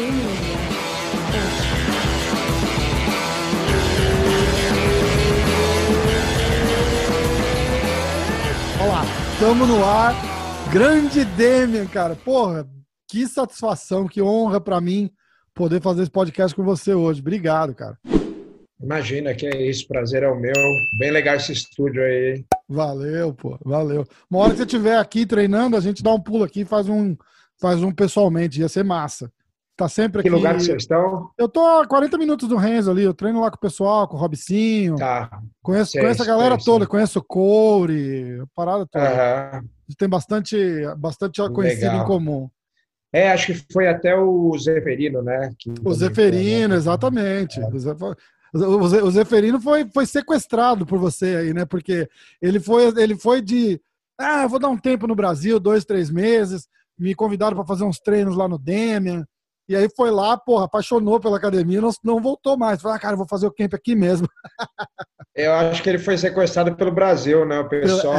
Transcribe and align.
Olha 0.00 0.06
lá, 8.86 9.02
estamos 9.32 9.68
no 9.68 9.84
ar. 9.84 10.14
Grande 10.72 11.24
Demian, 11.24 11.86
cara. 11.86 12.14
Porra, 12.14 12.68
que 13.08 13.26
satisfação, 13.26 14.06
que 14.06 14.22
honra 14.22 14.60
para 14.60 14.80
mim 14.80 15.10
poder 15.52 15.82
fazer 15.82 16.02
esse 16.02 16.10
podcast 16.12 16.54
com 16.54 16.62
você 16.62 16.94
hoje. 16.94 17.20
Obrigado, 17.20 17.74
cara. 17.74 17.98
Imagina 18.80 19.34
que 19.34 19.46
é 19.46 19.68
isso, 19.68 19.88
prazer 19.88 20.22
é 20.22 20.28
o 20.28 20.38
meu. 20.38 20.54
Bem 21.00 21.10
legal 21.10 21.34
esse 21.34 21.52
estúdio 21.52 22.00
aí. 22.04 22.44
Valeu, 22.68 23.34
pô, 23.34 23.58
valeu. 23.64 24.06
Uma 24.30 24.42
hora 24.42 24.50
que 24.52 24.58
você 24.58 24.62
estiver 24.62 24.96
aqui 24.96 25.26
treinando, 25.26 25.76
a 25.76 25.80
gente 25.80 26.04
dá 26.04 26.14
um 26.14 26.20
pulo 26.20 26.44
aqui 26.44 26.60
e 26.60 26.64
faz 26.64 26.88
um, 26.88 27.16
faz 27.60 27.82
um 27.82 27.90
pessoalmente, 27.90 28.60
ia 28.60 28.68
ser 28.68 28.84
massa. 28.84 29.32
Tá 29.78 29.88
sempre 29.88 30.18
aqui. 30.18 30.28
Que 30.28 30.34
lugar 30.34 30.56
que 30.56 30.64
vocês 30.64 30.82
estão? 30.82 31.30
Eu 31.38 31.48
tô 31.48 31.64
a 31.64 31.86
40 31.86 32.18
minutos 32.18 32.48
do 32.48 32.56
Renzo 32.56 32.90
ali, 32.90 33.04
eu 33.04 33.14
treino 33.14 33.40
lá 33.40 33.48
com 33.48 33.56
o 33.56 33.60
pessoal, 33.60 34.08
com 34.08 34.16
o 34.16 34.18
Robicinho. 34.18 34.96
Tá. 34.96 35.30
Conheço, 35.62 35.92
sei, 35.92 36.00
conheço 36.00 36.20
a 36.20 36.26
galera 36.26 36.56
sei, 36.56 36.64
toda, 36.64 36.84
sei. 36.84 36.90
conheço 36.90 37.20
o 37.20 37.22
Coure, 37.22 38.40
a 38.40 38.46
parada 38.56 38.84
toda. 38.90 39.60
Uhum. 39.62 39.68
Tem 39.96 40.08
bastante, 40.08 40.56
bastante 40.96 41.40
conhecido 41.52 41.92
Legal. 41.92 42.02
em 42.02 42.06
comum. 42.08 42.50
É, 43.12 43.30
acho 43.30 43.46
que 43.46 43.72
foi 43.72 43.86
até 43.86 44.16
o 44.16 44.52
Zeferino, 44.58 45.22
né? 45.22 45.52
o 45.84 45.94
Zeferino, 45.94 46.74
exatamente. 46.74 47.60
É. 47.60 47.66
O 48.52 49.10
Zeferino 49.12 49.60
foi, 49.60 49.88
foi 49.94 50.06
sequestrado 50.06 50.84
por 50.86 50.98
você 50.98 51.36
aí, 51.36 51.54
né? 51.54 51.64
Porque 51.64 52.08
ele 52.42 52.58
foi, 52.58 52.88
ele 53.00 53.14
foi 53.14 53.40
de. 53.40 53.80
Ah, 54.18 54.44
vou 54.48 54.58
dar 54.58 54.70
um 54.70 54.76
tempo 54.76 55.06
no 55.06 55.14
Brasil, 55.14 55.60
dois, 55.60 55.84
três 55.84 56.10
meses. 56.10 56.66
Me 56.98 57.14
convidaram 57.14 57.56
para 57.56 57.64
fazer 57.64 57.84
uns 57.84 58.00
treinos 58.00 58.36
lá 58.36 58.48
no 58.48 58.58
Demian. 58.58 59.24
E 59.68 59.76
aí 59.76 59.88
foi 59.94 60.10
lá, 60.10 60.36
porra, 60.36 60.64
apaixonou 60.64 61.20
pela 61.20 61.36
academia, 61.36 61.80
não, 61.80 61.90
não 62.02 62.20
voltou 62.20 62.56
mais. 62.56 62.80
Falei, 62.80 62.96
ah, 62.96 63.00
cara, 63.00 63.16
vou 63.16 63.28
fazer 63.28 63.46
o 63.46 63.52
camp 63.52 63.74
aqui 63.74 63.94
mesmo. 63.94 64.26
Eu 65.36 65.52
acho 65.52 65.82
que 65.82 65.88
ele 65.88 65.98
foi 65.98 66.18
sequestrado 66.18 66.74
pelo 66.74 66.90
Brasil, 66.90 67.44
né? 67.44 67.60
O 67.60 67.68
pessoal, 67.68 68.16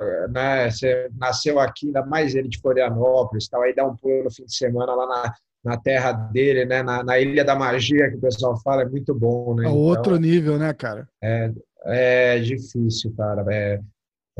é... 0.00 0.28
né? 0.28 0.70
Você 0.70 1.08
nasceu 1.16 1.60
aqui, 1.60 1.86
ainda 1.86 2.04
mais 2.04 2.34
ele 2.34 2.48
de 2.48 2.58
Florianópolis, 2.58 3.46
tal, 3.46 3.62
aí 3.62 3.72
dá 3.72 3.86
um 3.86 3.94
pulo 3.94 4.24
no 4.24 4.30
fim 4.32 4.44
de 4.44 4.56
semana 4.56 4.92
lá 4.94 5.06
na, 5.06 5.34
na 5.64 5.76
terra 5.76 6.10
dele, 6.10 6.64
né? 6.64 6.82
Na, 6.82 7.04
na, 7.04 7.20
Ilha 7.20 7.44
da 7.44 7.54
Magia, 7.54 8.10
que 8.10 8.16
o 8.16 8.20
pessoal 8.20 8.60
fala, 8.62 8.82
é 8.82 8.88
muito 8.88 9.14
bom, 9.14 9.54
né? 9.54 9.66
É 9.66 9.68
outro 9.68 10.16
então, 10.16 10.28
nível, 10.28 10.58
né, 10.58 10.72
cara? 10.72 11.06
É, 11.22 11.52
é 11.84 12.38
difícil, 12.40 13.14
cara. 13.16 13.44
É, 13.48 13.78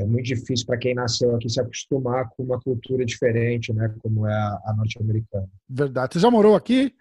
é 0.01 0.05
muito 0.05 0.25
difícil 0.25 0.67
para 0.67 0.79
quem 0.79 0.95
nasceu 0.95 1.37
aqui 1.37 1.49
se 1.49 1.61
acostumar 1.61 2.31
com 2.31 2.43
uma 2.43 2.59
cultura 2.59 3.05
diferente, 3.05 3.73
né? 3.73 3.95
Como 4.03 4.27
é 4.27 4.33
a, 4.33 4.61
a 4.67 4.75
norte-americana. 4.75 5.49
Verdade. 5.69 6.15
Você 6.15 6.21
já 6.21 6.31
morou 6.31 6.57
aqui? 6.57 6.95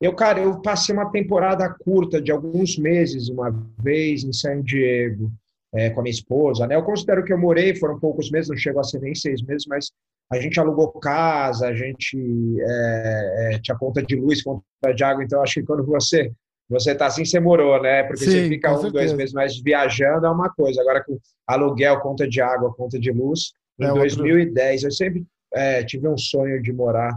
Eu, 0.00 0.14
cara, 0.14 0.40
eu 0.40 0.60
passei 0.60 0.94
uma 0.94 1.10
temporada 1.10 1.68
curta 1.68 2.20
de 2.20 2.32
alguns 2.32 2.76
meses, 2.76 3.28
uma 3.28 3.50
vez 3.80 4.24
em 4.24 4.32
San 4.32 4.60
Diego, 4.62 5.30
é, 5.72 5.90
com 5.90 6.00
a 6.00 6.02
minha 6.02 6.12
esposa, 6.12 6.66
né? 6.66 6.74
Eu 6.74 6.82
considero 6.82 7.24
que 7.24 7.32
eu 7.32 7.38
morei, 7.38 7.76
foram 7.76 7.98
poucos 8.00 8.30
meses, 8.30 8.48
não 8.48 8.56
chegou 8.56 8.80
a 8.80 8.84
ser 8.84 9.00
nem 9.00 9.14
seis 9.14 9.40
meses, 9.42 9.66
mas 9.68 9.92
a 10.32 10.40
gente 10.40 10.58
alugou 10.58 10.88
casa, 11.00 11.68
a 11.68 11.74
gente 11.74 12.16
é, 12.60 13.54
é, 13.54 13.58
tinha 13.60 13.78
conta 13.78 14.02
de 14.02 14.16
luz, 14.16 14.42
conta 14.42 14.64
de 14.94 15.04
água, 15.04 15.22
então 15.22 15.42
acho 15.42 15.54
que 15.54 15.66
quando 15.66 15.84
você 15.84 16.32
você 16.68 16.94
tá 16.94 17.06
assim, 17.06 17.24
você 17.24 17.40
morou, 17.40 17.80
né? 17.80 18.02
Porque 18.02 18.24
Sim, 18.24 18.30
você 18.30 18.48
fica 18.48 18.70
um, 18.70 18.80
certeza. 18.80 18.92
dois 18.92 19.12
meses 19.14 19.32
mais 19.32 19.58
viajando 19.58 20.26
é 20.26 20.30
uma 20.30 20.50
coisa. 20.50 20.80
Agora 20.80 21.02
com 21.02 21.18
aluguel, 21.46 22.00
conta 22.00 22.28
de 22.28 22.40
água, 22.40 22.74
conta 22.74 22.98
de 22.98 23.10
luz, 23.10 23.52
em 23.78 23.84
é 23.84 23.92
2010 23.92 24.74
outro... 24.74 24.86
eu 24.86 24.92
sempre 24.92 25.26
é, 25.54 25.82
tive 25.82 26.06
um 26.06 26.18
sonho 26.18 26.60
de 26.60 26.72
morar 26.72 27.16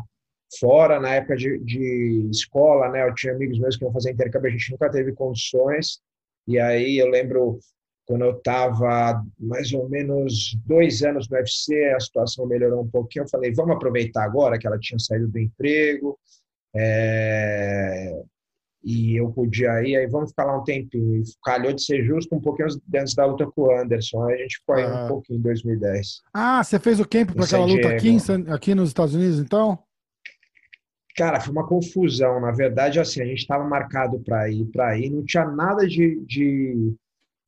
fora, 0.59 0.99
na 0.99 1.15
época 1.15 1.35
de, 1.35 1.59
de, 1.59 2.29
escola, 2.31 2.89
né? 2.89 3.07
Eu 3.07 3.13
tinha 3.13 3.33
amigos 3.33 3.59
meus 3.59 3.75
que 3.75 3.83
iam 3.83 3.93
fazer 3.93 4.11
intercâmbio, 4.11 4.49
a 4.49 4.51
gente 4.51 4.71
nunca 4.71 4.89
teve 4.89 5.11
condições. 5.13 5.99
E 6.47 6.57
aí 6.57 6.97
eu 6.97 7.07
lembro 7.07 7.59
quando 8.05 8.25
eu 8.25 8.37
estava 8.37 9.23
mais 9.39 9.71
ou 9.73 9.87
menos 9.87 10.57
dois 10.65 11.03
anos 11.03 11.29
no 11.29 11.37
UFC, 11.37 11.93
a 11.95 11.99
situação 11.99 12.45
melhorou 12.45 12.83
um 12.83 12.89
pouquinho. 12.89 13.23
Eu 13.23 13.29
falei, 13.29 13.53
vamos 13.53 13.75
aproveitar 13.75 14.23
agora 14.23 14.57
que 14.57 14.67
ela 14.67 14.79
tinha 14.79 14.99
saído 14.99 15.27
do 15.27 15.39
emprego 15.39 16.17
é... 16.73 17.90
e 18.83 19.15
eu 19.15 19.29
podia 19.31 19.81
ir, 19.83 19.95
aí 19.95 20.07
vamos 20.07 20.31
ficar 20.31 20.45
lá 20.45 20.57
um 20.57 20.63
tempinho. 20.63 21.17
E 21.17 21.23
calhou 21.43 21.73
de 21.73 21.83
ser 21.83 22.03
justo 22.03 22.35
um 22.35 22.41
pouquinho 22.41 22.69
antes 22.95 23.13
da 23.13 23.25
luta 23.25 23.45
com 23.45 23.61
o 23.63 23.79
Anderson. 23.79 24.23
Aí 24.25 24.35
a 24.35 24.37
gente 24.37 24.57
ficou 24.57 24.75
aí 24.75 24.85
um 24.85 25.07
pouquinho 25.07 25.39
em 25.39 25.41
2010. 25.43 26.21
Ah, 26.33 26.63
você 26.63 26.79
fez 26.79 26.99
o 26.99 27.07
camp 27.07 27.31
para 27.31 27.45
aquela 27.45 27.65
luta 27.65 27.89
aqui, 27.89 28.09
em, 28.09 28.19
aqui 28.51 28.75
nos 28.75 28.89
Estados 28.89 29.13
Unidos, 29.13 29.39
então? 29.39 29.77
Cara, 31.15 31.39
foi 31.39 31.51
uma 31.51 31.67
confusão. 31.67 32.39
Na 32.39 32.51
verdade, 32.51 32.99
assim, 32.99 33.21
a 33.21 33.25
gente 33.25 33.39
estava 33.39 33.63
marcado 33.63 34.19
para 34.19 34.49
ir, 34.49 34.65
para 34.65 34.97
ir, 34.97 35.09
não 35.09 35.23
tinha 35.23 35.45
nada 35.45 35.87
de, 35.87 36.19
de 36.25 36.93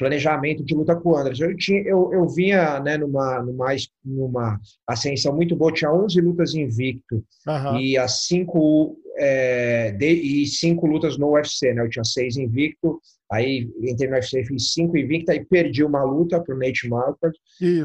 planejamento 0.03 0.65
de 0.65 0.75
luta 0.75 0.95
com 0.95 1.11
o 1.11 1.17
Anderson. 1.17 1.45
Eu, 1.45 1.57
tinha, 1.57 1.81
eu, 1.81 2.11
eu 2.11 2.27
vinha 2.27 2.79
né, 2.81 2.97
numa, 2.97 3.41
numa, 3.41 3.67
numa 4.03 4.59
ascensão 4.85 5.33
muito 5.33 5.55
boa, 5.55 5.71
tinha 5.71 5.91
11 5.91 6.19
lutas 6.19 6.53
invicto 6.53 7.23
uhum. 7.47 7.79
e 7.79 7.97
as 7.97 8.25
cinco, 8.25 8.97
é, 9.17 9.93
de, 9.93 10.11
e 10.11 10.45
cinco 10.45 10.85
lutas 10.85 11.17
no 11.17 11.31
UFC, 11.31 11.73
né? 11.73 11.83
Eu 11.83 11.89
tinha 11.89 12.03
seis 12.03 12.35
invicto, 12.35 12.99
aí 13.31 13.69
entrei 13.81 14.09
no 14.09 14.15
UFC, 14.15 14.43
fiz 14.43 14.73
cinco 14.73 14.97
invicto, 14.97 15.31
aí 15.31 15.45
perdi 15.45 15.85
uma 15.85 16.03
luta 16.03 16.41
para 16.41 16.53
o 16.53 16.57
Nate 16.57 16.89
Marquardt, 16.89 17.39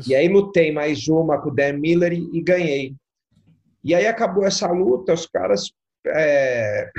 e 0.08 0.14
aí 0.14 0.26
lutei 0.26 0.72
mais 0.72 1.06
uma 1.06 1.40
com 1.40 1.50
o 1.50 1.54
Dan 1.54 1.74
Miller 1.74 2.12
e, 2.12 2.28
e 2.32 2.42
ganhei. 2.42 2.94
E 3.84 3.94
aí 3.94 4.08
acabou 4.08 4.44
essa 4.44 4.66
luta, 4.72 5.14
os 5.14 5.26
caras 5.26 5.70
é, 6.04 6.90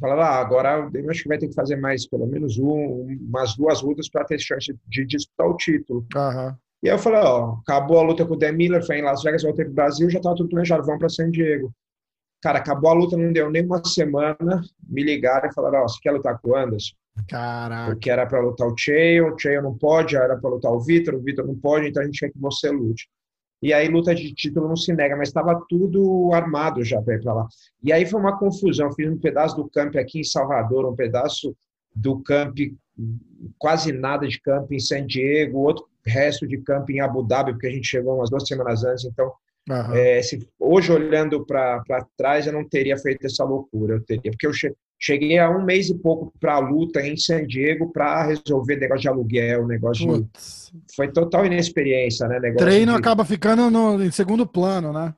falava, 0.00 0.24
ah, 0.24 0.40
agora 0.40 0.90
eu 0.92 1.10
acho 1.10 1.22
que 1.22 1.28
vai 1.28 1.38
ter 1.38 1.48
que 1.48 1.54
fazer 1.54 1.76
mais, 1.76 2.06
pelo 2.08 2.26
menos 2.26 2.58
um, 2.58 3.06
umas 3.28 3.56
duas 3.56 3.82
lutas 3.82 4.08
para 4.08 4.24
ter 4.24 4.38
chance 4.38 4.74
de 4.86 5.06
disputar 5.06 5.48
o 5.48 5.56
título. 5.56 6.06
Uhum. 6.14 6.54
E 6.82 6.88
aí 6.88 6.94
eu 6.94 6.98
falei, 6.98 7.20
ó, 7.20 7.56
acabou 7.62 7.98
a 7.98 8.02
luta 8.02 8.24
com 8.26 8.34
o 8.34 8.36
Dan 8.36 8.52
Miller, 8.52 8.84
foi 8.84 8.98
em 8.98 9.02
Las 9.02 9.22
Vegas, 9.22 9.42
voltei 9.42 9.64
pro 9.64 9.74
Brasil, 9.74 10.10
já 10.10 10.18
estava 10.18 10.36
tudo 10.36 10.50
planejado, 10.50 10.84
vamos 10.84 10.98
para 10.98 11.08
San 11.08 11.30
Diego. 11.30 11.72
Cara, 12.42 12.58
acabou 12.58 12.90
a 12.90 12.94
luta, 12.94 13.16
não 13.16 13.32
deu 13.32 13.50
nem 13.50 13.64
uma 13.64 13.82
semana, 13.84 14.62
me 14.86 15.02
ligaram 15.02 15.48
e 15.48 15.54
falaram, 15.54 15.80
ó, 15.80 15.88
você 15.88 15.98
quer 16.02 16.12
lutar 16.12 16.38
com 16.38 16.50
o 16.50 16.56
Anderson? 16.56 16.94
Caraca. 17.28 17.92
Porque 17.92 18.10
era 18.10 18.26
para 18.26 18.40
lutar 18.40 18.68
o 18.68 18.76
Chael, 18.76 19.34
o 19.34 19.38
Chael 19.38 19.62
não 19.62 19.76
pode, 19.76 20.14
era 20.14 20.36
para 20.36 20.50
lutar 20.50 20.70
o 20.70 20.80
Vitor, 20.80 21.14
o 21.14 21.22
Vitor 21.22 21.46
não 21.46 21.56
pode, 21.56 21.88
então 21.88 22.02
a 22.02 22.06
gente 22.06 22.20
quer 22.20 22.30
que 22.30 22.38
você 22.38 22.70
lute 22.70 23.08
e 23.62 23.72
aí 23.72 23.88
luta 23.88 24.14
de 24.14 24.34
título 24.34 24.68
não 24.68 24.76
se 24.76 24.92
nega, 24.92 25.16
mas 25.16 25.28
estava 25.28 25.60
tudo 25.68 26.30
armado 26.32 26.84
já 26.84 27.00
para 27.00 27.14
ir 27.14 27.22
para 27.22 27.32
lá. 27.32 27.46
E 27.82 27.92
aí 27.92 28.04
foi 28.04 28.20
uma 28.20 28.38
confusão, 28.38 28.92
fiz 28.92 29.10
um 29.10 29.18
pedaço 29.18 29.56
do 29.56 29.68
camp 29.68 29.96
aqui 29.96 30.20
em 30.20 30.24
Salvador, 30.24 30.86
um 30.86 30.94
pedaço 30.94 31.56
do 31.94 32.20
camp, 32.22 32.56
quase 33.58 33.92
nada 33.92 34.28
de 34.28 34.40
camp 34.40 34.70
em 34.70 34.78
San 34.78 35.06
Diego, 35.06 35.58
outro 35.58 35.86
resto 36.04 36.46
de 36.46 36.58
camp 36.58 36.88
em 36.90 37.00
Abu 37.00 37.22
Dhabi, 37.22 37.52
porque 37.52 37.66
a 37.66 37.70
gente 37.70 37.88
chegou 37.88 38.16
umas 38.16 38.30
duas 38.30 38.46
semanas 38.46 38.84
antes, 38.84 39.04
então 39.04 39.32
uhum. 39.68 39.94
é, 39.94 40.22
se, 40.22 40.46
hoje 40.58 40.92
olhando 40.92 41.44
para 41.44 41.82
trás 42.16 42.46
eu 42.46 42.52
não 42.52 42.68
teria 42.68 42.96
feito 42.98 43.26
essa 43.26 43.44
loucura, 43.44 43.94
eu 43.94 44.04
teria, 44.04 44.30
porque 44.30 44.46
eu 44.46 44.52
cheguei 44.98 45.38
a 45.38 45.50
um 45.50 45.64
mês 45.64 45.88
e 45.88 45.94
pouco 45.94 46.32
para 46.40 46.54
a 46.54 46.58
luta 46.58 47.00
em 47.06 47.16
San 47.16 47.46
Diego 47.46 47.92
para 47.92 48.24
resolver 48.24 48.76
negócio 48.76 49.02
de 49.02 49.08
aluguel, 49.08 49.66
negócio 49.66 50.06
Putz. 50.06 50.72
de 50.72 50.94
foi 50.94 51.12
total 51.12 51.44
inexperiência, 51.46 52.26
né? 52.26 52.40
Negócio 52.40 52.66
Treino 52.66 52.92
de... 52.92 52.98
acaba 52.98 53.24
ficando 53.24 53.70
no, 53.70 54.02
em 54.02 54.10
segundo 54.10 54.46
plano, 54.46 54.92
né? 54.92 55.14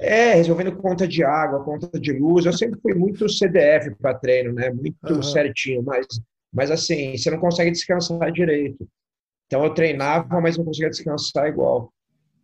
É, 0.00 0.34
resolvendo 0.34 0.76
conta 0.76 1.08
de 1.08 1.24
água, 1.24 1.64
conta 1.64 1.98
de 1.98 2.12
luz. 2.12 2.46
Eu 2.46 2.52
sempre 2.52 2.80
fui 2.80 2.94
muito 2.94 3.28
CDF 3.28 3.94
para 4.00 4.14
treino, 4.14 4.52
né? 4.52 4.70
Muito 4.70 4.96
uhum. 5.08 5.22
certinho, 5.22 5.82
mas, 5.82 6.06
mas 6.52 6.70
assim, 6.70 7.16
você 7.16 7.30
não 7.30 7.38
consegue 7.38 7.70
descansar 7.70 8.30
direito. 8.30 8.86
Então 9.46 9.64
eu 9.64 9.74
treinava, 9.74 10.40
mas 10.40 10.56
não 10.56 10.64
conseguia 10.64 10.90
descansar 10.90 11.48
igual. 11.48 11.92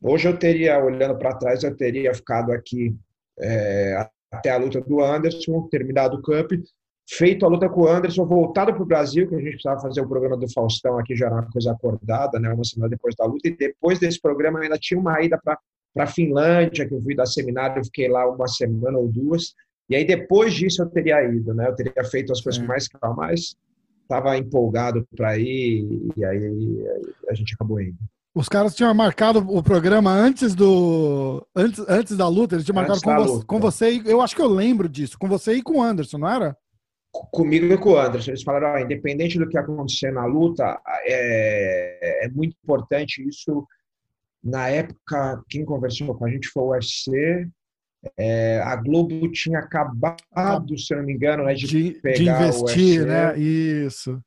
Hoje 0.03 0.29
eu 0.29 0.37
teria, 0.37 0.83
olhando 0.83 1.17
para 1.17 1.37
trás, 1.37 1.63
eu 1.63 1.75
teria 1.77 2.13
ficado 2.13 2.51
aqui 2.51 2.95
é, 3.39 4.09
até 4.35 4.51
a 4.51 4.57
luta 4.57 4.81
do 4.81 5.03
Anderson, 5.03 5.69
terminado 5.71 6.17
o 6.17 6.23
camp, 6.23 6.53
feito 7.09 7.45
a 7.45 7.49
luta 7.49 7.69
com 7.69 7.83
o 7.83 7.89
Anderson, 7.89 8.25
voltado 8.27 8.73
para 8.73 8.83
o 8.83 8.87
Brasil, 8.87 9.29
que 9.29 9.35
a 9.35 9.39
gente 9.39 9.53
precisava 9.53 9.81
fazer 9.81 10.01
o 10.01 10.09
programa 10.09 10.37
do 10.37 10.51
Faustão 10.53 10.99
aqui, 10.99 11.15
já 11.15 11.27
era 11.27 11.35
uma 11.35 11.51
coisa 11.51 11.73
acordada, 11.73 12.39
né, 12.39 12.53
uma 12.53 12.65
semana 12.65 12.91
depois 12.91 13.15
da 13.15 13.25
luta, 13.25 13.49
e 13.49 13.57
depois 13.57 13.99
desse 13.99 14.21
programa 14.21 14.61
ainda 14.61 14.79
tinha 14.79 14.99
uma 14.99 15.21
ida 15.23 15.39
para 15.43 15.59
a 15.99 16.07
Finlândia, 16.07 16.89
que 16.89 16.95
eu 16.95 17.03
fui 17.03 17.15
dar 17.15 17.27
seminário, 17.27 17.81
eu 17.81 17.85
fiquei 17.85 18.09
lá 18.09 18.29
uma 18.29 18.49
semana 18.49 18.99
ou 18.99 19.09
duas, 19.09 19.55
e 19.89 19.97
aí 19.97 20.05
depois 20.05 20.55
disso 20.55 20.83
eu 20.83 20.89
teria 20.89 21.23
ido, 21.25 21.53
né, 21.53 21.69
eu 21.69 21.75
teria 21.75 22.05
feito 22.05 22.33
as 22.33 22.41
coisas 22.41 22.63
é. 22.63 22.67
mais 22.67 22.89
calma, 22.89 23.27
mas 23.27 23.55
estava 24.03 24.37
empolgado 24.37 25.07
para 25.15 25.39
ir, 25.39 26.11
e 26.17 26.25
aí 26.25 26.87
a 27.29 27.35
gente 27.35 27.55
acabou 27.55 27.81
indo. 27.81 27.99
Os 28.35 28.49
caras 28.49 28.75
tinham 28.75 28.93
marcado 28.93 29.39
o 29.39 29.63
programa 29.63 30.11
antes 30.11 30.55
do. 30.55 31.47
Antes, 31.55 31.85
antes 31.89 32.17
da 32.17 32.27
luta, 32.27 32.57
eles 32.57 32.65
tinham 32.65 32.75
marcado 32.75 33.01
com, 33.01 33.25
vo 33.25 33.47
com, 33.47 33.61
você 33.61 33.93
e. 33.93 34.03
Eu 34.05 34.21
acho 34.21 34.35
que 34.35 34.43
eu 34.43 34.49
lembro 34.49 34.89
disso, 34.89 35.17
com 35.19 35.29
você 35.29 35.55
e 35.55 35.63
com 35.63 35.79
o 35.79 35.83
Anderson, 35.83 36.19
não 36.19 36.29
era? 36.29 36.57
comigo 37.31 37.73
e 37.73 37.79
com 37.79 37.91
o 37.91 37.99
Anderson. 37.99 38.33
Eles 38.33 38.43
falaram, 38.43 38.75
ah, 38.75 38.81
independente 38.81 39.39
do 39.39 39.49
que 39.49 39.57
acontecer 39.57 40.13
na 40.13 40.25
luta, 40.25 40.81
é, 41.05 42.27
é 42.27 42.29
muito 42.29 42.57
importante 42.63 43.27
isso. 43.27 43.67
Na 44.43 44.69
época, 44.69 45.43
quem 45.49 45.65
conversou 45.65 46.15
com 46.15 46.27
a 46.27 46.31
gente 46.31 46.49
foi 46.49 46.63
o 46.63 46.71
UFC, 46.71 47.49
É, 48.19 48.61
a 48.61 48.77
Globo 48.77 49.31
tinha 49.33 49.61
acabado, 49.61 50.77
se 50.77 50.93
eu 50.93 50.99
não 50.99 51.07
me 51.07 51.15
engano, 51.15 51.45
né, 51.45 51.55
de, 51.55 51.67
de, 51.67 52.01
de 52.01 52.29
investir, 52.29 53.07
né? 53.07 53.39
Isso. 53.39 54.21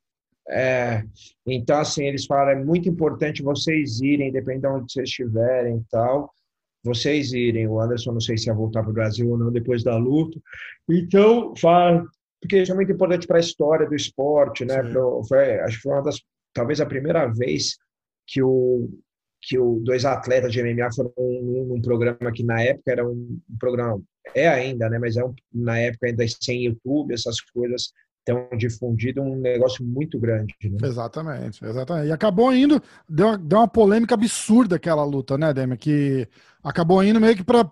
É, 0.50 1.04
então, 1.46 1.80
assim, 1.80 2.06
eles 2.06 2.26
falaram, 2.26 2.60
é 2.60 2.64
muito 2.64 2.88
importante 2.88 3.44
vocês 3.44 4.00
irem, 4.00 4.32
dependendo 4.32 4.76
de 4.76 4.82
onde 4.82 4.94
vocês 4.94 5.10
estiverem 5.10 5.78
e 5.78 5.84
tal, 5.90 6.32
vocês 6.84 7.34
irem. 7.34 7.68
O 7.68 7.80
Anderson 7.80 8.14
não 8.14 8.22
sei 8.22 8.38
se 8.38 8.48
ia 8.48 8.54
voltar 8.54 8.82
para 8.82 8.92
o 8.92 8.94
Brasil 8.94 9.30
ou 9.30 9.38
não 9.38 9.52
depois 9.52 9.84
da 9.84 9.98
luta. 9.98 10.40
Então, 10.90 11.54
fala, 11.58 12.06
porque 12.42 12.62
isso 12.62 12.72
é 12.72 12.76
muito 12.76 12.92
importante 12.92 13.28
para 13.28 13.38
a 13.38 13.42
história 13.42 13.88
do 13.88 13.96
esporte, 13.96 14.64
né? 14.64 14.82
Pro, 14.84 15.22
foi, 15.28 15.60
acho 15.60 15.78
que 15.78 15.84
foi 15.84 15.94
uma 15.94 16.04
das, 16.04 16.22
talvez 16.54 16.80
a 16.80 16.86
primeira 16.86 17.28
vez 17.28 17.78
que 18.26 18.42
o 18.42 18.90
que 19.40 19.58
o 19.58 19.80
dois 19.84 20.04
atletas 20.04 20.52
de 20.52 20.62
MMA 20.62 20.92
foram 20.94 21.14
num, 21.18 21.66
num 21.68 21.82
programa 21.82 22.32
que 22.34 22.44
na 22.44 22.62
época 22.62 22.92
era 22.92 23.08
um, 23.08 23.40
um 23.50 23.58
programa 23.60 24.02
é 24.36 24.48
ainda, 24.48 24.90
né? 24.90 25.00
Mas 25.00 25.16
é 25.16 25.24
um, 25.24 25.34
na 25.54 25.80
época 25.80 26.08
ainda 26.08 26.26
sem 26.42 26.66
YouTube, 26.66 27.14
essas 27.14 27.40
coisas 27.42 27.92
tão 28.28 28.50
difundido 28.58 29.22
um 29.22 29.38
negócio 29.40 29.86
muito 29.86 30.20
grande. 30.20 30.54
Né? 30.62 30.78
Exatamente, 30.84 31.64
exatamente. 31.64 32.10
E 32.10 32.12
acabou 32.12 32.54
indo, 32.54 32.84
deu 33.08 33.28
uma, 33.28 33.38
deu 33.38 33.60
uma 33.60 33.68
polêmica 33.70 34.16
absurda 34.16 34.76
aquela 34.76 35.06
luta, 35.06 35.38
né, 35.38 35.54
Demi? 35.54 35.78
Que 35.78 36.28
acabou 36.62 37.02
indo 37.02 37.22
meio 37.22 37.38
que 37.38 37.44
para 37.44 37.72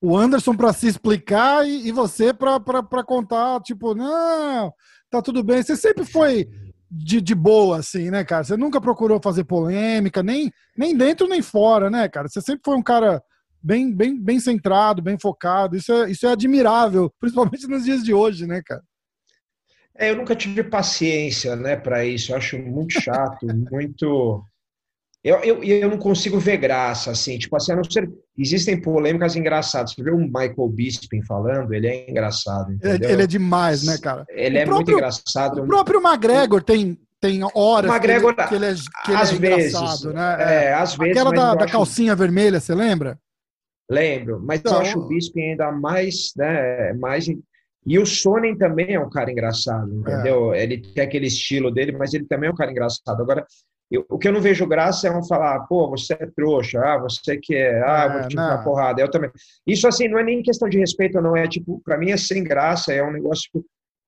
o 0.00 0.16
Anderson 0.16 0.54
para 0.54 0.72
se 0.72 0.86
explicar 0.86 1.66
e, 1.66 1.88
e 1.88 1.92
você 1.92 2.32
para 2.32 3.04
contar, 3.04 3.60
tipo, 3.62 3.92
não, 3.92 4.72
tá 5.10 5.20
tudo 5.20 5.42
bem. 5.42 5.60
Você 5.60 5.74
sempre 5.74 6.04
foi 6.04 6.48
de, 6.88 7.20
de 7.20 7.34
boa, 7.34 7.78
assim, 7.78 8.10
né, 8.10 8.22
cara? 8.22 8.44
Você 8.44 8.56
nunca 8.56 8.80
procurou 8.80 9.20
fazer 9.20 9.42
polêmica, 9.42 10.22
nem, 10.22 10.52
nem 10.78 10.96
dentro 10.96 11.26
nem 11.26 11.42
fora, 11.42 11.90
né, 11.90 12.08
cara? 12.08 12.28
Você 12.28 12.40
sempre 12.40 12.62
foi 12.64 12.76
um 12.76 12.82
cara 12.82 13.20
bem, 13.60 13.92
bem, 13.92 14.16
bem 14.16 14.38
centrado, 14.38 15.02
bem 15.02 15.18
focado. 15.18 15.76
Isso 15.76 15.92
é, 15.92 16.08
isso 16.12 16.28
é 16.28 16.30
admirável, 16.30 17.12
principalmente 17.18 17.66
nos 17.66 17.84
dias 17.84 18.04
de 18.04 18.14
hoje, 18.14 18.46
né, 18.46 18.62
cara? 18.64 18.82
É, 19.96 20.10
eu 20.10 20.16
nunca 20.16 20.34
tive 20.34 20.62
paciência, 20.64 21.54
né, 21.56 21.76
para 21.76 22.04
isso. 22.04 22.32
Eu 22.32 22.36
acho 22.36 22.58
muito 22.58 23.00
chato, 23.00 23.46
muito. 23.70 24.44
Eu, 25.22 25.36
eu, 25.40 25.62
eu 25.62 25.90
não 25.90 25.98
consigo 25.98 26.38
ver 26.38 26.56
graça, 26.56 27.10
assim, 27.10 27.38
tipo 27.38 27.54
assim, 27.54 27.72
a 27.72 27.76
não 27.76 27.84
ser. 27.84 28.10
Existem 28.38 28.80
polêmicas 28.80 29.36
engraçadas. 29.36 29.92
Você 29.92 30.02
vê 30.02 30.10
o 30.10 30.16
Michael 30.16 30.68
Bisping 30.70 31.22
falando, 31.24 31.74
ele 31.74 31.86
é 31.86 32.10
engraçado. 32.10 32.74
Ele, 32.82 33.04
ele, 33.04 33.22
é 33.22 33.26
demais, 33.26 33.84
né, 33.84 33.98
cara? 33.98 34.24
Ele 34.30 34.56
o 34.56 34.60
é 34.60 34.64
próprio, 34.64 34.74
muito 34.74 34.92
engraçado. 34.92 35.62
O 35.62 35.66
próprio 35.66 36.00
McGregor 36.00 36.62
tem, 36.62 36.98
tem 37.20 37.40
horas 37.54 37.90
McGregor, 37.90 38.34
que, 38.34 38.54
ele, 38.54 38.64
é, 38.64 38.74
que 39.04 39.10
ele 39.12 39.20
é 39.20 39.24
vezes, 39.24 39.74
engraçado, 39.74 40.12
né? 40.14 40.36
É, 40.38 40.64
é 40.64 40.74
às 40.74 40.96
vezes. 40.96 41.14
Aquela 41.14 41.32
da, 41.32 41.54
da 41.54 41.66
calcinha 41.66 42.16
vermelha, 42.16 42.58
você 42.58 42.74
lembra? 42.74 43.18
Lembro, 43.90 44.40
mas 44.40 44.60
então, 44.60 44.74
eu 44.74 44.80
acho 44.80 44.98
o 45.00 45.08
Bisping 45.08 45.50
ainda 45.50 45.72
mais, 45.72 46.30
né, 46.36 46.92
mais 46.92 47.26
e 47.86 47.98
o 47.98 48.04
Sonnen 48.04 48.56
também 48.56 48.94
é 48.94 49.00
um 49.00 49.08
cara 49.08 49.30
engraçado, 49.30 49.92
entendeu? 49.92 50.52
É. 50.52 50.62
Ele 50.62 50.78
tem 50.78 51.02
aquele 51.02 51.26
estilo 51.26 51.70
dele, 51.70 51.92
mas 51.92 52.12
ele 52.12 52.26
também 52.26 52.48
é 52.48 52.52
um 52.52 52.56
cara 52.56 52.70
engraçado. 52.70 53.22
Agora, 53.22 53.46
eu, 53.90 54.04
o 54.08 54.18
que 54.18 54.28
eu 54.28 54.32
não 54.32 54.40
vejo 54.40 54.66
graça 54.66 55.08
é 55.08 55.10
um 55.16 55.24
falar, 55.24 55.60
pô, 55.60 55.90
você 55.90 56.12
é 56.14 56.26
trouxa, 56.26 56.78
ah, 56.78 56.98
você 56.98 57.36
que 57.36 57.54
é, 57.54 57.82
ah, 57.82 58.04
é, 58.04 58.18
vou 58.18 58.28
te 58.28 58.36
dar 58.36 58.62
porrada. 58.62 59.00
Eu 59.00 59.10
também. 59.10 59.30
Isso, 59.66 59.88
assim, 59.88 60.06
não 60.08 60.18
é 60.18 60.22
nem 60.22 60.42
questão 60.42 60.68
de 60.68 60.78
respeito, 60.78 61.20
não. 61.20 61.36
É 61.36 61.48
tipo, 61.48 61.80
para 61.84 61.98
mim 61.98 62.10
é 62.10 62.16
sem 62.16 62.44
graça, 62.44 62.92
é 62.92 63.02
um 63.02 63.10
negócio 63.10 63.50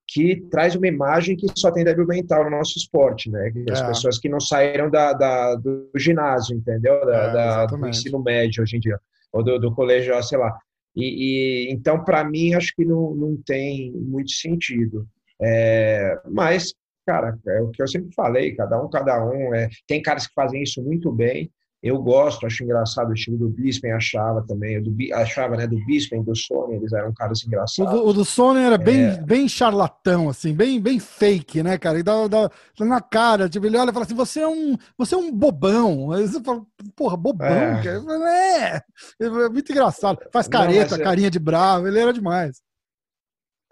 que 0.07 0.43
traz 0.51 0.77
uma 0.77 0.87
imagem 0.87 1.37
que 1.37 1.47
só 1.57 1.71
tem 1.71 1.85
débil 1.85 2.07
mental 2.07 2.45
no 2.45 2.51
nosso 2.51 2.79
esporte, 2.79 3.31
né? 3.31 3.51
As 3.71 3.81
é. 3.81 3.87
pessoas 3.87 4.19
que 4.19 4.29
não 4.29 4.39
saíram 4.39 4.91
da, 4.91 5.15
da, 5.15 5.55
do 5.57 5.91
ginásio, 5.97 6.57
entendeu? 6.57 7.05
Da, 7.07 7.17
é, 7.17 7.33
da, 7.33 7.67
do 7.67 7.89
ensino 7.89 8.23
médio 8.23 8.63
hoje 8.63 8.77
em 8.77 8.81
dia, 8.81 9.01
ou 9.33 9.43
do, 9.43 9.59
do 9.59 9.75
colégio, 9.75 10.23
sei 10.23 10.39
lá. 10.39 10.57
E, 10.95 11.69
e 11.69 11.73
então, 11.73 12.05
para 12.05 12.25
mim, 12.25 12.55
acho 12.55 12.75
que 12.75 12.85
não, 12.85 13.15
não 13.15 13.37
tem 13.37 13.93
muito 13.93 14.31
sentido. 14.33 15.07
É, 15.41 16.21
mas, 16.31 16.75
cara, 17.07 17.39
é 17.47 17.61
o 17.61 17.71
que 17.71 17.83
eu 17.83 17.89
sempre 17.89 18.15
falei, 18.15 18.55
cada 18.55 18.83
um, 18.83 18.89
cada 18.89 19.25
um. 19.25 19.55
É, 19.55 19.69
tem 19.87 20.03
caras 20.03 20.27
que 20.27 20.35
fazem 20.35 20.63
isso 20.63 20.83
muito 20.83 21.11
bem, 21.11 21.51
eu 21.83 22.01
gosto, 22.01 22.47
acho 22.47 22.63
engraçado 22.63 23.11
o 23.11 23.13
estilo 23.13 23.37
do 23.37 23.49
Bisping, 23.49 23.91
achava 23.91 24.41
também, 24.47 24.81
do, 24.81 24.95
achava, 25.15 25.57
né, 25.57 25.67
do 25.67 25.85
Bisping, 25.85 26.23
do 26.23 26.37
Sony, 26.37 26.77
eles 26.77 26.93
eram 26.93 27.13
caras 27.13 27.45
engraçados. 27.45 27.93
O 27.93 27.97
do, 27.97 28.07
o 28.09 28.13
do 28.13 28.25
Sony 28.25 28.61
era 28.61 28.79
bem, 28.79 29.07
é... 29.07 29.17
bem 29.17 29.49
charlatão, 29.49 30.29
assim, 30.29 30.55
bem, 30.55 30.81
bem 30.81 31.01
fake, 31.01 31.61
né, 31.61 31.77
cara? 31.77 31.99
E 31.99 32.05
dá, 32.05 32.29
dá, 32.29 32.49
na 32.79 33.01
cara, 33.01 33.49
tipo, 33.49 33.67
ele 33.67 33.77
olha 33.77 33.91
e 33.91 33.93
fala 33.93 34.05
assim, 34.05 34.15
você 34.15 34.41
é 34.41 34.49
um, 34.49 34.77
você 34.97 35.17
é 35.17 35.19
um 35.19 35.33
bobão. 35.33 36.13
Aí 36.13 36.29
você 36.29 36.41
fala, 36.41 36.63
porra, 36.95 37.17
bobão, 37.17 37.49
é. 37.49 37.83
cara. 37.83 38.83
É, 39.21 39.27
é 39.27 39.49
muito 39.49 39.73
engraçado. 39.73 40.21
Faz 40.33 40.47
careta, 40.47 40.97
Não, 40.97 41.05
carinha 41.05 41.31
de 41.31 41.41
bravo, 41.41 41.89
ele 41.89 41.99
era 41.99 42.13
demais. 42.13 42.63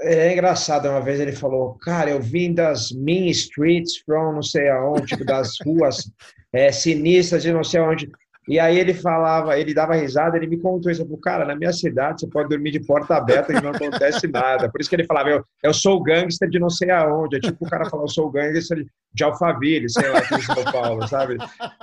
É 0.01 0.33
engraçado, 0.33 0.89
uma 0.89 1.01
vez 1.01 1.21
ele 1.21 1.33
falou, 1.33 1.75
cara, 1.75 2.11
eu 2.11 2.21
vim 2.21 2.55
das 2.55 2.91
mean 2.91 3.27
streets 3.29 3.99
from 3.99 4.33
não 4.33 4.43
sei 4.43 4.69
aonde, 4.69 5.07
tipo, 5.07 5.25
das 5.25 5.55
ruas 5.65 6.11
é, 6.53 6.73
sinistras 6.73 7.43
de 7.43 7.53
não 7.53 7.65
sei 7.65 7.81
aonde. 7.81 8.11
E 8.49 8.59
aí 8.59 8.79
ele 8.79 8.95
falava, 8.95 9.59
ele 9.59 9.73
dava 9.73 9.95
risada, 9.95 10.37
ele 10.37 10.47
me 10.47 10.59
contou 10.59 10.91
isso. 10.91 11.03
Eu 11.03 11.07
falei, 11.07 11.21
cara, 11.21 11.45
na 11.45 11.55
minha 11.55 11.73
cidade 11.73 12.21
você 12.21 12.27
pode 12.27 12.49
dormir 12.49 12.73
de 12.73 12.81
porta 12.81 13.15
aberta 13.15 13.53
e 13.53 13.63
não 13.63 13.71
acontece 13.71 14.27
nada. 14.29 14.69
Por 14.69 14.81
isso 14.81 14.89
que 14.89 14.97
ele 14.97 15.05
falava, 15.05 15.29
eu, 15.29 15.45
eu 15.63 15.73
sou 15.73 16.03
gangster 16.03 16.49
de 16.49 16.59
não 16.59 16.71
sei 16.71 16.91
aonde. 16.91 17.37
É 17.37 17.41
tipo 17.41 17.65
o 17.65 17.69
cara 17.69 17.89
falar, 17.89 18.05
eu 18.05 18.09
sou 18.09 18.31
gangster 18.31 18.85
de 19.13 19.25
Alphaville, 19.25 19.89
sei 19.89 20.09
lá, 20.09 20.19
aqui 20.19 20.35
em 20.35 20.43
São 20.43 20.65
Paulo, 20.65 21.07
sabe? 21.07 21.37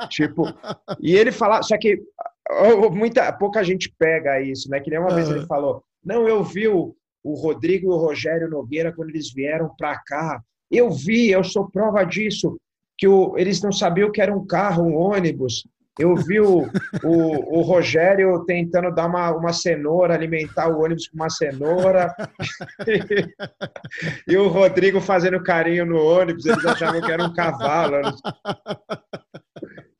Tipo, 0.09 0.53
e 0.99 1.15
ele 1.15 1.31
falava, 1.31 1.63
só 1.63 1.77
que 1.77 2.01
muita, 2.91 3.31
pouca 3.33 3.63
gente 3.63 3.93
pega 3.97 4.41
isso, 4.41 4.69
né? 4.69 4.79
Que 4.79 4.89
nem 4.89 4.99
uma 4.99 5.13
vez 5.13 5.29
ele 5.29 5.45
falou, 5.45 5.83
não, 6.03 6.27
eu 6.27 6.43
vi 6.43 6.67
o, 6.67 6.95
o 7.23 7.33
Rodrigo 7.35 7.87
e 7.87 7.95
o 7.95 7.97
Rogério 7.97 8.49
Nogueira 8.49 8.91
quando 8.91 9.09
eles 9.09 9.31
vieram 9.31 9.69
para 9.77 9.97
cá. 10.05 10.41
Eu 10.71 10.89
vi, 10.89 11.29
eu 11.29 11.43
sou 11.43 11.69
prova 11.69 12.03
disso, 12.03 12.57
que 12.97 13.07
o, 13.07 13.37
eles 13.37 13.61
não 13.61 13.71
sabiam 13.71 14.11
que 14.11 14.21
era 14.21 14.33
um 14.33 14.45
carro, 14.45 14.83
um 14.83 14.95
ônibus. 14.95 15.67
Eu 15.99 16.15
vi 16.15 16.39
o, 16.39 16.61
o, 17.03 17.59
o, 17.59 17.61
Rogério 17.61 18.45
tentando 18.45 18.93
dar 18.93 19.07
uma, 19.07 19.31
uma 19.31 19.51
cenoura, 19.51 20.13
alimentar 20.13 20.67
o 20.67 20.83
ônibus 20.83 21.07
com 21.07 21.15
uma 21.15 21.29
cenoura. 21.29 22.13
e 24.27 24.37
o 24.37 24.47
Rodrigo 24.47 25.01
fazendo 25.01 25.41
carinho 25.41 25.87
no 25.87 25.97
ônibus, 25.97 26.45
eles 26.45 26.63
achavam 26.65 27.01
que 27.01 27.11
era 27.11 27.23
um 27.23 27.33
cavalo. 27.33 28.13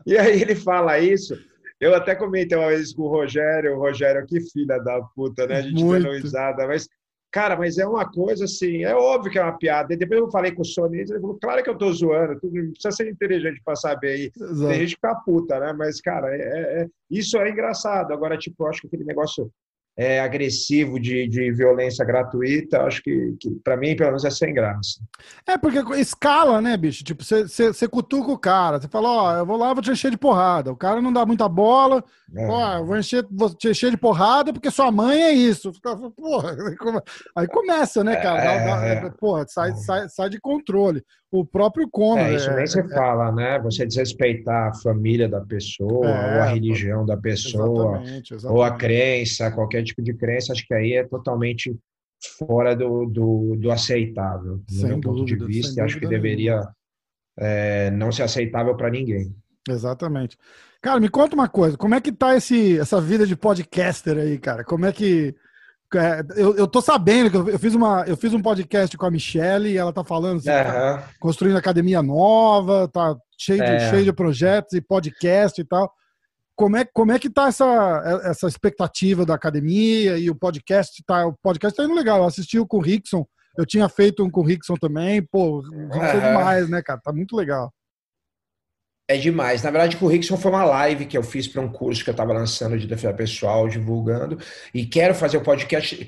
E 0.05 0.17
aí 0.17 0.41
ele 0.41 0.55
fala 0.55 0.99
isso. 0.99 1.35
Eu 1.79 1.93
até 1.95 2.15
comentei 2.15 2.57
uma 2.57 2.69
vez 2.69 2.93
com 2.93 3.03
o 3.03 3.09
Rogério, 3.09 3.75
o 3.75 3.79
Rogério, 3.79 4.25
que 4.25 4.39
filha 4.39 4.79
da 4.79 5.01
puta, 5.15 5.45
né? 5.45 5.57
A 5.57 5.61
gente 5.61 5.83
dando 5.83 6.11
risada, 6.11 6.67
mas 6.67 6.87
Cara, 7.37 7.55
mas 7.55 7.77
é 7.77 7.85
uma 7.85 8.09
coisa 8.09 8.45
assim, 8.45 8.83
é 8.83 8.95
óbvio 8.95 9.31
que 9.31 9.37
é 9.37 9.43
uma 9.43 9.55
piada. 9.55 9.93
E 9.93 9.95
depois 9.95 10.19
eu 10.19 10.31
falei 10.31 10.51
com 10.51 10.63
o 10.63 10.65
Sony, 10.65 11.01
ele 11.01 11.19
falou, 11.21 11.37
claro 11.39 11.63
que 11.63 11.69
eu 11.69 11.77
tô 11.77 11.93
zoando, 11.93 12.39
tu 12.39 12.47
não 12.47 12.71
precisa 12.71 12.91
ser 12.91 13.11
inteligente 13.11 13.61
para 13.63 13.75
saber 13.75 14.07
aí. 14.07 14.31
Exato. 14.35 14.67
Tem 14.67 14.79
gente 14.79 14.89
que 14.89 14.95
fica 14.95 15.13
puta, 15.23 15.59
né? 15.59 15.71
Mas, 15.71 16.01
cara, 16.01 16.35
é, 16.35 16.39
é, 16.39 16.81
é, 16.81 16.87
isso 17.11 17.37
é 17.37 17.47
engraçado. 17.47 18.11
Agora, 18.11 18.39
tipo, 18.39 18.63
eu 18.63 18.67
acho 18.67 18.81
que 18.81 18.87
aquele 18.87 19.03
negócio 19.03 19.51
é, 19.97 20.19
agressivo 20.19 20.99
de, 20.99 21.27
de 21.27 21.51
violência 21.51 22.05
gratuita, 22.05 22.83
acho 22.83 23.01
que, 23.01 23.35
que 23.39 23.49
para 23.63 23.75
mim, 23.75 23.95
pelo 23.95 24.11
menos, 24.11 24.23
é 24.23 24.29
sem 24.29 24.53
graça. 24.53 25.01
É, 25.47 25.57
porque 25.57 25.79
escala, 25.99 26.61
né, 26.61 26.77
bicho? 26.77 27.03
Tipo, 27.03 27.23
você 27.23 27.87
cutuca 27.87 28.31
o 28.31 28.37
cara, 28.37 28.79
você 28.79 28.87
fala, 28.87 29.09
ó, 29.09 29.37
eu 29.37 29.45
vou 29.45 29.57
lá, 29.57 29.73
vou 29.73 29.81
te 29.81 29.89
encher 29.89 30.11
de 30.11 30.17
porrada. 30.17 30.71
O 30.71 30.77
cara 30.77 31.01
não 31.01 31.11
dá 31.11 31.25
muita 31.25 31.49
bola, 31.49 32.03
é. 32.35 32.47
ó, 32.47 32.77
eu 32.77 32.85
vou, 32.85 32.97
encher, 32.97 33.25
vou 33.31 33.49
te 33.49 33.69
encher 33.69 33.89
de 33.89 33.97
porrada 33.97 34.53
porque 34.53 34.69
sua 34.69 34.91
mãe 34.91 35.19
é 35.19 35.31
isso. 35.31 35.71
Porra, 36.15 36.55
aí 37.35 37.47
começa, 37.47 38.03
né, 38.03 38.17
cara? 38.17 38.39
É, 38.39 39.01
dá, 39.01 39.09
porra, 39.09 39.47
sai, 39.47 39.73
sai, 39.73 40.07
sai 40.09 40.29
de 40.29 40.39
controle 40.39 41.03
o 41.31 41.45
próprio 41.45 41.87
Conor. 41.89 42.19
É, 42.19 42.35
isso 42.35 42.49
nem 42.51 42.63
é, 42.63 42.67
se 42.67 42.79
é, 42.79 42.87
fala, 42.89 43.31
né? 43.31 43.59
Você 43.59 43.85
desrespeitar 43.85 44.69
a 44.69 44.73
família 44.73 45.27
da 45.27 45.41
pessoa, 45.41 46.07
é, 46.07 46.35
ou 46.35 46.41
a 46.41 46.45
religião 46.45 47.05
da 47.05 47.17
pessoa, 47.17 47.97
exatamente, 47.97 48.33
exatamente. 48.33 48.57
ou 48.57 48.63
a 48.63 48.77
crença, 48.77 49.51
qualquer 49.51 49.83
tipo 49.83 50.01
de 50.01 50.13
crença, 50.13 50.53
acho 50.53 50.65
que 50.65 50.73
aí 50.73 50.93
é 50.93 51.03
totalmente 51.03 51.75
fora 52.37 52.75
do, 52.75 53.05
do, 53.05 53.55
do 53.57 53.71
aceitável, 53.71 54.61
do 54.67 54.87
meu 54.87 55.01
ponto 55.01 55.25
de 55.25 55.35
vista, 55.35 55.79
e 55.79 55.83
acho 55.83 55.99
que 55.99 56.07
deveria 56.07 56.67
é, 57.37 57.91
não 57.91 58.11
ser 58.11 58.23
aceitável 58.23 58.75
para 58.75 58.89
ninguém. 58.89 59.35
Exatamente. 59.69 60.37
Cara, 60.81 60.99
me 60.99 61.09
conta 61.09 61.35
uma 61.35 61.49
coisa, 61.49 61.77
como 61.77 61.93
é 61.93 62.01
que 62.01 62.11
tá 62.11 62.35
esse, 62.35 62.79
essa 62.79 63.01
vida 63.01 63.25
de 63.25 63.35
podcaster 63.35 64.17
aí, 64.17 64.39
cara? 64.39 64.63
Como 64.63 64.85
é 64.85 64.91
que 64.91 65.35
é, 65.95 66.21
eu, 66.35 66.55
eu 66.55 66.67
tô 66.67 66.81
sabendo 66.81 67.29
que 67.31 67.37
eu, 67.37 67.59
fiz 67.59 67.73
uma, 67.73 68.03
eu 68.07 68.17
fiz 68.17 68.33
um 68.33 68.41
podcast 68.41 68.97
com 68.97 69.05
a 69.05 69.11
Michelle 69.11 69.69
e 69.69 69.77
ela 69.77 69.93
tá 69.93 70.03
falando 70.03 70.39
assim, 70.39 70.49
uhum. 70.49 70.63
tá 70.63 71.09
construindo 71.19 71.55
academia 71.55 72.01
nova, 72.01 72.89
tá 72.89 73.15
cheio 73.39 73.63
de, 73.63 73.71
é. 73.71 73.89
cheio 73.89 74.03
de 74.03 74.11
projetos 74.11 74.73
e 74.73 74.81
podcast 74.81 75.61
e 75.61 75.63
tal. 75.63 75.91
Como 76.55 76.75
é, 76.75 76.83
como 76.85 77.11
é 77.11 77.19
que 77.19 77.29
tá 77.29 77.47
essa, 77.47 78.21
essa 78.25 78.47
expectativa 78.47 79.25
da 79.25 79.35
academia 79.35 80.17
e 80.17 80.29
o 80.29 80.35
podcast? 80.35 81.03
Tá, 81.05 81.27
o 81.27 81.33
podcast 81.41 81.77
tá 81.77 81.83
indo 81.83 81.93
legal. 81.93 82.17
Eu 82.17 82.25
assisti 82.25 82.59
o 82.59 82.65
com 82.65 82.77
o 82.77 82.81
Rickson, 82.81 83.25
eu 83.57 83.65
tinha 83.65 83.87
feito 83.87 84.23
um 84.23 84.29
com 84.29 84.41
o 84.41 84.45
Rickson 84.45 84.75
também, 84.75 85.21
pô, 85.21 85.61
não 85.71 86.01
sei 86.11 86.19
demais, 86.19 86.69
né, 86.69 86.81
cara? 86.81 86.99
Tá 87.01 87.13
muito 87.13 87.35
legal. 87.35 87.71
É 89.09 89.15
demais. 89.15 89.63
Na 89.63 89.71
verdade, 89.71 89.97
o 90.01 90.05
Rickson 90.05 90.35
foi 90.35 90.51
uma 90.51 90.65
live 90.65 91.05
que 91.05 91.17
eu 91.17 91.23
fiz 91.23 91.47
para 91.47 91.61
um 91.61 91.71
curso 91.71 92.03
que 92.03 92.09
eu 92.09 92.11
estava 92.11 92.33
lançando 92.33 92.77
de 92.77 92.85
defesa 92.85 93.13
pessoal, 93.13 93.65
divulgando, 93.69 94.37
e 94.73 94.85
quero 94.85 95.15
fazer 95.15 95.37
o 95.37 95.41
podcast. 95.41 96.05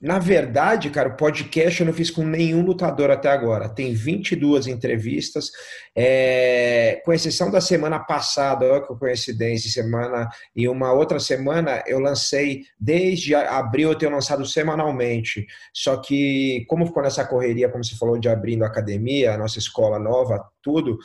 Na 0.00 0.18
verdade, 0.18 0.88
cara, 0.88 1.10
o 1.10 1.16
podcast 1.18 1.78
eu 1.78 1.86
não 1.86 1.92
fiz 1.92 2.10
com 2.10 2.24
nenhum 2.24 2.62
lutador 2.62 3.10
até 3.10 3.28
agora. 3.28 3.68
Tem 3.68 3.92
22 3.92 4.68
entrevistas, 4.68 5.50
é... 5.94 7.02
com 7.04 7.12
exceção 7.12 7.50
da 7.50 7.60
semana 7.60 7.98
passada, 7.98 8.64
olha 8.64 8.86
que 8.86 8.98
coincidência, 8.98 9.70
semana 9.70 10.26
e 10.56 10.66
uma 10.66 10.94
outra 10.94 11.20
semana 11.20 11.84
eu 11.86 12.00
lancei, 12.00 12.62
desde 12.80 13.34
abril 13.34 13.90
eu 13.90 13.98
tenho 13.98 14.12
lançado 14.12 14.46
semanalmente. 14.46 15.46
Só 15.74 15.98
que, 15.98 16.64
como 16.68 16.86
ficou 16.86 17.02
nessa 17.02 17.22
correria, 17.22 17.68
como 17.68 17.84
você 17.84 17.96
falou, 17.96 18.18
de 18.18 18.30
abrindo 18.30 18.62
a 18.62 18.68
academia, 18.68 19.34
a 19.34 19.38
nossa 19.38 19.58
escola 19.58 19.98
nova, 19.98 20.42
tudo 20.62 20.98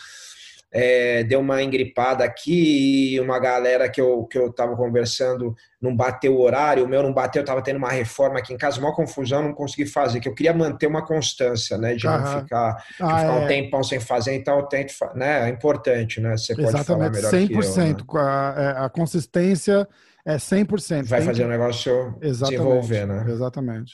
é, 0.78 1.24
deu 1.24 1.40
uma 1.40 1.64
engripada 1.64 2.26
aqui 2.26 3.14
e 3.14 3.20
uma 3.22 3.40
galera 3.40 3.88
que 3.88 4.02
eu, 4.02 4.26
que 4.26 4.38
eu 4.38 4.52
tava 4.52 4.76
conversando 4.76 5.56
não 5.82 5.96
bateu 5.96 6.36
o 6.36 6.42
horário, 6.42 6.84
o 6.84 6.88
meu 6.88 7.02
não 7.02 7.14
bateu, 7.14 7.42
eu 7.42 7.46
tava 7.46 7.62
tendo 7.62 7.78
uma 7.78 7.92
reforma 7.92 8.40
aqui 8.40 8.54
em 8.54 8.58
casa, 8.58 8.80
uma 8.82 8.94
confusão, 8.94 9.42
não 9.42 9.54
consegui 9.54 9.86
fazer, 9.86 10.20
que 10.20 10.28
eu 10.28 10.34
queria 10.34 10.54
manter 10.54 10.88
uma 10.88 11.06
constância, 11.06 11.78
né, 11.78 11.96
de 11.96 12.06
não 12.06 12.42
ficar, 12.42 12.74
de 12.74 13.04
ah, 13.04 13.20
ficar 13.20 13.24
é. 13.24 13.30
um 13.30 13.48
tempão 13.48 13.84
sem 13.84 14.02
fazer, 14.02 14.36
então 14.36 14.60
eu 14.60 14.64
tento, 14.64 14.94
né, 15.16 15.48
é 15.48 15.50
importante, 15.50 16.20
né, 16.20 16.36
você 16.36 16.54
pode 16.54 16.68
Exatamente, 16.68 17.22
falar 17.22 17.32
melhor 17.32 17.32
100%, 17.32 17.96
que 17.96 18.18
eu, 18.18 18.22
né? 18.22 18.30
a, 18.30 18.56
é, 18.58 18.86
a 18.86 18.90
consistência 18.90 19.88
é 20.26 20.36
100%. 20.36 21.06
Vai 21.06 21.22
fazer 21.22 21.46
o 21.46 21.48
negócio 21.48 22.18
Exatamente, 22.20 22.58
desenvolver, 22.58 23.06
né? 23.06 23.26
Exatamente. 23.30 23.94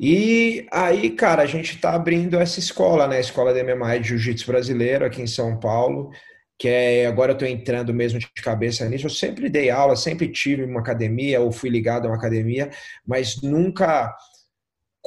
E 0.00 0.66
aí, 0.70 1.10
cara, 1.10 1.42
a 1.42 1.46
gente 1.46 1.74
está 1.74 1.92
abrindo 1.94 2.38
essa 2.38 2.60
escola, 2.60 3.08
né? 3.08 3.18
Escola 3.18 3.52
de 3.52 3.62
MMA 3.62 3.98
de 3.98 4.08
Jiu-Jitsu 4.10 4.46
brasileiro 4.46 5.04
aqui 5.04 5.20
em 5.20 5.26
São 5.26 5.58
Paulo, 5.58 6.10
que 6.56 6.68
é 6.68 7.06
agora 7.06 7.32
eu 7.32 7.34
estou 7.34 7.48
entrando 7.48 7.92
mesmo 7.92 8.18
de 8.20 8.28
cabeça 8.42 8.88
nisso. 8.88 9.06
Eu 9.06 9.10
sempre 9.10 9.48
dei 9.48 9.70
aula, 9.70 9.96
sempre 9.96 10.28
tive 10.28 10.64
uma 10.64 10.80
academia 10.80 11.40
ou 11.40 11.50
fui 11.50 11.68
ligado 11.68 12.06
a 12.06 12.10
uma 12.10 12.16
academia, 12.16 12.70
mas 13.04 13.42
nunca 13.42 14.14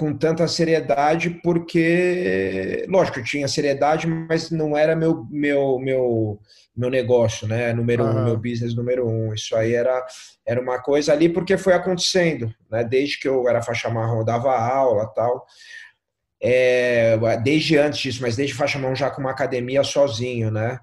com 0.01 0.17
tanta 0.17 0.47
seriedade, 0.47 1.29
porque, 1.43 2.87
lógico, 2.89 3.19
eu 3.19 3.23
tinha 3.23 3.47
seriedade, 3.47 4.07
mas 4.07 4.49
não 4.49 4.75
era 4.75 4.95
meu 4.95 5.27
meu 5.29 5.77
meu 5.77 6.39
meu 6.75 6.89
negócio, 6.89 7.47
né? 7.47 7.71
Número 7.71 8.03
uhum. 8.03 8.21
um, 8.21 8.25
meu 8.25 8.35
business 8.35 8.73
número 8.73 9.07
um. 9.07 9.31
Isso 9.31 9.55
aí 9.55 9.75
era 9.75 10.03
era 10.43 10.59
uma 10.59 10.81
coisa 10.81 11.13
ali 11.13 11.29
porque 11.29 11.55
foi 11.55 11.73
acontecendo, 11.73 12.51
né? 12.67 12.83
Desde 12.83 13.19
que 13.19 13.27
eu 13.27 13.47
era 13.47 13.61
faixa 13.61 13.91
marrom, 13.91 14.21
eu 14.21 14.25
dava 14.25 14.57
aula 14.57 15.05
tal. 15.13 15.45
É, 16.41 17.15
desde 17.43 17.77
antes 17.77 17.99
disso, 17.99 18.23
mas 18.23 18.35
desde 18.35 18.55
faixa 18.55 18.79
marrom 18.79 18.95
já 18.95 19.11
com 19.11 19.21
uma 19.21 19.29
academia 19.29 19.83
sozinho, 19.83 20.49
né? 20.49 20.79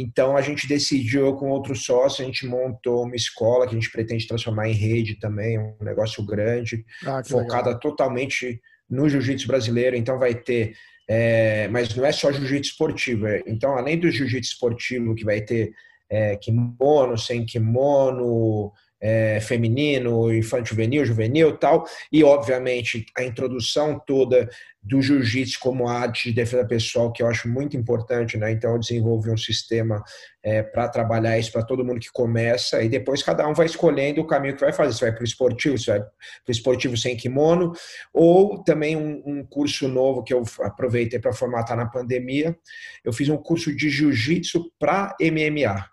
Então 0.00 0.36
a 0.36 0.42
gente 0.42 0.66
decidiu 0.66 1.34
com 1.34 1.50
outro 1.50 1.74
sócio, 1.74 2.22
a 2.22 2.26
gente 2.26 2.46
montou 2.46 3.04
uma 3.04 3.16
escola 3.16 3.66
que 3.66 3.74
a 3.74 3.78
gente 3.78 3.90
pretende 3.90 4.26
transformar 4.26 4.68
em 4.68 4.72
rede 4.72 5.18
também, 5.18 5.58
um 5.58 5.76
negócio 5.80 6.24
grande, 6.24 6.84
ah, 7.04 7.22
focada 7.24 7.68
legal. 7.68 7.80
totalmente 7.80 8.60
no 8.88 9.08
jiu-jitsu 9.08 9.46
brasileiro. 9.46 9.96
Então 9.96 10.18
vai 10.18 10.34
ter, 10.34 10.74
é, 11.08 11.68
mas 11.68 11.94
não 11.94 12.04
é 12.04 12.12
só 12.12 12.32
jiu-jitsu 12.32 12.72
esportivo. 12.72 13.26
É, 13.26 13.42
então, 13.46 13.76
além 13.76 13.98
do 13.98 14.10
jiu-jitsu 14.10 14.52
esportivo, 14.52 15.14
que 15.14 15.24
vai 15.24 15.40
ter 15.40 15.72
é, 16.10 16.36
kimono, 16.36 17.16
sem 17.18 17.44
kimono, 17.44 18.72
é, 19.04 19.38
feminino, 19.38 20.34
infantil 20.34 20.64
juvenil, 20.64 21.04
juvenil 21.04 21.58
tal, 21.58 21.84
e 22.10 22.24
obviamente 22.24 23.04
a 23.14 23.22
introdução 23.22 24.00
toda 24.06 24.48
do 24.82 25.00
jiu-jitsu 25.02 25.60
como 25.60 25.86
arte 25.86 26.30
de 26.30 26.36
defesa 26.36 26.64
pessoal, 26.64 27.12
que 27.12 27.22
eu 27.22 27.26
acho 27.26 27.46
muito 27.46 27.76
importante, 27.76 28.38
né? 28.38 28.50
Então 28.52 28.72
eu 28.72 28.78
desenvolvi 28.78 29.30
um 29.30 29.36
sistema 29.36 30.02
é, 30.42 30.62
para 30.62 30.88
trabalhar 30.88 31.38
isso 31.38 31.52
para 31.52 31.62
todo 31.62 31.84
mundo 31.84 32.00
que 32.00 32.10
começa, 32.10 32.82
e 32.82 32.88
depois 32.88 33.22
cada 33.22 33.46
um 33.46 33.52
vai 33.52 33.66
escolhendo 33.66 34.22
o 34.22 34.26
caminho 34.26 34.54
que 34.54 34.62
vai 34.62 34.72
fazer. 34.72 34.94
Se 34.94 35.00
vai 35.02 35.12
para 35.12 35.20
o 35.20 35.24
esportivo, 35.24 35.76
se 35.76 35.86
vai 35.86 36.00
para 36.00 36.10
o 36.48 36.50
esportivo 36.50 36.96
sem 36.96 37.14
kimono, 37.14 37.72
ou 38.12 38.62
também 38.64 38.96
um, 38.96 39.22
um 39.26 39.44
curso 39.44 39.86
novo 39.86 40.22
que 40.22 40.32
eu 40.32 40.42
aproveitei 40.60 41.18
para 41.18 41.32
formatar 41.34 41.76
na 41.76 41.86
pandemia. 41.86 42.56
Eu 43.04 43.12
fiz 43.12 43.28
um 43.28 43.36
curso 43.36 43.74
de 43.74 43.90
jiu-jitsu 43.90 44.72
para 44.78 45.14
MMA, 45.20 45.86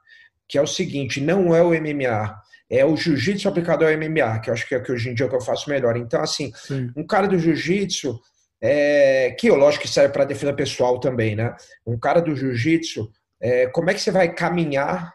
que 0.48 0.58
é 0.58 0.62
o 0.62 0.68
seguinte: 0.68 1.20
não 1.20 1.54
é 1.54 1.62
o 1.62 1.72
MMA 1.72 2.42
é 2.72 2.86
o 2.86 2.96
jiu-jitsu 2.96 3.50
aplicado 3.50 3.86
ao 3.86 3.92
MMA, 3.92 4.40
que 4.40 4.50
eu 4.50 4.54
acho 4.54 4.66
que 4.66 4.74
é 4.74 4.80
que 4.80 4.94
hoje 4.94 5.10
em 5.10 5.14
dia 5.14 5.26
é 5.26 5.28
o 5.28 5.30
que 5.30 5.36
eu 5.36 5.42
faço 5.42 5.70
melhor. 5.70 5.98
Então, 5.98 6.22
assim, 6.22 6.54
Sim. 6.56 6.90
um 6.96 7.06
cara 7.06 7.28
do 7.28 7.38
jiu-jitsu, 7.38 8.18
é, 8.62 9.32
que 9.38 9.48
eu 9.48 9.56
lógico 9.56 9.84
que 9.84 9.90
serve 9.90 10.14
para 10.14 10.24
defesa 10.24 10.54
pessoal 10.54 10.98
também, 10.98 11.36
né? 11.36 11.54
Um 11.86 12.00
cara 12.00 12.22
do 12.22 12.34
jiu-jitsu, 12.34 13.12
é, 13.42 13.68
como 13.68 13.90
é 13.90 13.94
que 13.94 14.00
você 14.00 14.10
vai 14.10 14.34
caminhar 14.34 15.14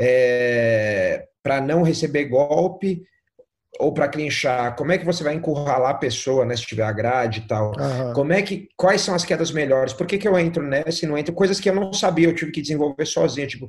é, 0.00 1.26
para 1.42 1.60
não 1.60 1.82
receber 1.82 2.24
golpe 2.24 3.02
ou 3.78 3.92
para 3.92 4.08
clinchar? 4.08 4.74
Como 4.74 4.90
é 4.90 4.96
que 4.96 5.04
você 5.04 5.22
vai 5.22 5.34
encurralar 5.34 5.90
a 5.90 5.98
pessoa, 5.98 6.46
né, 6.46 6.56
se 6.56 6.64
tiver 6.64 6.84
a 6.84 6.92
grade 6.92 7.40
e 7.40 7.46
tal? 7.46 7.72
Uhum. 7.78 8.12
Como 8.14 8.32
é 8.32 8.40
que 8.40 8.70
quais 8.74 9.02
são 9.02 9.14
as 9.14 9.24
quedas 9.24 9.50
melhores? 9.52 9.92
Por 9.92 10.06
que, 10.06 10.16
que 10.16 10.26
eu 10.26 10.38
entro 10.38 10.62
nessa 10.62 11.04
e 11.04 11.08
não 11.08 11.18
entro? 11.18 11.34
Coisas 11.34 11.60
que 11.60 11.68
eu 11.68 11.74
não 11.74 11.92
sabia, 11.92 12.28
eu 12.28 12.34
tive 12.34 12.52
que 12.52 12.62
desenvolver 12.62 13.04
sozinho, 13.04 13.46
tipo, 13.48 13.68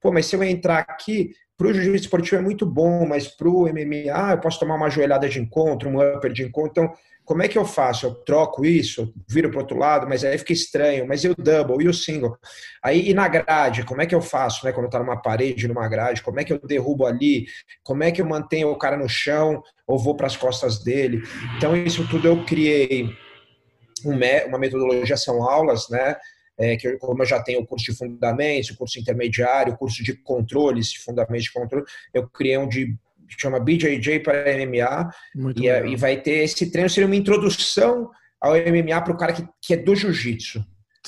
pô, 0.00 0.12
mas 0.12 0.26
se 0.26 0.36
eu 0.36 0.44
entrar 0.44 0.78
aqui, 0.78 1.34
para 1.62 1.70
o 1.70 1.74
jiu-jitsu 1.74 2.06
esportivo 2.06 2.36
é 2.36 2.40
muito 2.40 2.66
bom, 2.66 3.06
mas 3.06 3.28
para 3.28 3.48
o 3.48 3.68
MMA 3.68 4.32
eu 4.32 4.38
posso 4.38 4.58
tomar 4.58 4.74
uma 4.74 4.90
joelhada 4.90 5.28
de 5.28 5.38
encontro, 5.38 5.88
um 5.88 6.16
upper 6.16 6.32
de 6.32 6.42
encontro. 6.42 6.70
Então, 6.70 6.92
como 7.24 7.40
é 7.40 7.46
que 7.46 7.56
eu 7.56 7.64
faço? 7.64 8.06
Eu 8.06 8.14
troco 8.16 8.64
isso, 8.64 9.14
viro 9.28 9.48
para 9.48 9.60
outro 9.60 9.78
lado, 9.78 10.08
mas 10.08 10.24
aí 10.24 10.36
fica 10.38 10.52
estranho. 10.52 11.06
Mas 11.06 11.22
e 11.22 11.28
o 11.28 11.36
double, 11.36 11.84
e 11.84 11.88
o 11.88 11.94
single? 11.94 12.36
Aí, 12.82 13.08
e 13.08 13.14
na 13.14 13.28
grade, 13.28 13.84
como 13.84 14.02
é 14.02 14.06
que 14.06 14.14
eu 14.14 14.20
faço, 14.20 14.66
né? 14.66 14.72
Quando 14.72 14.86
está 14.86 14.98
numa 14.98 15.22
parede, 15.22 15.68
numa 15.68 15.88
grade, 15.88 16.20
como 16.20 16.40
é 16.40 16.44
que 16.44 16.52
eu 16.52 16.58
derrubo 16.58 17.06
ali? 17.06 17.46
Como 17.84 18.02
é 18.02 18.10
que 18.10 18.20
eu 18.20 18.26
mantenho 18.26 18.68
o 18.68 18.76
cara 18.76 18.96
no 18.96 19.08
chão 19.08 19.62
ou 19.86 19.96
vou 19.96 20.16
para 20.16 20.26
as 20.26 20.36
costas 20.36 20.82
dele? 20.82 21.22
Então, 21.56 21.76
isso 21.76 22.08
tudo 22.08 22.26
eu 22.26 22.44
criei 22.44 23.08
uma 24.04 24.58
metodologia, 24.58 25.16
são 25.16 25.48
aulas, 25.48 25.88
né? 25.88 26.16
É, 26.58 26.76
que 26.76 26.86
eu, 26.86 26.98
como 26.98 27.22
eu 27.22 27.26
já 27.26 27.42
tenho 27.42 27.60
o 27.60 27.66
curso 27.66 27.90
de 27.90 27.96
fundamentos, 27.96 28.70
o 28.70 28.76
curso 28.76 28.98
intermediário, 28.98 29.72
o 29.72 29.76
curso 29.76 30.02
de 30.02 30.14
controles, 30.14 30.88
de 30.88 31.00
fundamentos 31.00 31.44
de 31.44 31.52
controle, 31.52 31.84
eu 32.12 32.28
criei 32.28 32.58
um 32.58 32.68
de 32.68 32.96
chama 33.38 33.58
BJJ 33.58 34.20
para 34.20 34.44
MMA 34.58 35.10
e, 35.56 35.68
é, 35.68 35.86
e, 35.86 35.96
vai 35.96 36.20
ter 36.20 36.44
esse 36.44 36.70
treino 36.70 36.90
seria 36.90 37.06
uma 37.06 37.16
introdução 37.16 38.10
ao 38.38 38.52
MMA 38.52 39.00
para 39.00 39.12
o 39.12 39.16
cara 39.16 39.32
que, 39.32 39.48
que 39.60 39.72
é 39.72 39.76
do 39.76 39.94
jiu-jitsu. 39.94 40.62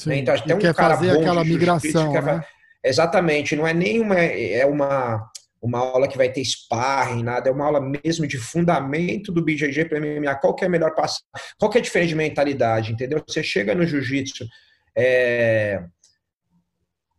Né? 0.06 0.18
Então 0.18 0.34
tem 0.38 0.56
um 0.56 0.58
quer 0.58 0.74
cara 0.74 0.96
fazer 0.96 1.10
aquela 1.10 1.44
migração, 1.44 2.12
né? 2.12 2.42
Exatamente, 2.82 3.56
não 3.56 3.66
é 3.66 3.74
nenhuma 3.74 4.16
é 4.18 4.64
uma 4.66 5.30
uma 5.64 5.78
aula 5.78 6.06
que 6.06 6.18
vai 6.18 6.30
ter 6.30 6.44
sparring, 6.44 7.22
nada, 7.22 7.48
é 7.48 7.52
uma 7.52 7.64
aula 7.64 7.80
mesmo 7.80 8.26
de 8.26 8.36
fundamento 8.36 9.32
do 9.32 9.42
BJJ 9.42 9.86
para 9.86 9.98
MMA, 9.98 10.34
qual 10.34 10.54
que 10.54 10.62
é 10.62 10.66
a 10.66 10.70
melhor 10.70 10.94
passo, 10.94 11.22
qual 11.58 11.70
que 11.70 11.78
é 11.78 11.80
a 11.80 11.82
diferença 11.82 12.10
de 12.10 12.16
mentalidade, 12.16 12.92
entendeu? 12.92 13.22
Você 13.26 13.42
chega 13.42 13.74
no 13.74 13.86
jiu-jitsu, 13.86 14.46
é, 14.96 15.84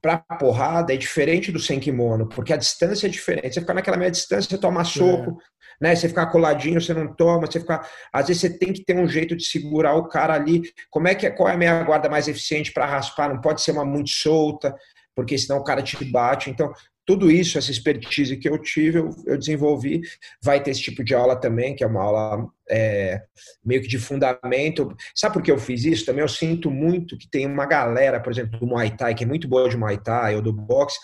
para 0.06 0.20
porrada 0.20 0.94
é 0.94 0.98
diferente 0.98 1.52
do 1.52 1.60
sem 1.60 1.80
kimono, 1.80 2.30
porque 2.30 2.54
a 2.54 2.58
distância 2.58 3.08
é 3.08 3.10
diferente. 3.10 3.56
Você 3.56 3.62
ficar 3.62 3.74
naquela 3.74 3.98
meia 3.98 4.12
distância, 4.12 4.48
você 4.48 4.58
toma 4.58 4.84
soco, 4.84 5.32
é. 5.32 5.88
né? 5.88 5.96
Você 5.96 6.08
ficar 6.08 6.28
coladinho, 6.28 6.80
você 6.80 6.94
não 6.94 7.12
toma, 7.12 7.48
você 7.48 7.60
ficar. 7.60 7.90
Às 8.14 8.28
vezes 8.28 8.42
você 8.42 8.56
tem 8.56 8.72
que 8.72 8.86
ter 8.86 8.96
um 8.96 9.08
jeito 9.08 9.36
de 9.36 9.44
segurar 9.44 9.96
o 9.96 10.08
cara 10.08 10.36
ali. 10.36 10.62
Como 10.92 11.08
é 11.08 11.16
que 11.16 11.26
é, 11.26 11.32
qual 11.32 11.50
é 11.50 11.54
a 11.54 11.58
meia 11.58 11.82
guarda 11.84 12.08
mais 12.08 12.28
eficiente 12.28 12.72
para 12.72 12.86
raspar? 12.86 13.30
Não 13.30 13.42
pode 13.42 13.64
ser 13.64 13.72
uma 13.72 13.84
muito 13.84 14.12
solta, 14.12 14.76
porque 15.16 15.38
senão 15.40 15.58
o 15.58 15.64
cara 15.64 15.82
te 15.82 16.06
bate. 16.06 16.52
Então, 16.52 16.72
tudo 17.06 17.30
isso, 17.30 17.58
essa 17.58 17.70
expertise 17.70 18.36
que 18.36 18.50
eu 18.50 18.58
tive, 18.58 19.00
eu, 19.00 19.10
eu, 19.28 19.38
desenvolvi. 19.38 20.02
Vai 20.42 20.62
ter 20.62 20.72
esse 20.72 20.82
tipo 20.82 21.04
de 21.04 21.14
aula 21.14 21.36
também, 21.36 21.76
que 21.76 21.84
é 21.84 21.88
uma 21.88 22.02
aula 22.02 22.48
é, 22.70 23.22
meio 23.64 23.82
que 23.82 23.88
de 23.88 24.00
fundamento. 24.00 24.96
Sabe 25.14 25.34
por 25.34 25.44
que 25.44 25.52
eu 25.52 25.60
fiz 25.60 25.86
isso? 25.86 26.06
Também 26.06 26.24
eu 26.24 26.28
sinto 26.28 26.72
muito 26.72 27.18
que 27.18 27.30
tem 27.30 27.46
uma 27.46 27.66
galera, 27.66 28.20
por 28.20 28.32
exemplo, 28.32 28.60
do 28.60 28.66
Muay 28.66 28.96
Thai, 28.98 29.14
que 29.14 29.24
é 29.24 29.28
muito 29.28 29.48
boa 29.48 29.70
de 29.70 29.78
Muay 29.78 29.98
Thai 29.98 30.36
ou 30.36 30.42
do 30.42 30.52
boxe, 30.52 30.98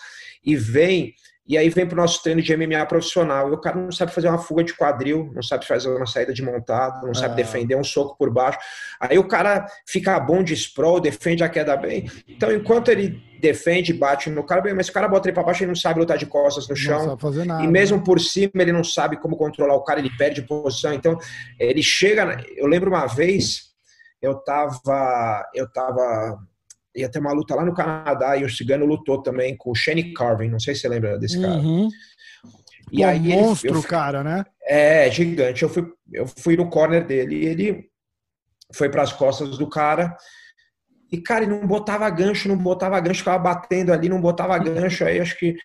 e 0.44 0.56
vem 0.56 1.14
e 1.44 1.58
aí 1.58 1.68
vem 1.68 1.84
para 1.84 1.94
o 1.94 2.00
nosso 2.00 2.22
treino 2.22 2.40
de 2.40 2.56
MMA 2.56 2.86
profissional. 2.86 3.48
E 3.48 3.52
o 3.52 3.60
cara 3.60 3.76
não 3.76 3.90
sabe 3.90 4.12
fazer 4.12 4.28
uma 4.28 4.38
fuga 4.38 4.62
de 4.62 4.74
quadril, 4.74 5.30
não 5.34 5.42
sabe 5.42 5.66
fazer 5.66 5.88
uma 5.88 6.06
saída 6.06 6.32
de 6.32 6.42
montado, 6.42 7.04
não 7.04 7.14
sabe 7.14 7.32
ah. 7.32 7.36
defender 7.36 7.74
um 7.74 7.82
soco 7.82 8.16
por 8.16 8.30
baixo. 8.30 8.58
Aí 9.00 9.18
o 9.18 9.26
cara 9.26 9.66
fica 9.86 10.18
bom 10.20 10.42
de 10.42 10.54
sprawl, 10.54 11.00
defende 11.00 11.42
a 11.42 11.48
queda 11.48 11.76
bem. 11.76 12.08
Então, 12.28 12.52
enquanto 12.52 12.90
ele 12.90 13.20
defende, 13.40 13.92
bate 13.92 14.30
no 14.30 14.44
cara 14.44 14.60
bem, 14.60 14.72
mas 14.72 14.88
o 14.88 14.92
cara 14.92 15.08
bota 15.08 15.28
ele 15.28 15.34
para 15.34 15.42
baixo, 15.42 15.64
ele 15.64 15.70
não 15.70 15.76
sabe 15.76 15.98
lutar 15.98 16.16
de 16.16 16.26
costas 16.26 16.68
no 16.68 16.76
chão. 16.76 17.18
E 17.60 17.66
mesmo 17.66 18.04
por 18.04 18.20
cima, 18.20 18.52
ele 18.54 18.72
não 18.72 18.84
sabe 18.84 19.16
como 19.16 19.36
controlar 19.36 19.74
o 19.74 19.82
cara, 19.82 19.98
ele 19.98 20.16
perde 20.16 20.42
posição. 20.42 20.94
Então, 20.94 21.18
ele 21.58 21.82
chega. 21.82 22.40
Eu 22.56 22.68
lembro 22.68 22.88
uma 22.88 23.06
vez, 23.06 23.72
eu 24.20 24.36
tava. 24.36 25.50
Eu 25.52 25.68
tava 25.72 26.38
ia 26.94 27.08
ter 27.08 27.18
uma 27.18 27.32
luta 27.32 27.54
lá 27.54 27.64
no 27.64 27.74
Canadá 27.74 28.36
e 28.36 28.44
o 28.44 28.50
Cigano 28.50 28.84
lutou 28.84 29.22
também 29.22 29.56
com 29.56 29.70
o 29.70 29.74
Shane 29.74 30.12
Carvin, 30.12 30.48
não 30.48 30.60
sei 30.60 30.74
se 30.74 30.82
você 30.82 30.88
lembra 30.88 31.18
desse 31.18 31.40
cara. 31.40 31.54
Uhum. 31.54 31.88
E 32.90 32.98
Pô, 32.98 33.04
aí 33.04 33.20
monstro, 33.20 33.78
ele, 33.78 33.86
cara, 33.86 34.22
né? 34.22 34.44
É, 34.64 35.10
gigante. 35.10 35.62
Eu 35.62 35.68
fui, 35.68 35.90
eu 36.12 36.26
fui 36.26 36.56
no 36.56 36.68
corner 36.68 37.06
dele 37.06 37.36
e 37.36 37.46
ele 37.46 37.90
foi 38.74 38.90
para 38.90 39.02
as 39.02 39.12
costas 39.12 39.56
do 39.56 39.68
cara 39.68 40.16
E, 41.10 41.20
cara, 41.20 41.44
ele 41.44 41.52
não 41.52 41.66
botava 41.66 42.08
gancho, 42.08 42.48
não 42.48 42.56
botava 42.56 42.98
gancho, 43.00 43.18
ficava 43.18 43.38
batendo 43.38 43.92
ali, 43.92 44.08
não 44.08 44.20
botava 44.20 44.56
gancho. 44.58 45.04
Aí 45.04 45.20
acho 45.20 45.38
que 45.38 45.56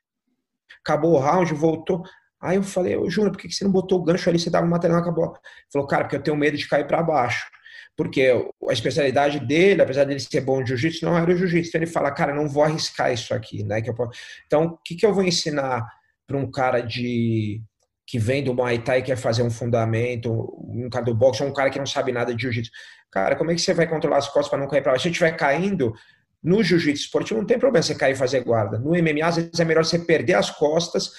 acabou 0.84 1.14
o 1.14 1.20
round, 1.20 1.54
voltou. 1.54 2.04
Aí 2.42 2.58
eu 2.58 2.64
falei, 2.64 2.96
ô 2.98 3.10
Júnior, 3.10 3.32
por 3.32 3.40
que 3.40 3.52
você 3.52 3.64
não 3.64 3.72
botou 3.72 4.00
o 4.00 4.04
gancho 4.04 4.30
ali? 4.30 4.38
Você 4.38 4.52
tava 4.52 4.68
matando, 4.68 4.96
acabou. 4.96 5.26
Ele 5.26 5.36
falou, 5.72 5.88
cara, 5.88 6.04
porque 6.04 6.18
eu 6.18 6.24
tenho 6.24 6.38
medo 6.38 6.58
de 6.58 6.68
cair 6.68 6.86
para 6.86 7.02
baixo. 7.02 7.46
Porque 7.98 8.32
a 8.70 8.74
especialidade 8.74 9.40
dele, 9.40 9.82
apesar 9.82 10.04
dele 10.04 10.20
ser 10.20 10.42
bom 10.42 10.62
de 10.62 10.70
jiu-jitsu, 10.70 11.04
não 11.04 11.18
era 11.18 11.32
o 11.32 11.36
jiu-jitsu. 11.36 11.70
Então 11.70 11.82
ele 11.82 11.92
fala, 11.92 12.12
cara, 12.12 12.34
não 12.34 12.48
vou 12.48 12.64
arriscar 12.64 13.12
isso 13.12 13.34
aqui, 13.34 13.64
né? 13.64 13.82
Então, 14.46 14.66
o 14.66 14.78
que, 14.78 14.96
que 14.96 15.06
eu 15.06 15.14
vou 15.14 15.24
ensinar 15.24 15.84
para 16.28 16.38
um 16.38 16.50
cara 16.52 16.80
de 16.82 17.60
que 18.06 18.20
vem 18.20 18.44
do 18.44 18.54
Muay 18.54 18.80
Thai 18.80 19.00
e 19.00 19.02
quer 19.02 19.18
fazer 19.18 19.44
um 19.44 19.50
fundamento, 19.50 20.32
um 20.32 20.90
cara 20.90 21.04
do 21.04 21.14
boxe, 21.14 21.44
ou 21.44 21.50
um 21.50 21.54
cara 21.54 21.70
que 21.70 21.80
não 21.80 21.86
sabe 21.86 22.12
nada 22.12 22.34
de 22.34 22.42
jiu-jitsu. 22.42 22.72
Cara, 23.12 23.36
como 23.36 23.52
é 23.52 23.56
que 23.56 23.62
você 23.62 23.74
vai 23.74 23.88
controlar 23.88 24.18
as 24.18 24.28
costas 24.28 24.48
para 24.48 24.60
não 24.60 24.68
cair 24.68 24.82
para 24.82 24.94
baixo? 24.94 25.04
Se 25.04 25.10
estiver 25.10 25.32
caindo, 25.32 25.94
no 26.42 26.64
jiu-jitsu 26.64 27.04
esportivo 27.04 27.40
não 27.40 27.48
tem 27.48 27.60
problema 27.60 27.84
você 27.84 27.96
cair 27.96 28.14
e 28.14 28.16
fazer 28.16 28.42
guarda. 28.44 28.78
No 28.78 28.92
MMA, 28.92 29.26
às 29.26 29.36
vezes 29.36 29.60
é 29.60 29.66
melhor 29.66 29.84
você 29.84 30.00
perder 30.00 30.36
as 30.36 30.50
costas, 30.50 31.12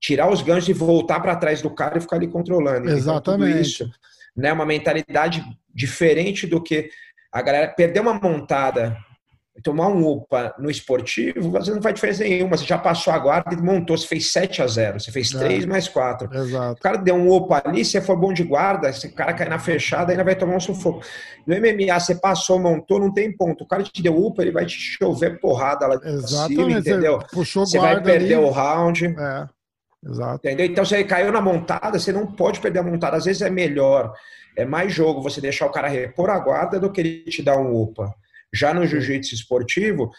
tirar 0.00 0.30
os 0.30 0.42
ganchos 0.42 0.68
e 0.68 0.72
voltar 0.72 1.20
para 1.20 1.36
trás 1.36 1.62
do 1.62 1.70
cara 1.70 1.96
e 1.96 2.00
ficar 2.00 2.16
ali 2.16 2.28
controlando. 2.28 2.90
Exatamente. 2.90 3.50
Então, 3.50 3.60
isso, 3.60 3.90
né, 4.36 4.52
uma 4.52 4.66
mentalidade 4.66 5.42
diferente 5.78 6.46
do 6.46 6.62
que 6.62 6.90
a 7.32 7.40
galera 7.40 7.68
perder 7.68 8.00
uma 8.00 8.14
montada 8.14 8.96
tomar 9.62 9.88
um 9.88 10.06
UPA 10.06 10.54
no 10.58 10.70
esportivo, 10.70 11.50
você 11.50 11.72
não 11.72 11.82
faz 11.82 11.94
diferença 11.94 12.22
nenhuma. 12.22 12.56
Você 12.56 12.64
já 12.64 12.78
passou 12.78 13.12
a 13.12 13.18
guarda 13.18 13.54
e 13.54 13.60
montou, 13.60 13.96
você 13.96 14.06
fez 14.06 14.30
7 14.32 14.62
a 14.62 14.66
0 14.66 15.00
você 15.00 15.10
fez 15.10 15.30
3 15.30 15.64
é. 15.64 15.66
mais 15.66 15.88
4. 15.88 16.32
Exato. 16.32 16.78
O 16.78 16.82
cara 16.82 16.96
deu 16.96 17.14
um 17.14 17.30
UPA 17.30 17.62
ali, 17.64 17.84
se 17.84 18.00
for 18.00 18.16
bom 18.16 18.32
de 18.32 18.44
guarda, 18.44 18.92
se 18.92 19.08
o 19.08 19.12
cara 19.12 19.32
cair 19.32 19.48
na 19.48 19.58
fechada, 19.58 20.12
ainda 20.12 20.24
vai 20.24 20.36
tomar 20.36 20.56
um 20.56 20.60
sufoco. 20.60 21.02
No 21.46 21.56
MMA, 21.56 21.98
você 21.98 22.14
passou, 22.14 22.58
montou, 22.58 23.00
não 23.00 23.12
tem 23.12 23.34
ponto. 23.36 23.64
O 23.64 23.66
cara 23.66 23.82
te 23.82 24.02
deu 24.02 24.16
UPA, 24.16 24.42
ele 24.42 24.52
vai 24.52 24.66
te 24.66 24.76
chover 24.76 25.40
porrada 25.40 25.86
lá 25.86 25.96
de 25.96 26.28
cima, 26.28 26.70
entendeu? 26.70 27.18
Você 27.20 27.26
puxou 27.34 27.66
você 27.66 27.78
vai 27.78 28.00
perder 28.02 28.36
ali. 28.36 28.44
o 28.44 28.50
round. 28.50 29.06
É. 29.06 29.46
Exato. 30.06 30.46
Entendeu? 30.46 30.66
Então, 30.66 30.84
você 30.84 31.02
caiu 31.02 31.32
na 31.32 31.40
montada, 31.40 31.98
você 31.98 32.12
não 32.12 32.24
pode 32.24 32.60
perder 32.60 32.78
a 32.78 32.82
montada. 32.84 33.16
Às 33.16 33.24
vezes 33.24 33.42
é 33.42 33.50
melhor, 33.50 34.12
é 34.58 34.64
mais 34.64 34.92
jogo 34.92 35.22
você 35.22 35.40
deixar 35.40 35.66
o 35.66 35.70
cara 35.70 35.86
repor 35.86 36.28
a 36.30 36.38
guarda 36.38 36.80
do 36.80 36.90
que 36.90 37.00
ele 37.00 37.22
te 37.22 37.42
dar 37.44 37.56
um 37.56 37.72
UPA. 37.80 38.12
Já 38.52 38.74
no 38.74 38.84
jiu-jitsu 38.84 39.32
esportivo, 39.32 40.10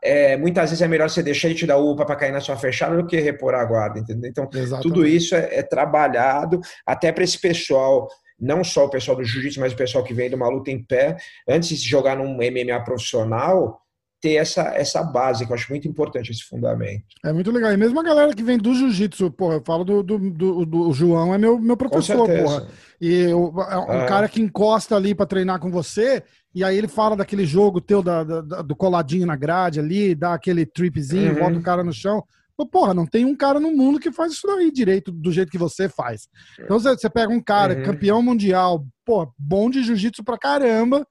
é, 0.00 0.36
muitas 0.36 0.70
vezes 0.70 0.80
é 0.80 0.86
melhor 0.86 1.10
você 1.10 1.24
deixar 1.24 1.48
ele 1.48 1.58
te 1.58 1.66
dar 1.66 1.76
UPA 1.76 2.06
para 2.06 2.14
cair 2.14 2.30
na 2.30 2.40
sua 2.40 2.56
fechada 2.56 2.96
do 2.96 3.04
que 3.04 3.18
repor 3.18 3.52
a 3.52 3.64
guarda, 3.64 3.98
entendeu? 3.98 4.30
Então, 4.30 4.48
Exatamente. 4.54 4.82
tudo 4.82 5.04
isso 5.04 5.34
é, 5.34 5.56
é 5.56 5.62
trabalhado 5.62 6.60
até 6.86 7.10
para 7.10 7.24
esse 7.24 7.38
pessoal, 7.38 8.06
não 8.38 8.62
só 8.62 8.84
o 8.84 8.90
pessoal 8.90 9.16
do 9.16 9.24
jiu-jitsu, 9.24 9.58
mas 9.58 9.72
o 9.72 9.76
pessoal 9.76 10.04
que 10.04 10.14
vem 10.14 10.28
de 10.28 10.36
uma 10.36 10.48
luta 10.48 10.70
em 10.70 10.80
pé, 10.80 11.16
antes 11.48 11.80
de 11.80 11.88
jogar 11.88 12.16
num 12.16 12.34
MMA 12.34 12.84
profissional, 12.84 13.82
ter 14.20 14.34
essa, 14.34 14.62
essa 14.74 15.02
base, 15.02 15.46
que 15.46 15.52
eu 15.52 15.54
acho 15.54 15.70
muito 15.70 15.88
importante 15.88 16.30
esse 16.30 16.44
fundamento. 16.44 17.04
É 17.24 17.32
muito 17.32 17.50
legal. 17.50 17.72
E 17.72 17.76
mesmo 17.76 17.98
a 17.98 18.02
galera 18.02 18.34
que 18.34 18.42
vem 18.42 18.58
do 18.58 18.74
jiu-jitsu, 18.74 19.30
porra, 19.30 19.54
eu 19.54 19.62
falo 19.64 19.82
do, 19.82 20.02
do, 20.02 20.18
do, 20.18 20.66
do, 20.66 20.92
João, 20.92 21.34
é 21.34 21.38
meu, 21.38 21.58
meu 21.58 21.76
professor, 21.76 22.28
porra. 22.28 22.68
E 23.00 23.14
eu, 23.14 23.54
é 23.70 23.78
um 23.78 24.02
ah. 24.02 24.06
cara 24.06 24.28
que 24.28 24.42
encosta 24.42 24.94
ali 24.94 25.14
para 25.14 25.24
treinar 25.24 25.58
com 25.58 25.70
você, 25.70 26.22
e 26.54 26.62
aí 26.62 26.76
ele 26.76 26.88
fala 26.88 27.16
daquele 27.16 27.46
jogo 27.46 27.80
teu 27.80 28.02
da, 28.02 28.22
da, 28.22 28.62
do 28.62 28.76
coladinho 28.76 29.26
na 29.26 29.36
grade 29.36 29.80
ali, 29.80 30.14
dá 30.14 30.34
aquele 30.34 30.66
tripzinho, 30.66 31.32
uhum. 31.32 31.38
bota 31.38 31.58
o 31.58 31.62
cara 31.62 31.82
no 31.82 31.92
chão. 31.92 32.22
Porra, 32.70 32.92
não 32.92 33.06
tem 33.06 33.24
um 33.24 33.34
cara 33.34 33.58
no 33.58 33.70
mundo 33.70 33.98
que 33.98 34.12
faz 34.12 34.32
isso 34.32 34.46
daí 34.46 34.70
direito, 34.70 35.10
do 35.10 35.32
jeito 35.32 35.50
que 35.50 35.56
você 35.56 35.88
faz. 35.88 36.28
Então 36.58 36.78
você, 36.78 37.08
pega 37.08 37.32
um 37.32 37.42
cara, 37.42 37.74
uhum. 37.74 37.82
campeão 37.84 38.20
mundial, 38.20 38.84
pô, 39.02 39.32
bom 39.38 39.70
de 39.70 39.82
jiu-jitsu 39.82 40.22
pra 40.22 40.36
caramba, 40.36 41.06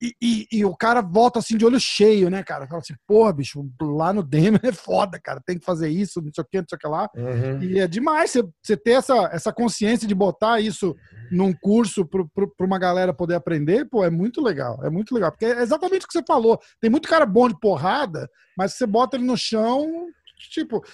e, 0.00 0.14
e, 0.20 0.46
e, 0.52 0.64
o 0.64 0.76
cara 0.76 1.00
volta 1.00 1.38
assim 1.38 1.56
de 1.56 1.64
olho 1.64 1.80
cheio, 1.80 2.28
né, 2.28 2.42
cara? 2.42 2.66
Fala 2.66 2.80
assim, 2.80 2.94
porra, 3.06 3.32
bicho, 3.32 3.66
lá 3.80 4.12
no 4.12 4.22
Demo 4.22 4.58
é 4.62 4.70
foda, 4.70 5.18
cara. 5.18 5.40
Tem 5.44 5.58
que 5.58 5.64
fazer 5.64 5.88
isso, 5.88 6.20
não 6.20 6.30
sei 6.34 6.42
o 6.42 6.46
que, 6.46 6.58
não 6.58 6.66
sei 6.68 6.76
o 6.76 6.78
que 6.78 6.86
lá. 6.86 7.08
Uhum. 7.16 7.62
E 7.62 7.78
é 7.78 7.86
demais 7.86 8.30
você, 8.30 8.42
você 8.62 8.76
ter 8.76 8.92
essa, 8.92 9.14
essa 9.32 9.52
consciência 9.52 10.06
de 10.06 10.14
botar 10.14 10.60
isso 10.60 10.94
num 11.30 11.52
curso 11.52 12.04
para 12.04 12.66
uma 12.66 12.78
galera 12.78 13.14
poder 13.14 13.36
aprender, 13.36 13.86
pô, 13.86 14.04
é 14.04 14.10
muito 14.10 14.42
legal. 14.42 14.78
É 14.84 14.90
muito 14.90 15.14
legal. 15.14 15.32
Porque 15.32 15.46
é 15.46 15.62
exatamente 15.62 16.04
o 16.04 16.08
que 16.08 16.12
você 16.12 16.24
falou. 16.26 16.60
Tem 16.78 16.90
muito 16.90 17.08
cara 17.08 17.24
bom 17.24 17.48
de 17.48 17.58
porrada, 17.58 18.28
mas 18.56 18.74
você 18.74 18.86
bota 18.86 19.16
ele 19.16 19.24
no 19.24 19.36
chão, 19.36 20.08
tipo. 20.50 20.84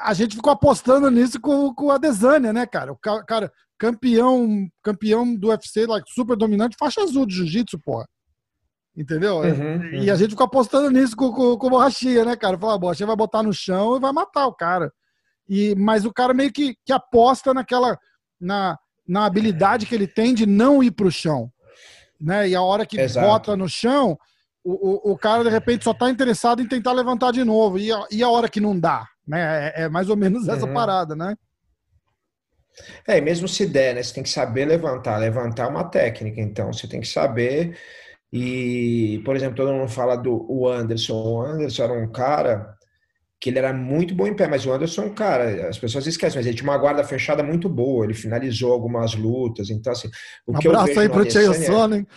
A 0.00 0.12
gente 0.12 0.36
ficou 0.36 0.52
apostando 0.52 1.10
nisso 1.10 1.40
com, 1.40 1.72
com 1.72 1.90
a 1.90 1.96
Desânia, 1.96 2.52
né, 2.52 2.66
cara? 2.66 2.92
O 2.92 2.96
cara, 2.96 3.50
campeão, 3.78 4.68
campeão 4.82 5.34
do 5.34 5.48
UFC, 5.48 5.86
like, 5.86 6.10
super 6.12 6.36
dominante, 6.36 6.76
faixa 6.78 7.00
azul 7.00 7.24
de 7.24 7.36
jiu-jitsu, 7.36 7.78
porra. 7.78 8.06
Entendeu? 8.98 9.36
Uhum, 9.36 9.76
uhum. 9.76 10.02
E 10.02 10.10
a 10.10 10.16
gente 10.16 10.30
ficou 10.30 10.44
apostando 10.44 10.90
nisso 10.90 11.14
com, 11.14 11.30
com, 11.30 11.56
com 11.56 11.70
borrachinha, 11.70 12.24
né, 12.24 12.34
cara? 12.34 12.58
Fala, 12.58 12.74
a 12.74 12.78
borrachinha 12.78 13.06
vai 13.06 13.14
botar 13.14 13.44
no 13.44 13.52
chão 13.52 13.96
e 13.96 14.00
vai 14.00 14.12
matar 14.12 14.48
o 14.48 14.52
cara. 14.52 14.92
E, 15.48 15.72
mas 15.76 16.04
o 16.04 16.12
cara 16.12 16.34
meio 16.34 16.52
que, 16.52 16.74
que 16.84 16.92
aposta 16.92 17.54
naquela. 17.54 17.96
Na, 18.40 18.76
na 19.06 19.24
habilidade 19.24 19.86
que 19.86 19.94
ele 19.94 20.06
tem 20.06 20.34
de 20.34 20.44
não 20.44 20.82
ir 20.82 20.90
para 20.90 21.06
o 21.06 21.12
chão. 21.12 21.50
Né? 22.20 22.48
E 22.48 22.56
a 22.56 22.60
hora 22.60 22.84
que 22.84 23.00
Exato. 23.00 23.26
bota 23.26 23.56
no 23.56 23.68
chão, 23.68 24.18
o, 24.64 24.72
o, 24.72 25.12
o, 25.12 25.16
cara 25.16 25.44
de 25.44 25.48
repente 25.48 25.84
só 25.84 25.92
está 25.92 26.10
interessado 26.10 26.60
em 26.60 26.68
tentar 26.68 26.92
levantar 26.92 27.32
de 27.32 27.44
novo. 27.44 27.78
E 27.78 27.92
a, 27.92 28.04
e 28.10 28.22
a 28.22 28.28
hora 28.28 28.48
que 28.48 28.60
não 28.60 28.78
dá? 28.78 29.06
Né? 29.26 29.72
É, 29.76 29.82
é 29.84 29.88
mais 29.88 30.10
ou 30.10 30.16
menos 30.16 30.48
essa 30.48 30.66
uhum. 30.66 30.74
parada, 30.74 31.14
né? 31.14 31.36
É, 33.06 33.18
e 33.18 33.20
mesmo 33.20 33.48
se 33.48 33.64
der, 33.66 33.94
né? 33.94 34.02
Você 34.02 34.14
tem 34.14 34.22
que 34.22 34.28
saber 34.28 34.66
levantar. 34.66 35.18
Levantar 35.18 35.64
é 35.64 35.68
uma 35.68 35.84
técnica, 35.84 36.40
então 36.40 36.72
você 36.72 36.86
tem 36.86 37.00
que 37.00 37.08
saber 37.08 37.76
e, 38.32 39.22
por 39.24 39.36
exemplo, 39.36 39.56
todo 39.56 39.72
mundo 39.72 39.88
fala 39.88 40.16
do 40.16 40.68
Anderson. 40.68 41.14
O 41.14 41.42
Anderson 41.42 41.84
era 41.84 41.92
um 41.92 42.10
cara 42.10 42.78
que 43.40 43.50
ele 43.50 43.58
era 43.58 43.72
muito 43.72 44.14
bom 44.14 44.26
em 44.26 44.34
pé, 44.34 44.48
mas 44.48 44.66
o 44.66 44.72
Anderson, 44.72 45.10
cara, 45.10 45.68
as 45.68 45.78
pessoas 45.78 46.06
esquecem, 46.06 46.38
mas 46.38 46.46
ele 46.46 46.56
tinha 46.56 46.68
uma 46.68 46.76
guarda 46.76 47.04
fechada 47.04 47.40
muito 47.40 47.68
boa, 47.68 48.04
ele 48.04 48.14
finalizou 48.14 48.72
algumas 48.72 49.14
lutas, 49.14 49.70
então 49.70 49.92
assim, 49.92 50.08
o 50.44 50.52
um 50.52 50.58
que 50.58 50.66
abraço 50.66 50.88
eu 50.88 50.94
vejo 50.94 51.00
aí 51.00 51.08
pro 51.08 51.24
Tio 51.24 51.54
Sonnen. 51.54 52.06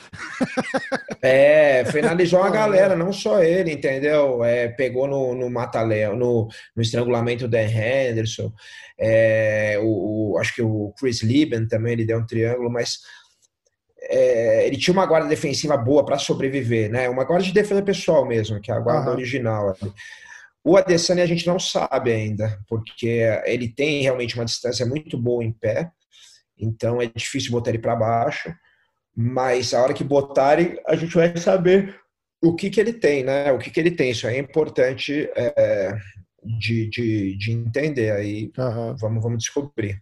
É, 1.23 1.85
finalizou 1.85 2.39
uma 2.39 2.49
galera, 2.49 2.95
não 2.95 3.13
só 3.13 3.43
ele, 3.43 3.71
entendeu? 3.71 4.43
É, 4.43 4.69
pegou 4.69 5.07
no, 5.07 5.35
no 5.35 5.51
mata-leão, 5.51 6.15
no, 6.15 6.47
no 6.75 6.81
estrangulamento 6.81 7.47
do 7.47 7.51
Dan 7.51 7.67
Henderson, 7.67 8.51
é, 8.99 9.77
o, 9.79 10.31
o, 10.31 10.39
acho 10.39 10.55
que 10.55 10.63
o 10.63 10.91
Chris 10.99 11.21
Lieben 11.21 11.67
também, 11.67 11.93
ele 11.93 12.07
deu 12.07 12.17
um 12.17 12.25
triângulo, 12.25 12.71
mas 12.71 12.97
é, 14.03 14.65
ele 14.65 14.77
tinha 14.77 14.93
uma 14.93 15.05
guarda 15.05 15.27
defensiva 15.27 15.77
boa 15.77 16.03
para 16.03 16.17
sobreviver, 16.17 16.89
né? 16.89 17.07
Uma 17.07 17.23
guarda 17.23 17.45
de 17.45 17.53
defesa 17.53 17.81
pessoal 17.81 18.25
mesmo, 18.25 18.59
que 18.59 18.71
é 18.71 18.73
a 18.73 18.79
guarda 18.79 19.09
uhum. 19.09 19.15
original. 19.15 19.77
O 20.63 20.77
Adesanya 20.77 21.23
a 21.23 21.27
gente 21.27 21.45
não 21.45 21.59
sabe 21.59 22.11
ainda, 22.11 22.59
porque 22.67 23.21
ele 23.45 23.67
tem 23.69 24.01
realmente 24.01 24.35
uma 24.35 24.45
distância 24.45 24.85
muito 24.85 25.17
boa 25.17 25.43
em 25.43 25.51
pé, 25.51 25.91
então 26.57 27.01
é 27.01 27.07
difícil 27.07 27.51
botar 27.51 27.71
ele 27.71 27.79
para 27.79 27.95
baixo, 27.95 28.53
mas 29.15 29.73
a 29.73 29.81
hora 29.81 29.93
que 29.93 30.03
botarem, 30.03 30.79
a 30.87 30.95
gente 30.95 31.15
vai 31.15 31.35
saber 31.37 31.95
o 32.41 32.55
que, 32.55 32.69
que 32.69 32.79
ele 32.79 32.93
tem, 32.93 33.23
né? 33.23 33.51
O 33.51 33.59
que, 33.59 33.69
que 33.69 33.79
ele 33.79 33.91
tem, 33.91 34.11
isso 34.11 34.27
é 34.27 34.37
importante 34.37 35.29
é, 35.35 35.95
de, 36.43 36.89
de, 36.89 37.37
de 37.37 37.51
entender 37.51 38.11
aí, 38.11 38.51
uhum. 38.57 38.95
vamos, 38.97 39.23
vamos 39.23 39.39
descobrir. 39.39 40.01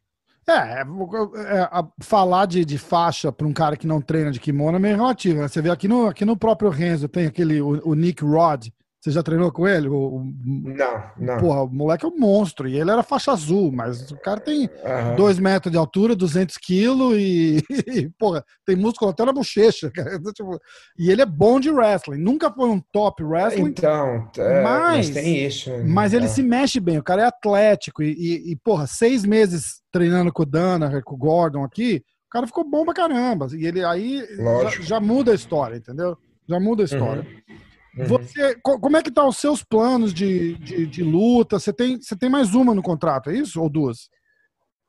É, 0.50 0.82
é, 0.82 1.62
é 1.62 1.84
falar 2.00 2.46
de, 2.46 2.66
de 2.66 2.78
faixa 2.78 3.32
para 3.32 3.48
um 3.48 3.54
cara 3.54 3.78
que 3.78 3.88
não 3.88 4.02
treina 4.02 4.32
de 4.32 4.40
kimono 4.40 4.78
é 4.78 4.80
meio 4.80 4.96
relativo. 4.96 5.42
Né? 5.42 5.48
Você 5.48 5.62
vê 5.62 5.70
aqui 5.70 5.88
no, 5.88 6.08
aqui 6.08 6.26
no 6.26 6.36
próprio 6.36 6.70
Renzo, 6.70 7.08
tem 7.08 7.28
aquele, 7.28 7.62
o, 7.62 7.90
o 7.90 7.94
Nick 7.94 8.24
Rod, 8.24 8.68
você 9.02 9.12
já 9.12 9.24
treinou 9.24 9.50
com 9.50 9.66
ele? 9.66 9.88
O, 9.88 10.26
não, 10.46 11.04
não. 11.18 11.38
Porra, 11.38 11.64
o 11.64 11.70
moleque 11.70 12.06
é 12.06 12.08
um 12.10 12.18
monstro. 12.18 12.68
E 12.68 12.78
ele 12.78 12.92
era 12.92 13.02
faixa 13.02 13.32
azul, 13.32 13.72
mas 13.72 14.12
o 14.12 14.18
cara 14.18 14.42
tem 14.42 14.70
2 15.16 15.38
uhum. 15.38 15.44
metros 15.44 15.72
de 15.72 15.78
altura, 15.78 16.14
200 16.16 16.58
quilos 16.58 17.16
e, 17.18 17.64
e, 17.88 18.10
porra, 18.20 18.44
tem 18.66 18.76
músculo 18.76 19.12
até 19.12 19.24
na 19.24 19.32
bochecha. 19.32 19.90
Então, 20.20 20.34
tipo, 20.34 20.60
e 20.98 21.10
ele 21.10 21.22
é 21.22 21.26
bom 21.26 21.60
de 21.60 21.70
wrestling. 21.70 22.18
Nunca 22.18 22.52
foi 22.52 22.68
um 22.68 22.82
top 22.92 23.24
wrestling. 23.24 23.70
Então, 23.70 24.30
é, 24.38 24.64
mas, 24.64 25.08
mas, 25.08 25.10
tem 25.12 25.46
isso. 25.46 25.72
Mas 25.86 26.14
ele 26.14 26.26
é. 26.26 26.28
se 26.28 26.42
mexe 26.44 26.80
bem. 26.80 26.98
O 26.98 27.04
cara 27.04 27.22
é 27.22 27.26
atlético. 27.26 28.04
E, 28.04 28.12
e, 28.12 28.52
e, 28.52 28.56
porra, 28.58 28.86
seis 28.86 29.24
meses 29.24 29.82
treinando 29.92 30.34
com 30.34 30.44
o 30.44 30.46
Dana, 30.46 31.02
com 31.04 31.16
o 31.16 31.18
Gordon 31.18 31.64
aqui, 31.64 32.04
o 32.28 32.30
cara 32.30 32.48
ficou 32.48 32.70
bom 32.70 32.84
pra 32.84 32.94
caramba. 32.94 33.48
E 33.54 33.66
ele 33.66 33.84
aí 33.84 34.26
já, 34.36 34.82
já, 34.82 35.00
muda 35.00 35.32
a 35.32 35.36
história, 35.36 35.78
entendeu? 35.78 36.18
Já 36.48 36.60
muda 36.60 36.84
a 36.84 36.86
história. 36.86 37.22
Uhum. 37.22 37.69
Uhum. 38.00 38.06
Você, 38.06 38.56
como 38.62 38.96
é 38.96 39.04
que 39.04 39.12
tá 39.12 39.28
os 39.28 39.38
seus 39.38 39.62
planos 39.62 40.14
de, 40.14 40.56
de, 40.56 40.86
de, 40.86 41.04
luta? 41.04 41.60
Você 41.60 41.74
tem, 41.74 42.02
você 42.02 42.16
tem 42.16 42.30
mais 42.30 42.56
uma 42.56 42.74
no 42.74 42.82
contrato, 42.82 43.30
é 43.30 43.34
isso? 43.34 43.62
Ou 43.62 43.70
duas? 43.70 44.10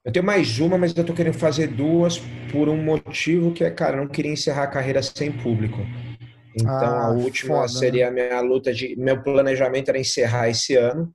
Eu 0.04 0.12
tenho 0.12 0.24
mais 0.24 0.60
uma, 0.60 0.78
mas 0.78 0.96
eu 0.96 1.04
tô 1.04 1.12
querendo 1.12 1.34
fazer 1.34 1.66
duas 1.66 2.18
por 2.52 2.68
um 2.68 2.82
motivo 2.82 3.52
que 3.52 3.64
é, 3.64 3.70
cara, 3.70 3.96
eu 3.96 4.02
não 4.02 4.08
queria 4.08 4.32
encerrar 4.32 4.62
a 4.62 4.68
carreira 4.68 5.02
sem 5.02 5.32
público. 5.32 5.78
Então 6.54 6.70
ah, 6.72 7.06
a 7.06 7.10
última 7.10 7.56
foda, 7.56 7.68
seria 7.68 8.08
a 8.08 8.10
minha 8.10 8.40
luta 8.40 8.72
de. 8.72 8.94
Meu 8.96 9.20
planejamento 9.22 9.88
era 9.88 9.98
encerrar 9.98 10.48
esse 10.48 10.76
ano. 10.76 11.12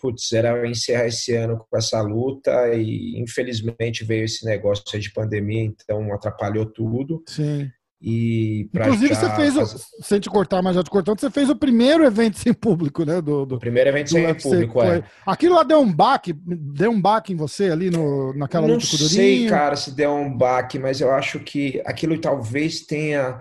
Putz, 0.00 0.32
era 0.32 0.66
encerrar 0.68 1.06
esse 1.06 1.34
ano 1.34 1.64
com 1.68 1.76
essa 1.76 2.02
luta 2.02 2.74
e 2.74 3.18
infelizmente 3.18 4.04
veio 4.04 4.24
esse 4.24 4.44
negócio 4.44 5.00
de 5.00 5.10
pandemia, 5.10 5.62
então 5.62 6.12
atrapalhou 6.12 6.66
tudo. 6.66 7.22
Sim. 7.26 7.70
E 8.06 8.68
Inclusive, 8.74 9.14
você 9.14 9.30
fez, 9.30 9.56
o, 9.56 9.64
sem 10.02 10.20
te 10.20 10.28
cortar, 10.28 10.60
mas 10.60 10.76
já 10.76 10.82
te 10.82 10.90
cortando, 10.90 11.18
você 11.18 11.30
fez 11.30 11.48
o 11.48 11.56
primeiro 11.56 12.04
evento 12.04 12.38
sem 12.38 12.52
público, 12.52 13.02
né? 13.02 13.18
Do, 13.22 13.46
do 13.46 13.58
primeiro 13.58 13.88
evento 13.88 14.10
sem 14.10 14.26
UFC, 14.26 14.42
público, 14.46 14.82
é. 14.82 15.02
Aquilo 15.24 15.54
lá 15.54 15.62
deu 15.62 15.80
um 15.80 15.90
baque, 15.90 16.34
deu 16.34 16.90
um 16.90 17.00
baque 17.00 17.32
em 17.32 17.36
você 17.36 17.70
ali 17.70 17.88
no, 17.88 18.34
naquela 18.34 18.68
Não 18.68 18.78
sei, 18.78 19.48
cara, 19.48 19.74
se 19.74 19.90
deu 19.90 20.14
um 20.14 20.36
baque, 20.36 20.78
mas 20.78 21.00
eu 21.00 21.14
acho 21.14 21.40
que 21.40 21.80
aquilo 21.86 22.20
talvez 22.20 22.82
tenha, 22.82 23.40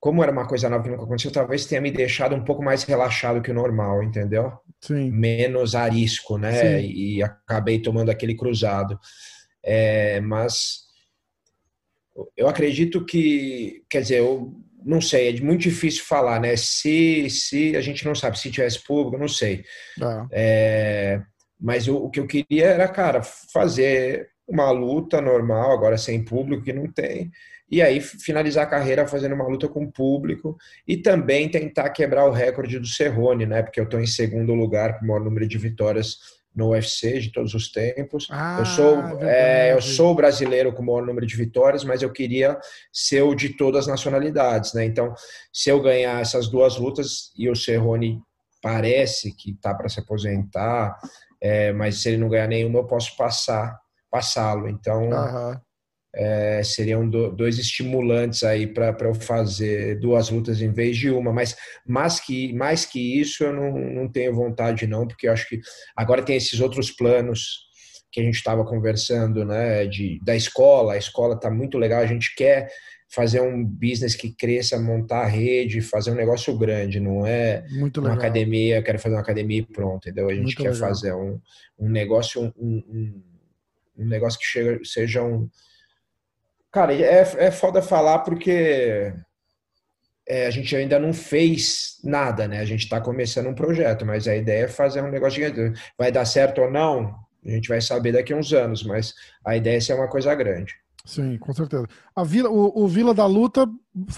como 0.00 0.24
era 0.24 0.32
uma 0.32 0.48
coisa 0.48 0.68
nova 0.68 0.82
que 0.82 0.90
nunca 0.90 1.04
aconteceu, 1.04 1.30
talvez 1.30 1.64
tenha 1.64 1.80
me 1.80 1.92
deixado 1.92 2.34
um 2.34 2.42
pouco 2.42 2.64
mais 2.64 2.82
relaxado 2.82 3.40
que 3.40 3.52
o 3.52 3.54
normal, 3.54 4.02
entendeu? 4.02 4.54
Sim. 4.80 5.08
Menos 5.12 5.76
arisco, 5.76 6.36
né? 6.36 6.80
Sim. 6.80 6.90
E 6.90 7.22
acabei 7.22 7.78
tomando 7.78 8.10
aquele 8.10 8.34
cruzado. 8.34 8.98
É, 9.62 10.20
mas 10.20 10.83
eu 12.36 12.48
acredito 12.48 13.04
que, 13.04 13.82
quer 13.88 14.02
dizer, 14.02 14.18
eu 14.18 14.54
não 14.84 15.00
sei, 15.00 15.28
é 15.36 15.40
muito 15.40 15.62
difícil 15.62 16.04
falar, 16.04 16.40
né? 16.40 16.56
Se, 16.56 17.28
se 17.30 17.76
a 17.76 17.80
gente 17.80 18.04
não 18.04 18.14
sabe, 18.14 18.38
se 18.38 18.50
tivesse 18.50 18.82
público, 18.84 19.18
não 19.18 19.28
sei. 19.28 19.64
Ah. 20.00 20.26
É, 20.30 21.22
mas 21.58 21.86
eu, 21.86 21.96
o 21.96 22.10
que 22.10 22.20
eu 22.20 22.26
queria 22.26 22.66
era, 22.66 22.86
cara, 22.86 23.22
fazer 23.22 24.28
uma 24.46 24.70
luta 24.70 25.20
normal, 25.20 25.72
agora 25.72 25.96
sem 25.96 26.22
público, 26.22 26.64
que 26.64 26.72
não 26.72 26.92
tem, 26.92 27.30
e 27.70 27.80
aí 27.80 28.00
finalizar 28.00 28.64
a 28.64 28.70
carreira 28.70 29.06
fazendo 29.06 29.34
uma 29.34 29.48
luta 29.48 29.66
com 29.66 29.90
público 29.90 30.56
e 30.86 30.98
também 30.98 31.48
tentar 31.48 31.90
quebrar 31.90 32.26
o 32.26 32.30
recorde 32.30 32.78
do 32.78 32.86
Cerrone, 32.86 33.46
né? 33.46 33.62
Porque 33.62 33.80
eu 33.80 33.84
estou 33.84 34.00
em 34.00 34.06
segundo 34.06 34.54
lugar 34.54 34.98
com 34.98 35.04
o 35.06 35.08
maior 35.08 35.24
número 35.24 35.48
de 35.48 35.56
vitórias 35.56 36.18
no 36.54 36.70
UFC 36.70 37.18
de 37.18 37.32
todos 37.32 37.52
os 37.54 37.70
tempos. 37.70 38.28
Ah, 38.30 38.58
eu 38.60 38.66
sou 38.66 38.96
é, 39.22 39.72
eu 39.72 39.82
sou 39.82 40.14
brasileiro 40.14 40.72
com 40.72 40.82
o 40.82 40.86
maior 40.86 41.04
número 41.04 41.26
de 41.26 41.36
vitórias, 41.36 41.84
mas 41.84 42.02
eu 42.02 42.12
queria 42.12 42.58
ser 42.92 43.22
o 43.22 43.34
de 43.34 43.56
todas 43.56 43.82
as 43.82 43.86
nacionalidades, 43.86 44.72
né? 44.72 44.84
Então, 44.84 45.14
se 45.52 45.70
eu 45.70 45.80
ganhar 45.82 46.20
essas 46.20 46.48
duas 46.48 46.76
lutas 46.76 47.32
e 47.36 47.50
o 47.50 47.56
Cerrone 47.56 48.20
parece 48.62 49.34
que 49.34 49.54
tá 49.54 49.74
para 49.74 49.88
se 49.88 50.00
aposentar, 50.00 50.98
é, 51.40 51.72
mas 51.72 52.00
se 52.00 52.08
ele 52.08 52.18
não 52.18 52.28
ganhar 52.28 52.48
nenhuma, 52.48 52.78
eu 52.78 52.86
posso 52.86 53.16
passar 53.16 53.78
passá-lo. 54.10 54.68
Então, 54.68 55.10
é, 56.14 56.62
seriam 56.62 57.08
do, 57.08 57.30
dois 57.30 57.58
estimulantes 57.58 58.42
aí 58.42 58.66
para 58.66 58.96
eu 59.00 59.14
fazer 59.14 59.98
duas 59.98 60.30
lutas 60.30 60.60
em 60.60 60.72
vez 60.72 60.96
de 60.96 61.10
uma, 61.10 61.32
mas 61.32 61.56
mais 61.86 62.20
que, 62.20 62.52
mais 62.52 62.84
que 62.84 63.20
isso 63.20 63.44
eu 63.44 63.52
não, 63.52 63.78
não 63.78 64.08
tenho 64.08 64.34
vontade 64.34 64.86
não, 64.86 65.06
porque 65.06 65.26
eu 65.26 65.32
acho 65.32 65.48
que 65.48 65.60
agora 65.96 66.22
tem 66.22 66.36
esses 66.36 66.60
outros 66.60 66.90
planos 66.90 67.64
que 68.12 68.20
a 68.20 68.22
gente 68.22 68.36
estava 68.36 68.64
conversando, 68.64 69.44
né, 69.44 69.86
de, 69.86 70.20
da 70.22 70.36
escola, 70.36 70.92
a 70.92 70.98
escola 70.98 71.34
está 71.34 71.50
muito 71.50 71.76
legal, 71.78 72.00
a 72.00 72.06
gente 72.06 72.32
quer 72.36 72.68
fazer 73.12 73.40
um 73.40 73.64
business 73.64 74.14
que 74.14 74.32
cresça, 74.32 74.78
montar 74.78 75.22
a 75.22 75.26
rede, 75.26 75.80
fazer 75.80 76.12
um 76.12 76.16
negócio 76.16 76.56
grande, 76.56 77.00
não 77.00 77.26
é 77.26 77.64
muito 77.70 78.00
uma 78.00 78.10
legal. 78.10 78.24
academia, 78.24 78.76
eu 78.76 78.82
quero 78.82 78.98
fazer 79.00 79.16
uma 79.16 79.20
academia 79.20 79.58
e 79.58 79.66
pronto, 79.66 80.08
entendeu? 80.08 80.28
A 80.28 80.34
gente 80.34 80.44
muito 80.44 80.62
quer 80.62 80.70
legal. 80.70 80.88
fazer 80.88 81.12
um, 81.12 81.40
um 81.78 81.88
negócio, 81.88 82.52
um, 82.56 82.76
um, 82.88 83.22
um 83.98 84.06
negócio 84.06 84.38
que 84.38 84.46
chega, 84.46 84.80
seja 84.84 85.22
um, 85.22 85.48
Cara, 86.74 86.92
é, 86.92 87.22
é 87.38 87.50
foda 87.52 87.80
falar 87.80 88.18
porque 88.18 89.14
é, 90.26 90.46
a 90.46 90.50
gente 90.50 90.74
ainda 90.74 90.98
não 90.98 91.12
fez 91.12 92.00
nada, 92.02 92.48
né? 92.48 92.58
A 92.58 92.64
gente 92.64 92.82
está 92.82 93.00
começando 93.00 93.46
um 93.46 93.54
projeto, 93.54 94.04
mas 94.04 94.26
a 94.26 94.34
ideia 94.34 94.64
é 94.64 94.68
fazer 94.68 95.00
um 95.00 95.08
negócio 95.08 95.40
gigante. 95.40 95.80
Vai 95.96 96.10
dar 96.10 96.24
certo 96.24 96.62
ou 96.62 96.68
não? 96.68 97.14
A 97.46 97.50
gente 97.50 97.68
vai 97.68 97.80
saber 97.80 98.10
daqui 98.10 98.32
a 98.32 98.36
uns 98.36 98.52
anos, 98.52 98.82
mas 98.82 99.14
a 99.46 99.56
ideia 99.56 99.76
é 99.76 99.80
ser 99.80 99.94
uma 99.94 100.08
coisa 100.08 100.34
grande. 100.34 100.74
Sim, 101.04 101.36
com 101.36 101.52
certeza. 101.52 101.86
A 102.16 102.24
Vila, 102.24 102.48
o, 102.48 102.84
o 102.84 102.88
Vila 102.88 103.12
da 103.12 103.26
Luta 103.26 103.68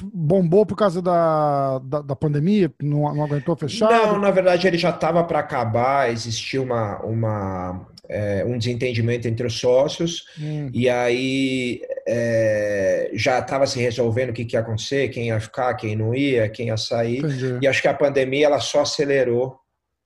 bombou 0.02 0.64
por 0.64 0.76
causa 0.76 1.02
da, 1.02 1.80
da, 1.80 2.00
da 2.00 2.16
pandemia? 2.16 2.72
Não, 2.80 3.12
não, 3.12 3.24
aguentou 3.24 3.56
fechar? 3.56 3.90
Não, 3.90 4.20
na 4.20 4.30
verdade 4.30 4.68
ele 4.68 4.78
já 4.78 4.90
estava 4.90 5.24
para 5.24 5.40
acabar, 5.40 6.12
existia 6.12 6.62
uma, 6.62 7.00
uma, 7.02 7.88
é, 8.08 8.44
um 8.44 8.56
desentendimento 8.56 9.26
entre 9.26 9.44
os 9.44 9.58
sócios, 9.58 10.26
hum. 10.40 10.70
e 10.72 10.88
aí 10.88 11.80
é, 12.06 13.10
já 13.14 13.40
estava 13.40 13.66
se 13.66 13.80
resolvendo 13.80 14.30
o 14.30 14.32
que, 14.32 14.44
que, 14.44 14.54
ia 14.54 14.60
acontecer, 14.60 15.08
quem 15.08 15.26
ia 15.26 15.40
ficar, 15.40 15.74
quem 15.74 15.96
não 15.96 16.14
ia, 16.14 16.48
quem 16.48 16.68
ia 16.68 16.76
sair. 16.76 17.18
Entendi. 17.18 17.58
E 17.62 17.66
acho 17.66 17.82
que 17.82 17.88
a 17.88 17.94
pandemia 17.94 18.46
ela 18.46 18.60
só 18.60 18.82
acelerou 18.82 19.58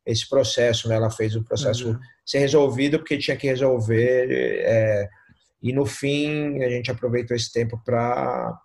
esse 0.06 0.26
processo, 0.26 0.88
né? 0.88 0.96
ela 0.96 1.10
fez 1.10 1.36
o 1.36 1.44
processo 1.44 1.90
Entendi. 1.90 2.06
ser 2.24 2.38
resolvido 2.38 2.98
porque 2.98 3.18
tinha 3.18 3.36
que 3.36 3.46
resolver. 3.46 4.28
É, 4.62 5.19
e 5.62 5.72
no 5.72 5.84
fim, 5.86 6.62
a 6.62 6.68
gente 6.68 6.90
aproveitou 6.90 7.36
esse 7.36 7.52
tempo 7.52 7.80
para, 7.84 8.58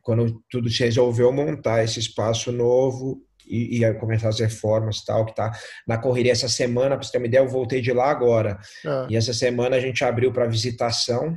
quando 0.00 0.42
tudo 0.50 0.70
se 0.70 0.84
resolveu, 0.84 1.32
montar 1.32 1.84
esse 1.84 2.00
espaço 2.00 2.50
novo 2.50 3.22
e, 3.46 3.84
e 3.84 3.94
começar 3.94 4.28
as 4.28 4.40
reformas 4.40 5.04
tal, 5.04 5.24
que 5.24 5.32
está 5.32 5.52
na 5.86 5.98
correria 5.98 6.32
essa 6.32 6.48
semana. 6.48 6.96
Para 6.96 7.04
você 7.04 7.12
ter 7.12 7.18
uma 7.18 7.26
ideia, 7.26 7.42
eu 7.42 7.48
voltei 7.48 7.80
de 7.80 7.92
lá 7.92 8.10
agora. 8.10 8.58
É. 8.84 9.06
E 9.10 9.16
essa 9.16 9.32
semana 9.32 9.76
a 9.76 9.80
gente 9.80 10.04
abriu 10.04 10.32
para 10.32 10.46
visitação 10.46 11.36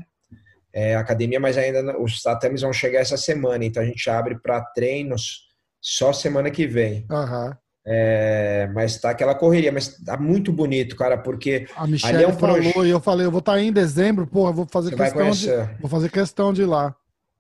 é, 0.74 0.96
academia, 0.96 1.40
mas 1.40 1.58
ainda 1.58 2.00
os 2.00 2.22
tatames 2.22 2.62
vão 2.62 2.72
chegar 2.72 3.00
essa 3.00 3.18
semana, 3.18 3.66
então 3.66 3.82
a 3.82 3.86
gente 3.86 4.10
abre 4.10 4.40
para 4.40 4.62
treinos 4.62 5.48
só 5.82 6.14
semana 6.14 6.52
que 6.52 6.68
vem. 6.68 7.06
Uhum. 7.10 7.54
É, 7.92 8.70
mas 8.72 9.02
tá 9.02 9.10
aquela 9.10 9.34
correria, 9.34 9.72
mas 9.72 9.98
tá 10.04 10.16
muito 10.16 10.54
bonito, 10.54 10.96
cara, 10.96 11.18
porque 11.18 11.66
a 11.76 11.88
Michelle 11.88 12.24
é 12.24 12.28
um 12.28 12.34
falou 12.34 12.62
proje... 12.62 12.88
e 12.88 12.92
eu 12.92 13.00
falei, 13.00 13.26
eu 13.26 13.32
vou 13.32 13.40
estar 13.40 13.54
tá 13.54 13.58
aí 13.58 13.66
em 13.66 13.74
dezembro, 13.74 14.28
porra, 14.28 14.52
vou 14.52 14.68
fazer 14.72 14.92
você 14.92 14.96
questão 14.96 15.32
de 15.32 15.48
vou 15.82 15.90
fazer 15.90 16.12
questão 16.12 16.54
de 16.54 16.62
ir 16.62 16.66
lá. 16.66 16.96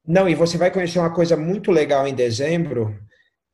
Não, 0.08 0.28
e 0.28 0.34
você 0.34 0.58
vai 0.58 0.72
conhecer 0.72 0.98
uma 0.98 1.12
coisa 1.12 1.38
muito 1.38 1.70
legal 1.70 2.08
em 2.08 2.16
dezembro, 2.16 2.98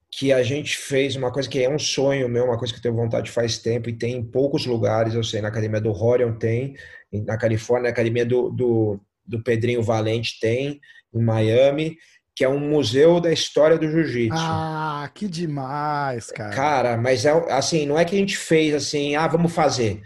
que 0.09 0.31
a 0.31 0.41
gente 0.41 0.77
fez 0.77 1.17
uma 1.17 1.29
coisa 1.33 1.49
que 1.49 1.61
é 1.61 1.69
um 1.69 1.77
sonho 1.77 2.29
meu, 2.29 2.45
uma 2.45 2.57
coisa 2.57 2.71
que 2.71 2.79
eu 2.79 2.83
tenho 2.83 2.95
vontade 2.95 3.29
faz 3.29 3.57
tempo 3.57 3.89
e 3.89 3.93
tem 3.93 4.15
em 4.15 4.23
poucos 4.23 4.65
lugares, 4.65 5.15
eu 5.15 5.23
sei, 5.23 5.41
na 5.41 5.49
academia 5.49 5.81
do 5.81 5.91
Horion 5.91 6.31
tem, 6.31 6.77
na 7.11 7.37
Califórnia, 7.37 7.89
na 7.89 7.93
academia 7.93 8.25
do, 8.25 8.49
do, 8.49 9.01
do 9.25 9.43
Pedrinho 9.43 9.83
Valente 9.83 10.39
tem, 10.39 10.79
em 11.13 11.21
Miami, 11.21 11.97
que 12.35 12.43
é 12.43 12.49
um 12.49 12.59
museu 12.59 13.21
da 13.21 13.31
história 13.31 13.77
do 13.77 13.89
jiu-jitsu. 13.89 14.37
Ah, 14.37 15.09
que 15.13 15.25
demais, 15.25 16.27
cara. 16.31 16.53
Cara, 16.53 16.97
mas 16.97 17.25
é 17.25 17.31
assim, 17.51 17.85
não 17.85 17.97
é 17.97 18.03
que 18.03 18.13
a 18.15 18.19
gente 18.19 18.37
fez 18.37 18.73
assim, 18.73 19.15
ah, 19.15 19.27
vamos 19.27 19.53
fazer. 19.53 20.01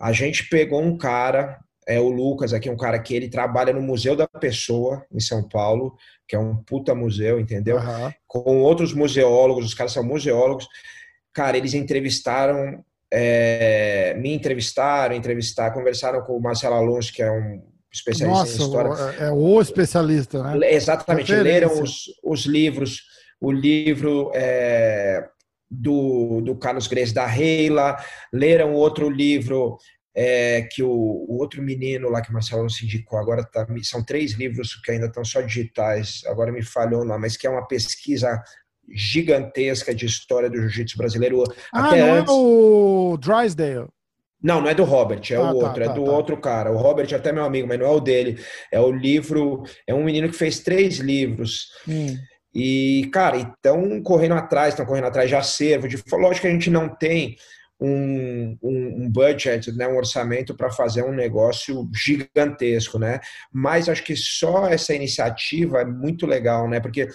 A 0.00 0.12
gente 0.12 0.48
pegou 0.48 0.82
um 0.82 0.98
cara, 0.98 1.58
é 1.86 2.00
o 2.00 2.08
Lucas 2.08 2.52
aqui, 2.52 2.68
um 2.68 2.76
cara 2.76 2.98
que 2.98 3.14
ele 3.14 3.28
trabalha 3.28 3.72
no 3.72 3.80
Museu 3.80 4.16
da 4.16 4.26
Pessoa, 4.26 5.06
em 5.12 5.20
São 5.20 5.48
Paulo, 5.48 5.96
que 6.26 6.34
é 6.34 6.38
um 6.38 6.56
puta 6.56 6.94
museu, 6.94 7.38
entendeu? 7.38 7.76
Uhum. 7.76 8.12
Com 8.26 8.58
outros 8.58 8.92
museólogos, 8.92 9.64
os 9.64 9.74
caras 9.74 9.92
são 9.92 10.02
museólogos. 10.02 10.68
Cara, 11.32 11.56
eles 11.56 11.74
entrevistaram, 11.74 12.84
é, 13.12 14.14
me 14.18 14.34
entrevistaram, 14.34 15.14
entrevistaram, 15.14 15.74
conversaram 15.74 16.22
com 16.22 16.36
o 16.36 16.42
Marcelo 16.42 16.74
Alonso, 16.74 17.12
que 17.12 17.22
é 17.22 17.30
um 17.30 17.62
especialista 17.92 18.38
Nossa, 18.38 18.62
em 18.62 18.64
história. 18.64 19.16
É, 19.18 19.28
é 19.28 19.30
o 19.30 19.60
especialista, 19.60 20.42
né? 20.42 20.72
Exatamente, 20.72 21.34
leram 21.34 21.82
os, 21.82 22.04
os 22.22 22.44
livros, 22.44 23.02
o 23.40 23.50
livro 23.50 24.30
é, 24.34 25.26
do, 25.70 26.40
do 26.40 26.56
Carlos 26.56 26.86
Grez 26.86 27.12
da 27.12 27.26
Reila, 27.26 27.96
leram 28.32 28.74
outro 28.74 29.08
livro 29.08 29.78
é, 30.14 30.62
que 30.62 30.82
o, 30.82 30.90
o, 30.90 31.38
outro 31.38 31.62
menino 31.62 32.08
lá 32.08 32.20
que 32.20 32.30
o 32.30 32.32
Marcelo 32.32 32.68
se 32.68 32.84
indicou, 32.84 33.18
agora 33.18 33.44
tá, 33.44 33.66
são 33.82 34.04
três 34.04 34.32
livros 34.32 34.74
que 34.74 34.90
ainda 34.90 35.06
estão 35.06 35.24
só 35.24 35.40
digitais, 35.40 36.22
agora 36.26 36.50
me 36.50 36.62
falhou 36.62 37.04
lá, 37.04 37.18
mas 37.18 37.36
que 37.36 37.46
é 37.46 37.50
uma 37.50 37.66
pesquisa 37.66 38.42
gigantesca 38.90 39.94
de 39.94 40.06
história 40.06 40.48
do 40.48 40.56
jiu-jitsu 40.56 40.96
brasileiro. 40.96 41.44
Ah, 41.72 41.88
até 41.88 42.00
não 42.00 42.06
é 42.06 42.10
antes... 42.18 42.32
é 42.32 42.36
o 42.36 43.18
Drysdale? 43.18 43.88
Não, 44.42 44.60
não 44.60 44.68
é 44.68 44.74
do 44.74 44.84
Robert, 44.84 45.22
é 45.30 45.34
ah, 45.34 45.40
o 45.40 45.58
tá, 45.58 45.66
outro, 45.66 45.82
é 45.82 45.86
tá, 45.86 45.92
é 45.92 45.94
do 45.94 46.04
tá. 46.04 46.10
outro 46.10 46.36
cara. 46.36 46.72
O 46.72 46.76
Robert 46.76 47.08
é 47.10 47.16
até 47.16 47.32
meu 47.32 47.44
amigo, 47.44 47.66
mas 47.66 47.78
não 47.78 47.86
é 47.86 47.90
o 47.90 48.00
dele. 48.00 48.38
É 48.70 48.80
o 48.80 48.90
livro, 48.90 49.64
é 49.86 49.92
um 49.92 50.04
menino 50.04 50.28
que 50.28 50.36
fez 50.36 50.60
três 50.60 50.98
livros. 50.98 51.72
Hum. 51.88 52.16
E, 52.54 53.08
cara, 53.12 53.36
estão 53.36 54.00
correndo 54.02 54.34
atrás, 54.34 54.74
estão 54.74 54.86
correndo 54.86 55.06
atrás 55.06 55.28
de 55.28 55.34
acervo. 55.34 55.88
De, 55.88 56.02
lógico 56.12 56.42
que 56.42 56.46
a 56.46 56.52
gente 56.52 56.70
não 56.70 56.88
tem 56.88 57.36
um, 57.80 58.56
um, 58.62 59.04
um 59.04 59.10
budget, 59.10 59.70
né, 59.72 59.86
um 59.86 59.96
orçamento 59.96 60.56
para 60.56 60.70
fazer 60.70 61.02
um 61.02 61.12
negócio 61.12 61.88
gigantesco, 61.94 62.98
né? 62.98 63.20
Mas 63.52 63.88
acho 63.88 64.02
que 64.02 64.16
só 64.16 64.68
essa 64.68 64.94
iniciativa 64.94 65.80
é 65.80 65.84
muito 65.84 66.26
legal, 66.26 66.68
né? 66.68 66.80
Porque 66.80 67.08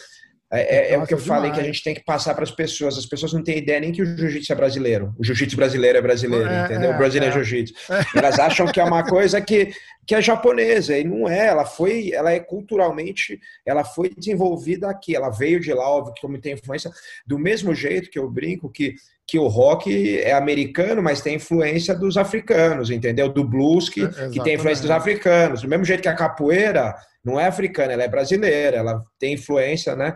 é, 0.54 0.92
é, 0.92 0.94
é 0.94 0.98
o 0.98 1.06
que 1.06 1.13
eu 1.13 1.18
demais. 1.18 1.28
falei 1.28 1.52
que 1.52 1.60
a 1.60 1.63
gente 1.63 1.84
tem 1.84 1.94
que 1.94 2.04
passar 2.04 2.34
para 2.36 2.44
as 2.44 2.52
pessoas. 2.52 2.98
As 2.98 3.06
pessoas 3.06 3.34
não 3.34 3.44
têm 3.44 3.58
ideia 3.58 3.80
nem 3.80 3.92
que 3.92 4.02
o 4.02 4.06
jiu-jitsu 4.06 4.52
é 4.52 4.56
brasileiro. 4.56 5.13
O 5.18 5.24
jiu-jitsu 5.24 5.56
brasileiro 5.56 5.98
é 5.98 6.02
brasileiro, 6.02 6.48
é, 6.48 6.66
entendeu? 6.66 6.92
o 6.92 6.98
brasileiro 6.98 7.36
é, 7.36 7.39
é. 7.39 7.44
jiu-jitsu. 7.44 7.74
Elas 8.16 8.39
acham 8.39 8.68
que 8.68 8.80
é 8.80 8.84
uma 8.84 9.04
coisa 9.04 9.42
que 9.42 9.74
que 10.06 10.13
é 10.13 10.22
japonesa 10.22 10.98
e 10.98 11.04
não 11.06 11.30
é, 11.30 11.48
ela 11.48 11.63
foi, 11.63 12.12
ela 12.12 12.30
é 12.30 12.38
culturalmente, 12.38 13.39
ela 13.66 13.86
foi 13.86 14.10
desenvolvida 14.10 14.89
aqui, 14.89 15.16
ela 15.16 15.30
veio 15.30 15.62
de 15.62 15.74
lá, 15.74 15.89
óbvio 15.89 16.13
que 16.13 16.22
como 16.22 16.38
tem 16.38 16.56
influência, 16.56 16.92
do 17.26 17.39
mesmo 17.39 17.74
jeito 17.74 18.10
que 18.10 18.20
eu 18.20 18.30
brinco 18.30 18.70
que 18.70 18.96
que 19.26 19.39
o 19.39 19.48
rock 19.48 20.20
é 20.20 20.34
americano, 20.34 21.02
mas 21.02 21.22
tem 21.22 21.36
influência 21.36 21.96
dos 21.96 22.18
africanos, 22.18 22.89
entendeu? 22.89 23.30
Do 23.30 23.44
blues 23.44 23.88
que, 23.88 24.04
é, 24.04 24.30
que 24.30 24.44
tem 24.44 24.56
influência 24.56 24.82
dos 24.82 24.92
africanos. 24.92 25.62
Do 25.62 25.70
mesmo 25.70 25.86
jeito 25.86 26.02
que 26.02 26.10
a 26.10 26.16
capoeira 26.16 26.94
não 27.24 27.39
é 27.39 27.48
africana, 27.48 27.94
ela 27.94 28.04
é 28.04 28.08
brasileira, 28.10 28.78
ela 28.78 29.02
tem 29.18 29.34
influência, 29.34 29.96
né? 29.96 30.13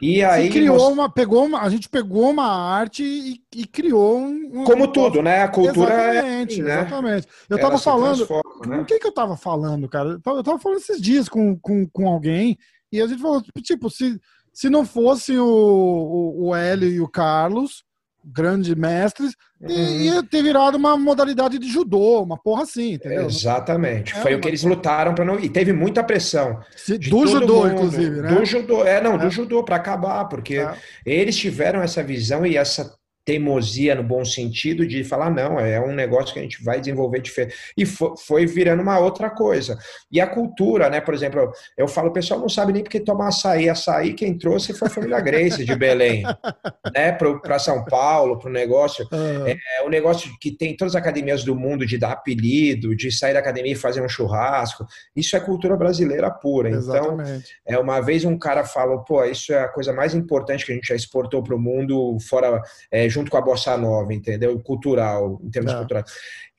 E 0.00 0.24
aí 0.24 0.46
Você 0.46 0.52
criou 0.52 0.78
nós... 0.78 0.92
uma, 0.92 1.12
pegou 1.12 1.44
uma, 1.44 1.60
a 1.60 1.68
gente 1.68 1.88
pegou 1.88 2.30
uma 2.30 2.46
arte 2.46 3.04
e, 3.04 3.42
e 3.54 3.66
criou 3.66 4.18
um, 4.18 4.64
como 4.64 4.84
um... 4.84 4.92
tudo, 4.92 5.22
né? 5.22 5.42
A 5.42 5.48
cultura 5.48 6.12
exatamente, 6.12 6.60
é, 6.60 6.64
né? 6.64 6.80
exatamente. 6.80 7.28
Eu 7.48 7.56
estava 7.56 7.78
falando, 7.78 8.28
né? 8.66 8.78
o 8.78 8.84
que 8.84 8.98
que 8.98 9.06
eu 9.06 9.10
estava 9.10 9.36
falando, 9.36 9.88
cara? 9.88 10.18
Eu 10.24 10.40
estava 10.40 10.58
falando 10.58 10.78
esses 10.78 11.00
dias 11.00 11.28
com, 11.28 11.58
com, 11.58 11.86
com 11.88 12.08
alguém 12.08 12.56
e 12.90 13.00
a 13.00 13.06
gente 13.06 13.20
falou 13.20 13.42
tipo 13.42 13.90
se 13.90 14.18
se 14.52 14.68
não 14.68 14.84
fosse 14.84 15.38
o, 15.38 15.46
o, 15.46 16.48
o 16.48 16.54
Hélio 16.54 16.88
e 16.88 17.00
o 17.00 17.08
Carlos, 17.08 17.84
grandes 18.24 18.74
mestres, 18.74 19.34
uhum. 19.60 19.68
e 19.70 20.06
ia 20.06 20.22
ter 20.22 20.42
virado 20.42 20.76
uma 20.76 20.96
modalidade 20.96 21.58
de 21.58 21.68
judô, 21.68 22.22
uma 22.22 22.36
porra 22.36 22.62
assim, 22.62 22.94
entendeu? 22.94 23.26
Exatamente. 23.26 24.14
É, 24.14 24.20
Foi 24.20 24.34
o 24.34 24.40
que 24.40 24.48
eles 24.48 24.62
lutaram 24.62 25.14
para 25.14 25.24
não. 25.24 25.38
E 25.38 25.48
teve 25.48 25.72
muita 25.72 26.02
pressão. 26.02 26.60
Se, 26.76 26.98
do 26.98 27.26
judô, 27.26 27.64
mundo, 27.64 27.72
inclusive, 27.72 28.20
né? 28.20 28.34
Do 28.34 28.44
judô, 28.44 28.84
é, 28.84 29.00
não, 29.00 29.14
é. 29.14 29.18
do 29.18 29.30
judô, 29.30 29.64
para 29.64 29.76
acabar, 29.76 30.24
porque 30.26 30.58
é. 30.58 30.74
eles 31.04 31.36
tiveram 31.36 31.82
essa 31.82 32.02
visão 32.02 32.44
e 32.46 32.56
essa 32.56 32.94
teimosia 33.30 33.94
no 33.94 34.02
bom 34.02 34.24
sentido 34.24 34.84
de 34.84 35.04
falar, 35.04 35.30
não, 35.30 35.60
é 35.60 35.80
um 35.80 35.94
negócio 35.94 36.34
que 36.34 36.40
a 36.40 36.42
gente 36.42 36.62
vai 36.64 36.80
desenvolver 36.80 37.20
diferente. 37.20 37.54
E 37.76 37.86
foi, 37.86 38.44
virando 38.44 38.82
uma 38.82 38.98
outra 38.98 39.30
coisa. 39.30 39.78
E 40.10 40.20
a 40.20 40.26
cultura, 40.26 40.90
né? 40.90 41.00
Por 41.00 41.14
exemplo, 41.14 41.52
eu, 41.78 41.86
falo, 41.86 42.08
o 42.08 42.12
pessoal 42.12 42.40
não 42.40 42.48
sabe 42.48 42.72
nem 42.72 42.82
porque 42.82 42.98
tomar 42.98 43.28
açaí. 43.28 43.68
Açaí 43.68 44.14
quem 44.14 44.36
trouxe 44.36 44.72
foi 44.72 44.88
a 44.88 44.90
família 44.90 45.20
Grace 45.20 45.64
de 45.64 45.76
Belém, 45.76 46.24
né? 46.92 47.12
Para 47.12 47.58
São 47.60 47.84
Paulo, 47.84 48.36
para 48.36 48.50
o 48.50 48.52
negócio. 48.52 49.06
Uhum. 49.12 49.46
É, 49.46 49.84
o 49.84 49.88
negócio 49.88 50.28
que 50.40 50.50
tem 50.50 50.76
todas 50.76 50.96
as 50.96 51.00
academias 51.00 51.44
do 51.44 51.54
mundo 51.54 51.86
de 51.86 51.96
dar 51.96 52.12
apelido, 52.12 52.96
de 52.96 53.12
sair 53.12 53.34
da 53.34 53.38
academia 53.38 53.72
e 53.72 53.76
fazer 53.76 54.02
um 54.02 54.08
churrasco. 54.08 54.84
Isso 55.14 55.36
é 55.36 55.40
cultura 55.40 55.76
brasileira 55.76 56.28
pura. 56.32 56.68
Então, 56.68 56.80
Exatamente. 56.80 57.54
Então, 57.62 57.78
é, 57.78 57.78
uma 57.78 58.00
vez 58.00 58.24
um 58.24 58.36
cara 58.36 58.64
falou, 58.64 59.04
pô, 59.04 59.24
isso 59.24 59.52
é 59.52 59.60
a 59.60 59.68
coisa 59.68 59.92
mais 59.92 60.16
importante 60.16 60.66
que 60.66 60.72
a 60.72 60.74
gente 60.74 60.88
já 60.88 60.96
exportou 60.96 61.44
para 61.44 61.54
o 61.54 61.60
mundo, 61.60 62.18
fora 62.28 62.60
é, 62.90 63.08
junto 63.08 63.19
com 63.28 63.36
a 63.36 63.42
bossa 63.42 63.76
nova, 63.76 64.14
entendeu? 64.14 64.58
Cultural, 64.60 65.40
em 65.42 65.50
termos 65.50 65.72
é. 65.72 65.76
culturais. 65.76 66.10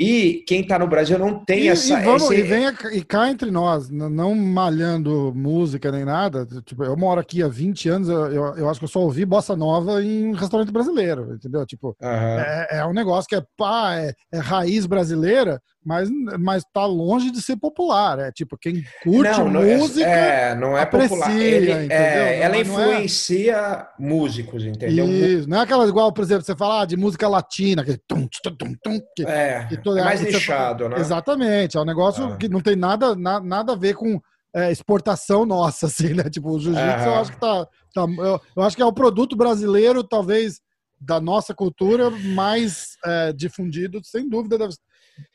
E 0.02 0.44
quem 0.48 0.62
está 0.62 0.80
no 0.80 0.88
Brasil 0.88 1.20
não 1.20 1.46
tem 1.46 1.66
e, 1.66 1.68
essa. 1.68 2.00
E, 2.00 2.04
vamos, 2.04 2.24
esse... 2.24 2.36
e, 2.36 2.42
venha, 2.42 2.76
e 2.92 3.04
cá 3.04 3.30
entre 3.30 3.52
nós, 3.52 3.88
não 3.90 4.34
malhando 4.34 5.32
música 5.36 5.92
nem 5.92 6.04
nada. 6.04 6.48
Tipo, 6.66 6.84
eu 6.84 6.98
moro 6.98 7.22
aqui 7.22 7.44
há 7.44 7.48
20 7.48 7.90
anos, 7.90 8.10
eu, 8.10 8.32
eu, 8.32 8.44
eu 8.58 8.70
acho 8.70 8.80
que 8.80 8.86
eu 8.86 8.90
só 8.90 9.00
ouvi 9.00 9.24
bossa 9.26 9.56
nova 9.56 10.04
em 10.04 10.28
um 10.28 10.32
restaurante 10.32 10.72
brasileiro, 10.72 11.36
entendeu? 11.36 11.64
Tipo, 11.68 11.96
uhum. 12.02 12.10
é, 12.10 12.68
é, 12.72 12.86
um 12.86 12.94
negócio 12.94 13.30
que 13.30 13.36
é 13.36 13.44
pá, 13.56 13.96
é, 13.96 14.14
é 14.32 14.40
raiz 14.40 14.88
brasileira, 14.88 15.62
mas, 15.86 16.10
mas 16.40 16.64
tá 16.74 16.86
longe 16.86 17.30
de 17.30 17.42
ser 17.42 17.58
popular. 17.58 18.18
É 18.18 18.32
tipo, 18.32 18.58
quem 18.58 18.84
curte 19.04 19.32
não, 19.38 19.50
não 19.52 19.64
é, 19.64 19.78
música. 19.78 20.10
É, 20.10 20.56
não 20.56 20.78
é 20.78 20.82
aprecia, 20.82 21.10
popular. 21.10 21.38
Ele, 21.38 21.94
é, 21.94 22.40
ela 22.40 22.56
é. 22.56 22.62
influencia 22.62 23.88
músicos, 24.00 24.66
entendeu? 24.66 25.08
Isso, 25.08 25.48
não 25.48 25.60
é 25.60 25.62
aquela 25.62 25.88
igual, 25.88 26.12
por 26.12 26.24
exemplo, 26.24 26.41
você 26.46 26.56
falar 26.56 26.82
ah, 26.82 26.86
de 26.86 26.98
música 26.98 27.28
latina, 27.28 27.84
que, 27.84 27.98
tum, 28.08 28.28
tum, 28.44 28.56
tum, 28.56 28.76
tum, 28.84 29.00
que, 29.16 29.24
é, 29.24 29.68
que 29.68 29.90
é 29.90 30.04
mais 30.04 30.22
nichado, 30.22 30.90
né? 30.90 31.00
Exatamente, 31.00 31.78
é 31.78 31.82
um 31.82 31.86
negócio 31.86 32.26
ah. 32.26 32.38
que 32.38 32.48
não 32.50 32.62
tem 32.62 32.76
nada, 32.76 33.16
na, 33.16 33.40
nada 33.40 33.74
a 33.74 33.76
ver 33.76 33.96
com 33.96 34.20
é, 34.54 34.72
exportação 34.72 35.46
nossa, 35.46 35.86
assim, 35.88 36.14
né? 36.14 36.30
Tipo, 36.30 36.50
o 36.52 36.60
jiu-jitsu 36.60 37.06
eu 37.06 37.16
acho 37.16 37.32
que 37.32 37.40
tá. 37.40 37.66
tá 37.94 38.02
eu, 38.02 38.42
eu, 38.56 38.64
acho 38.64 38.76
que 38.76 38.82
é 38.82 38.86
o 38.86 38.94
produto 38.94 39.36
brasileiro, 39.36 40.04
talvez, 40.04 40.60
da 41.00 41.20
nossa 41.20 41.54
cultura 41.54 42.10
mais 42.10 42.98
é, 43.06 43.34
difundido, 43.34 44.02
sem 44.04 44.30
dúvida, 44.30 44.58
deve, 44.58 44.74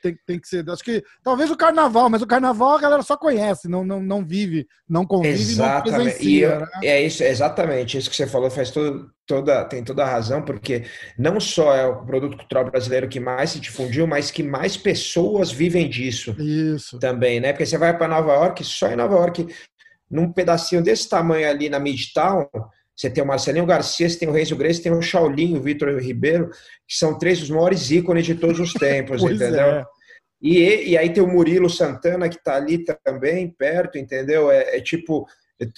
tem, 0.03 0.17
tem 0.27 0.39
que 0.39 0.49
ser. 0.49 0.69
Acho 0.71 0.83
que 0.83 1.03
talvez 1.23 1.51
o 1.51 1.57
carnaval, 1.57 2.09
mas 2.09 2.23
o 2.23 2.27
carnaval 2.27 2.77
a 2.77 2.81
galera 2.81 3.03
só 3.03 3.17
conhece, 3.17 3.69
não, 3.69 3.85
não, 3.85 4.01
não 4.01 4.25
vive, 4.25 4.67
não 4.89 5.07
convive, 5.07 5.35
exatamente. 5.35 5.91
não 5.91 6.05
presencia. 6.05 6.47
Eu, 6.47 6.61
né? 6.61 6.69
É 6.83 7.03
isso, 7.03 7.23
exatamente 7.23 7.97
isso 7.97 8.11
que 8.11 8.17
você 8.17 8.27
falou 8.27 8.51
faz 8.51 8.71
todo, 8.71 9.11
toda, 9.27 9.65
tem 9.65 9.83
toda 9.83 10.05
a 10.05 10.09
razão, 10.09 10.43
porque 10.43 10.85
não 11.19 11.41
só 11.41 11.75
é 11.75 11.87
o 11.87 12.05
produto 12.05 12.37
cultural 12.37 12.65
brasileiro 12.65 13.09
que 13.09 13.21
mais 13.21 13.51
se 13.51 13.61
difundiu, 13.61 14.07
mas 14.07 14.31
que 14.31 14.43
mais 14.43 14.77
pessoas 14.77 15.51
vivem 15.51 15.89
disso. 15.89 16.35
Isso. 16.39 16.99
Também, 16.99 17.41
né? 17.41 17.53
Porque 17.53 17.67
você 17.67 17.79
vai 17.79 17.97
para 17.97 18.09
Nova 18.09 18.33
York, 18.35 18.65
só 18.65 18.89
em 18.89 18.97
Nova 18.97 19.15
York, 19.15 19.47
num 20.11 20.33
pedacinho 20.33 20.83
desse 20.83 21.09
tamanho 21.09 21.49
ali 21.49 21.69
na 21.69 21.81
Midtown, 21.81 22.49
você 22.97 23.11
tem 23.11 23.23
o 23.23 23.27
Marcelinho 23.27 23.67
Garcia, 23.67 24.09
você 24.09 24.19
tem 24.19 24.29
o 24.29 24.33
Renzo 24.33 24.57
Grace, 24.57 24.83
tem 24.83 24.91
o 24.91 25.03
Shaolin, 25.03 25.57
o 25.57 25.63
Vitor 25.63 25.99
Ribeiro, 25.99 26.49
que 26.89 26.97
são 26.97 27.19
três 27.19 27.39
dos 27.39 27.51
maiores 27.51 27.91
ícones 27.91 28.25
de 28.25 28.35
todos 28.35 28.59
os 28.59 28.73
tempos, 28.73 29.21
entendeu? 29.23 29.61
É. 29.61 29.85
E, 30.41 30.91
e 30.91 30.99
aí 30.99 31.11
tem 31.11 31.23
o 31.23 31.27
Murilo 31.27 31.69
Santana, 31.69 32.29
que 32.29 32.37
está 32.37 32.57
ali 32.57 32.85
também, 33.05 33.51
perto, 33.51 33.99
entendeu? 33.99 34.51
É, 34.51 34.77
é 34.77 34.81
tipo. 34.81 35.27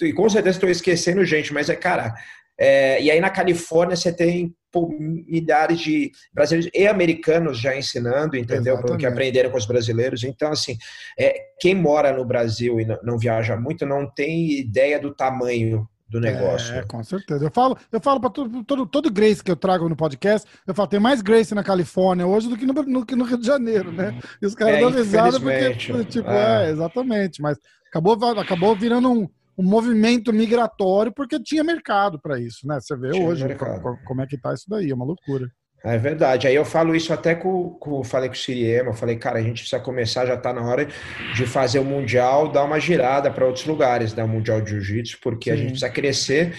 E 0.01 0.13
com 0.13 0.29
certeza 0.29 0.57
estou 0.57 0.69
esquecendo 0.69 1.23
gente, 1.25 1.53
mas 1.53 1.69
é, 1.69 1.75
cara. 1.75 2.13
É, 2.61 3.01
e 3.01 3.09
aí 3.09 3.21
na 3.21 3.29
Califórnia 3.29 3.95
você 3.95 4.11
tem 4.11 4.53
pô, 4.69 4.89
milhares 4.99 5.79
de 5.79 6.11
brasileiros 6.33 6.69
e 6.75 6.87
americanos 6.87 7.57
já 7.57 7.73
ensinando, 7.73 8.35
entendeu? 8.35 8.73
Exatamente. 8.73 8.99
Que 8.99 9.05
aprenderam 9.05 9.49
com 9.49 9.57
os 9.57 9.65
brasileiros. 9.65 10.25
Então, 10.25 10.51
assim, 10.51 10.77
é, 11.17 11.35
quem 11.57 11.73
mora 11.73 12.11
no 12.11 12.25
Brasil 12.25 12.77
e 12.81 12.85
não, 12.85 12.99
não 13.01 13.17
viaja 13.17 13.55
muito 13.55 13.85
não 13.85 14.09
tem 14.13 14.51
ideia 14.59 14.99
do 14.99 15.15
tamanho 15.15 15.87
do 16.09 16.19
negócio. 16.19 16.73
É, 16.73 16.83
com 16.83 17.03
certeza. 17.03 17.45
Eu 17.45 17.51
falo, 17.51 17.77
eu 17.91 18.01
falo 18.01 18.19
para 18.19 18.29
todo, 18.29 18.63
todo, 18.63 18.85
todo 18.85 19.11
Grace 19.11 19.43
que 19.43 19.51
eu 19.51 19.55
trago 19.55 19.87
no 19.87 19.95
podcast, 19.95 20.49
eu 20.65 20.73
falo, 20.73 20.89
tem 20.89 20.99
mais 20.99 21.21
Grace 21.21 21.53
na 21.53 21.63
Califórnia 21.63 22.25
hoje 22.25 22.49
do 22.49 22.57
que 22.57 22.65
no, 22.65 22.73
no, 22.73 23.05
no 23.05 23.23
Rio 23.23 23.37
de 23.37 23.45
Janeiro, 23.45 23.91
né? 23.91 24.19
E 24.41 24.45
os 24.45 24.55
caras 24.55 24.75
é, 24.75 24.79
dão 24.79 24.89
risada 24.89 25.39
porque, 25.39 25.75
tipo, 25.75 26.29
é. 26.29 26.67
é. 26.67 26.71
exatamente, 26.71 27.41
mas 27.41 27.57
acabou, 27.87 28.17
acabou 28.39 28.75
virando 28.75 29.11
um, 29.11 29.29
um 29.57 29.63
movimento 29.63 30.33
migratório 30.33 31.11
porque 31.11 31.39
tinha 31.39 31.63
mercado 31.63 32.19
para 32.19 32.39
isso, 32.39 32.67
né? 32.67 32.79
Você 32.79 32.95
vê 32.95 33.11
tinha 33.11 33.27
hoje 33.27 33.55
como, 33.55 33.97
como, 34.05 34.21
é 34.21 34.27
que 34.27 34.37
tá 34.37 34.53
isso 34.53 34.65
daí, 34.67 34.89
é 34.89 34.95
uma 34.95 35.05
loucura. 35.05 35.47
É 35.83 35.97
verdade. 35.97 36.45
Aí 36.45 36.55
eu 36.55 36.65
falo 36.65 36.95
isso 36.95 37.13
até 37.13 37.33
com, 37.33 37.69
com 37.79 38.03
falei 38.03 38.27
com 38.27 38.35
o 38.35 38.37
Siriema, 38.37 38.89
eu 38.89 38.93
falei, 38.93 39.15
cara, 39.15 39.39
a 39.39 39.41
gente 39.41 39.61
precisa 39.61 39.81
começar, 39.81 40.25
já 40.25 40.33
está 40.33 40.51
na 40.51 40.61
hora 40.61 40.85
de 41.33 41.45
fazer 41.45 41.79
o 41.79 41.85
Mundial, 41.85 42.49
dar 42.49 42.65
uma 42.65 42.79
girada 42.79 43.31
para 43.31 43.45
outros 43.45 43.65
lugares, 43.65 44.13
né? 44.13 44.23
O 44.23 44.27
Mundial 44.27 44.59
de 44.59 44.71
Jiu-Jitsu, 44.71 45.19
porque 45.21 45.49
Sim. 45.49 45.53
a 45.53 45.57
gente 45.57 45.69
precisa 45.69 45.89
crescer. 45.89 46.53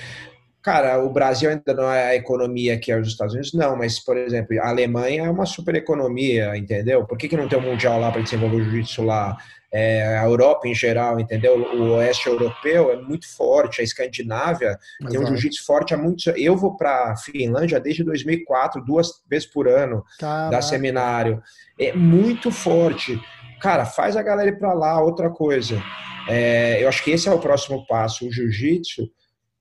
Cara, 0.63 1.03
o 1.03 1.11
Brasil 1.11 1.51
ainda 1.51 1.75
não 1.75 1.91
é 1.91 2.09
a 2.09 2.17
economia 2.17 2.79
que 2.79 2.93
é 2.93 2.99
os 2.99 3.09
Estados 3.09 3.35
Unidos, 3.35 3.53
não, 3.53 3.77
mas, 3.77 3.99
por 3.99 4.17
exemplo, 4.17 4.59
a 4.61 4.69
Alemanha 4.69 5.25
é 5.25 5.31
uma 5.31 5.47
super 5.47 5.75
economia, 5.75 6.57
entendeu? 6.57 7.05
Por 7.07 7.17
que, 7.19 7.29
que 7.29 7.37
não 7.37 7.49
tem 7.49 7.59
um 7.59 7.63
Mundial 7.63 8.01
lá 8.01 8.11
para 8.11 8.23
desenvolver 8.23 8.57
o 8.57 8.65
Jiu-Jitsu 8.65 9.03
lá? 9.03 9.37
É, 9.73 10.19
a 10.19 10.25
Europa 10.25 10.67
em 10.67 10.75
geral, 10.75 11.21
entendeu? 11.21 11.57
O 11.57 11.95
oeste 11.95 12.27
europeu 12.27 12.91
é 12.91 12.97
muito 12.97 13.29
forte, 13.29 13.81
a 13.81 13.85
Escandinávia 13.85 14.79
Exato. 15.01 15.13
tem 15.13 15.21
um 15.21 15.27
jiu-jitsu 15.27 15.65
forte 15.65 15.95
há 15.95 15.97
muitos 15.97 16.27
Eu 16.37 16.57
vou 16.57 16.77
para 16.77 17.13
a 17.13 17.17
Finlândia 17.17 17.79
desde 17.79 18.03
2004, 18.03 18.85
duas 18.85 19.23
vezes 19.29 19.47
por 19.47 19.69
ano, 19.69 20.05
Caraca. 20.19 20.51
dar 20.51 20.63
seminário. 20.63 21.43
É 21.79 21.93
muito 21.93 22.51
forte. 22.51 23.21
Cara, 23.61 23.85
faz 23.85 24.17
a 24.17 24.23
galera 24.23 24.49
ir 24.49 24.59
para 24.59 24.73
lá. 24.73 25.01
Outra 25.01 25.31
coisa, 25.31 25.81
é, 26.29 26.83
eu 26.83 26.89
acho 26.89 27.05
que 27.05 27.13
esse 27.13 27.29
é 27.29 27.33
o 27.33 27.39
próximo 27.39 27.87
passo. 27.87 28.27
O 28.27 28.33
jiu-jitsu, 28.33 29.09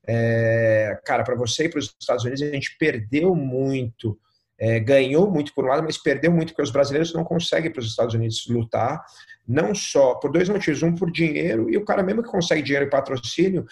é, 0.08 1.00
cara, 1.06 1.24
para 1.24 1.36
você 1.36 1.66
ir 1.66 1.70
para 1.70 1.80
os 1.80 1.96
Estados 2.00 2.24
Unidos, 2.24 2.42
a 2.42 2.52
gente 2.52 2.76
perdeu 2.80 3.36
muito. 3.36 4.18
É, 4.60 4.80
ganhou 4.80 5.32
muito 5.32 5.54
por 5.54 5.64
um 5.64 5.70
lado, 5.70 5.84
mas 5.84 5.98
perdeu 5.98 6.32
muito 6.32 6.50
porque 6.50 6.62
os 6.62 6.72
brasileiros 6.72 7.14
não 7.14 7.24
conseguem 7.24 7.72
para 7.72 7.80
os 7.80 7.88
Estados 7.88 8.14
Unidos 8.14 8.46
lutar 8.50 9.02
não 9.50 9.74
só 9.74 10.14
por 10.14 10.32
dois 10.32 10.48
motivos, 10.48 10.84
um 10.84 10.94
por 10.94 11.12
dinheiro 11.12 11.68
e 11.72 11.76
o 11.76 11.84
cara 11.84 12.04
mesmo 12.04 12.22
que 12.22 12.30
consegue 12.30 12.62
dinheiro 12.62 12.86
e 12.86 12.90
patrocínio, 12.90 13.66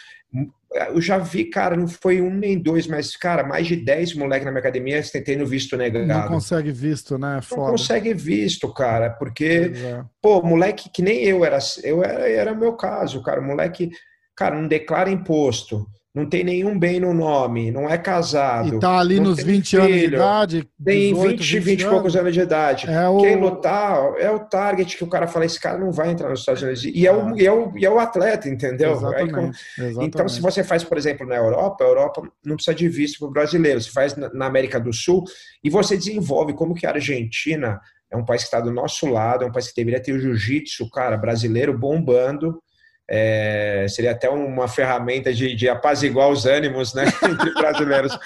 eu 0.89 0.99
já 0.99 1.19
vi, 1.19 1.45
cara, 1.45 1.77
não 1.77 1.87
foi 1.87 2.19
um 2.19 2.31
nem 2.33 2.57
dois, 2.57 2.87
mas, 2.87 3.15
cara, 3.15 3.43
mais 3.43 3.67
de 3.67 3.75
dez 3.75 4.13
moleques 4.15 4.43
na 4.43 4.51
minha 4.51 4.59
academia 4.59 5.01
tendo 5.23 5.45
visto 5.45 5.77
negado. 5.77 6.07
Não 6.07 6.27
consegue 6.27 6.71
visto, 6.71 7.17
né? 7.19 7.39
Foda. 7.43 7.61
Não 7.61 7.71
consegue 7.71 8.11
visto, 8.13 8.73
cara, 8.73 9.11
porque, 9.11 9.71
é. 9.75 10.03
pô, 10.19 10.41
moleque 10.41 10.89
que 10.89 11.03
nem 11.03 11.23
eu 11.23 11.45
era, 11.45 11.59
eu 11.83 12.03
era, 12.03 12.27
era 12.27 12.55
meu 12.55 12.73
caso, 12.73 13.21
cara, 13.21 13.39
moleque, 13.39 13.91
cara, 14.35 14.59
não 14.59 14.67
declara 14.67 15.11
imposto, 15.11 15.87
não 16.17 16.25
tem 16.25 16.43
nenhum 16.43 16.79
bem 16.79 16.99
no 16.99 17.13
nome, 17.13 17.69
não 17.69 17.87
é 17.87 17.95
casado. 17.95 18.77
E 18.77 18.79
tá 18.79 18.97
ali 18.97 19.19
nos 19.19 19.43
20 19.43 19.69
filho, 19.69 19.83
anos 19.83 19.95
de 19.95 20.05
idade. 20.05 20.69
Tem 20.83 21.13
18, 21.13 21.29
20, 21.29 21.37
20, 21.37 21.59
20 21.59 21.81
e 21.81 21.85
poucos 21.85 22.15
anos 22.15 22.33
de 22.33 22.39
idade. 22.39 22.89
É 22.89 23.07
o... 23.07 23.19
Quem 23.19 23.35
lutar 23.39 24.15
é 24.17 24.31
o 24.31 24.39
target 24.39 24.97
que 24.97 25.03
o 25.03 25.07
cara 25.07 25.27
fala: 25.27 25.45
esse 25.45 25.59
cara 25.59 25.77
não 25.77 25.91
vai 25.91 26.09
entrar 26.09 26.29
nos 26.29 26.39
Estados 26.39 26.63
Unidos. 26.63 26.85
E 26.85 27.05
é, 27.05 27.13
o, 27.13 27.37
e 27.37 27.45
é, 27.45 27.51
o, 27.51 27.77
e 27.77 27.85
é 27.85 27.89
o 27.89 27.99
atleta, 27.99 28.49
entendeu? 28.49 28.93
Exatamente, 28.93 29.35
Aí, 29.35 29.85
exatamente. 29.85 30.07
Então, 30.07 30.27
se 30.27 30.41
você 30.41 30.63
faz, 30.63 30.83
por 30.83 30.97
exemplo, 30.97 31.27
na 31.27 31.35
Europa, 31.35 31.83
a 31.83 31.87
Europa 31.87 32.23
não 32.43 32.55
precisa 32.55 32.75
de 32.75 32.89
visto 32.89 33.19
para 33.19 33.27
o 33.27 33.31
brasileiro. 33.31 33.79
Você 33.79 33.91
faz 33.91 34.15
na 34.15 34.47
América 34.47 34.79
do 34.79 34.91
Sul 34.91 35.23
e 35.63 35.69
você 35.69 35.95
desenvolve 35.95 36.53
como 36.53 36.73
que 36.73 36.87
a 36.87 36.93
Argentina 36.93 37.79
é 38.09 38.17
um 38.17 38.25
país 38.25 38.41
que 38.41 38.47
está 38.47 38.59
do 38.59 38.71
nosso 38.71 39.05
lado, 39.05 39.43
é 39.43 39.47
um 39.47 39.51
país 39.51 39.67
que 39.67 39.75
deveria 39.75 40.01
ter 40.01 40.13
o 40.13 40.19
jiu-jitsu, 40.19 40.89
cara, 40.89 41.15
brasileiro 41.15 41.77
bombando. 41.77 42.59
É, 43.09 43.85
seria 43.89 44.11
até 44.11 44.29
uma 44.29 44.67
ferramenta 44.67 45.33
de, 45.33 45.55
de 45.55 45.69
apaziguar 45.69 46.29
os 46.29 46.45
ânimos 46.45 46.93
né, 46.93 47.05
entre 47.23 47.53
brasileiros 47.53 48.17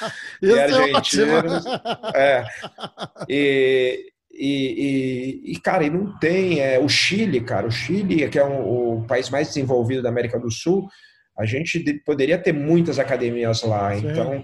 e 0.41 0.51
é 0.51 0.63
argentinos. 0.63 1.63
É, 2.15 2.43
e, 3.29 4.11
e, 4.31 5.43
e, 5.45 5.51
e, 5.53 5.59
cara, 5.59 5.83
e 5.83 5.89
não 5.89 6.17
tem. 6.17 6.61
É, 6.61 6.79
o 6.79 6.89
Chile, 6.89 7.41
cara, 7.41 7.67
o 7.67 7.71
Chile, 7.71 8.27
que 8.27 8.39
é 8.39 8.45
um, 8.45 8.97
o 8.97 9.05
país 9.05 9.29
mais 9.29 9.49
desenvolvido 9.49 10.01
da 10.01 10.09
América 10.09 10.39
do 10.39 10.49
Sul, 10.49 10.87
a 11.37 11.45
gente 11.45 11.79
poderia 12.05 12.37
ter 12.37 12.51
muitas 12.51 12.97
academias 12.97 13.61
lá. 13.61 13.95
Sim. 13.95 14.07
Então, 14.07 14.43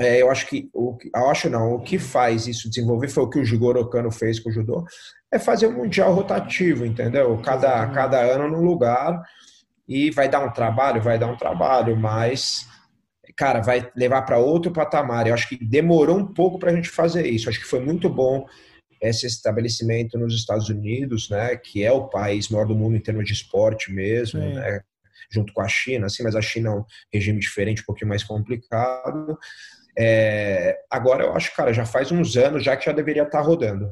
é, 0.00 0.22
eu 0.22 0.30
acho 0.30 0.46
que, 0.46 0.70
o, 0.72 0.96
eu 1.14 1.28
acho 1.28 1.50
não, 1.50 1.74
o 1.74 1.82
que 1.82 1.98
faz 1.98 2.46
isso 2.46 2.70
desenvolver 2.70 3.08
foi 3.08 3.22
o 3.22 3.28
que 3.28 3.38
o 3.38 3.44
Jigoro 3.44 3.86
Kano 3.90 4.10
fez 4.10 4.40
com 4.40 4.48
o 4.48 4.52
judô, 4.52 4.86
é 5.30 5.38
fazer 5.38 5.66
um 5.66 5.76
mundial 5.76 6.14
rotativo, 6.14 6.86
entendeu? 6.86 7.36
Cada, 7.42 7.86
cada 7.88 8.18
ano 8.18 8.48
num 8.48 8.64
lugar 8.64 9.22
e 9.86 10.10
vai 10.10 10.26
dar 10.26 10.40
um 10.40 10.50
trabalho, 10.50 11.02
vai 11.02 11.18
dar 11.18 11.26
um 11.26 11.36
trabalho, 11.36 11.94
mas 11.96 12.66
cara, 13.36 13.60
vai 13.60 13.90
levar 13.94 14.22
para 14.22 14.38
outro 14.38 14.72
patamar. 14.72 15.26
Eu 15.26 15.34
acho 15.34 15.48
que 15.48 15.62
demorou 15.62 16.16
um 16.16 16.26
pouco 16.26 16.58
para 16.58 16.70
a 16.70 16.74
gente 16.74 16.88
fazer 16.88 17.26
isso. 17.26 17.46
Eu 17.46 17.50
acho 17.50 17.60
que 17.60 17.66
foi 17.66 17.80
muito 17.80 18.08
bom 18.08 18.46
esse 19.02 19.26
estabelecimento 19.26 20.18
nos 20.18 20.34
Estados 20.34 20.68
Unidos, 20.70 21.28
né, 21.28 21.56
que 21.56 21.84
é 21.84 21.92
o 21.92 22.08
país 22.08 22.48
maior 22.48 22.66
do 22.66 22.74
mundo 22.74 22.96
em 22.96 23.00
termos 23.00 23.26
de 23.26 23.32
esporte 23.32 23.92
mesmo, 23.92 24.40
né, 24.40 24.80
junto 25.30 25.52
com 25.52 25.62
a 25.62 25.68
China, 25.68 26.06
assim, 26.06 26.22
mas 26.22 26.34
a 26.34 26.42
China 26.42 26.70
é 26.70 26.72
um 26.72 26.84
regime 27.12 27.38
diferente, 27.38 27.82
um 27.82 27.86
pouquinho 27.86 28.08
mais 28.08 28.24
complicado. 28.24 29.38
É, 29.98 30.80
agora 30.90 31.24
eu 31.24 31.34
acho, 31.34 31.54
cara, 31.54 31.72
já 31.72 31.84
faz 31.84 32.10
uns 32.10 32.36
anos 32.36 32.62
já 32.62 32.76
que 32.76 32.86
já 32.86 32.92
deveria 32.92 33.22
estar 33.22 33.38
tá 33.38 33.44
rodando. 33.44 33.90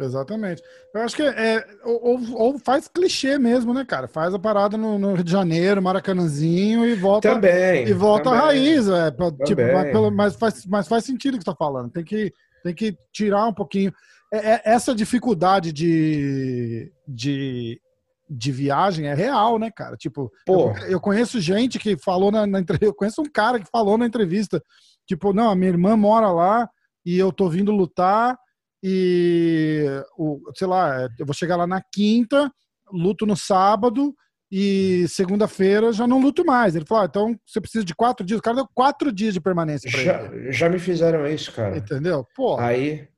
Exatamente. 0.00 0.62
Eu 0.92 1.02
acho 1.02 1.14
que 1.14 1.22
é. 1.22 1.64
Ou, 1.84 2.18
ou, 2.34 2.58
faz 2.58 2.88
clichê 2.88 3.38
mesmo, 3.38 3.72
né, 3.72 3.84
cara? 3.84 4.08
Faz 4.08 4.34
a 4.34 4.38
parada 4.38 4.76
no, 4.76 4.98
no, 4.98 5.14
Rio 5.14 5.24
de 5.24 5.30
Janeiro, 5.30 5.82
Maracanãzinho 5.82 6.84
e 6.84 6.94
volta. 6.94 7.32
Também. 7.32 7.86
E 7.86 7.92
volta 7.92 8.24
também, 8.24 8.38
à 8.38 8.44
raiz. 8.44 8.88
É, 8.88 9.10
tipo, 9.44 9.62
mas, 9.72 9.92
pelo, 9.92 10.10
mas, 10.10 10.36
faz, 10.36 10.66
mas 10.66 10.88
faz 10.88 11.04
sentido 11.04 11.34
o 11.34 11.38
que 11.38 11.44
você 11.44 11.50
tá 11.50 11.56
falando. 11.56 11.90
Tem 11.90 12.04
que, 12.04 12.32
tem 12.62 12.74
que 12.74 12.96
tirar 13.12 13.46
um 13.46 13.54
pouquinho. 13.54 13.92
É, 14.32 14.54
é, 14.54 14.62
essa 14.64 14.94
dificuldade 14.94 15.72
de, 15.72 16.92
de, 17.06 17.80
de 18.28 18.52
viagem 18.52 19.06
é 19.06 19.14
real, 19.14 19.60
né, 19.60 19.70
cara? 19.70 19.96
Tipo, 19.96 20.32
eu, 20.48 20.74
eu, 20.88 21.00
conheço 21.00 21.40
gente 21.40 21.78
que 21.78 21.96
falou 21.96 22.32
na, 22.32 22.46
na 22.46 22.60
Eu 22.80 22.94
conheço 22.94 23.22
um 23.22 23.30
cara 23.30 23.60
que 23.60 23.70
falou 23.70 23.96
na 23.96 24.06
entrevista 24.06 24.60
Tipo, 25.06 25.32
não, 25.32 25.50
a 25.50 25.54
minha 25.54 25.70
irmã 25.70 25.96
mora 25.96 26.30
lá 26.30 26.68
e 27.04 27.18
eu 27.18 27.32
tô 27.32 27.48
vindo 27.48 27.72
lutar 27.72 28.36
e, 28.82 29.86
o, 30.16 30.40
sei 30.54 30.66
lá, 30.66 31.08
eu 31.18 31.24
vou 31.24 31.34
chegar 31.34 31.56
lá 31.56 31.66
na 31.66 31.82
quinta, 31.92 32.50
luto 32.92 33.24
no 33.24 33.36
sábado 33.36 34.14
e 34.50 35.06
segunda-feira 35.08 35.92
já 35.92 36.06
não 36.06 36.20
luto 36.20 36.44
mais. 36.44 36.76
Ele 36.76 36.84
falou, 36.84 37.02
ah, 37.02 37.06
então 37.06 37.34
você 37.46 37.60
precisa 37.60 37.84
de 37.84 37.94
quatro 37.94 38.24
dias. 38.24 38.38
O 38.38 38.42
cara 38.42 38.56
deu 38.56 38.68
quatro 38.74 39.10
dias 39.10 39.34
de 39.34 39.40
permanência 39.40 39.90
pra 39.90 40.00
já, 40.00 40.22
ele. 40.22 40.52
Já 40.52 40.68
me 40.68 40.78
fizeram 40.78 41.26
isso, 41.26 41.52
cara. 41.52 41.76
Entendeu? 41.76 42.26
Pô. 42.36 42.58
Aí, 42.58 43.08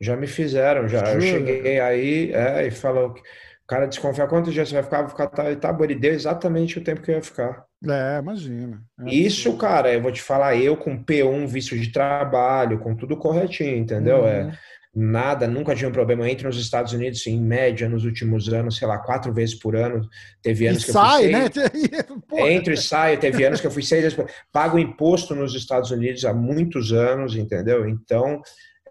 já 0.00 0.16
me 0.16 0.26
fizeram, 0.26 0.88
já. 0.88 1.00
Eu 1.12 1.20
cheguei 1.20 1.80
aí 1.80 2.32
é, 2.32 2.66
e 2.66 2.70
falou 2.70 3.10
o 3.10 3.66
cara 3.66 3.86
desconfia 3.86 4.26
quantos 4.26 4.52
dias 4.52 4.68
você 4.68 4.74
vai 4.74 4.82
ficar, 4.82 5.02
vou 5.02 5.10
ficar 5.10 5.28
tá, 5.28 5.54
tá, 5.54 5.84
ele 5.84 5.94
deu 5.94 6.12
exatamente 6.12 6.78
o 6.78 6.82
tempo 6.82 7.02
que 7.02 7.10
eu 7.10 7.16
ia 7.16 7.22
ficar. 7.22 7.64
É, 7.88 8.18
imagina. 8.18 8.82
É. 9.00 9.10
Isso, 9.14 9.56
cara, 9.56 9.92
eu 9.92 10.02
vou 10.02 10.12
te 10.12 10.20
falar, 10.20 10.56
eu 10.56 10.76
com 10.76 11.02
P1, 11.02 11.46
visto 11.46 11.78
de 11.78 11.90
trabalho, 11.90 12.78
com 12.78 12.94
tudo 12.94 13.16
corretinho, 13.16 13.76
entendeu? 13.76 14.26
É, 14.26 14.44
uhum. 14.44 14.50
É 14.50 14.58
nada, 14.94 15.46
nunca 15.46 15.74
tive 15.74 15.86
um 15.86 15.92
problema. 15.92 16.28
entre 16.28 16.46
nos 16.46 16.58
Estados 16.58 16.92
Unidos, 16.92 17.26
em 17.26 17.40
média, 17.40 17.88
nos 17.88 18.04
últimos 18.04 18.48
anos, 18.52 18.76
sei 18.76 18.88
lá, 18.88 18.98
quatro 18.98 19.32
vezes 19.32 19.54
por 19.54 19.76
ano. 19.76 20.08
Teve 20.42 20.66
anos 20.66 20.82
e 20.82 20.86
que 20.86 20.92
sai, 20.92 21.26
eu 21.26 21.30
fui 21.30 21.52
seis... 21.52 21.72
né? 21.72 22.50
Entro 22.52 22.72
e 22.72 22.76
saio. 22.76 23.18
Teve 23.18 23.44
anos 23.44 23.60
que 23.60 23.66
eu 23.66 23.70
fui 23.70 23.82
seis 23.82 24.02
vezes 24.02 24.16
por 24.16 24.28
Pago 24.52 24.78
imposto 24.78 25.34
nos 25.34 25.54
Estados 25.54 25.90
Unidos 25.90 26.24
há 26.24 26.34
muitos 26.34 26.92
anos, 26.92 27.36
entendeu? 27.36 27.88
Então, 27.88 28.42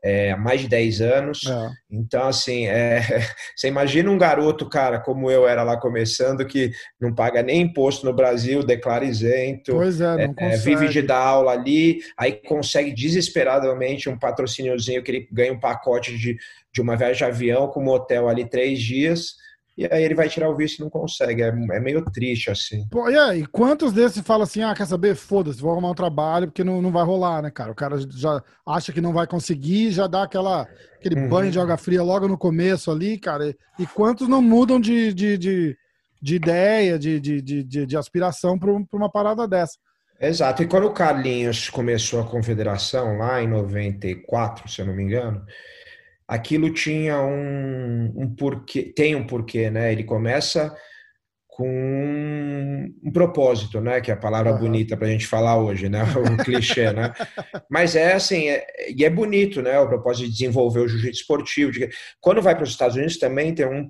é, 0.03 0.31
há 0.31 0.37
mais 0.37 0.61
de 0.61 0.67
10 0.67 1.01
anos. 1.01 1.41
É. 1.45 1.69
Então, 1.91 2.27
assim, 2.27 2.67
é, 2.67 3.01
você 3.55 3.67
imagina 3.67 4.09
um 4.09 4.17
garoto, 4.17 4.67
cara, 4.69 4.99
como 4.99 5.29
eu 5.29 5.47
era 5.47 5.63
lá 5.63 5.77
começando, 5.77 6.45
que 6.45 6.71
não 6.99 7.13
paga 7.13 7.41
nem 7.41 7.61
imposto 7.61 8.05
no 8.05 8.13
Brasil, 8.13 8.63
declara 8.63 9.05
isento, 9.05 9.73
pois 9.73 9.99
é, 10.01 10.27
não 10.27 10.33
é, 10.37 10.57
vive 10.57 10.87
de 10.87 11.01
dar 11.01 11.19
aula 11.19 11.51
ali, 11.51 11.99
aí 12.17 12.33
consegue 12.33 12.91
desesperadamente 12.91 14.09
um 14.09 14.17
patrocíniozinho 14.17 15.03
que 15.03 15.11
ele 15.11 15.27
ganha 15.31 15.53
um 15.53 15.59
pacote 15.59 16.17
de, 16.17 16.37
de 16.73 16.81
uma 16.81 16.95
viagem 16.95 17.17
de 17.17 17.23
avião 17.23 17.67
com 17.67 17.83
um 17.83 17.89
hotel 17.89 18.27
ali 18.27 18.47
três 18.47 18.79
dias 18.79 19.35
e 19.79 19.87
aí 19.89 20.03
ele 20.03 20.13
vai 20.13 20.27
tirar 20.27 20.49
o 20.49 20.57
visto 20.57 20.79
e 20.79 20.81
não 20.81 20.89
consegue. 20.89 21.41
É, 21.41 21.47
é 21.47 21.79
meio 21.79 22.03
triste, 22.03 22.51
assim. 22.51 22.85
Pô, 22.89 23.09
e 23.09 23.17
aí, 23.17 23.45
quantos 23.45 23.93
desses 23.93 24.21
falam 24.21 24.43
assim, 24.43 24.61
ah, 24.61 24.75
quer 24.75 24.85
saber? 24.85 25.15
Foda-se, 25.15 25.61
vou 25.61 25.71
arrumar 25.71 25.91
um 25.91 25.95
trabalho, 25.95 26.47
porque 26.47 26.65
não, 26.65 26.81
não 26.81 26.91
vai 26.91 27.05
rolar, 27.05 27.41
né, 27.41 27.49
cara? 27.49 27.71
O 27.71 27.75
cara 27.75 27.95
já 28.09 28.43
acha 28.67 28.91
que 28.91 28.99
não 28.99 29.13
vai 29.13 29.25
conseguir, 29.25 29.91
já 29.91 30.05
dá 30.05 30.23
aquela, 30.23 30.67
aquele 30.97 31.15
uhum. 31.15 31.29
banho 31.29 31.49
de 31.49 31.57
água 31.57 31.77
fria 31.77 32.03
logo 32.03 32.27
no 32.27 32.37
começo 32.37 32.91
ali, 32.91 33.17
cara. 33.17 33.55
E, 33.79 33.87
quantos 33.87 34.27
não 34.27 34.41
mudam 34.41 34.81
de, 34.81 35.13
de, 35.13 35.37
de, 35.37 35.77
de 36.21 36.35
ideia, 36.35 36.99
de, 36.99 37.17
de, 37.21 37.41
de, 37.41 37.85
de 37.85 37.97
aspiração 37.97 38.59
para 38.59 38.69
uma 38.91 39.09
parada 39.09 39.47
dessa? 39.47 39.77
Exato. 40.19 40.61
E 40.61 40.67
quando 40.67 40.87
o 40.87 40.91
Carlinhos 40.91 41.69
começou 41.69 42.19
a 42.19 42.27
confederação, 42.27 43.17
lá 43.17 43.41
em 43.41 43.47
94, 43.47 44.67
se 44.69 44.81
eu 44.81 44.87
não 44.87 44.93
me 44.93 45.03
engano, 45.03 45.41
aquilo 46.29 46.71
tinha 46.71 47.19
um, 47.19 48.13
um 48.15 48.35
porquê, 48.35 48.93
tem 48.95 49.15
um 49.15 49.25
porquê, 49.25 49.71
né? 49.71 49.91
Ele 49.91 50.03
começa 50.03 50.71
com 51.47 51.67
um, 51.67 52.93
um 53.03 53.11
propósito, 53.11 53.81
né? 53.81 53.99
Que 53.99 54.11
é 54.11 54.13
a 54.13 54.17
palavra 54.17 54.53
uhum. 54.53 54.59
bonita 54.59 54.95
para 54.95 55.07
a 55.07 55.09
gente 55.09 55.25
falar 55.25 55.57
hoje, 55.57 55.89
né? 55.89 56.03
O 56.15 56.43
clichê, 56.43 56.93
né? 56.93 57.11
Mas 57.67 57.95
é 57.95 58.13
assim, 58.13 58.47
é, 58.47 58.63
e 58.95 59.03
é 59.03 59.09
bonito, 59.09 59.63
né? 59.63 59.79
O 59.79 59.89
propósito 59.89 60.27
de 60.27 60.33
desenvolver 60.33 60.81
o 60.81 60.87
jiu-jitsu 60.87 61.21
esportivo. 61.21 61.71
De, 61.71 61.89
quando 62.21 62.43
vai 62.43 62.53
para 62.53 62.63
os 62.63 62.69
Estados 62.69 62.95
Unidos 62.95 63.17
também 63.17 63.55
tem 63.55 63.65
um 63.65 63.89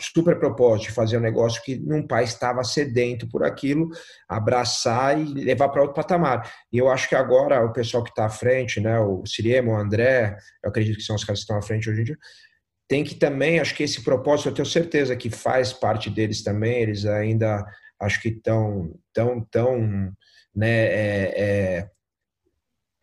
super 0.00 0.38
propósito 0.38 0.88
de 0.88 0.94
fazer 0.94 1.18
um 1.18 1.22
negócio 1.22 1.62
que 1.62 1.76
num 1.78 2.06
pai 2.06 2.24
estava 2.24 2.64
sedento 2.64 3.28
por 3.28 3.44
aquilo, 3.44 3.90
abraçar 4.28 5.20
e 5.20 5.24
levar 5.24 5.68
para 5.68 5.82
outro 5.82 5.94
patamar. 5.94 6.50
E 6.72 6.78
eu 6.78 6.90
acho 6.90 7.08
que 7.08 7.14
agora 7.14 7.64
o 7.64 7.72
pessoal 7.72 8.02
que 8.02 8.10
está 8.10 8.26
à 8.26 8.30
frente, 8.30 8.80
né, 8.80 8.98
o 8.98 9.24
Siriemo, 9.26 9.72
o 9.72 9.76
André, 9.76 10.36
eu 10.62 10.70
acredito 10.70 10.96
que 10.96 11.02
são 11.02 11.16
os 11.16 11.24
caras 11.24 11.40
que 11.40 11.44
estão 11.44 11.58
à 11.58 11.62
frente 11.62 11.88
hoje 11.88 12.00
em 12.00 12.04
dia, 12.04 12.18
tem 12.88 13.04
que 13.04 13.14
também, 13.14 13.60
acho 13.60 13.74
que 13.74 13.84
esse 13.84 14.02
propósito, 14.02 14.48
eu 14.48 14.54
tenho 14.54 14.66
certeza 14.66 15.14
que 15.14 15.30
faz 15.30 15.72
parte 15.72 16.10
deles 16.10 16.42
também, 16.42 16.82
eles 16.82 17.06
ainda 17.06 17.64
acho 18.00 18.20
que 18.20 18.28
estão 18.28 18.92
tão, 19.12 19.44
tão, 19.50 20.12
né, 20.54 20.86
é, 20.86 21.34
é, 21.36 21.90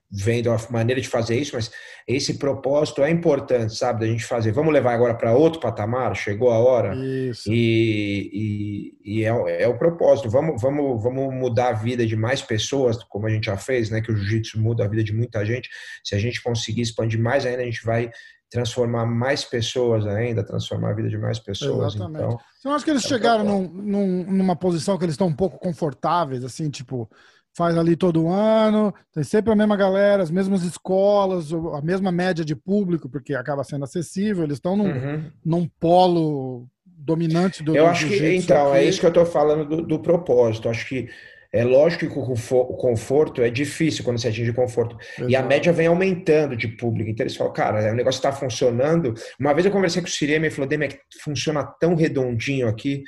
vendo 0.09 0.49
a 0.51 0.57
maneira 0.69 1.01
de 1.01 1.07
fazer 1.07 1.37
isso, 1.37 1.55
mas 1.55 1.69
esse 2.07 2.35
propósito 2.35 3.03
é 3.03 3.09
importante, 3.09 3.75
sabe, 3.75 3.99
da 3.99 4.07
gente 4.07 4.23
fazer. 4.23 4.53
Vamos 4.53 4.73
levar 4.73 4.93
agora 4.93 5.13
para 5.13 5.35
outro 5.35 5.59
patamar, 5.59 6.15
chegou 6.15 6.49
a 6.49 6.57
hora. 6.57 6.95
Isso. 6.95 7.51
E, 7.51 8.93
e, 9.03 9.19
e 9.19 9.25
é, 9.25 9.63
é, 9.63 9.67
o 9.67 9.77
propósito. 9.77 10.29
Vamos, 10.29 10.61
vamos, 10.61 11.03
vamos 11.03 11.33
mudar 11.33 11.69
a 11.69 11.73
vida 11.73 12.05
de 12.05 12.15
mais 12.15 12.41
pessoas, 12.41 13.03
como 13.03 13.27
a 13.27 13.29
gente 13.29 13.47
já 13.47 13.57
fez, 13.57 13.89
né? 13.89 13.99
Que 13.99 14.11
o 14.11 14.15
jiu-jitsu 14.15 14.59
muda 14.59 14.85
a 14.85 14.87
vida 14.87 15.03
de 15.03 15.13
muita 15.13 15.45
gente. 15.45 15.69
Se 16.03 16.15
a 16.15 16.19
gente 16.19 16.41
conseguir 16.41 16.81
expandir 16.81 17.19
mais 17.19 17.45
ainda, 17.45 17.61
a 17.61 17.65
gente 17.65 17.83
vai 17.83 18.09
transformar 18.49 19.05
mais 19.05 19.43
pessoas 19.43 20.07
ainda, 20.07 20.45
transformar 20.45 20.91
a 20.91 20.93
vida 20.93 21.09
de 21.09 21.17
mais 21.17 21.37
pessoas. 21.37 21.95
Exatamente. 21.95 22.23
Então, 22.23 22.39
Você 22.39 22.67
não 22.67 22.75
acha 22.75 22.85
que 22.85 22.91
eles 22.91 23.03
é 23.03 23.07
chegaram 23.09 23.43
num, 23.43 23.67
num, 23.67 24.23
numa 24.23 24.55
posição 24.55 24.97
que 24.97 25.03
eles 25.03 25.15
estão 25.15 25.27
um 25.27 25.35
pouco 25.35 25.59
confortáveis, 25.59 26.45
assim, 26.45 26.69
tipo 26.69 27.09
faz 27.57 27.75
ali 27.75 27.95
todo 27.95 28.29
ano, 28.29 28.93
tem 29.11 29.23
sempre 29.23 29.51
a 29.51 29.55
mesma 29.55 29.75
galera, 29.75 30.21
as 30.21 30.29
mesmas 30.29 30.61
escolas, 30.61 31.51
a 31.51 31.81
mesma 31.81 32.11
média 32.11 32.45
de 32.45 32.55
público, 32.55 33.09
porque 33.09 33.33
acaba 33.33 33.63
sendo 33.63 33.83
acessível, 33.83 34.43
eles 34.43 34.57
estão 34.57 34.77
num, 34.77 34.91
uhum. 34.91 35.31
num 35.43 35.67
polo 35.79 36.67
dominante 36.85 37.63
do 37.63 37.75
Eu 37.75 37.87
acho 37.87 38.07
que, 38.07 38.35
então, 38.35 38.69
aqui. 38.69 38.77
é 38.77 38.83
isso 38.83 38.99
que 38.99 39.07
eu 39.07 39.09
estou 39.09 39.25
falando 39.25 39.65
do, 39.65 39.81
do 39.81 39.99
propósito. 39.99 40.69
Acho 40.69 40.87
que 40.87 41.09
é 41.51 41.63
lógico 41.63 42.05
que 42.05 42.19
o 42.19 42.75
conforto 42.75 43.41
é 43.41 43.49
difícil 43.49 44.03
quando 44.03 44.19
você 44.19 44.27
atinge 44.27 44.53
conforto. 44.53 44.95
Exato. 45.17 45.31
E 45.31 45.35
a 45.35 45.41
média 45.41 45.73
vem 45.73 45.87
aumentando 45.87 46.55
de 46.55 46.67
público. 46.67 47.09
Então 47.09 47.23
eles 47.23 47.35
falam, 47.35 47.53
cara, 47.53 47.91
o 47.91 47.95
negócio 47.95 48.19
está 48.19 48.31
funcionando. 48.31 49.15
Uma 49.39 49.53
vez 49.53 49.65
eu 49.65 49.71
conversei 49.71 49.99
com 49.99 50.07
o 50.07 50.11
Sirema 50.11 50.45
e 50.45 50.51
falou, 50.51 50.67
Demi, 50.69 50.89
funciona 51.23 51.63
tão 51.63 51.95
redondinho 51.95 52.67
aqui. 52.67 53.03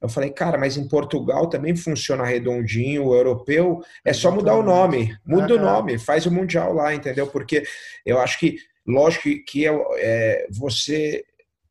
Eu 0.00 0.08
falei, 0.08 0.30
cara, 0.30 0.56
mas 0.56 0.76
em 0.76 0.88
Portugal 0.88 1.48
também 1.48 1.76
funciona 1.76 2.24
redondinho, 2.24 3.06
o 3.06 3.14
europeu 3.14 3.82
é 4.04 4.12
só 4.12 4.30
mudar 4.30 4.54
o 4.54 4.62
nome, 4.62 5.14
muda 5.26 5.54
o 5.54 5.58
nome, 5.58 5.98
faz 5.98 6.24
o 6.24 6.30
mundial 6.30 6.72
lá, 6.72 6.94
entendeu? 6.94 7.26
Porque 7.26 7.64
eu 8.06 8.18
acho 8.18 8.38
que, 8.38 8.56
lógico 8.86 9.28
que 9.46 9.66
é, 9.66 9.70
é 9.98 10.46
você, 10.50 11.22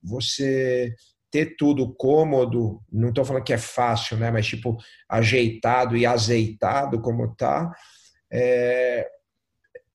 você 0.04 0.94
ter 1.32 1.56
tudo 1.58 1.94
cômodo, 1.96 2.82
não 2.92 3.10
estou 3.10 3.26
falando 3.26 3.44
que 3.44 3.54
é 3.54 3.58
fácil, 3.58 4.18
né? 4.18 4.30
Mas 4.30 4.48
tipo 4.48 4.78
ajeitado 5.08 5.98
e 5.98 6.06
azeitado 6.06 7.02
como 7.02 7.36
tá, 7.36 7.72
é, 8.32 9.08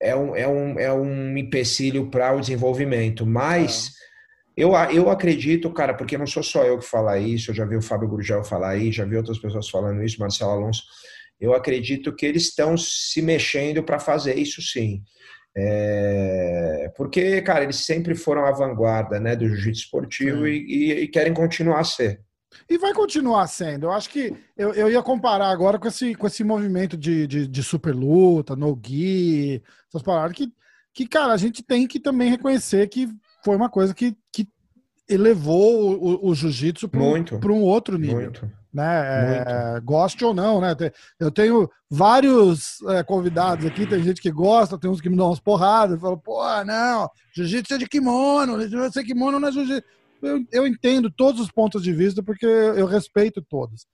é 0.01 0.17
um, 0.17 0.37
é 0.37 0.49
um, 0.49 0.79
é 0.79 0.93
um 0.93 1.37
empecilho 1.37 2.11
para 2.11 2.35
o 2.35 2.41
desenvolvimento. 2.41 3.25
Mas 3.25 3.93
Eu, 4.57 4.73
eu 4.93 5.11
acredito, 5.11 5.71
cara, 5.73 5.95
porque 5.95 6.17
não 6.17 6.27
sou 6.27 6.43
só 6.43 6.65
eu 6.65 6.79
que 6.79 6.85
falar 6.85 7.19
isso, 7.19 7.51
eu 7.51 7.55
já 7.55 7.65
vi 7.65 7.77
o 7.77 7.83
Fábio 7.83 8.09
Gurgel 8.09 8.45
falar 8.45 8.77
isso, 8.77 8.99
já 8.99 9.05
vi 9.05 9.17
outras 9.17 9.39
pessoas 9.39 9.69
falando 9.69 10.03
isso, 10.03 10.21
Marcelo 10.21 10.53
Alonso. 10.53 10.85
Eu 11.41 11.53
acredito 11.55 12.15
que 12.15 12.25
eles 12.25 12.45
estão 12.45 12.77
se 12.77 13.21
mexendo 13.21 13.83
para 13.83 13.99
fazer 13.99 14.39
isso 14.39 14.63
sim. 14.63 15.03
É, 15.57 16.91
porque, 16.97 17.41
cara, 17.43 17.65
eles 17.65 17.77
sempre 17.77 18.15
foram 18.15 18.45
a 18.45 18.53
vanguarda 18.53 19.21
né, 19.21 19.37
do 19.37 19.47
jiu-jitsu 19.47 19.85
esportivo 19.85 20.49
e, 20.49 20.65
e, 20.67 20.93
e, 21.03 21.09
querem 21.09 21.33
continuar 21.33 21.81
a 21.81 21.85
ser. 21.85 22.21
E 22.69 22.79
vai 22.79 22.93
continuar 22.93 23.47
sendo. 23.47 23.87
Eu 23.87 23.93
acho 23.93 24.09
que 24.11 24.33
eu, 24.57 24.73
eu 24.73 24.91
ia 24.91 25.03
comparar 25.03 25.51
agora 25.51 25.79
com 25.79 25.89
esse, 25.89 26.15
com 26.15 26.27
esse 26.27 26.43
movimento 26.43 26.97
de, 26.97 27.27
de, 27.27 27.47
de 27.47 27.63
super 27.63 27.95
luta, 27.95 28.57
no 28.57 28.81
gi, 28.85 29.63
essas 29.89 30.03
palavras 30.03 30.37
que, 30.37 30.53
que, 30.93 31.07
cara, 31.07 31.33
a 31.33 31.37
gente 31.37 31.63
tem 31.63 31.87
que 31.87 32.01
também 32.01 32.31
reconhecer 32.31 32.89
que 32.89 33.09
foi 33.45 33.57
uma 33.57 33.69
coisa 33.69 33.95
que, 33.95 34.17
que 34.33 34.49
elevou 35.09 35.99
o, 36.03 36.31
o 36.31 36.35
jiu-jitsu 36.35 36.89
para 36.89 37.53
um 37.53 37.63
outro 37.63 37.99
nível. 37.99 38.23
Muito. 38.23 38.51
Né? 38.73 39.45
É, 39.77 39.81
goste 39.81 40.25
ou 40.25 40.35
não, 40.35 40.61
né? 40.61 40.75
Eu 41.21 41.31
tenho 41.31 41.71
vários 41.89 42.81
é, 42.89 43.05
convidados 43.05 43.65
aqui, 43.65 43.87
tem 43.87 44.03
gente 44.03 44.21
que 44.21 44.33
gosta, 44.33 44.79
tem 44.79 44.91
uns 44.91 45.01
que 45.01 45.09
me 45.09 45.17
dão 45.17 45.29
umas 45.29 45.39
porradas, 45.39 46.01
falam, 46.01 46.19
pô, 46.19 46.43
não, 46.65 47.09
jiu-jitsu 47.37 47.75
é 47.75 47.79
de 47.79 47.87
kimono, 47.87 48.61
jiu-jitsu 48.69 48.99
é 48.99 49.05
kimono 49.05 49.39
não 49.39 49.49
é 49.49 49.53
jiu-jitsu. 49.53 49.87
Eu, 50.21 50.45
eu, 50.51 50.67
entendo 50.67 51.11
todos 51.11 51.41
os 51.41 51.53
pontos 51.53 51.83
de 51.83 51.93
vista 51.93 52.23
porque 52.23 52.47
eu 52.47 52.87
respeito 52.87 53.43
todos. 53.43 53.87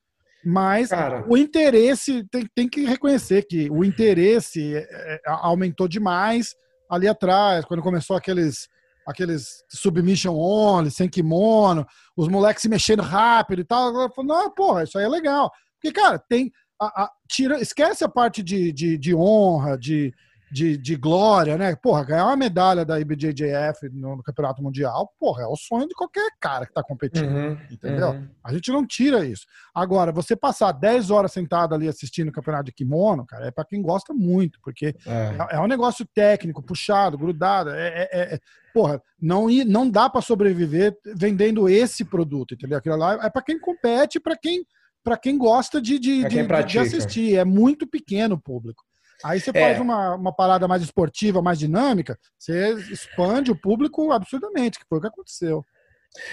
Mas 0.42 0.88
Cara. 0.88 1.26
o 1.28 1.36
interesse, 1.36 2.24
tem, 2.30 2.48
tem 2.54 2.68
que 2.68 2.84
reconhecer 2.84 3.42
que 3.46 3.68
o 3.70 3.84
interesse 3.84 4.74
é, 4.74 4.80
é, 4.80 5.20
aumentou 5.26 5.86
demais 5.86 6.54
ali 6.88 7.06
atrás, 7.06 7.64
quando 7.64 7.82
começou 7.82 8.16
aqueles 8.16 8.68
aqueles 9.06 9.64
submission 9.68 10.34
only, 10.34 10.90
sem 10.90 11.08
kimono, 11.08 11.86
os 12.16 12.28
moleques 12.28 12.62
se 12.62 12.68
mexendo 12.68 13.02
rápido 13.02 13.60
e 13.60 13.64
tal. 13.64 13.94
Eu 13.94 14.10
falo, 14.10 14.28
não, 14.28 14.50
porra, 14.54 14.84
isso 14.84 14.98
aí 14.98 15.04
é 15.04 15.08
legal. 15.08 15.50
Porque, 15.80 15.92
cara, 15.92 16.18
tem. 16.18 16.50
A, 16.80 17.04
a, 17.04 17.10
tira, 17.28 17.60
esquece 17.60 18.02
a 18.04 18.08
parte 18.08 18.42
de, 18.42 18.72
de, 18.72 18.96
de 18.96 19.14
honra, 19.14 19.76
de, 19.76 20.14
de, 20.50 20.76
de 20.76 20.96
glória, 20.96 21.56
né? 21.56 21.76
Porra, 21.76 22.04
ganhar 22.04 22.26
uma 22.26 22.36
medalha 22.36 22.84
da 22.84 22.98
IBJJF 22.98 23.88
no, 23.92 24.16
no, 24.16 24.22
Campeonato 24.22 24.62
Mundial, 24.62 25.12
porra, 25.18 25.44
é 25.44 25.46
o 25.46 25.54
sonho 25.56 25.86
de 25.86 25.94
qualquer 25.94 26.28
cara 26.40 26.66
que 26.66 26.72
tá 26.72 26.82
competindo, 26.82 27.30
uhum, 27.30 27.58
entendeu? 27.70 28.10
Uhum. 28.10 28.28
A 28.42 28.52
gente 28.52 28.70
não 28.72 28.84
tira 28.84 29.24
isso. 29.24 29.46
Agora, 29.72 30.10
você 30.10 30.34
passar 30.34 30.72
10 30.72 31.10
horas 31.10 31.32
sentado 31.32 31.74
ali 31.74 31.86
assistindo 31.86 32.28
o 32.28 32.32
Campeonato 32.32 32.64
de 32.64 32.72
Kimono, 32.72 33.24
cara, 33.24 33.46
é 33.46 33.50
para 33.50 33.64
quem 33.64 33.80
gosta 33.80 34.12
muito, 34.12 34.58
porque 34.62 34.96
é. 35.06 35.52
é. 35.52 35.56
é. 35.56 35.60
um 35.60 35.68
negócio 35.68 36.04
técnico, 36.12 36.62
puxado, 36.62 37.16
grudado, 37.16 37.70
é, 37.70 37.88
é, 37.88 38.08
é, 38.12 38.34
é 38.34 38.40
porra, 38.72 39.02
não, 39.20 39.48
não 39.66 39.88
dá 39.88 40.08
para 40.08 40.20
sobreviver 40.20 40.96
vendendo 41.16 41.68
esse 41.68 42.04
produto, 42.04 42.54
entendeu? 42.54 42.78
Aquilo 42.78 42.96
lá 42.96 43.14
é 43.24 43.30
para 43.30 43.42
quem 43.42 43.58
compete, 43.58 44.20
para 44.20 44.36
quem 44.36 44.64
para 45.02 45.16
quem 45.16 45.38
gosta 45.38 45.80
de, 45.80 45.98
de, 45.98 46.28
de, 46.28 46.46
de, 46.66 46.78
assistir. 46.78 47.36
É 47.36 47.44
muito 47.44 47.86
pequeno 47.86 48.34
o 48.34 48.40
público. 48.40 48.82
Aí 49.24 49.40
você 49.40 49.50
é. 49.50 49.52
faz 49.52 49.80
uma, 49.80 50.14
uma 50.14 50.34
parada 50.34 50.66
mais 50.66 50.82
esportiva, 50.82 51.42
mais 51.42 51.58
dinâmica, 51.58 52.18
você 52.38 52.74
expande 52.90 53.50
o 53.50 53.56
público 53.58 54.12
absurdamente, 54.12 54.78
que 54.78 54.84
foi 54.88 54.98
o 54.98 55.00
que 55.00 55.08
aconteceu. 55.08 55.64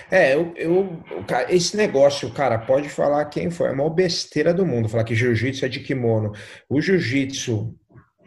É, 0.09 0.33
eu, 0.33 0.53
eu, 0.55 1.03
esse 1.49 1.77
negócio, 1.77 2.31
cara, 2.31 2.57
pode 2.57 2.89
falar 2.89 3.25
quem 3.25 3.51
foi, 3.51 3.67
é 3.67 3.71
a 3.71 3.75
maior 3.75 3.89
besteira 3.89 4.53
do 4.53 4.65
mundo, 4.65 4.89
falar 4.89 5.03
que 5.03 5.15
jiu-jitsu 5.15 5.65
é 5.65 5.69
de 5.69 5.81
kimono. 5.81 6.31
O 6.67 6.81
jiu-jitsu 6.81 7.75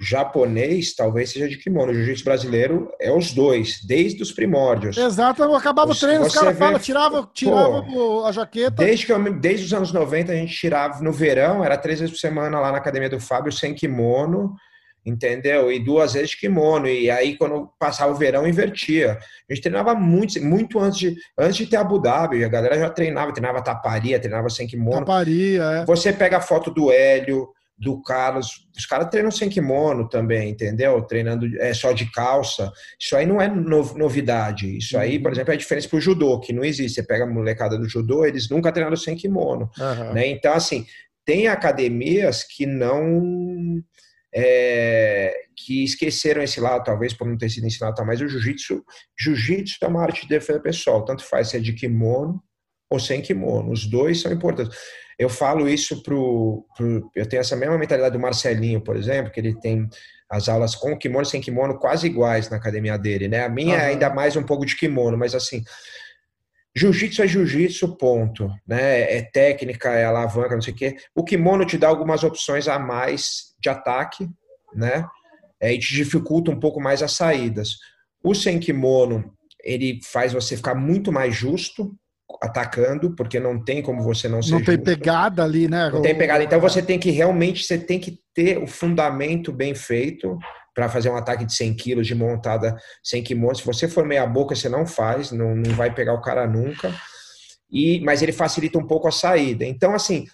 japonês 0.00 0.94
talvez 0.94 1.30
seja 1.30 1.46
de 1.46 1.58
kimono. 1.58 1.92
O 1.92 1.94
jiu-jitsu 1.94 2.24
brasileiro 2.24 2.90
é 2.98 3.12
os 3.12 3.32
dois, 3.32 3.80
desde 3.84 4.22
os 4.22 4.32
primórdios. 4.32 4.96
Exato, 4.96 5.42
eu 5.42 5.54
acabava 5.54 5.92
o 5.92 5.94
treino, 5.94 6.24
os 6.24 6.34
caras 6.34 6.58
falam, 6.58 6.78
tirava, 6.78 7.30
tirava 7.34 7.82
pô, 7.82 8.24
a 8.24 8.32
jaqueta. 8.32 8.82
Desde, 8.82 9.04
que 9.04 9.12
eu, 9.12 9.32
desde 9.38 9.66
os 9.66 9.74
anos 9.74 9.92
90 9.92 10.32
a 10.32 10.36
gente 10.36 10.54
tirava 10.54 11.02
no 11.02 11.12
verão, 11.12 11.62
era 11.62 11.76
três 11.76 12.00
vezes 12.00 12.14
por 12.14 12.20
semana 12.20 12.58
lá 12.58 12.72
na 12.72 12.78
academia 12.78 13.10
do 13.10 13.20
Fábio, 13.20 13.52
sem 13.52 13.74
kimono, 13.74 14.54
entendeu? 15.04 15.70
E 15.70 15.78
duas 15.78 16.14
vezes 16.14 16.30
de 16.30 16.38
kimono. 16.38 16.86
E 16.86 17.10
aí, 17.10 17.36
quando 17.36 17.70
passava 17.78 18.10
o 18.10 18.16
verão, 18.16 18.46
invertia. 18.46 19.18
A 19.48 19.54
gente 19.54 19.62
treinava 19.62 19.94
muito, 19.94 20.42
muito 20.42 20.78
antes 20.78 20.98
de, 20.98 21.16
antes 21.38 21.56
de 21.56 21.66
ter 21.66 21.76
Abu 21.76 21.98
Dhabi. 21.98 22.42
A 22.42 22.48
galera 22.48 22.78
já 22.78 22.88
treinava, 22.88 23.32
treinava 23.32 23.62
taparia, 23.62 24.18
treinava 24.18 24.48
sem 24.48 24.66
kimono. 24.66 25.00
Taparia, 25.00 25.62
é. 25.62 25.84
Você 25.84 26.10
pega 26.12 26.38
a 26.38 26.42
foto 26.42 26.70
do 26.70 26.90
Hélio, 26.90 27.48
do 27.80 28.00
Carlos. 28.02 28.68
Os 28.76 28.84
caras 28.84 29.08
treinam 29.08 29.30
sem 29.30 29.48
kimono 29.48 30.06
também, 30.06 30.50
entendeu? 30.50 31.00
Treinando 31.02 31.46
é, 31.58 31.72
só 31.72 31.92
de 31.92 32.10
calça. 32.12 32.70
Isso 33.00 33.16
aí 33.16 33.24
não 33.24 33.40
é 33.40 33.48
novidade. 33.48 34.76
Isso 34.76 34.98
aí, 34.98 35.18
por 35.18 35.28
uhum. 35.28 35.32
exemplo, 35.32 35.52
é 35.52 35.54
a 35.54 35.58
diferença 35.58 35.88
para 35.88 35.96
o 35.96 36.00
judô, 36.00 36.38
que 36.38 36.52
não 36.52 36.62
existe. 36.62 36.96
Você 36.96 37.02
pega 37.02 37.24
a 37.24 37.26
molecada 37.26 37.78
do 37.78 37.88
judô, 37.88 38.26
eles 38.26 38.50
nunca 38.50 38.70
treinaram 38.70 38.96
sem 38.96 39.16
kimono. 39.16 39.70
Uhum. 39.78 40.12
Né? 40.12 40.26
Então, 40.26 40.52
assim, 40.52 40.84
tem 41.24 41.48
academias 41.48 42.44
que 42.44 42.66
não. 42.66 43.82
É, 44.32 45.34
que 45.56 45.82
esqueceram 45.82 46.40
esse 46.40 46.60
lado, 46.60 46.84
talvez 46.84 47.12
por 47.12 47.26
não 47.26 47.36
ter 47.36 47.48
sido 47.48 47.66
ensinado, 47.66 47.96
tá? 47.96 48.04
mas 48.04 48.20
o 48.20 48.28
jiu-jitsu 48.28 48.84
jiu-jitsu 49.18 49.78
é 49.82 49.88
uma 49.88 50.02
arte 50.02 50.22
de 50.22 50.28
defesa 50.28 50.60
pessoal, 50.60 51.04
tanto 51.04 51.24
faz 51.24 51.48
se 51.48 51.56
é 51.56 51.60
de 51.60 51.72
kimono 51.72 52.40
ou 52.88 53.00
sem 53.00 53.20
kimono, 53.20 53.72
os 53.72 53.86
dois 53.86 54.20
são 54.20 54.32
importantes. 54.32 54.78
Eu 55.20 55.28
falo 55.28 55.68
isso 55.68 56.02
pro, 56.02 56.64
pro, 56.74 57.10
Eu 57.14 57.26
tenho 57.26 57.42
essa 57.42 57.54
mesma 57.54 57.76
mentalidade 57.76 58.14
do 58.14 58.18
Marcelinho, 58.18 58.80
por 58.80 58.96
exemplo, 58.96 59.30
que 59.30 59.38
ele 59.38 59.54
tem 59.54 59.86
as 60.30 60.48
aulas 60.48 60.74
com 60.74 60.96
kimono 60.96 61.24
e 61.24 61.26
sem 61.26 61.42
kimono 61.42 61.78
quase 61.78 62.06
iguais 62.06 62.48
na 62.48 62.56
academia 62.56 62.96
dele, 62.96 63.28
né? 63.28 63.44
A 63.44 63.48
minha 63.50 63.76
uhum. 63.76 63.82
é 63.82 63.86
ainda 63.88 64.08
mais 64.08 64.34
um 64.34 64.42
pouco 64.42 64.64
de 64.64 64.74
kimono, 64.74 65.18
mas 65.18 65.34
assim. 65.34 65.62
Jiu-jitsu 66.74 67.22
é 67.22 67.26
jiu-jitsu, 67.26 67.98
ponto. 67.98 68.48
Né? 68.66 69.18
É 69.18 69.20
técnica, 69.20 69.90
é 69.90 70.06
alavanca, 70.06 70.54
não 70.54 70.62
sei 70.62 70.72
o 70.72 70.76
quê. 70.76 70.96
O 71.14 71.22
kimono 71.22 71.66
te 71.66 71.76
dá 71.76 71.88
algumas 71.88 72.24
opções 72.24 72.66
a 72.66 72.78
mais 72.78 73.54
de 73.60 73.68
ataque, 73.68 74.26
né? 74.74 75.04
É, 75.60 75.74
e 75.74 75.78
te 75.78 75.92
dificulta 75.92 76.50
um 76.50 76.58
pouco 76.58 76.80
mais 76.80 77.02
as 77.02 77.12
saídas. 77.12 77.76
O 78.24 78.34
sem 78.34 78.58
kimono, 78.58 79.36
ele 79.62 80.00
faz 80.02 80.32
você 80.32 80.56
ficar 80.56 80.74
muito 80.74 81.12
mais 81.12 81.36
justo, 81.36 81.94
atacando, 82.42 83.14
porque 83.14 83.40
não 83.40 83.62
tem 83.62 83.82
como 83.82 84.02
você 84.02 84.28
não 84.28 84.42
ser 84.42 84.52
Não 84.52 84.64
tem 84.64 84.76
justo. 84.76 84.84
pegada 84.84 85.42
ali, 85.42 85.68
né? 85.68 85.90
Não 85.90 86.02
tem 86.02 86.16
pegada. 86.16 86.44
Então 86.44 86.60
você 86.60 86.82
tem 86.82 86.98
que 86.98 87.10
realmente, 87.10 87.64
você 87.64 87.78
tem 87.78 87.98
que 87.98 88.18
ter 88.34 88.58
o 88.58 88.66
fundamento 88.66 89.52
bem 89.52 89.74
feito 89.74 90.38
para 90.74 90.88
fazer 90.88 91.10
um 91.10 91.16
ataque 91.16 91.44
de 91.44 91.54
100 91.54 91.74
quilos 91.74 92.06
de 92.06 92.14
montada 92.14 92.76
sem 93.02 93.22
kimono. 93.22 93.54
Se 93.54 93.66
você 93.66 93.88
for 93.88 94.06
meia 94.06 94.26
boca, 94.26 94.54
você 94.54 94.68
não 94.68 94.86
faz, 94.86 95.32
não, 95.32 95.54
não 95.54 95.74
vai 95.74 95.92
pegar 95.92 96.14
o 96.14 96.22
cara 96.22 96.46
nunca. 96.46 96.94
E, 97.70 98.00
mas 98.00 98.22
ele 98.22 98.32
facilita 98.32 98.78
um 98.78 98.86
pouco 98.86 99.08
a 99.08 99.12
saída. 99.12 99.64
Então, 99.64 99.94
assim, 99.94 100.26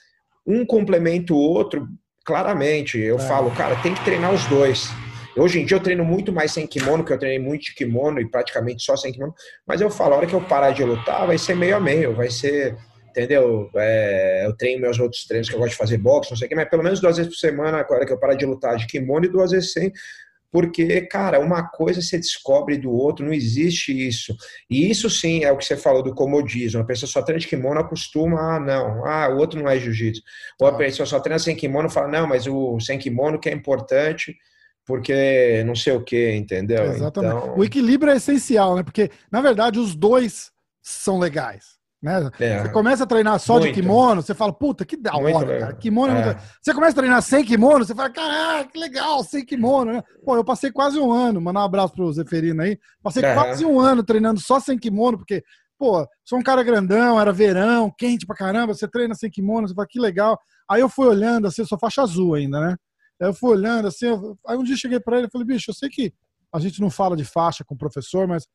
um 0.47 0.65
complementa 0.65 1.33
o 1.33 1.39
outro, 1.39 1.87
claramente. 2.25 2.99
Eu 2.99 3.17
é. 3.17 3.21
falo, 3.21 3.51
cara, 3.53 3.77
tem 3.83 3.95
que 3.95 4.05
treinar 4.05 4.33
os 4.33 4.47
dois. 4.47 4.89
Hoje 5.37 5.61
em 5.61 5.67
dia 5.67 5.77
eu 5.77 5.83
treino 5.83 6.03
muito 6.03 6.33
mais 6.33 6.51
sem 6.53 6.67
kimono, 6.67 7.05
que 7.05 7.13
eu 7.13 7.19
treinei 7.19 7.39
muito 7.39 7.67
de 7.67 7.75
kimono 7.75 8.19
e 8.19 8.29
praticamente 8.29 8.83
só 8.83 8.97
sem 8.97 9.13
kimono. 9.13 9.35
Mas 9.67 9.83
eu 9.83 9.91
falo, 9.91 10.15
a 10.15 10.17
hora 10.17 10.27
que 10.27 10.35
eu 10.35 10.41
parar 10.41 10.71
de 10.71 10.83
lutar, 10.83 11.27
vai 11.27 11.37
ser 11.37 11.55
meio 11.55 11.77
a 11.77 11.81
meio, 11.81 12.15
vai 12.15 12.31
ser, 12.31 12.75
entendeu? 13.11 13.69
É, 13.77 14.47
eu 14.47 14.57
treino 14.57 14.81
meus 14.81 14.99
outros 14.99 15.27
treinos 15.27 15.51
que 15.51 15.55
eu 15.55 15.59
gosto 15.59 15.73
de 15.73 15.77
fazer 15.77 15.99
boxe, 15.99 16.31
não 16.31 16.39
sei 16.39 16.47
o 16.47 16.49
quê, 16.49 16.55
mas 16.55 16.71
pelo 16.71 16.83
menos 16.83 17.01
duas 17.01 17.19
vezes 17.19 17.31
por 17.31 17.39
semana, 17.39 17.83
a 17.83 17.93
hora 17.93 18.07
que 18.07 18.13
eu 18.15 18.19
parar 18.19 18.35
de 18.35 18.47
lutar 18.47 18.77
de 18.77 18.87
kimono 18.87 19.27
e 19.27 19.29
duas 19.29 19.51
vezes 19.51 19.75
sem. 19.75 19.93
Porque, 20.51 21.03
cara, 21.03 21.39
uma 21.39 21.69
coisa 21.69 22.01
você 22.01 22.17
descobre 22.17 22.79
do 22.79 22.91
outro, 22.91 23.27
não 23.27 23.33
existe 23.33 23.93
isso. 23.93 24.35
E 24.71 24.91
isso 24.91 25.11
sim 25.11 25.45
é 25.45 25.53
o 25.53 25.59
que 25.59 25.67
você 25.67 25.77
falou 25.77 26.03
do 26.03 26.15
comodismo. 26.15 26.81
A 26.81 26.85
pessoa 26.85 27.11
só 27.11 27.21
treina 27.21 27.41
de 27.41 27.47
kimono, 27.47 27.79
acostuma, 27.79 28.57
ah, 28.57 28.61
não, 28.61 29.05
ah, 29.05 29.29
o 29.29 29.37
outro 29.37 29.61
não 29.61 29.69
é 29.69 29.79
jiu-jitsu. 29.79 30.23
Ou 30.59 30.67
a 30.67 30.75
pessoa 30.75 31.05
só 31.05 31.21
treina 31.21 31.39
sem 31.39 31.55
kimono, 31.55 31.91
fala, 31.91 32.09
não, 32.09 32.27
mas 32.27 32.47
o 32.47 32.81
sem 32.81 32.99
kimono 32.99 33.39
que 33.39 33.51
é 33.51 33.53
importante 33.53 34.35
porque 34.87 35.65
não 35.67 35.75
sei 35.75 35.95
o 35.95 36.05
que, 36.05 36.33
entendeu? 36.33 36.85
Exatamente. 36.85 37.37
Então... 37.37 37.59
O 37.59 37.65
equilíbrio 37.65 38.13
é 38.13 38.17
essencial, 38.17 38.77
né? 38.77 38.83
Porque, 38.85 39.11
na 39.31 39.41
verdade, 39.41 39.81
os 39.81 39.97
dois 39.97 40.53
são 40.81 41.19
legais. 41.19 41.77
Né? 42.01 42.31
É, 42.39 42.63
você 42.63 42.69
começa 42.69 43.03
a 43.03 43.07
treinar 43.07 43.41
só 43.41 43.55
muito. 43.55 43.67
de 43.67 43.73
kimono, 43.73 44.23
você 44.23 44.35
fala, 44.35 44.53
puta, 44.53 44.85
que 44.85 44.97
da 44.97 45.17
hora, 45.17 45.59
cara. 45.59 45.75
Kimono 45.75 46.13
é. 46.13 46.31
é. 46.31 46.37
Você 46.63 46.73
começa 46.73 46.93
a 46.93 46.97
treinar 46.97 47.21
sem 47.23 47.45
kimono, 47.45 47.85
você 47.85 47.95
fala, 47.95 48.11
caraca, 48.11 48.71
que 48.71 48.79
legal, 48.79 49.25
sem 49.25 49.45
kimono, 49.45 49.95
né? 49.95 50.03
Pô, 50.25 50.37
eu 50.37 50.45
passei 50.45 50.71
quase 50.71 51.01
um 51.01 51.11
ano, 51.11 51.41
mandar 51.41 51.63
um 51.63 51.65
abraço 51.65 51.93
pro 51.95 52.13
Zeferino 52.13 52.63
aí. 52.63 52.79
Passei 53.03 53.25
é. 53.25 53.35
quase 53.35 53.65
um 53.65 53.81
ano 53.81 54.05
treinando 54.05 54.39
só 54.39 54.61
sem 54.61 54.79
kimono, 54.79 55.19
porque, 55.19 55.43
pô, 55.77 56.07
sou 56.25 56.39
um 56.39 56.43
cara 56.43 56.63
grandão, 56.63 57.21
era 57.21 57.33
verão, 57.33 57.93
quente 57.99 58.25
pra 58.25 58.37
caramba, 58.37 58.73
você 58.73 58.87
treina 58.87 59.15
sem 59.15 59.29
kimono, 59.29 59.67
você 59.67 59.75
fala, 59.75 59.89
que 59.91 59.99
legal. 59.99 60.39
Aí 60.71 60.81
eu 60.81 60.89
fui 60.89 61.09
olhando, 61.09 61.49
assim, 61.49 61.63
eu 61.63 61.67
sou 61.67 61.79
faixa 61.79 62.03
azul 62.03 62.35
ainda, 62.35 62.61
né? 62.61 62.77
Eu 63.19 63.33
fui 63.33 63.51
olhando 63.51 63.89
assim, 63.89 64.07
eu... 64.07 64.39
aí 64.47 64.57
um 64.57 64.63
dia 64.63 64.77
cheguei 64.77 65.01
para 65.01 65.19
ele 65.19 65.27
e 65.27 65.31
falei, 65.31 65.47
bicho, 65.47 65.71
eu 65.71 65.75
sei 65.75 65.89
que 65.89 66.13
a 66.53 66.59
gente 66.59 66.81
não 66.81 66.91
fala 66.91 67.17
de 67.17 67.25
faixa 67.25 67.65
com 67.65 67.75
o 67.75 67.79
professor, 67.79 68.27
mas 68.27 68.47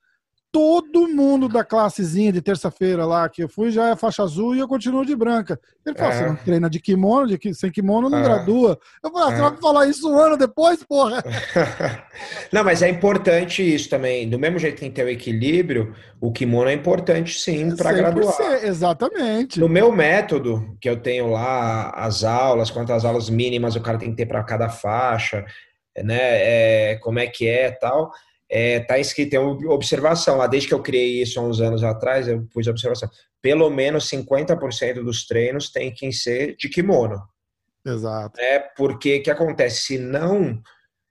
todo 0.52 1.08
mundo 1.08 1.48
da 1.48 1.64
classezinha 1.64 2.32
de 2.32 2.42
terça-feira 2.42 3.06
lá 3.06 3.30
que 3.30 3.44
eu 3.44 3.48
fui 3.48 3.72
já 3.72 3.90
é 3.90 3.96
faixa 3.96 4.22
azul 4.22 4.54
e 4.54 4.60
eu 4.60 4.68
continuo 4.68 5.06
de 5.06 5.16
branca. 5.16 5.58
Ele 5.86 5.96
falou: 5.96 6.12
é. 6.12 6.18
você 6.18 6.26
não 6.26 6.36
treina 6.36 6.70
de 6.70 6.80
kimono, 6.80 7.26
de, 7.26 7.54
sem 7.54 7.72
kimono 7.72 8.10
não 8.10 8.18
é. 8.18 8.24
gradua. 8.24 8.78
Eu 9.02 9.12
falei: 9.12 9.28
ah, 9.28 9.32
você 9.32 9.38
é. 9.38 9.50
vai 9.50 9.58
falar 9.58 9.88
isso 9.88 10.12
um 10.12 10.20
ano 10.20 10.36
depois, 10.36 10.84
porra? 10.84 11.24
não, 12.52 12.64
mas 12.64 12.82
é 12.82 12.90
importante 12.90 13.64
isso 13.64 13.90
também. 13.90 14.30
Do 14.30 14.38
mesmo 14.38 14.60
jeito 14.60 14.76
que 14.76 14.82
tem 14.82 14.90
que 14.90 14.96
ter 14.96 15.06
o 15.06 15.10
equilíbrio, 15.10 15.96
o 16.20 16.32
kimono 16.32 16.70
é 16.70 16.74
importante 16.74 17.40
sim 17.40 17.74
para 17.76 17.94
graduar. 17.94 18.64
Exatamente. 18.64 19.60
No 19.60 19.70
meu 19.70 19.92
método, 19.92 20.76
que 20.82 20.90
eu 20.90 20.98
tenho 20.98 21.28
lá, 21.28 21.92
as 21.92 22.26
aulas, 22.26 22.70
quantas 22.70 23.06
aulas 23.06 23.30
mínimas 23.30 23.76
o 23.76 23.82
cara 23.82 23.98
tem 23.98 24.10
que 24.10 24.18
ter 24.18 24.26
para 24.26 24.44
cada 24.44 24.68
faixa, 24.68 25.46
né? 26.04 26.20
É, 26.92 26.96
como 27.02 27.20
é 27.20 27.28
que 27.28 27.48
é 27.48 27.72
tal 27.72 28.12
é, 28.54 28.82
tá 28.82 29.00
escrito, 29.00 29.30
tem 29.30 29.40
uma 29.40 29.74
observação 29.74 30.36
lá, 30.36 30.46
desde 30.46 30.68
que 30.68 30.74
eu 30.74 30.82
criei 30.82 31.22
isso 31.22 31.40
há 31.40 31.44
uns 31.44 31.62
anos 31.62 31.86
atrás, 31.86 32.28
eu 32.28 32.46
pus 32.54 32.68
a 32.68 32.72
observação. 32.72 33.10
Pelo 33.42 33.70
menos 33.70 34.10
50% 34.10 35.02
dos 35.02 35.26
treinos 35.26 35.72
tem 35.72 35.90
que 35.94 36.12
ser 36.12 36.58
de 36.58 36.68
kimono. 36.68 37.22
Exato. 37.86 38.40
É 38.42 38.60
porque 38.60 39.18
o 39.18 39.24
que 39.24 39.32
acontece? 39.32 39.84
Se 39.84 39.98
não, 39.98 40.62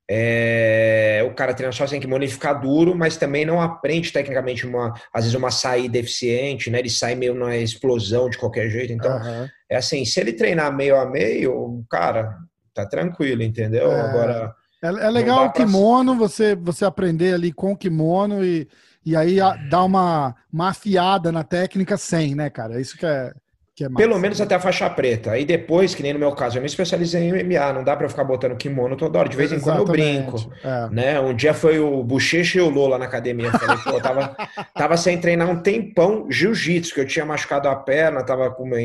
é, 0.08 1.24
o 1.26 1.34
cara 1.34 1.54
treina 1.54 1.72
só 1.72 1.86
sem 1.86 1.98
kimono 1.98 2.24
e 2.24 2.28
fica 2.28 2.52
duro, 2.52 2.94
mas 2.94 3.16
também 3.16 3.46
não 3.46 3.58
aprende 3.58 4.12
tecnicamente 4.12 4.66
uma, 4.66 4.92
às 5.10 5.24
vezes 5.24 5.34
uma 5.34 5.50
saída 5.50 5.96
eficiente, 5.96 6.68
né? 6.68 6.78
Ele 6.78 6.90
sai 6.90 7.14
meio 7.14 7.34
na 7.34 7.56
explosão 7.56 8.28
de 8.28 8.36
qualquer 8.36 8.68
jeito. 8.68 8.92
Então, 8.92 9.16
uhum. 9.16 9.48
é 9.66 9.76
assim, 9.76 10.04
se 10.04 10.20
ele 10.20 10.34
treinar 10.34 10.76
meio 10.76 10.94
a 10.94 11.06
meio, 11.06 11.82
cara, 11.90 12.36
tá 12.74 12.84
tranquilo, 12.84 13.42
entendeu? 13.42 13.90
É... 13.90 14.00
Agora 14.00 14.59
é, 14.82 14.88
é 14.88 15.10
legal 15.10 15.46
o 15.46 15.52
kimono, 15.52 16.16
pra... 16.16 16.28
você, 16.28 16.54
você 16.54 16.84
aprender 16.84 17.34
ali 17.34 17.52
com 17.52 17.72
o 17.72 17.76
kimono 17.76 18.44
e, 18.44 18.68
e 19.04 19.14
aí 19.14 19.36
dar 19.68 19.84
uma, 19.84 20.34
uma 20.52 20.70
afiada 20.70 21.30
na 21.30 21.44
técnica 21.44 21.96
sem, 21.96 22.34
né, 22.34 22.48
cara? 22.48 22.80
Isso 22.80 22.96
que 22.96 23.04
é, 23.04 23.32
que 23.74 23.84
é 23.84 23.88
massa. 23.88 24.06
Pelo 24.06 24.18
menos 24.18 24.40
até 24.40 24.54
a 24.54 24.60
faixa 24.60 24.88
preta. 24.88 25.32
Aí 25.32 25.44
depois, 25.44 25.94
que 25.94 26.02
nem 26.02 26.14
no 26.14 26.18
meu 26.18 26.32
caso, 26.32 26.56
eu 26.56 26.62
me 26.62 26.66
especializei 26.66 27.22
em 27.22 27.32
MMA, 27.32 27.72
não 27.74 27.84
dá 27.84 27.94
para 27.94 28.08
ficar 28.08 28.24
botando 28.24 28.56
kimono 28.56 28.96
toda 28.96 29.18
hora. 29.18 29.28
De 29.28 29.36
vez 29.36 29.52
em 29.52 29.60
quando 29.60 29.78
eu 29.78 29.84
brinco. 29.84 30.50
É. 30.64 30.88
Né? 30.90 31.20
Um 31.20 31.34
dia 31.34 31.52
foi 31.52 31.78
o 31.78 32.02
Bochecha 32.02 32.58
e 32.58 32.60
o 32.62 32.70
Lola 32.70 32.98
na 32.98 33.04
academia. 33.04 33.46
Eu 33.46 33.58
falei, 33.58 33.76
pô, 33.84 33.90
eu 33.90 34.02
tava, 34.02 34.36
tava 34.74 34.96
sem 34.96 35.18
treinar 35.20 35.48
um 35.50 35.60
tempão 35.60 36.26
jiu-jitsu, 36.30 36.94
que 36.94 37.00
eu 37.00 37.06
tinha 37.06 37.26
machucado 37.26 37.68
a 37.68 37.76
perna, 37.76 38.24
tava 38.24 38.50
com 38.50 38.64
uma 38.64 38.80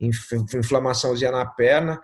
inflamaçãozinha 0.00 1.30
na 1.30 1.46
perna 1.46 2.00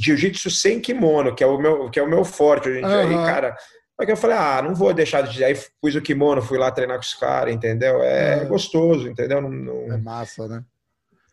jiu-jitsu 0.00 0.50
sem 0.50 0.80
kimono, 0.80 1.34
que 1.34 1.42
é 1.42 1.46
o 1.46 1.58
meu, 1.58 1.90
que 1.90 1.98
é 1.98 2.02
o 2.02 2.08
meu 2.08 2.24
forte 2.24 2.72
dia. 2.72 2.86
Uhum. 2.86 3.24
Aí, 3.24 3.26
cara, 3.26 3.56
porque 3.96 4.12
eu 4.12 4.16
falei, 4.16 4.36
ah, 4.36 4.60
não 4.62 4.74
vou 4.74 4.92
deixar 4.92 5.22
de. 5.22 5.42
Aí 5.42 5.56
pus 5.80 5.94
o 5.94 6.02
kimono, 6.02 6.42
fui 6.42 6.58
lá 6.58 6.70
treinar 6.70 6.96
com 6.96 7.02
os 7.02 7.14
caras, 7.14 7.54
entendeu? 7.54 8.02
É, 8.02 8.42
é. 8.42 8.44
gostoso, 8.44 9.08
entendeu? 9.08 9.40
Não, 9.40 9.50
não... 9.50 9.92
É 9.92 9.96
massa, 9.96 10.46
né? 10.46 10.62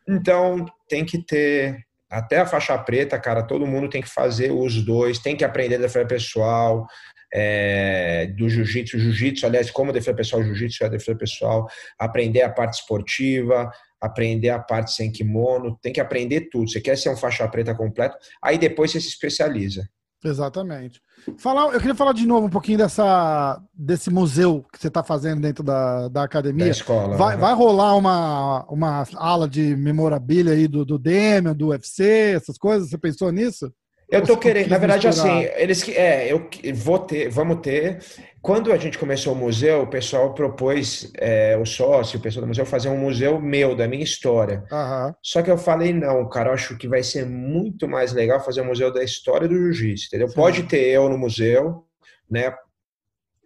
Então, 0.07 0.65
tem 0.87 1.03
que 1.03 1.17
ter. 1.17 1.85
Até 2.09 2.39
a 2.39 2.45
faixa 2.45 2.77
preta, 2.77 3.19
cara, 3.19 3.43
todo 3.43 3.65
mundo 3.65 3.89
tem 3.89 4.01
que 4.01 4.09
fazer 4.09 4.51
os 4.51 4.83
dois, 4.85 5.17
tem 5.17 5.35
que 5.35 5.43
aprender 5.43 5.79
defesa 5.79 6.05
pessoal, 6.05 6.85
é, 7.33 8.27
do 8.37 8.47
jiu-jitsu, 8.47 8.99
jiu-jitsu, 8.99 9.47
aliás, 9.47 9.71
como 9.71 9.91
defesa 9.91 10.15
pessoal, 10.15 10.43
jiu-jitsu 10.43 10.83
é 10.83 10.89
defesa 10.89 11.17
pessoal, 11.17 11.67
aprender 11.97 12.43
a 12.43 12.49
parte 12.49 12.75
esportiva, 12.75 13.71
aprender 14.03 14.49
a 14.49 14.59
parte 14.59 14.91
sem 14.91 15.11
kimono, 15.11 15.77
tem 15.81 15.93
que 15.93 16.01
aprender 16.01 16.49
tudo. 16.51 16.69
Você 16.69 16.81
quer 16.81 16.97
ser 16.97 17.09
um 17.09 17.17
faixa 17.17 17.47
preta 17.47 17.73
completo, 17.73 18.17
aí 18.43 18.57
depois 18.57 18.91
você 18.91 18.99
se 18.99 19.07
especializa. 19.07 19.87
Exatamente. 20.23 21.01
Falar, 21.37 21.73
eu 21.73 21.79
queria 21.79 21.95
falar 21.95 22.13
de 22.13 22.25
novo 22.25 22.47
um 22.47 22.49
pouquinho 22.49 22.77
dessa, 22.77 23.61
desse 23.73 24.09
museu 24.09 24.65
que 24.71 24.79
você 24.79 24.87
está 24.87 25.03
fazendo 25.03 25.41
dentro 25.41 25.63
da, 25.63 26.07
da 26.07 26.23
academia. 26.23 26.65
Da 26.65 26.71
escola. 26.71 27.17
Vai, 27.17 27.35
né? 27.35 27.41
vai 27.41 27.53
rolar 27.53 27.95
uma, 27.95 28.65
uma 28.69 29.03
ala 29.15 29.47
de 29.47 29.75
memorabilia 29.75 30.53
aí 30.53 30.67
do, 30.67 30.85
do 30.85 30.97
Demian, 30.97 31.53
do 31.53 31.67
UFC, 31.67 32.33
essas 32.35 32.57
coisas? 32.57 32.89
Você 32.89 32.97
pensou 32.97 33.31
nisso? 33.31 33.71
Eu 34.13 34.23
tô 34.23 34.37
querendo, 34.37 34.69
na 34.69 34.77
verdade, 34.77 35.07
misturar? 35.07 35.37
assim, 35.37 35.49
eles 35.55 35.81
que 35.81 35.91
é, 35.91 36.31
eu 36.31 36.47
vou 36.75 36.99
ter, 36.99 37.29
vamos 37.29 37.61
ter. 37.61 37.99
Quando 38.43 38.71
a 38.71 38.77
gente 38.77 38.97
começou 38.99 39.33
o 39.33 39.35
museu, 39.35 39.81
o 39.81 39.87
pessoal 39.87 40.33
propôs 40.35 41.11
é, 41.15 41.57
o 41.57 41.65
sócio, 41.65 42.19
o 42.19 42.21
pessoal 42.21 42.41
do 42.41 42.47
museu, 42.47 42.65
fazer 42.65 42.89
um 42.89 42.97
museu 42.97 43.41
meu, 43.41 43.75
da 43.75 43.87
minha 43.87 44.03
história. 44.03 44.65
Uhum. 44.71 45.13
Só 45.23 45.41
que 45.41 45.49
eu 45.49 45.57
falei, 45.57 45.93
não, 45.93 46.29
cara, 46.29 46.49
eu 46.49 46.53
acho 46.53 46.77
que 46.77 46.87
vai 46.87 47.01
ser 47.01 47.25
muito 47.25 47.87
mais 47.87 48.13
legal 48.13 48.43
fazer 48.43 48.61
um 48.61 48.65
museu 48.65 48.93
da 48.93 49.03
história 49.03 49.47
do 49.47 49.55
jiu-jitsu, 49.55 50.07
entendeu? 50.07 50.27
Sim. 50.27 50.35
Pode 50.35 50.63
ter 50.63 50.89
eu 50.89 51.09
no 51.09 51.17
museu, 51.17 51.85
né? 52.29 52.53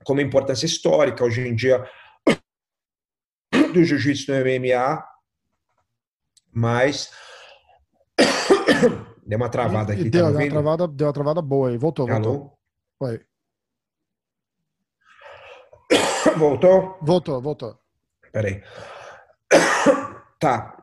Como 0.03 0.19
importância 0.19 0.65
histórica, 0.65 1.23
hoje 1.23 1.47
em 1.47 1.55
dia, 1.55 1.85
do 3.73 3.83
jiu-jitsu 3.85 4.33
no 4.33 4.39
MMA, 4.39 5.03
mas 6.51 7.11
Deu 9.27 9.37
uma 9.37 9.49
travada 9.49 9.91
aqui. 9.91 10.09
Deu, 10.09 10.23
tá 10.23 10.31
deu, 10.31 10.39
uma 10.39 10.49
travada, 10.49 10.87
deu 10.87 11.07
uma 11.07 11.13
travada 11.13 11.41
boa 11.41 11.69
aí. 11.69 11.77
Voltou, 11.77 12.07
voltou. 12.07 12.31
Alô? 12.31 12.51
Foi. 12.97 13.21
Voltou? 16.37 16.97
Voltou, 17.01 17.41
voltou. 17.41 17.77
Peraí. 18.31 18.63
Tá. 20.39 20.77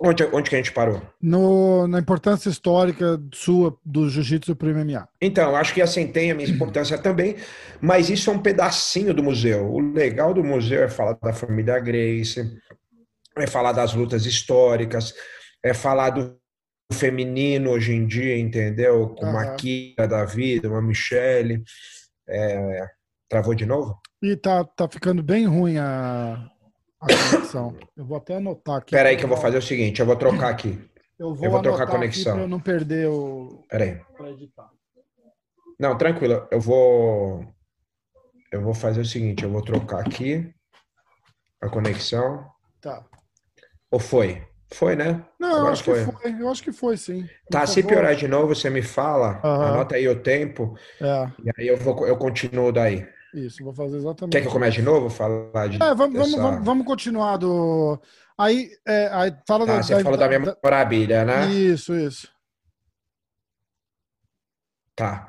Onde, 0.00 0.24
onde 0.32 0.48
que 0.48 0.56
a 0.56 0.58
gente 0.58 0.72
parou? 0.72 1.02
No, 1.20 1.86
na 1.86 1.98
importância 2.00 2.48
histórica 2.48 3.20
sua 3.34 3.78
do 3.84 4.08
jiu-jitsu 4.08 4.56
para 4.56 4.68
o 4.68 4.74
MMA. 4.74 5.06
Então, 5.20 5.54
acho 5.54 5.74
que 5.74 5.82
assim 5.82 6.06
tem 6.06 6.30
a 6.30 6.34
minha 6.34 6.48
importância 6.48 6.96
também, 6.96 7.36
mas 7.82 8.08
isso 8.08 8.30
é 8.30 8.32
um 8.32 8.38
pedacinho 8.38 9.12
do 9.12 9.22
museu. 9.22 9.70
O 9.70 9.80
legal 9.80 10.32
do 10.32 10.42
museu 10.42 10.82
é 10.82 10.88
falar 10.88 11.18
da 11.22 11.34
família 11.34 11.78
Grace, 11.78 12.58
é 13.36 13.46
falar 13.46 13.72
das 13.72 13.92
lutas 13.92 14.24
históricas, 14.24 15.14
é 15.62 15.74
falar 15.74 16.08
do 16.08 16.34
feminino 16.92 17.70
hoje 17.70 17.92
em 17.92 18.06
dia, 18.06 18.38
entendeu? 18.38 19.10
Com 19.10 19.26
uma. 19.26 19.54
Kira 19.56 20.06
da 20.06 20.24
vida, 20.24 20.68
uma 20.68 20.82
Michelle. 20.82 21.62
É... 22.28 22.86
Travou 23.28 23.54
de 23.54 23.66
novo? 23.66 24.00
E 24.22 24.36
tá, 24.36 24.64
tá 24.64 24.88
ficando 24.88 25.22
bem 25.22 25.46
ruim 25.46 25.78
a, 25.78 26.50
a 27.00 27.06
conexão. 27.06 27.76
Eu 27.96 28.04
vou 28.04 28.16
até 28.16 28.36
anotar 28.36 28.76
aqui. 28.76 28.94
Espera 28.94 29.08
aí 29.08 29.16
que 29.16 29.24
eu 29.24 29.28
vou 29.28 29.36
fazer 29.36 29.58
o 29.58 29.62
seguinte, 29.62 30.00
eu 30.00 30.06
vou 30.06 30.16
trocar 30.16 30.50
aqui. 30.50 30.78
Eu 31.18 31.34
vou, 31.34 31.44
eu 31.44 31.50
vou 31.50 31.62
trocar 31.62 31.84
a 31.84 31.90
conexão. 31.90 32.36
Para 32.36 32.46
não 32.46 32.60
perder 32.60 33.08
o. 33.08 33.60
Espera 33.62 33.84
aí. 33.84 34.00
Não, 35.78 35.96
tranquilo. 35.96 36.46
Eu 36.50 36.60
vou. 36.60 37.44
Eu 38.52 38.62
vou 38.62 38.74
fazer 38.74 39.00
o 39.00 39.04
seguinte, 39.04 39.42
eu 39.42 39.50
vou 39.50 39.62
trocar 39.62 40.00
aqui 40.00 40.54
a 41.60 41.68
conexão. 41.68 42.46
Tá. 42.80 43.04
Ou 43.90 43.98
foi? 43.98 44.46
Foi, 44.72 44.96
né? 44.96 45.24
Não, 45.38 45.58
eu 45.58 45.66
acho 45.68 45.84
foi. 45.84 46.04
que 46.04 46.12
foi. 46.12 46.40
Eu 46.40 46.48
acho 46.48 46.62
que 46.62 46.72
foi, 46.72 46.96
sim. 46.96 47.28
Tá, 47.50 47.66
se 47.66 47.82
piorar 47.82 48.16
de 48.16 48.26
novo, 48.26 48.54
você 48.54 48.68
me 48.70 48.82
fala, 48.82 49.40
uhum. 49.44 49.62
anota 49.62 49.94
aí 49.94 50.08
o 50.08 50.20
tempo. 50.20 50.76
É. 51.00 51.28
E 51.44 51.50
aí 51.56 51.68
eu, 51.68 51.76
vou, 51.76 52.06
eu 52.06 52.16
continuo 52.16 52.72
daí. 52.72 53.06
Isso, 53.34 53.64
vou 53.64 53.72
fazer 53.72 53.96
exatamente. 53.96 54.32
Quer 54.32 54.42
que 54.42 54.46
eu 54.46 54.52
comece 54.52 54.76
de 54.76 54.82
novo? 54.82 55.10
Falar 55.10 55.68
de. 55.68 55.82
É, 55.82 55.94
vamos, 55.94 56.14
dessa... 56.14 56.40
vamos, 56.40 56.64
vamos, 56.64 56.86
continuar 56.86 57.36
do. 57.36 58.00
Aí, 58.38 58.70
é, 58.86 59.08
aí 59.12 59.36
fala 59.46 59.64
ah, 59.64 59.66
da. 59.66 59.82
Você 59.82 59.96
da, 59.96 60.02
falou 60.02 60.18
da, 60.18 60.28
da 60.28 60.38
memorabilia, 60.38 61.24
né? 61.24 61.46
Isso, 61.50 61.94
isso. 61.94 62.28
Tá. 64.94 65.28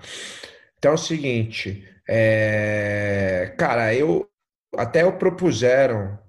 Então 0.78 0.92
é 0.92 0.96
o 0.96 0.98
seguinte. 1.00 1.84
É... 2.08 3.56
Cara, 3.58 3.94
eu. 3.94 4.30
Até 4.78 5.04
eu 5.04 5.14
propuseram 5.18 6.20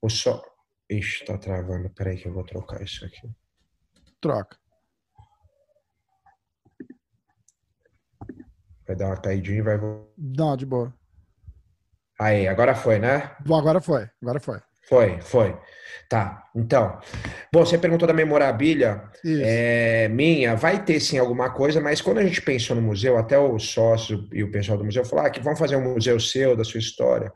o 0.00 0.08
só. 0.08 0.42
Ixi, 0.90 1.24
tá 1.24 1.38
travando. 1.38 1.90
Peraí 1.90 2.16
que 2.16 2.26
eu 2.26 2.32
vou 2.32 2.44
trocar 2.44 2.82
isso 2.82 3.04
aqui. 3.04 3.30
Troca. 4.20 4.56
Vai 8.86 8.96
dar 8.96 9.06
uma 9.06 9.16
caidinha 9.16 9.58
e 9.58 9.62
vai. 9.62 9.78
Não, 10.18 10.56
de 10.56 10.66
boa. 10.66 10.94
Aí, 12.20 12.46
agora 12.46 12.74
foi, 12.74 12.98
né? 12.98 13.34
Agora 13.44 13.80
foi, 13.80 14.08
agora 14.22 14.38
foi. 14.38 14.60
Foi, 14.86 15.20
foi. 15.22 15.58
Tá, 16.08 16.44
então. 16.54 17.00
Bom, 17.50 17.64
você 17.64 17.78
perguntou 17.78 18.06
da 18.06 18.12
memorabilia 18.12 19.02
é, 19.24 20.08
minha. 20.08 20.54
Vai 20.54 20.84
ter 20.84 21.00
sim 21.00 21.18
alguma 21.18 21.50
coisa, 21.50 21.80
mas 21.80 22.02
quando 22.02 22.18
a 22.18 22.24
gente 22.24 22.42
pensou 22.42 22.76
no 22.76 22.82
museu, 22.82 23.16
até 23.16 23.38
o 23.38 23.58
sócio 23.58 24.28
e 24.30 24.44
o 24.44 24.50
pessoal 24.50 24.76
do 24.76 24.84
museu 24.84 25.04
falaram 25.04 25.28
ah, 25.28 25.30
que 25.30 25.40
vamos 25.40 25.58
fazer 25.58 25.76
um 25.76 25.94
museu 25.94 26.20
seu, 26.20 26.54
da 26.54 26.62
sua 26.62 26.78
história 26.78 27.32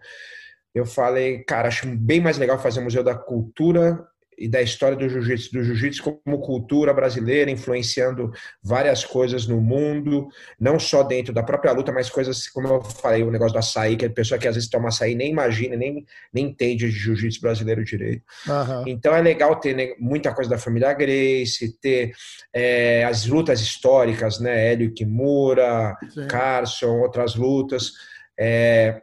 eu 0.74 0.86
falei, 0.86 1.42
cara, 1.44 1.68
acho 1.68 1.86
bem 1.86 2.20
mais 2.20 2.38
legal 2.38 2.58
fazer 2.58 2.80
o 2.80 2.84
Museu 2.84 3.02
da 3.02 3.14
Cultura 3.14 4.06
e 4.38 4.48
da 4.48 4.62
história 4.62 4.96
do 4.96 5.08
jiu-jitsu, 5.08 5.52
do 5.52 5.62
jiu-jitsu 5.64 6.20
como 6.24 6.38
cultura 6.38 6.94
brasileira, 6.94 7.50
influenciando 7.50 8.30
várias 8.62 9.04
coisas 9.04 9.46
no 9.46 9.60
mundo, 9.60 10.28
não 10.60 10.78
só 10.78 11.02
dentro 11.02 11.34
da 11.34 11.42
própria 11.42 11.72
luta, 11.72 11.90
mas 11.90 12.08
coisas, 12.08 12.48
como 12.48 12.68
eu 12.68 12.80
falei, 12.80 13.24
o 13.24 13.30
negócio 13.30 13.54
do 13.54 13.58
açaí, 13.58 13.96
que 13.96 14.06
a 14.06 14.10
pessoa 14.10 14.38
que 14.38 14.46
às 14.46 14.54
vezes 14.54 14.70
toma 14.70 14.88
açaí 14.88 15.14
nem 15.14 15.32
imagina, 15.32 15.76
nem, 15.76 16.06
nem 16.32 16.46
entende 16.46 16.88
de 16.88 16.96
jiu-jitsu 16.96 17.40
brasileiro 17.40 17.84
direito. 17.84 18.22
Uhum. 18.46 18.84
Então 18.86 19.14
é 19.14 19.20
legal 19.20 19.56
ter 19.56 19.74
né, 19.74 19.94
muita 19.98 20.32
coisa 20.32 20.48
da 20.48 20.58
família 20.58 20.92
Grace, 20.92 21.76
ter 21.80 22.12
é, 22.52 23.04
as 23.04 23.26
lutas 23.26 23.60
históricas, 23.60 24.38
né, 24.38 24.72
Hélio 24.72 24.94
Kimura, 24.94 25.96
Sim. 26.10 26.28
Carson, 26.28 27.00
outras 27.00 27.34
lutas, 27.34 27.92
é, 28.38 29.02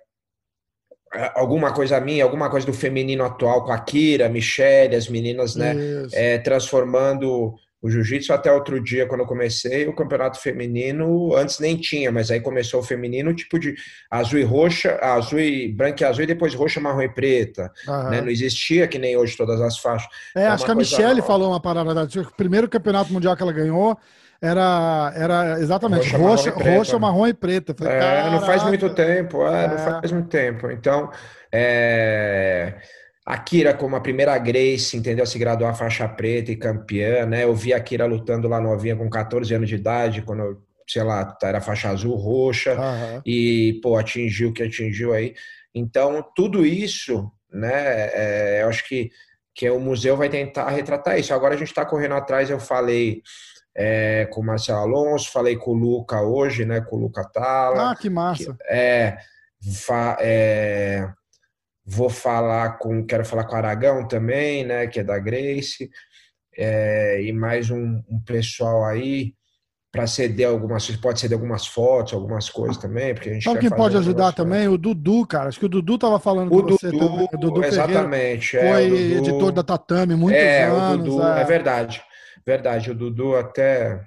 alguma 1.33 1.73
coisa 1.73 1.99
minha, 1.99 2.23
alguma 2.23 2.49
coisa 2.49 2.65
do 2.65 2.73
feminino 2.73 3.23
atual 3.23 3.63
com 3.63 3.71
a 3.71 3.79
Kira, 3.79 4.27
Michelle, 4.29 4.95
as 4.95 5.07
meninas, 5.07 5.55
né, 5.55 5.75
é, 6.13 6.37
transformando 6.39 7.55
o 7.85 7.89
jiu-jitsu 7.89 8.33
até 8.33 8.51
outro 8.51 8.81
dia, 8.81 9.05
quando 9.05 9.21
eu 9.21 9.27
comecei, 9.27 9.87
o 9.87 9.93
campeonato 9.93 10.39
feminino, 10.39 11.35
antes 11.35 11.59
nem 11.59 11.77
tinha, 11.77 12.11
mas 12.11 12.31
aí 12.31 12.39
começou 12.39 12.79
o 12.79 12.83
feminino, 12.83 13.31
tipo 13.31 13.59
de 13.59 13.75
azul 14.09 14.39
e 14.39 14.43
roxa, 14.43 14.97
azul 14.99 15.39
e 15.39 15.71
branca 15.71 16.03
e 16.03 16.07
azul, 16.07 16.23
e 16.23 16.27
depois 16.27 16.55
roxa, 16.55 16.79
marrom 16.79 17.03
e 17.03 17.09
preta. 17.09 17.71
Né? 18.09 18.21
Não 18.21 18.29
existia 18.29 18.87
que 18.87 18.97
nem 18.97 19.15
hoje 19.15 19.37
todas 19.37 19.61
as 19.61 19.77
faixas. 19.77 20.09
É, 20.35 20.43
é 20.43 20.47
acho 20.47 20.65
que 20.65 20.71
a 20.71 20.75
Michelle 20.75 21.15
nova. 21.15 21.27
falou 21.27 21.49
uma 21.51 21.59
parada, 21.59 22.03
o 22.03 22.35
primeiro 22.35 22.67
campeonato 22.67 23.13
mundial 23.13 23.35
que 23.35 23.43
ela 23.43 23.53
ganhou 23.53 23.95
era, 24.41 25.13
era 25.15 25.59
exatamente 25.59 26.09
roxa, 26.15 26.51
roxa, 26.51 26.51
marrom, 26.51 26.77
roxa, 26.77 26.99
marrom 26.99 27.27
e 27.27 27.33
preta. 27.33 27.73
Falei, 27.77 27.93
é, 27.93 28.29
não 28.29 28.41
faz 28.41 28.63
muito 28.63 28.89
tempo, 28.93 29.45
é, 29.47 29.65
é. 29.65 29.67
não 29.67 29.77
faz 29.77 30.11
muito 30.11 30.29
tempo. 30.29 30.69
Então, 30.69 31.09
é 31.51 32.75
a 33.25 33.37
Kira 33.39 33.73
como 33.73 33.95
a 33.95 34.01
primeira 34.01 34.37
Grace, 34.37 34.95
entendeu? 34.95 35.25
Se 35.25 35.39
graduar 35.39 35.75
faixa 35.75 36.07
preta 36.07 36.51
e 36.51 36.55
campeã, 36.55 37.25
né? 37.25 37.43
Eu 37.43 37.55
vi 37.55 37.73
a 37.73 37.79
Kira 37.79 38.05
lutando 38.05 38.47
lá 38.47 38.61
novinha 38.61 38.95
com 38.95 39.09
14 39.09 39.51
anos 39.55 39.67
de 39.67 39.75
idade, 39.75 40.21
quando, 40.21 40.61
sei 40.87 41.01
lá, 41.01 41.35
era 41.41 41.59
faixa 41.59 41.89
azul, 41.89 42.15
roxa, 42.15 42.75
uhum. 42.75 43.21
e, 43.25 43.79
pô, 43.81 43.97
atingiu 43.97 44.49
o 44.49 44.53
que 44.53 44.61
atingiu 44.61 45.11
aí. 45.11 45.33
Então, 45.73 46.23
tudo 46.35 46.63
isso, 46.63 47.31
né? 47.51 48.09
É, 48.13 48.59
eu 48.61 48.69
acho 48.69 48.87
que, 48.87 49.09
que 49.55 49.67
o 49.71 49.79
museu 49.79 50.15
vai 50.15 50.29
tentar 50.29 50.69
retratar 50.69 51.17
isso. 51.17 51.33
Agora 51.33 51.55
a 51.55 51.57
gente 51.57 51.69
está 51.69 51.83
correndo 51.83 52.13
atrás, 52.13 52.51
eu 52.51 52.59
falei 52.59 53.23
é, 53.75 54.25
com 54.31 54.41
o 54.41 54.45
Marcelo 54.45 54.79
Alonso, 54.79 55.31
falei 55.31 55.55
com 55.57 55.71
o 55.71 55.75
Luca 55.75 56.21
hoje, 56.21 56.65
né? 56.65 56.81
Com 56.81 56.95
o 56.95 56.99
Luca 56.99 57.23
Tala. 57.23 57.91
Ah, 57.91 57.95
que 57.95 58.09
massa! 58.09 58.53
Que, 58.53 58.73
é, 58.73 59.17
fa, 59.61 60.17
é 60.21 61.07
Vou 61.87 62.09
falar 62.09 62.79
com, 62.79 63.05
quero 63.05 63.23
falar 63.23 63.43
com 63.43 63.53
o 63.53 63.57
Aragão 63.57 64.07
também, 64.07 64.65
né, 64.65 64.87
que 64.87 64.99
é 64.99 65.03
da 65.03 65.19
Grace, 65.19 65.87
é, 66.57 67.21
e 67.21 67.31
mais 67.31 67.69
um, 67.69 68.01
um 68.09 68.19
pessoal 68.25 68.83
aí 68.85 69.35
para 69.91 70.07
ceder 70.07 70.49
algumas, 70.49 70.89
pode 70.97 71.19
ceder 71.19 71.37
algumas 71.37 71.67
fotos, 71.67 72.13
algumas 72.13 72.49
coisas 72.49 72.75
também, 72.77 73.13
porque 73.13 73.29
a 73.29 73.33
gente 73.33 73.43
Sabe 73.43 73.59
quem 73.59 73.69
pode 73.69 73.95
ajudar 73.95 74.33
também? 74.33 74.67
O 74.67 74.77
Dudu, 74.77 75.25
cara. 75.25 75.47
Acho 75.47 75.59
que 75.59 75.67
o 75.67 75.69
Dudu 75.69 75.97
tava 75.97 76.19
falando 76.19 76.47
o 76.47 76.49
com 76.49 76.61
Dudu, 76.63 76.73
você 76.73 76.91
também. 76.91 77.29
O 77.31 77.37
Dudu 77.37 77.63
exatamente. 77.63 78.57
É, 78.57 78.73
foi 78.73 78.89
Dudu, 78.89 79.29
editor 79.29 79.51
da 79.53 79.63
Tatame 79.63 80.15
muitos 80.15 80.41
é, 80.41 80.65
anos. 80.65 81.07
O 81.07 81.11
Dudu, 81.11 81.23
é. 81.23 81.41
é 81.41 81.45
verdade. 81.45 82.01
Verdade. 82.45 82.91
O 82.91 82.95
Dudu 82.95 83.35
até 83.35 84.05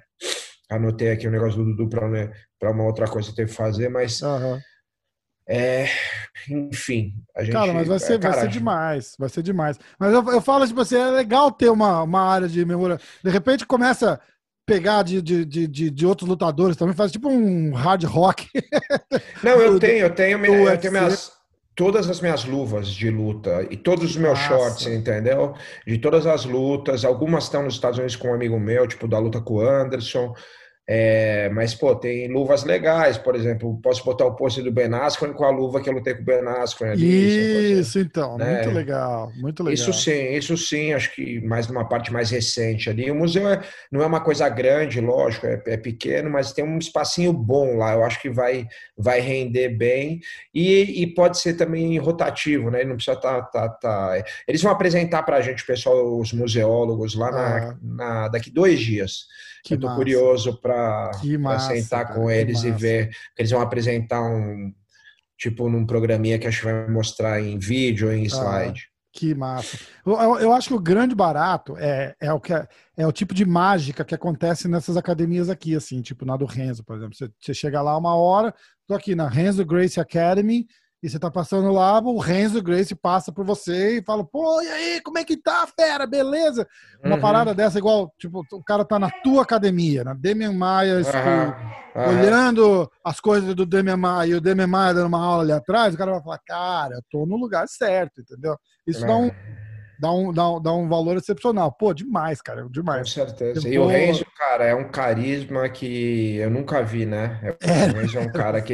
anotei 0.69 1.11
aqui 1.11 1.25
o 1.25 1.29
um 1.29 1.33
negócio 1.33 1.57
do 1.57 1.75
Dudu 1.75 1.89
para 1.89 2.71
uma 2.71 2.83
outra 2.83 3.07
coisa 3.07 3.35
teve 3.35 3.49
que 3.49 3.57
fazer, 3.57 3.89
mas 3.89 4.21
uhum. 4.21 4.59
É, 5.51 5.87
enfim, 6.47 7.15
a 7.35 7.43
gente. 7.43 7.53
Cara, 7.53 7.73
mas 7.73 7.87
vai 7.87 7.97
ser, 7.97 8.19
vai 8.19 8.33
ser 8.33 8.47
demais, 8.49 9.15
vai 9.17 9.29
ser 9.29 9.41
demais. 9.41 9.79
Mas 9.99 10.13
eu, 10.13 10.23
eu 10.31 10.39
falo, 10.41 10.67
tipo 10.67 10.79
assim, 10.79 10.95
é 10.95 11.09
legal 11.09 11.51
ter 11.51 11.71
uma, 11.71 12.03
uma 12.03 12.21
área 12.21 12.47
de 12.47 12.63
memória. 12.63 12.99
De 13.23 13.31
repente 13.31 13.65
começa 13.65 14.13
a 14.13 14.19
pegar 14.67 15.01
de, 15.01 15.23
de, 15.23 15.43
de, 15.43 15.89
de, 15.89 16.05
outros 16.05 16.29
lutadores 16.29 16.77
também, 16.77 16.93
faz 16.93 17.11
tipo 17.11 17.27
um 17.29 17.73
hard 17.73 18.03
rock. 18.03 18.47
Não, 19.41 19.53
eu 19.53 19.79
tenho, 19.81 20.05
eu 20.05 20.13
tenho, 20.13 20.45
eu 20.45 20.77
tenho 20.77 20.93
minhas, 20.93 21.31
todas 21.79 22.09
as 22.09 22.19
minhas 22.19 22.43
luvas 22.43 22.89
de 22.89 23.09
luta 23.09 23.65
e 23.71 23.77
todos 23.77 24.03
os 24.03 24.17
meus 24.17 24.37
Nossa. 24.37 24.49
shorts, 24.49 24.85
entendeu? 24.87 25.53
De 25.87 25.97
todas 25.97 26.27
as 26.27 26.43
lutas, 26.43 27.05
algumas 27.05 27.45
estão 27.45 27.63
nos 27.63 27.75
Estados 27.75 27.97
Unidos 27.97 28.17
com 28.17 28.27
um 28.27 28.33
amigo 28.33 28.59
meu, 28.59 28.85
tipo 28.85 29.07
da 29.07 29.17
luta 29.17 29.39
com 29.39 29.53
o 29.53 29.61
Anderson. 29.61 30.35
É, 30.91 31.49
mas, 31.49 31.75
pô, 31.75 31.95
tem 31.95 32.27
luvas 32.27 32.63
legais, 32.63 33.15
por 33.15 33.35
exemplo, 33.35 33.79
posso 33.79 34.03
botar 34.03 34.25
o 34.25 34.35
post 34.35 34.59
do 34.63 34.71
Ben 34.71 34.91
Askren 34.91 35.33
com 35.33 35.45
a 35.45 35.51
luva 35.51 35.79
que 35.79 35.87
eu 35.87 35.93
lutei 35.93 36.15
com 36.15 36.23
o 36.23 36.25
Ben 36.25 36.39
Askren. 36.47 36.93
Ali, 36.93 37.79
isso, 37.79 37.99
então, 37.99 38.39
né? 38.39 38.55
muito 38.55 38.71
legal, 38.71 39.31
muito 39.35 39.61
legal. 39.61 39.73
Isso 39.75 39.93
sim, 39.93 40.33
isso 40.33 40.57
sim, 40.57 40.91
acho 40.91 41.13
que 41.13 41.39
mais 41.41 41.67
numa 41.67 41.87
parte 41.87 42.11
mais 42.11 42.31
recente 42.31 42.89
ali. 42.89 43.11
O 43.11 43.13
museu 43.13 43.47
é, 43.47 43.61
não 43.91 44.01
é 44.01 44.05
uma 44.07 44.19
coisa 44.19 44.49
grande, 44.49 44.99
lógico, 44.99 45.45
é, 45.45 45.61
é, 45.67 45.77
pequeno, 45.77 46.27
mas 46.27 46.53
tem 46.53 46.65
um 46.65 46.79
espacinho 46.79 47.33
bom 47.33 47.77
lá, 47.77 47.93
eu 47.93 48.03
acho 48.03 48.19
que 48.19 48.31
vai, 48.31 48.67
vai 48.97 49.19
render 49.19 49.69
bem 49.69 50.19
e, 50.51 51.03
e 51.03 51.13
pode 51.13 51.37
ser 51.37 51.53
também 51.53 51.99
rotativo, 51.99 52.71
né? 52.71 52.83
Não 52.83 52.95
precisa 52.95 53.15
estar... 53.15 53.43
Tá, 53.43 53.69
tá, 53.69 53.69
tá... 53.69 54.23
Eles 54.47 54.63
vão 54.63 54.71
apresentar 54.71 55.21
para 55.21 55.37
a 55.37 55.41
gente, 55.41 55.63
pessoal, 55.63 56.19
os 56.19 56.33
museólogos 56.33 57.13
lá 57.13 57.29
na, 57.29 57.77
na, 57.79 58.27
daqui 58.27 58.49
dois 58.49 58.79
dias. 58.79 59.27
Que 59.63 59.73
eu 59.73 59.79
tô 59.79 59.87
massa. 59.87 59.97
curioso 59.97 60.61
para 60.61 61.11
sentar 61.59 62.07
cara, 62.07 62.15
com 62.15 62.29
eles 62.29 62.63
e 62.63 62.71
ver. 62.71 63.11
Eles 63.37 63.51
vão 63.51 63.61
apresentar 63.61 64.21
um 64.21 64.73
tipo 65.37 65.69
num 65.69 65.85
programinha 65.85 66.37
que 66.37 66.47
acho 66.47 66.59
que 66.59 66.65
vai 66.65 66.87
mostrar 66.89 67.41
em 67.41 67.57
vídeo, 67.57 68.11
em 68.11 68.23
ah, 68.23 68.27
slide. 68.27 68.83
Ah, 68.85 68.99
que 69.11 69.33
massa. 69.33 69.79
Eu, 70.05 70.13
eu, 70.39 70.53
acho 70.53 70.67
que 70.67 70.73
o 70.73 70.79
grande 70.79 71.15
barato 71.15 71.75
é, 71.77 72.15
é 72.21 72.31
o 72.31 72.39
que 72.39 72.53
é, 72.53 72.67
é, 72.97 73.07
o 73.07 73.11
tipo 73.11 73.33
de 73.33 73.45
mágica 73.45 74.05
que 74.05 74.13
acontece 74.13 74.67
nessas 74.67 74.97
academias 74.97 75.49
aqui, 75.49 75.75
assim, 75.75 76.01
tipo 76.01 76.25
na 76.25 76.37
do 76.37 76.45
Renzo, 76.45 76.83
por 76.83 76.97
exemplo. 76.97 77.15
Você, 77.15 77.29
você 77.39 77.53
chega 77.53 77.81
lá 77.81 77.97
uma 77.97 78.15
hora, 78.15 78.53
tô 78.87 78.93
aqui 78.93 79.15
na 79.15 79.27
Renzo 79.27 79.65
Grace 79.65 79.99
Academy, 79.99 80.67
e 81.01 81.09
você 81.09 81.17
tá 81.17 81.31
passando 81.31 81.71
lá, 81.71 81.99
o 81.99 82.17
Renzo 82.17 82.61
Grace 82.61 82.93
passa 82.93 83.31
por 83.31 83.45
você 83.45 83.99
e 83.99 84.03
fala, 84.03 84.23
pô, 84.25 84.61
e 84.61 84.67
aí, 84.67 85.01
como 85.01 85.17
é 85.17 85.23
que 85.23 85.37
tá, 85.37 85.65
fera? 85.67 86.05
Beleza? 86.05 86.67
Uma 87.03 87.15
uhum. 87.15 87.21
parada 87.21 87.53
dessa, 87.53 87.77
igual, 87.77 88.13
tipo, 88.19 88.43
o 88.51 88.63
cara 88.63 88.83
tá 88.83 88.99
na 88.99 89.09
tua 89.09 89.43
academia, 89.43 90.03
na 90.03 90.13
Demian 90.13 90.51
Maia 90.51 91.01
School, 91.01 91.21
uhum. 91.95 92.01
Uhum. 92.03 92.19
olhando 92.19 92.91
as 93.03 93.19
coisas 93.21 93.55
do 93.55 93.65
Demian 93.65 93.95
Maia 93.95 94.31
e 94.31 94.35
o 94.35 94.41
Demian 94.41 94.67
Maia 94.67 94.93
dando 94.93 95.07
uma 95.07 95.23
aula 95.23 95.43
ali 95.43 95.53
atrás, 95.53 95.93
o 95.93 95.97
cara 95.97 96.11
vai 96.11 96.21
falar, 96.21 96.39
cara, 96.45 96.95
eu 96.95 97.01
tô 97.09 97.25
no 97.25 97.37
lugar 97.37 97.65
certo, 97.69 98.19
entendeu? 98.19 98.57
Isso 98.85 99.05
dá 99.05 99.15
um, 99.15 99.27
é. 99.27 99.35
dá 100.01 100.11
um, 100.11 100.33
dá 100.33 100.49
um, 100.49 100.61
dá 100.61 100.73
um 100.73 100.89
valor 100.89 101.15
excepcional. 101.15 101.71
Pô, 101.71 101.93
demais, 101.93 102.41
cara, 102.41 102.67
demais. 102.69 103.03
Com 103.03 103.25
certeza. 103.25 103.69
E 103.69 103.79
o 103.79 103.87
Renzo, 103.87 104.25
cara, 104.37 104.65
é 104.65 104.75
um 104.75 104.89
carisma 104.89 105.69
que 105.69 106.35
eu 106.35 106.49
nunca 106.49 106.83
vi, 106.83 107.05
né? 107.05 107.39
É, 107.41 107.51
o 107.89 108.01
Renzo 108.01 108.17
é 108.17 108.21
um 108.21 108.31
cara 108.33 108.61
que 108.61 108.73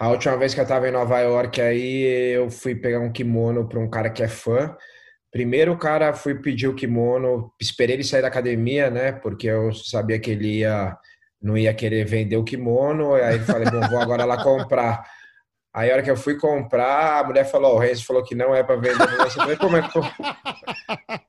a 0.00 0.08
última 0.08 0.34
vez 0.38 0.54
que 0.54 0.60
eu 0.60 0.64
estava 0.64 0.88
em 0.88 0.92
Nova 0.92 1.20
York, 1.20 1.60
aí 1.60 2.34
eu 2.34 2.50
fui 2.50 2.74
pegar 2.74 3.00
um 3.00 3.12
kimono 3.12 3.68
para 3.68 3.78
um 3.78 3.90
cara 3.90 4.08
que 4.08 4.22
é 4.22 4.28
fã. 4.28 4.74
Primeiro 5.30 5.72
o 5.72 5.78
cara 5.78 6.14
fui 6.14 6.36
pedir 6.36 6.68
o 6.68 6.74
kimono, 6.74 7.52
esperei 7.60 7.96
ele 7.96 8.02
sair 8.02 8.22
da 8.22 8.28
academia, 8.28 8.88
né? 8.88 9.12
Porque 9.12 9.46
eu 9.46 9.74
sabia 9.74 10.18
que 10.18 10.30
ele 10.30 10.60
ia 10.60 10.96
não 11.40 11.56
ia 11.56 11.74
querer 11.74 12.06
vender 12.06 12.38
o 12.38 12.44
kimono. 12.44 13.12
Aí 13.12 13.38
falei, 13.40 13.70
bom, 13.70 13.86
vou 13.90 14.00
agora 14.00 14.24
lá 14.24 14.42
comprar. 14.42 15.04
Aí 15.72 15.88
a 15.88 15.94
hora 15.94 16.02
que 16.02 16.10
eu 16.10 16.16
fui 16.16 16.36
comprar, 16.36 17.20
a 17.20 17.24
mulher 17.24 17.44
falou, 17.44 17.76
o 17.76 17.78
Renzo 17.78 18.04
falou 18.04 18.24
que 18.24 18.34
não 18.34 18.52
é 18.52 18.62
para 18.62 18.74
vender. 18.74 19.04
Eu 19.20 19.30
falei, 19.30 19.56
como 19.56 19.76
é 19.76 19.88
que 19.88 19.96
eu... 19.96 20.02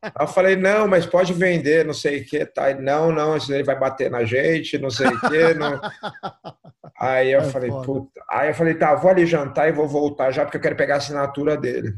Aí 0.02 0.12
eu 0.20 0.28
falei, 0.28 0.56
não, 0.56 0.88
mas 0.88 1.06
pode 1.06 1.32
vender, 1.32 1.86
não 1.86 1.94
sei 1.94 2.22
o 2.22 2.26
que, 2.26 2.44
tá? 2.46 2.74
Não, 2.74 3.12
não, 3.12 3.38
ele 3.38 3.64
vai 3.64 3.78
bater 3.78 4.10
na 4.10 4.24
gente, 4.24 4.80
não 4.80 4.90
sei 4.90 5.08
o 5.08 5.20
que. 5.22 5.54
Não... 5.54 5.80
Aí 7.00 7.32
eu 7.32 7.42
é 7.42 7.44
falei, 7.44 7.70
foda. 7.70 7.86
puta. 7.86 8.22
Aí 8.30 8.50
eu 8.50 8.56
falei, 8.56 8.74
tá, 8.74 8.96
vou 8.96 9.12
ali 9.12 9.28
jantar 9.28 9.70
e 9.70 9.72
vou 9.72 9.88
voltar 9.88 10.32
já, 10.32 10.44
porque 10.44 10.58
eu 10.58 10.62
quero 10.62 10.76
pegar 10.76 10.96
a 10.96 10.98
assinatura 10.98 11.56
dele. 11.56 11.94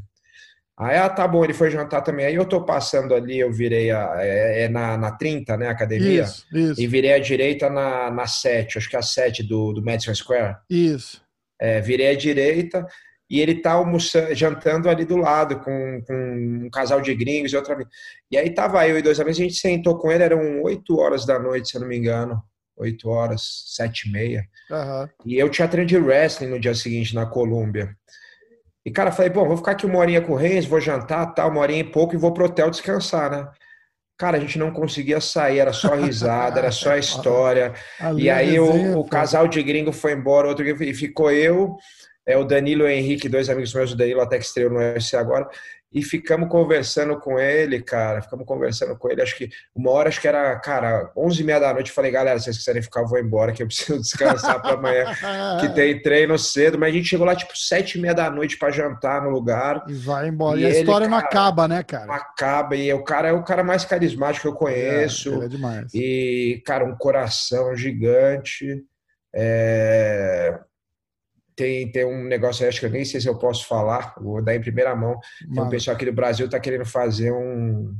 Aí, 0.77 0.97
ah, 0.97 1.07
tá 1.09 1.27
bom, 1.27 1.43
ele 1.43 1.53
foi 1.53 1.69
jantar 1.69 2.01
também. 2.01 2.25
Aí 2.25 2.35
eu 2.35 2.45
tô 2.45 2.65
passando 2.65 3.13
ali, 3.13 3.39
eu 3.39 3.51
virei 3.53 3.91
a, 3.91 4.15
é, 4.17 4.63
é 4.63 4.67
na, 4.67 4.97
na 4.97 5.11
30, 5.11 5.55
né, 5.55 5.67
academia? 5.67 6.23
Isso, 6.23 6.45
isso. 6.51 6.81
E 6.81 6.87
virei 6.87 7.13
à 7.13 7.19
direita 7.19 7.69
na, 7.69 8.09
na 8.09 8.25
7, 8.25 8.79
acho 8.79 8.89
que 8.89 8.95
é 8.95 8.99
a 8.99 9.03
7 9.03 9.43
do, 9.43 9.71
do 9.71 9.83
Madison 9.83 10.13
Square. 10.15 10.57
Isso. 10.69 11.21
É, 11.63 11.79
virei 11.79 12.09
à 12.09 12.15
direita 12.15 12.85
e 13.29 13.39
ele 13.39 13.55
tá 13.55 13.71
almoçando, 13.71 14.35
jantando 14.35 14.89
ali 14.89 15.05
do 15.05 15.15
lado 15.15 15.59
com, 15.61 16.01
com 16.05 16.65
um 16.65 16.69
casal 16.69 16.99
de 16.99 17.15
gringos 17.15 17.53
e 17.53 17.55
outra. 17.55 17.77
E 18.29 18.37
aí 18.37 18.49
tava 18.49 18.85
eu 18.87 18.99
e 18.99 19.01
dois 19.01 19.19
amigos, 19.19 19.39
a 19.39 19.43
gente 19.43 19.55
sentou 19.55 19.97
com 19.97 20.11
ele, 20.11 20.23
eram 20.23 20.61
8 20.61 20.99
horas 20.99 21.25
da 21.25 21.39
noite, 21.39 21.69
se 21.69 21.77
eu 21.77 21.81
não 21.81 21.87
me 21.87 21.97
engano. 21.97 22.41
8 22.75 23.07
horas, 23.07 23.63
7 23.75 24.09
e 24.09 24.11
meia. 24.11 24.45
Uhum. 24.69 25.07
E 25.25 25.37
eu 25.37 25.49
tinha 25.49 25.67
treino 25.67 25.87
de 25.87 25.97
wrestling 25.97 26.49
no 26.49 26.59
dia 26.59 26.75
seguinte 26.75 27.15
na 27.15 27.25
Colômbia. 27.25 27.95
E, 28.85 28.91
cara, 28.91 29.11
falei, 29.11 29.31
bom, 29.31 29.47
vou 29.47 29.57
ficar 29.57 29.71
aqui 29.71 29.85
uma 29.85 29.99
horinha 29.99 30.21
com 30.21 30.33
o 30.33 30.35
Reis, 30.35 30.65
vou 30.65 30.81
jantar, 30.81 31.33
tal, 31.33 31.49
uma 31.49 31.61
horinha 31.61 31.79
e 31.79 31.91
pouco 31.91 32.13
e 32.13 32.17
vou 32.17 32.33
pro 32.33 32.45
hotel 32.45 32.69
descansar, 32.69 33.31
né? 33.31 33.49
Cara, 34.17 34.37
a 34.37 34.39
gente 34.39 34.59
não 34.59 34.71
conseguia 34.71 35.19
sair, 35.19 35.59
era 35.59 35.73
só 35.73 35.95
risada, 35.95 36.59
era 36.59 36.71
só 36.71 36.95
história. 36.97 37.73
e 38.15 38.29
aí 38.29 38.59
o, 38.59 38.99
o, 38.99 39.07
casal 39.07 39.47
de 39.47 39.61
gringo 39.63 39.91
foi 39.91 40.13
embora, 40.13 40.47
outro 40.47 40.65
e 40.83 40.93
ficou 40.93 41.31
eu, 41.31 41.75
é 42.25 42.37
o 42.37 42.43
Danilo 42.43 42.83
e 42.83 42.85
o 42.85 42.89
Henrique, 42.89 43.27
dois 43.27 43.49
amigos 43.49 43.73
meus, 43.73 43.91
o 43.91 43.97
Danilo 43.97 44.21
até 44.21 44.37
que 44.37 44.45
estreou 44.45 44.71
no 44.71 44.79
UFC 44.79 45.17
agora, 45.17 45.49
e 45.93 46.01
ficamos 46.01 46.49
conversando 46.49 47.19
com 47.19 47.39
ele, 47.39 47.79
cara. 47.81 48.21
Ficamos 48.21 48.45
conversando 48.47 48.97
com 48.97 49.11
ele. 49.11 49.21
Acho 49.21 49.37
que 49.37 49.49
uma 49.75 49.91
hora, 49.91 50.09
acho 50.09 50.19
que 50.19 50.27
era, 50.27 50.57
cara, 50.59 51.11
11 51.15 51.41
e 51.41 51.45
meia 51.45 51.59
da 51.59 51.73
noite. 51.73 51.91
Falei, 51.91 52.09
galera, 52.09 52.39
se 52.39 52.45
vocês 52.45 52.57
quiserem 52.57 52.81
ficar, 52.81 53.01
eu 53.01 53.07
vou 53.07 53.19
embora, 53.19 53.51
que 53.51 53.61
eu 53.61 53.67
preciso 53.67 53.99
descansar 54.01 54.59
para 54.59 54.73
amanhã, 54.73 55.05
que 55.61 55.69
tem 55.69 56.01
treino 56.01 56.37
cedo. 56.39 56.79
Mas 56.79 56.89
a 56.89 56.97
gente 56.97 57.07
chegou 57.09 57.27
lá, 57.27 57.35
tipo, 57.35 57.55
sete 57.55 57.99
e 57.99 58.01
meia 58.01 58.15
da 58.15 58.29
noite 58.31 58.57
para 58.57 58.71
jantar 58.71 59.21
no 59.21 59.29
lugar. 59.29 59.85
E 59.87 59.93
vai 59.93 60.29
embora. 60.29 60.57
E, 60.57 60.63
e 60.63 60.65
a 60.65 60.69
ele, 60.69 60.79
história 60.79 61.07
cara, 61.07 61.21
não 61.21 61.27
acaba, 61.27 61.67
né, 61.67 61.83
cara? 61.83 62.05
Não 62.07 62.15
acaba. 62.15 62.75
E 62.75 62.91
o 62.91 63.03
cara 63.03 63.27
é 63.27 63.33
o 63.33 63.43
cara 63.43 63.63
mais 63.63 63.85
carismático 63.85 64.41
que 64.41 64.47
eu 64.47 64.55
conheço. 64.55 65.41
É, 65.43 65.45
é 65.45 65.47
demais. 65.47 65.93
E, 65.93 66.63
cara, 66.65 66.83
um 66.83 66.95
coração 66.95 67.75
gigante. 67.75 68.83
É 69.35 70.59
tem, 71.55 71.91
tem 71.91 72.05
um 72.05 72.23
negócio 72.25 72.67
acho 72.67 72.79
que 72.79 72.85
eu 72.85 72.91
nem 72.91 73.05
sei 73.05 73.21
se 73.21 73.27
eu 73.27 73.37
posso 73.37 73.67
falar, 73.67 74.15
vou 74.19 74.41
dar 74.41 74.55
em 74.55 74.61
primeira 74.61 74.95
mão. 74.95 75.19
Tem 75.53 75.63
um 75.63 75.69
pessoal 75.69 75.95
aqui 75.95 76.05
do 76.05 76.13
Brasil 76.13 76.49
tá 76.49 76.59
querendo 76.59 76.85
fazer 76.85 77.31
um, 77.31 77.95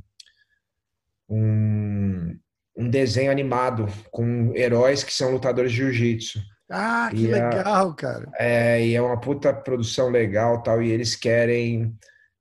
um, 1.30 2.38
um 2.78 2.90
desenho 2.90 3.32
animado 3.32 3.88
com 4.12 4.52
heróis 4.56 5.04
que 5.04 5.14
são 5.14 5.32
lutadores 5.32 5.72
de 5.72 5.78
jiu-jitsu. 5.78 6.40
Ah, 6.70 7.10
que 7.12 7.24
e 7.24 7.28
legal, 7.28 7.94
cara. 7.94 8.32
É, 8.38 8.84
e 8.84 8.96
é 8.96 9.02
uma 9.02 9.20
puta 9.20 9.54
produção 9.54 10.10
legal 10.10 10.64
tal, 10.64 10.82
e 10.82 10.90
eles 10.90 11.16
querem 11.16 11.96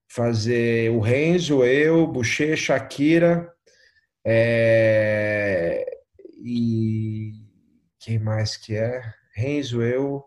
fazer 0.08 0.90
o 0.90 1.00
Renzo, 1.00 1.64
eu, 1.64 2.06
Boucher, 2.06 2.56
Shakira, 2.56 3.50
é, 4.24 5.84
e 6.44 7.32
quem 7.98 8.18
mais 8.18 8.56
que 8.56 8.76
é? 8.76 9.02
Renzo, 9.34 9.82
eu, 9.82 10.24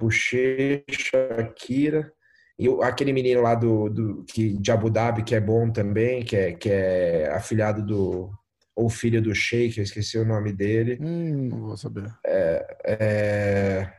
Boucher, 0.00 0.82
Shakira, 0.88 2.10
e 2.58 2.66
aquele 2.82 3.12
menino 3.12 3.42
lá 3.42 3.54
do, 3.54 3.88
do 3.88 4.24
que, 4.24 4.58
de 4.58 4.70
Abu 4.72 4.90
Dhabi, 4.90 5.22
que 5.22 5.34
é 5.34 5.40
bom 5.40 5.70
também, 5.70 6.24
que 6.24 6.36
é, 6.36 6.52
que 6.52 6.70
é 6.70 7.30
afilhado 7.32 7.84
do. 7.84 8.30
ou 8.74 8.88
filho 8.88 9.22
do 9.22 9.34
Sheik, 9.34 9.78
eu 9.78 9.84
esqueci 9.84 10.18
o 10.18 10.24
nome 10.24 10.52
dele. 10.52 10.98
Hum, 11.00 11.48
não 11.48 11.60
vou 11.60 11.76
saber. 11.76 12.12
É, 12.26 12.78
é... 12.84 13.92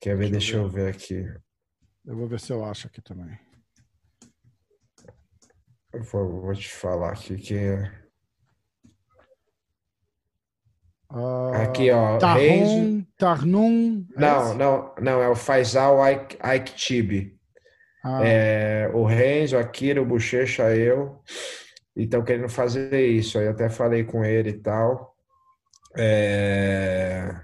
Quer 0.00 0.16
ver? 0.16 0.30
Deixa, 0.30 0.52
deixa 0.52 0.56
eu 0.56 0.68
ver. 0.68 0.84
ver 0.84 0.90
aqui. 0.94 1.40
Eu 2.06 2.16
vou 2.16 2.26
ver 2.26 2.40
se 2.40 2.52
eu 2.52 2.64
acho 2.64 2.86
aqui 2.86 3.00
também. 3.02 3.38
Eu 5.92 6.02
vou, 6.04 6.42
vou 6.42 6.54
te 6.54 6.68
falar 6.68 7.12
aqui 7.12 7.36
que 7.36 7.56
é. 7.56 7.99
Uh, 11.10 11.52
Aqui, 11.62 11.90
ó. 11.90 12.18
Tarnum. 12.18 13.04
Tarnum 13.18 14.06
é 14.16 14.20
não, 14.20 14.54
não, 14.54 14.94
não, 15.00 15.22
é 15.22 15.28
o 15.28 15.34
Faisal 15.34 15.98
Aiktibi. 16.02 17.36
Ah. 18.04 18.20
É, 18.24 18.90
o 18.94 19.04
Renzo, 19.04 19.58
Akira, 19.58 20.00
o 20.00 20.06
Bochecha, 20.06 20.74
eu. 20.74 21.20
Estão 21.96 22.22
querendo 22.22 22.48
fazer 22.48 23.06
isso. 23.08 23.38
Aí 23.38 23.48
até 23.48 23.68
falei 23.68 24.04
com 24.04 24.24
ele 24.24 24.50
e 24.50 24.58
tal. 24.58 25.14
É... 25.96 27.34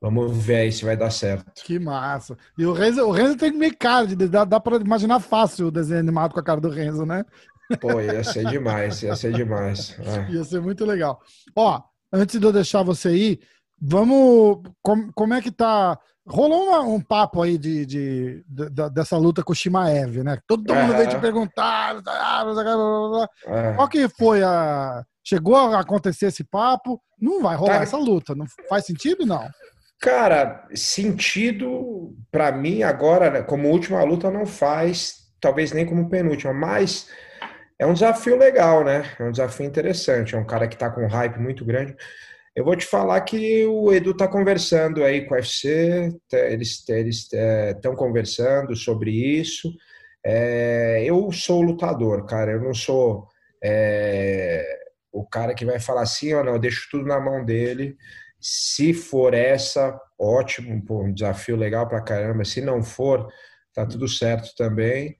Vamos 0.00 0.36
ver 0.36 0.56
aí 0.56 0.72
se 0.72 0.84
vai 0.84 0.96
dar 0.96 1.10
certo. 1.10 1.50
Que 1.64 1.78
massa. 1.78 2.36
E 2.58 2.66
o 2.66 2.72
Renzo, 2.74 3.02
o 3.06 3.10
Renzo 3.10 3.38
tem 3.38 3.50
meio 3.50 3.74
cara, 3.76 4.06
de, 4.06 4.28
dá, 4.28 4.44
dá 4.44 4.60
para 4.60 4.76
imaginar 4.76 5.18
fácil 5.18 5.68
o 5.68 5.70
desenho 5.70 6.00
animado 6.00 6.34
com 6.34 6.40
a 6.40 6.44
cara 6.44 6.60
do 6.60 6.68
Renzo, 6.68 7.06
né? 7.06 7.24
Pô, 7.80 7.98
ia 8.00 8.22
ser 8.22 8.44
demais, 8.46 9.02
ia 9.02 9.16
ser 9.16 9.32
demais. 9.32 9.96
É. 9.98 10.32
Ia 10.34 10.44
ser 10.44 10.60
muito 10.60 10.84
legal. 10.84 11.18
Ó, 11.56 11.82
antes 12.14 12.38
de 12.38 12.46
eu 12.46 12.52
deixar 12.52 12.82
você 12.82 13.14
ir, 13.14 13.40
vamos. 13.80 14.62
Com, 14.82 15.10
como 15.12 15.34
é 15.34 15.42
que 15.42 15.50
tá? 15.50 15.98
Rolou 16.26 16.68
uma, 16.68 16.80
um 16.80 17.00
papo 17.00 17.42
aí 17.42 17.58
de, 17.58 17.84
de, 17.84 18.44
de, 18.48 18.90
dessa 18.90 19.18
luta 19.18 19.42
com 19.42 19.52
o 19.52 19.54
Shimaev, 19.54 20.22
né? 20.22 20.38
Todo 20.46 20.72
mundo 20.72 20.94
é. 20.94 20.96
veio 20.96 21.08
te 21.10 21.18
perguntar. 21.18 21.96
É. 23.46 23.72
Qual 23.74 23.88
que 23.88 24.08
foi 24.08 24.42
a. 24.42 25.04
Chegou 25.22 25.56
a 25.56 25.80
acontecer 25.80 26.26
esse 26.26 26.44
papo? 26.44 27.00
Não 27.18 27.42
vai 27.42 27.56
rolar 27.56 27.78
tá. 27.78 27.82
essa 27.82 27.96
luta. 27.96 28.34
Não 28.34 28.46
faz 28.68 28.86
sentido, 28.86 29.26
não? 29.26 29.48
Cara, 30.00 30.66
sentido 30.74 32.14
para 32.30 32.52
mim 32.52 32.82
agora, 32.82 33.30
né, 33.30 33.42
como 33.42 33.70
última 33.70 34.02
luta, 34.02 34.30
não 34.30 34.44
faz, 34.44 35.30
talvez 35.40 35.72
nem 35.72 35.86
como 35.86 36.10
penúltima, 36.10 36.52
mas 36.52 37.08
é 37.78 37.86
um 37.86 37.94
desafio 37.94 38.36
legal, 38.36 38.84
né? 38.84 39.14
É 39.18 39.24
um 39.24 39.30
desafio 39.30 39.66
interessante. 39.66 40.34
É 40.34 40.38
um 40.38 40.46
cara 40.46 40.68
que 40.68 40.74
está 40.74 40.90
com 40.90 41.02
um 41.02 41.08
hype 41.08 41.38
muito 41.38 41.64
grande. 41.64 41.96
Eu 42.54 42.64
vou 42.64 42.76
te 42.76 42.86
falar 42.86 43.20
que 43.22 43.66
o 43.66 43.92
Edu 43.92 44.12
está 44.12 44.28
conversando 44.28 45.02
aí 45.02 45.26
com 45.26 45.34
o 45.34 45.36
UFC, 45.36 46.16
eles 46.32 46.84
estão 47.32 47.92
é, 47.92 47.96
conversando 47.96 48.76
sobre 48.76 49.10
isso. 49.10 49.72
É, 50.24 51.02
eu 51.04 51.32
sou 51.32 51.62
lutador, 51.62 52.24
cara. 52.26 52.52
Eu 52.52 52.60
não 52.60 52.72
sou 52.72 53.26
é, 53.62 54.64
o 55.12 55.26
cara 55.26 55.54
que 55.54 55.64
vai 55.64 55.80
falar 55.80 56.02
assim 56.02 56.32
ou 56.32 56.44
não. 56.44 56.54
Eu 56.54 56.60
deixo 56.60 56.88
tudo 56.90 57.06
na 57.06 57.18
mão 57.18 57.44
dele. 57.44 57.96
Se 58.40 58.94
for 58.94 59.34
essa, 59.34 59.98
ótimo, 60.18 60.80
um 60.90 61.12
desafio 61.12 61.56
legal 61.56 61.88
pra 61.88 62.02
caramba. 62.02 62.44
Se 62.44 62.60
não 62.60 62.84
for, 62.84 63.28
tá 63.74 63.84
tudo 63.84 64.06
certo 64.06 64.54
também. 64.56 65.16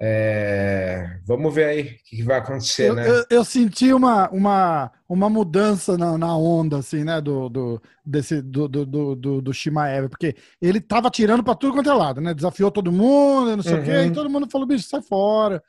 É, 0.00 1.18
vamos 1.26 1.52
ver 1.52 1.64
aí 1.64 1.82
o 1.82 1.96
que 2.04 2.22
vai 2.22 2.38
acontecer, 2.38 2.90
eu, 2.90 2.94
né? 2.94 3.08
Eu, 3.08 3.24
eu, 3.28 3.44
senti 3.44 3.92
uma, 3.92 4.30
uma, 4.30 4.92
uma 5.08 5.28
mudança 5.28 5.98
na, 5.98 6.16
na 6.16 6.36
onda, 6.36 6.78
assim, 6.78 7.02
né, 7.02 7.20
do, 7.20 7.48
do, 7.48 7.82
desse, 8.06 8.40
do, 8.40 8.68
do, 8.68 9.16
do, 9.16 9.42
do 9.42 9.52
Shimaev, 9.52 10.08
porque 10.08 10.36
ele 10.62 10.80
tava 10.80 11.10
tirando 11.10 11.42
para 11.42 11.56
tudo 11.56 11.72
quanto 11.72 11.90
é 11.90 11.94
lado, 11.94 12.20
né? 12.20 12.32
Desafiou 12.32 12.70
todo 12.70 12.92
mundo, 12.92 13.56
não 13.56 13.62
sei 13.62 13.74
uhum. 13.74 13.80
o 13.80 13.84
quê, 13.84 13.90
e 13.90 14.06
uhum. 14.06 14.12
todo 14.12 14.30
mundo 14.30 14.48
falou, 14.48 14.68
bicho, 14.68 14.88
sai 14.88 15.02
fora. 15.02 15.60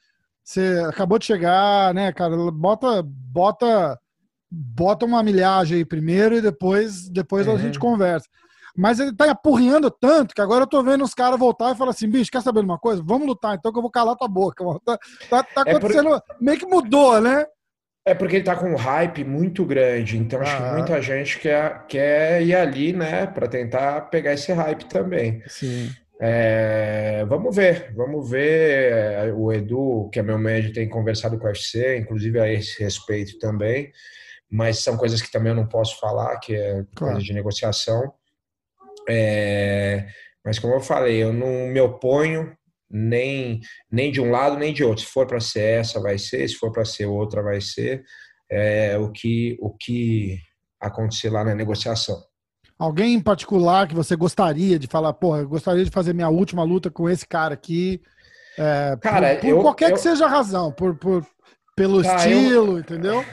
Você 0.44 0.84
acabou 0.88 1.18
de 1.18 1.26
chegar, 1.26 1.92
né, 1.96 2.12
cara? 2.12 2.36
Bota, 2.52 3.02
bota, 3.04 4.00
bota 4.50 5.06
uma 5.06 5.24
milhagem 5.24 5.78
aí 5.78 5.86
primeiro 5.86 6.36
e 6.36 6.42
depois, 6.42 7.10
depois 7.10 7.48
uhum. 7.48 7.56
a 7.56 7.58
gente 7.58 7.80
conversa. 7.80 8.28
Mas 8.80 8.98
ele 8.98 9.14
tá 9.14 9.30
apurrinhando 9.30 9.92
tanto 9.92 10.34
que 10.34 10.42
agora 10.42 10.64
eu 10.64 10.68
tô 10.68 10.82
vendo 10.82 11.04
os 11.04 11.14
caras 11.14 11.38
voltar 11.38 11.74
e 11.74 11.78
falar 11.78 11.92
assim, 11.92 12.10
bicho, 12.10 12.32
quer 12.32 12.42
saber 12.42 12.62
de 12.62 12.66
uma 12.66 12.80
coisa? 12.80 13.04
Vamos 13.06 13.28
lutar, 13.28 13.56
então 13.56 13.74
que 13.74 13.78
eu 13.78 13.82
vou 13.82 13.92
calar 13.92 14.16
tua 14.16 14.28
boca. 14.30 14.64
Tá, 14.86 14.98
tá, 15.30 15.44
tá 15.44 15.62
acontecendo, 15.64 16.16
é 16.16 16.20
por... 16.22 16.42
meio 16.42 16.58
que 16.58 16.66
mudou, 16.66 17.20
né? 17.20 17.46
É 18.06 18.14
porque 18.14 18.38
ele 18.38 18.46
tá 18.46 18.56
com 18.56 18.72
um 18.72 18.78
hype 18.78 19.26
muito 19.26 19.66
grande, 19.66 20.18
então 20.18 20.40
ah. 20.40 20.44
acho 20.44 20.58
que 20.58 20.64
ah. 20.64 20.74
muita 20.74 21.02
gente 21.02 21.40
quer, 21.40 21.86
quer 21.88 22.42
ir 22.42 22.56
ali, 22.56 22.94
né, 22.94 23.28
para 23.28 23.50
tentar 23.50 24.02
pegar 24.10 24.34
esse 24.34 24.54
hype 24.54 24.86
também. 24.86 25.44
Sim. 25.48 25.90
É, 26.22 27.26
vamos 27.28 27.54
ver, 27.54 27.94
vamos 27.94 28.30
ver. 28.30 29.34
O 29.36 29.52
Edu, 29.52 30.10
que 30.10 30.20
é 30.20 30.24
meu 30.24 30.38
médico, 30.38 30.76
tem 30.76 30.88
conversado 30.88 31.38
com 31.38 31.46
o 31.46 31.48
UFC, 31.48 31.98
inclusive 31.98 32.40
a 32.40 32.50
esse 32.52 32.82
respeito 32.82 33.38
também, 33.40 33.92
mas 34.50 34.80
são 34.80 34.96
coisas 34.96 35.22
que 35.22 35.32
também 35.32 35.52
eu 35.52 35.56
não 35.58 35.68
posso 35.68 36.00
falar, 36.00 36.40
que 36.40 36.56
é 36.56 36.86
claro. 36.96 37.16
coisa 37.16 37.20
de 37.20 37.34
negociação. 37.34 38.14
É, 39.10 40.08
mas 40.46 40.60
como 40.60 40.74
eu 40.74 40.82
falei, 40.82 41.24
eu 41.24 41.34
não 41.34 41.68
me 41.68 41.80
oponho 41.82 42.56
nem, 42.90 43.60
nem 43.92 44.12
de 44.12 44.22
um 44.22 44.32
lado 44.32 44.58
nem 44.58 44.74
de 44.74 44.84
outro. 44.84 45.04
Se 45.04 45.12
for 45.12 45.28
para 45.28 45.40
ser 45.40 45.80
essa, 45.80 46.00
vai 46.00 46.18
ser. 46.18 46.48
Se 46.48 46.56
for 46.56 46.72
para 46.72 46.86
ser 46.86 47.06
outra, 47.06 47.42
vai 47.42 47.60
ser. 47.62 48.04
É, 48.52 48.98
o 48.98 49.12
que 49.12 49.58
o 49.60 49.72
que 49.72 50.40
acontecer 50.80 51.30
lá 51.30 51.44
na 51.44 51.54
negociação. 51.54 52.18
Alguém 52.78 53.14
em 53.14 53.22
particular 53.22 53.88
que 53.88 53.94
você 53.94 54.16
gostaria 54.16 54.80
de 54.80 54.88
falar, 54.88 55.12
porra, 55.14 55.40
eu 55.40 55.50
gostaria 55.50 55.84
de 55.84 55.92
fazer 55.92 56.14
minha 56.14 56.30
última 56.30 56.64
luta 56.64 56.90
com 56.90 57.10
esse 57.10 57.28
cara 57.28 57.54
aqui, 57.54 58.02
é, 58.58 58.98
cara, 59.02 59.36
por, 59.36 59.42
por 59.42 59.48
eu, 59.48 59.62
qualquer 59.62 59.90
eu, 59.90 59.94
que 59.96 60.00
seja 60.00 60.26
a 60.26 60.30
razão, 60.30 60.72
por, 60.72 60.96
por 60.96 61.26
pelo 61.76 62.02
tá, 62.02 62.16
estilo, 62.16 62.74
eu, 62.74 62.80
entendeu? 62.80 63.26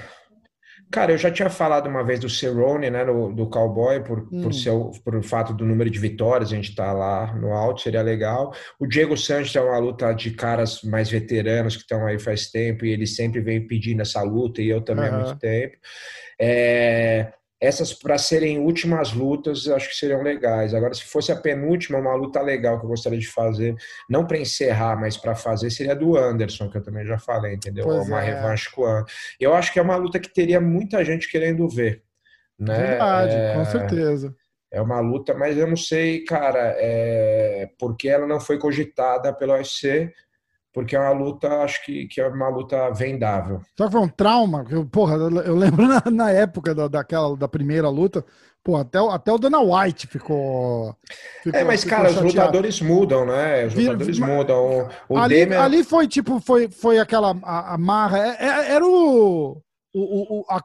Cara, 0.90 1.12
eu 1.12 1.18
já 1.18 1.30
tinha 1.30 1.50
falado 1.50 1.88
uma 1.88 2.04
vez 2.04 2.20
do 2.20 2.28
Cerrone, 2.28 2.88
né, 2.90 3.04
no, 3.04 3.32
do 3.32 3.48
Cowboy, 3.48 4.02
por, 4.04 4.20
hum. 4.32 4.42
por, 4.42 4.54
ser, 4.54 4.70
por 5.04 5.22
fato 5.22 5.52
do 5.52 5.64
número 5.64 5.90
de 5.90 5.98
vitórias, 5.98 6.52
a 6.52 6.56
gente 6.56 6.74
tá 6.74 6.92
lá 6.92 7.34
no 7.34 7.52
alto, 7.52 7.80
seria 7.80 8.02
legal. 8.02 8.54
O 8.78 8.86
Diego 8.86 9.16
Santos 9.16 9.54
é 9.56 9.60
uma 9.60 9.78
luta 9.78 10.12
de 10.12 10.30
caras 10.30 10.82
mais 10.82 11.10
veteranos 11.10 11.74
que 11.76 11.82
estão 11.82 12.06
aí 12.06 12.18
faz 12.18 12.50
tempo 12.50 12.84
e 12.84 12.92
ele 12.92 13.06
sempre 13.06 13.40
vem 13.40 13.66
pedindo 13.66 14.02
essa 14.02 14.22
luta 14.22 14.62
e 14.62 14.68
eu 14.68 14.80
também 14.80 15.08
uhum. 15.10 15.14
há 15.14 15.24
muito 15.24 15.38
tempo. 15.38 15.76
É, 16.40 17.32
essas 17.60 17.92
para 17.92 18.18
serem 18.18 18.58
últimas 18.58 19.12
lutas, 19.12 19.66
acho 19.68 19.88
que 19.88 19.96
seriam 19.96 20.22
legais. 20.22 20.74
Agora, 20.74 20.92
se 20.92 21.04
fosse 21.04 21.32
a 21.32 21.36
penúltima, 21.36 21.98
uma 21.98 22.14
luta 22.14 22.40
legal 22.40 22.78
que 22.78 22.84
eu 22.84 22.90
gostaria 22.90 23.18
de 23.18 23.28
fazer, 23.28 23.74
não 24.08 24.26
para 24.26 24.38
encerrar, 24.38 24.96
mas 24.96 25.16
para 25.16 25.34
fazer, 25.34 25.70
seria 25.70 25.96
do 25.96 26.16
Anderson, 26.16 26.68
que 26.68 26.76
eu 26.76 26.82
também 26.82 27.06
já 27.06 27.18
falei, 27.18 27.54
entendeu? 27.54 27.84
Pois 27.84 28.06
uma 28.06 28.22
é. 28.22 28.34
revanche 28.34 28.70
com 28.70 28.82
o 28.82 28.86
Anderson. 28.86 29.16
Eu 29.40 29.54
acho 29.54 29.72
que 29.72 29.78
é 29.78 29.82
uma 29.82 29.96
luta 29.96 30.18
que 30.18 30.32
teria 30.32 30.60
muita 30.60 31.04
gente 31.04 31.30
querendo 31.30 31.66
ver. 31.68 32.02
Né? 32.58 32.76
Verdade, 32.76 33.34
é... 33.34 33.54
com 33.54 33.64
certeza. 33.64 34.34
É 34.70 34.80
uma 34.80 35.00
luta, 35.00 35.32
mas 35.32 35.56
eu 35.56 35.66
não 35.66 35.76
sei, 35.76 36.24
cara, 36.24 36.74
é... 36.78 37.70
porque 37.78 38.08
ela 38.08 38.26
não 38.26 38.40
foi 38.40 38.58
cogitada 38.58 39.32
pelo 39.32 39.54
UFC 39.54 40.12
porque 40.76 40.94
é 40.94 41.00
uma 41.00 41.12
luta, 41.12 41.48
acho 41.62 41.82
que, 41.86 42.06
que 42.06 42.20
é 42.20 42.28
uma 42.28 42.50
luta 42.50 42.90
vendável. 42.90 43.62
Só 43.78 43.86
que 43.86 43.92
foi 43.92 44.00
um 44.02 44.08
trauma, 44.08 44.62
eu, 44.68 44.84
porra, 44.84 45.14
eu 45.14 45.56
lembro 45.56 45.86
na, 45.88 46.02
na 46.12 46.30
época 46.30 46.74
da, 46.74 46.86
daquela, 46.86 47.34
da 47.34 47.48
primeira 47.48 47.88
luta, 47.88 48.22
pô, 48.62 48.76
até, 48.76 48.98
até 48.98 49.32
o 49.32 49.38
Dana 49.38 49.58
White 49.58 50.06
ficou. 50.06 50.94
ficou 51.42 51.58
é, 51.58 51.64
mas, 51.64 51.82
ficou 51.82 51.96
cara, 51.96 52.08
chateado. 52.10 52.26
os 52.26 52.34
lutadores 52.34 52.80
mudam, 52.82 53.24
né? 53.24 53.64
Os 53.64 53.74
lutadores 53.74 54.18
mudam. 54.18 54.88
O 55.08 55.16
ali, 55.16 55.44
ali 55.54 55.82
foi 55.82 56.06
tipo, 56.06 56.40
foi, 56.40 56.68
foi 56.68 56.98
aquela 56.98 57.30
a, 57.42 57.78
marra, 57.78 58.18
é, 58.18 58.36
é, 58.38 58.72
era 58.72 58.86
o. 58.86 59.62
O, 59.94 60.40
o, 60.40 60.44
a, 60.50 60.60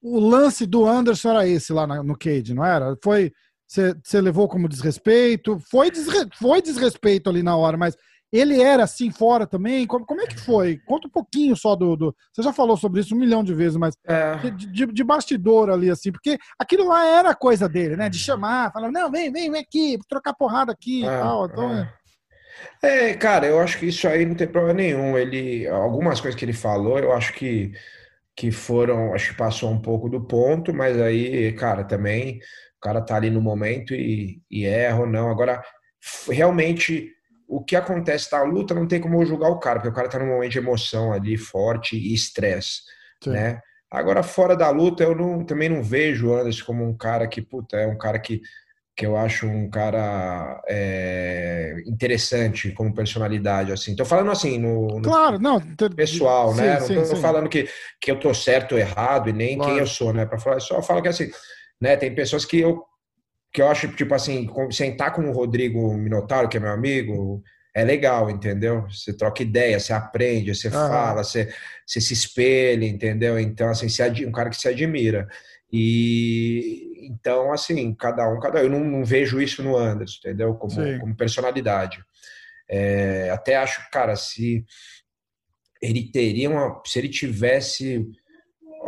o 0.00 0.20
lance 0.20 0.66
do 0.66 0.86
Anderson 0.86 1.30
era 1.30 1.48
esse 1.48 1.72
lá 1.72 1.84
no 1.84 2.16
Cage, 2.16 2.54
não 2.54 2.64
era? 2.64 2.96
Foi. 3.02 3.32
Você 3.66 4.20
levou 4.20 4.48
como 4.48 4.68
desrespeito? 4.68 5.58
Foi, 5.68 5.90
desre, 5.90 6.28
foi 6.38 6.62
desrespeito 6.62 7.28
ali 7.28 7.42
na 7.42 7.56
hora, 7.56 7.76
mas 7.76 7.96
ele 8.32 8.60
era 8.60 8.84
assim 8.84 9.10
fora 9.10 9.46
também? 9.46 9.86
Como, 9.86 10.04
como 10.04 10.20
é 10.20 10.26
que 10.26 10.38
foi? 10.38 10.78
Conta 10.86 11.08
um 11.08 11.10
pouquinho 11.10 11.56
só 11.56 11.74
do, 11.74 11.96
do, 11.96 12.16
Você 12.32 12.42
já 12.42 12.52
falou 12.52 12.76
sobre 12.76 13.00
isso 13.00 13.14
um 13.14 13.18
milhão 13.18 13.42
de 13.42 13.54
vezes, 13.54 13.76
mas 13.76 13.96
é. 14.06 14.36
de, 14.36 14.50
de, 14.50 14.86
de, 14.86 15.04
bastidor 15.04 15.70
ali, 15.70 15.90
assim, 15.90 16.12
porque 16.12 16.38
aquilo 16.58 16.86
lá 16.86 17.06
era 17.06 17.34
coisa 17.34 17.68
dele, 17.68 17.96
né? 17.96 18.08
De 18.08 18.18
chamar, 18.18 18.72
falar, 18.72 18.90
não, 18.90 19.10
vem, 19.10 19.32
vem, 19.32 19.50
vem 19.50 19.60
aqui, 19.60 19.98
trocar 20.08 20.34
porrada 20.34 20.72
aqui 20.72 21.02
é, 21.02 21.06
e 21.06 21.08
tal. 21.08 21.46
Então, 21.46 21.74
é. 22.82 23.10
é. 23.10 23.14
cara, 23.14 23.46
eu 23.46 23.58
acho 23.60 23.78
que 23.78 23.86
isso 23.86 24.06
aí 24.06 24.26
não 24.26 24.34
tem 24.34 24.46
problema 24.46 24.74
nenhum. 24.74 25.16
Ele, 25.16 25.66
algumas 25.66 26.20
coisas 26.20 26.38
que 26.38 26.44
ele 26.44 26.52
falou, 26.52 26.98
eu 26.98 27.12
acho 27.12 27.32
que, 27.32 27.72
que 28.36 28.50
foram, 28.50 29.14
acho 29.14 29.30
que 29.30 29.38
passou 29.38 29.70
um 29.70 29.80
pouco 29.80 30.08
do 30.08 30.20
ponto, 30.20 30.74
mas 30.74 31.00
aí, 31.00 31.52
cara, 31.54 31.82
também 31.82 32.40
o 32.76 32.80
cara 32.80 33.00
tá 33.00 33.16
ali 33.16 33.30
no 33.30 33.40
momento 33.40 33.94
e, 33.94 34.42
e 34.50 34.66
erra 34.66 35.00
ou 35.00 35.06
não. 35.06 35.30
Agora, 35.30 35.62
realmente 36.30 37.12
o 37.48 37.64
que 37.64 37.74
acontece 37.74 38.30
na 38.30 38.42
luta 38.42 38.74
não 38.74 38.86
tem 38.86 39.00
como 39.00 39.20
eu 39.20 39.26
julgar 39.26 39.48
o 39.48 39.58
cara, 39.58 39.80
porque 39.80 39.88
o 39.88 39.94
cara 39.94 40.08
tá 40.08 40.18
num 40.18 40.26
momento 40.26 40.52
de 40.52 40.58
emoção 40.58 41.12
ali 41.12 41.36
forte 41.38 41.96
e 41.96 42.12
estresse, 42.12 42.82
né? 43.26 43.60
Agora, 43.90 44.22
fora 44.22 44.54
da 44.54 44.68
luta, 44.68 45.02
eu 45.02 45.14
não, 45.14 45.42
também 45.42 45.70
não 45.70 45.82
vejo 45.82 46.28
o 46.28 46.34
Anderson 46.34 46.64
como 46.66 46.84
um 46.84 46.94
cara 46.94 47.26
que, 47.26 47.40
puta, 47.40 47.78
é 47.78 47.86
um 47.86 47.96
cara 47.96 48.18
que, 48.18 48.42
que 48.94 49.06
eu 49.06 49.16
acho 49.16 49.46
um 49.46 49.70
cara 49.70 50.62
é, 50.68 51.74
interessante 51.86 52.70
como 52.72 52.94
personalidade, 52.94 53.72
assim. 53.72 53.96
Tô 53.96 54.04
falando 54.04 54.30
assim, 54.30 54.58
no, 54.58 54.98
no 54.98 55.02
claro, 55.02 55.38
não, 55.38 55.58
pessoal, 55.96 56.52
sim, 56.52 56.60
né? 56.60 56.80
Sim, 56.80 56.96
não 56.96 57.08
tô 57.08 57.16
sim. 57.16 57.22
falando 57.22 57.48
que, 57.48 57.66
que 57.98 58.10
eu 58.10 58.20
tô 58.20 58.34
certo 58.34 58.72
ou 58.72 58.78
errado 58.78 59.30
e 59.30 59.32
nem 59.32 59.56
claro. 59.56 59.72
quem 59.72 59.80
eu 59.80 59.86
sou, 59.86 60.12
né? 60.12 60.26
Para 60.26 60.38
falar, 60.38 60.60
só 60.60 60.82
falo 60.82 61.00
que 61.00 61.08
assim, 61.08 61.30
né? 61.80 61.96
Tem 61.96 62.14
pessoas 62.14 62.44
que 62.44 62.60
eu 62.60 62.84
que 63.52 63.62
eu 63.62 63.68
acho, 63.68 63.88
tipo 63.88 64.14
assim, 64.14 64.48
sentar 64.70 65.12
com 65.12 65.28
o 65.28 65.32
Rodrigo 65.32 65.94
Minotauro, 65.94 66.48
que 66.48 66.56
é 66.56 66.60
meu 66.60 66.70
amigo, 66.70 67.42
é 67.74 67.84
legal, 67.84 68.30
entendeu? 68.30 68.86
Você 68.88 69.16
troca 69.16 69.42
ideia, 69.42 69.78
você 69.78 69.92
aprende, 69.92 70.54
você 70.54 70.70
fala, 70.70 71.22
você, 71.22 71.52
você 71.86 72.00
se 72.00 72.12
espelha, 72.12 72.84
entendeu? 72.84 73.38
Então, 73.38 73.70
assim, 73.70 73.88
você, 73.88 74.26
um 74.26 74.32
cara 74.32 74.50
que 74.50 74.56
se 74.56 74.68
admira. 74.68 75.28
E 75.72 76.88
então, 77.08 77.52
assim, 77.52 77.94
cada 77.94 78.28
um, 78.28 78.38
cada 78.38 78.60
um. 78.60 78.62
Eu 78.64 78.70
não, 78.70 78.80
não 78.80 79.04
vejo 79.04 79.40
isso 79.40 79.62
no 79.62 79.76
Anderson, 79.76 80.18
entendeu? 80.18 80.54
Como, 80.54 80.74
como 81.00 81.16
personalidade. 81.16 82.04
É, 82.68 83.30
até 83.30 83.56
acho, 83.56 83.88
cara, 83.90 84.14
se 84.14 84.64
ele 85.80 86.10
teria 86.12 86.50
uma. 86.50 86.82
Se 86.84 86.98
ele 86.98 87.08
tivesse 87.08 88.06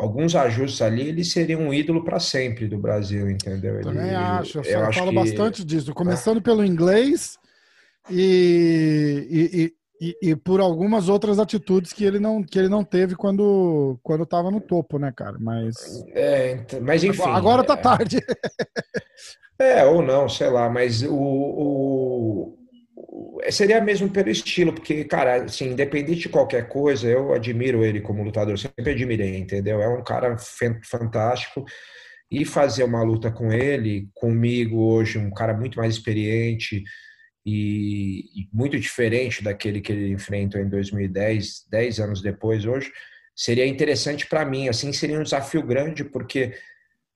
alguns 0.01 0.35
ajustes 0.35 0.81
ali, 0.81 1.09
ele 1.09 1.25
seria 1.25 1.59
um 1.59 1.73
ídolo 1.73 2.03
para 2.03 2.19
sempre 2.19 2.67
do 2.67 2.79
Brasil, 2.79 3.31
entendeu? 3.31 3.75
Ele, 3.75 3.85
Também 3.85 4.15
acho, 4.15 4.59
eu, 4.59 4.65
eu 4.65 4.85
acho 4.85 4.99
falo 4.99 5.11
que... 5.11 5.17
bastante 5.17 5.65
disso, 5.65 5.93
começando 5.93 6.39
ah. 6.39 6.43
pelo 6.43 6.65
inglês 6.65 7.39
e, 8.09 9.27
e, 9.31 9.75
e, 10.01 10.31
e, 10.31 10.37
por 10.37 10.61
algumas 10.61 11.09
outras 11.09 11.39
atitudes 11.39 11.93
que 11.93 12.05
ele 12.05 12.19
não, 12.19 12.43
que 12.43 12.59
ele 12.59 12.69
não 12.69 12.83
teve 12.83 13.15
quando 13.15 13.99
quando 14.03 14.23
estava 14.25 14.51
no 14.51 14.61
topo, 14.61 14.99
né, 14.99 15.13
cara? 15.15 15.37
Mas, 15.39 16.03
é, 16.15 16.65
mas 16.81 17.05
enfim. 17.05 17.23
Agora 17.23 17.63
tá 17.63 17.75
é... 17.75 17.77
tarde. 17.77 18.19
é, 19.61 19.85
ou 19.85 20.01
não, 20.01 20.29
sei 20.29 20.49
lá, 20.49 20.71
mas 20.71 21.03
o, 21.03 21.15
o 21.15 22.60
seria 23.51 23.81
mesmo 23.81 24.11
pelo 24.11 24.31
estilo, 24.31 24.73
porque, 24.73 25.05
cara, 25.05 25.45
assim, 25.45 25.71
independente 25.71 26.23
de 26.23 26.29
qualquer 26.29 26.69
coisa, 26.69 27.09
eu 27.09 27.33
admiro 27.33 27.85
ele 27.85 28.01
como 28.01 28.23
lutador, 28.23 28.59
sempre 28.59 28.91
admirei, 28.91 29.37
entendeu? 29.37 29.81
É 29.81 29.89
um 29.89 30.03
cara 30.05 30.37
fantástico. 30.83 31.65
E 32.31 32.45
fazer 32.45 32.85
uma 32.85 33.03
luta 33.03 33.31
com 33.31 33.53
ele, 33.53 34.09
comigo 34.15 34.77
hoje, 34.93 35.19
um 35.19 35.33
cara 35.33 35.53
muito 35.53 35.79
mais 35.79 35.95
experiente 35.95 36.85
e, 37.45 38.21
e 38.43 38.49
muito 38.53 38.79
diferente 38.79 39.43
daquele 39.43 39.81
que 39.81 39.93
ele 39.93 40.13
enfrentou 40.13 40.61
em 40.61 40.69
2010, 40.69 41.67
10 41.69 42.01
anos 42.01 42.23
depois, 42.23 42.65
hoje, 42.65 42.93
seria 43.35 43.67
interessante 43.67 44.27
para 44.27 44.45
mim. 44.45 44.69
Assim, 44.69 44.93
seria 44.93 45.19
um 45.19 45.25
desafio 45.25 45.63
grande, 45.63 46.05
porque 46.05 46.55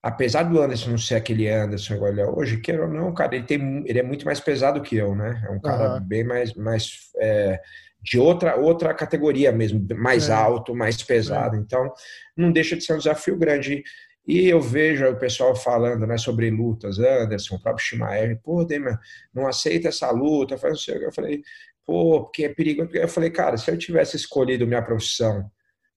apesar 0.05 0.43
do 0.43 0.61
Anderson 0.61 0.91
não 0.91 0.99
ser 0.99 1.15
aquele 1.15 1.49
Anderson 1.49 1.95
igual 1.95 2.13
ele 2.13 2.21
é 2.21 2.27
hoje, 2.27 2.61
queira 2.61 2.83
ou 2.83 2.93
não, 2.93 3.15
cara, 3.15 3.35
ele, 3.35 3.47
tem, 3.47 3.83
ele 3.87 3.99
é 3.99 4.03
muito 4.03 4.27
mais 4.27 4.39
pesado 4.39 4.83
que 4.83 4.95
eu, 4.95 5.15
né? 5.15 5.43
É 5.49 5.51
um 5.51 5.59
cara 5.59 5.95
uhum. 5.95 6.07
bem 6.07 6.23
mais, 6.23 6.53
mais 6.53 7.11
é, 7.17 7.59
de 8.03 8.19
outra, 8.19 8.55
outra 8.57 8.93
categoria 8.93 9.51
mesmo, 9.51 9.83
mais 9.97 10.29
é. 10.29 10.35
alto, 10.35 10.75
mais 10.75 11.03
pesado. 11.03 11.57
É. 11.57 11.59
Então, 11.59 11.91
não 12.37 12.53
deixa 12.53 12.77
de 12.77 12.85
ser 12.85 12.93
um 12.93 12.99
desafio 12.99 13.35
grande. 13.39 13.83
E 14.29 14.47
eu 14.47 14.61
vejo 14.61 15.09
o 15.09 15.17
pessoal 15.17 15.57
falando 15.57 16.07
né, 16.07 16.19
sobre 16.19 16.51
lutas, 16.51 16.99
Anderson, 16.99 17.55
o 17.55 17.63
próprio 17.63 17.87
Shimaev, 17.87 18.37
pô, 18.43 18.63
Demian, 18.63 18.99
não 19.33 19.47
aceita 19.47 19.89
essa 19.89 20.11
luta. 20.11 20.55
Eu 20.55 21.13
falei, 21.13 21.43
pô, 21.87 22.25
porque 22.25 22.45
é 22.45 22.51
perigoso. 22.51 22.91
Eu 22.93 23.09
falei, 23.09 23.31
cara, 23.31 23.57
se 23.57 23.71
eu 23.71 23.79
tivesse 23.79 24.17
escolhido 24.17 24.67
minha 24.67 24.83
profissão 24.83 25.51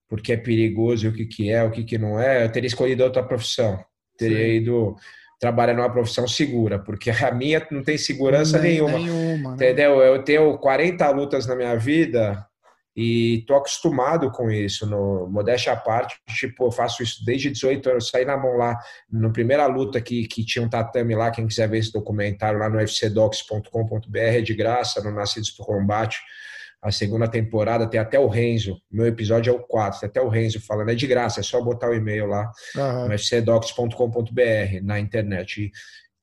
porque 0.09 0.31
é 0.31 0.37
perigoso 0.37 1.05
e 1.05 1.09
o 1.09 1.13
que, 1.13 1.25
que 1.25 1.51
é, 1.51 1.61
o 1.61 1.69
que, 1.69 1.83
que 1.83 1.97
não 1.97 2.17
é, 2.17 2.45
eu 2.45 2.49
teria 2.49 2.67
escolhido 2.67 3.03
outra 3.03 3.21
profissão 3.21 3.77
teria 4.17 4.45
Sim. 4.45 4.63
ido 4.63 4.95
trabalhar 5.39 5.73
numa 5.73 5.91
profissão 5.91 6.27
segura, 6.27 6.79
porque 6.79 7.09
a 7.11 7.31
minha 7.31 7.65
não 7.71 7.83
tem 7.83 7.97
segurança 7.97 8.59
Nem, 8.59 8.73
nenhuma. 8.73 8.97
nenhuma 8.97 9.49
né? 9.51 9.55
entendeu? 9.55 10.01
Eu 10.01 10.23
tenho 10.23 10.57
40 10.57 11.09
lutas 11.11 11.45
na 11.45 11.55
minha 11.55 11.75
vida 11.75 12.45
e 12.95 13.43
tô 13.45 13.55
acostumado 13.55 14.31
com 14.31 14.49
isso, 14.49 14.87
no 14.87 15.27
modéstia 15.27 15.71
à 15.71 15.75
parte, 15.75 16.15
tipo, 16.29 16.65
eu 16.65 16.71
faço 16.71 17.03
isso 17.03 17.23
desde 17.23 17.51
18 17.51 17.91
anos, 17.91 18.09
saí 18.09 18.25
na 18.25 18.35
mão 18.35 18.57
lá, 18.57 18.75
na 19.11 19.29
primeira 19.29 19.67
luta 19.67 20.01
que, 20.01 20.27
que 20.27 20.43
tinha 20.43 20.65
um 20.65 20.69
tatame 20.69 21.13
lá, 21.13 21.29
quem 21.29 21.45
quiser 21.45 21.69
ver 21.69 21.77
esse 21.77 21.93
documentário 21.93 22.57
lá 22.57 22.67
no 22.67 22.79
fcdocs.com.br, 22.79 24.17
é 24.17 24.41
de 24.41 24.55
graça, 24.55 25.03
no 25.03 25.11
Nascidos 25.11 25.51
para 25.51 25.67
Combate, 25.67 26.17
a 26.81 26.91
segunda 26.91 27.27
temporada, 27.27 27.87
tem 27.87 27.99
até 27.99 28.19
o 28.19 28.27
Renzo, 28.27 28.79
meu 28.91 29.07
episódio 29.07 29.51
é 29.51 29.53
o 29.53 29.59
4, 29.59 29.99
tem 29.99 30.09
até 30.09 30.21
o 30.21 30.29
Renzo 30.29 30.61
falando, 30.61 30.91
é 30.91 30.95
de 30.95 31.07
graça, 31.07 31.39
é 31.39 31.43
só 31.43 31.61
botar 31.61 31.89
o 31.89 31.93
e-mail 31.93 32.27
lá 32.27 32.51
uhum. 32.75 33.09
no 33.09 33.17
fcdocs.com.br 33.17 34.81
na 34.83 34.99
internet. 34.99 35.63
E 35.63 35.71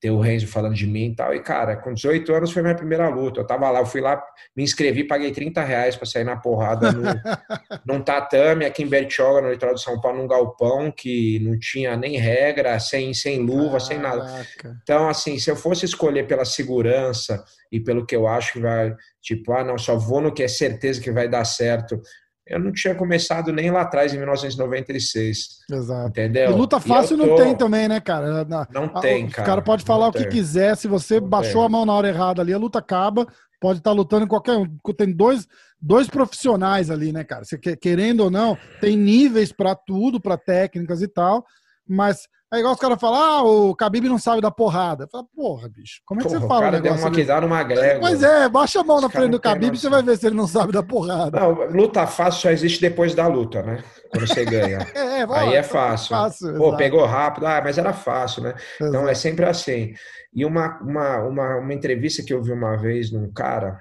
ter 0.05 0.11
o 0.11 0.21
Renzo 0.21 0.47
falando 0.47 0.75
de 0.75 0.87
mim 0.87 1.07
e 1.07 1.15
tal. 1.17 1.35
E, 1.35 1.41
cara, 1.41 1.77
com 1.77 1.95
18 1.95 2.31
anos 2.35 2.53
foi 2.53 2.61
minha 2.61 2.75
primeira 2.75 3.09
luta. 3.09 3.41
Eu 3.41 3.47
tava 3.47 3.71
lá, 3.71 3.81
eu 3.81 3.87
fui 3.87 4.03
lá, 4.03 4.23
me 4.55 4.63
inscrevi, 4.63 5.03
paguei 5.03 5.33
30 5.33 5.65
reais 5.65 5.97
para 5.97 6.05
sair 6.05 6.25
na 6.25 6.37
porrada 6.37 6.93
no, 6.93 7.03
num 7.87 8.03
tatame 8.03 8.67
aqui 8.67 8.83
em 8.83 8.87
Bertioga, 8.87 9.41
no 9.41 9.51
litoral 9.51 9.75
de 9.75 9.81
São 9.81 9.99
Paulo, 10.03 10.19
num 10.19 10.29
galpão 10.29 10.93
que 10.93 11.39
não 11.39 11.59
tinha 11.59 11.97
nem 11.97 12.19
regra, 12.19 12.79
sem, 12.79 13.15
sem 13.15 13.39
luva, 13.39 13.79
Caraca. 13.79 13.81
sem 13.81 13.99
nada. 13.99 14.47
Então, 14.83 15.09
assim, 15.09 15.39
se 15.39 15.51
eu 15.51 15.57
fosse 15.57 15.87
escolher 15.87 16.27
pela 16.27 16.45
segurança 16.45 17.43
e 17.73 17.81
pelo 17.81 18.05
que 18.05 18.15
eu 18.15 18.29
acho 18.29 18.53
que 18.53 18.61
vai, 18.61 18.95
tipo, 19.23 19.55
ah, 19.55 19.65
não, 19.65 19.79
só 19.79 19.97
vou 19.97 20.21
no 20.21 20.35
que 20.35 20.43
é 20.43 20.49
certeza 20.49 21.01
que 21.01 21.11
vai 21.11 21.31
dar 21.31 21.47
certo 21.47 21.99
eu 22.47 22.59
não 22.59 22.73
tinha 22.73 22.95
começado 22.95 23.53
nem 23.53 23.71
lá 23.71 23.83
atrás, 23.83 24.13
em 24.13 24.19
1996. 24.19 25.61
Exato. 25.71 26.09
Entendeu? 26.09 26.51
E 26.51 26.55
luta 26.55 26.79
fácil 26.79 27.17
e 27.17 27.21
tô... 27.21 27.27
não 27.27 27.37
tem 27.37 27.57
também, 27.57 27.89
né, 27.89 28.01
cara? 28.01 28.45
Na, 28.45 28.69
não 28.71 28.89
tem, 28.89 29.29
cara. 29.29 29.43
O 29.43 29.47
cara 29.47 29.63
pode 29.63 29.85
falar 29.85 30.09
o 30.09 30.13
que 30.13 30.27
quiser, 30.27 30.77
se 30.77 30.87
você 30.87 31.21
não 31.21 31.29
baixou 31.29 31.63
tem. 31.63 31.67
a 31.67 31.69
mão 31.69 31.87
na 31.87 31.95
hora 31.95 32.09
errada 32.09 32.43
ali, 32.43 32.53
a 32.53 32.59
luta 32.59 32.79
acaba, 32.79 33.27
pode 33.59 33.79
estar 33.79 33.93
lutando 33.93 34.25
em 34.25 34.29
qualquer 34.29 34.57
um. 34.57 34.67
Tem 34.97 35.11
dois, 35.11 35.47
dois 35.81 36.07
profissionais 36.07 36.91
ali, 36.91 37.13
né, 37.13 37.25
cara? 37.25 37.45
Você 37.45 37.57
querendo 37.59 38.21
ou 38.21 38.31
não, 38.31 38.59
tem 38.81 38.97
níveis 38.97 39.51
para 39.51 39.75
tudo, 39.75 40.21
para 40.21 40.37
técnicas 40.37 41.01
e 41.01 41.09
tal, 41.09 41.47
mas 41.89 42.29
é 42.55 42.59
igual 42.59 42.75
os 42.75 42.81
caras 42.81 43.01
falam, 43.01 43.21
ah, 43.21 43.43
o 43.45 43.73
Khabib 43.75 44.09
não 44.09 44.19
sabe 44.19 44.41
da 44.41 44.51
porrada. 44.51 45.09
Fala, 45.11 45.25
porra, 45.35 45.69
bicho, 45.69 46.01
como 46.05 46.21
é 46.21 46.23
que 46.23 46.29
porra, 46.29 46.41
você 46.41 46.47
fala? 46.47 46.61
O 46.61 46.65
cara 46.65 46.81
deu 46.81 46.95
uma 46.95 47.11
que 47.11 47.25
dá 47.25 47.41
numa 47.41 47.63
grega. 47.63 48.01
Pois 48.01 48.23
é, 48.23 48.49
baixa 48.49 48.81
a 48.81 48.85
mão 48.85 49.01
na 49.01 49.09
frente 49.09 49.31
do 49.31 49.39
Khabib 49.39 49.75
e 49.75 49.79
você 49.79 49.89
vai 49.89 50.03
ver 50.03 50.17
se 50.17 50.27
ele 50.27 50.37
não 50.37 50.47
sabe 50.47 50.73
da 50.73 50.83
porrada. 50.83 51.39
Não, 51.39 51.53
luta 51.71 52.07
fácil 52.07 52.43
só 52.43 52.51
existe 52.51 52.81
depois 52.81 53.15
da 53.15 53.27
luta, 53.27 53.63
né? 53.63 53.83
Quando 54.11 54.27
você 54.27 54.45
ganha. 54.45 54.79
é, 54.95 55.27
vai, 55.27 55.49
Aí 55.49 55.55
é 55.55 55.63
fácil. 55.63 56.09
fácil 56.11 56.55
Pô, 56.57 56.69
exato. 56.69 56.77
pegou 56.77 57.05
rápido, 57.05 57.47
ah, 57.47 57.61
mas 57.63 57.79
era 57.79 57.93
fácil, 57.93 58.43
né? 58.43 58.55
Exato. 58.81 58.85
Então 58.89 59.09
é 59.09 59.15
sempre 59.15 59.45
assim. 59.45 59.95
E 60.35 60.45
uma, 60.45 60.79
uma, 60.81 61.19
uma, 61.21 61.57
uma 61.57 61.75
entrevista 61.75 62.23
que 62.23 62.33
eu 62.33 62.43
vi 62.43 62.53
uma 62.53 62.77
vez 62.77 63.13
num 63.13 63.33
cara, 63.33 63.81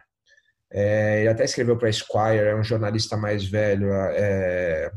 é, 0.72 1.22
ele 1.22 1.30
até 1.30 1.44
escreveu 1.44 1.78
para 1.78 1.90
Esquire, 1.90 2.48
é 2.48 2.56
um 2.56 2.64
jornalista 2.64 3.16
mais 3.16 3.46
velho, 3.46 3.92
é, 3.92 4.92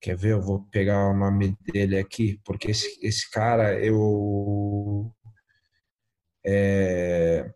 Quer 0.00 0.16
ver? 0.16 0.32
Eu 0.32 0.42
vou 0.42 0.64
pegar 0.70 1.08
o 1.08 1.16
nome 1.16 1.56
dele 1.62 1.98
aqui, 1.98 2.40
porque 2.44 2.70
esse, 2.70 2.98
esse 3.04 3.30
cara, 3.30 3.78
eu. 3.84 5.12
É, 6.44 7.50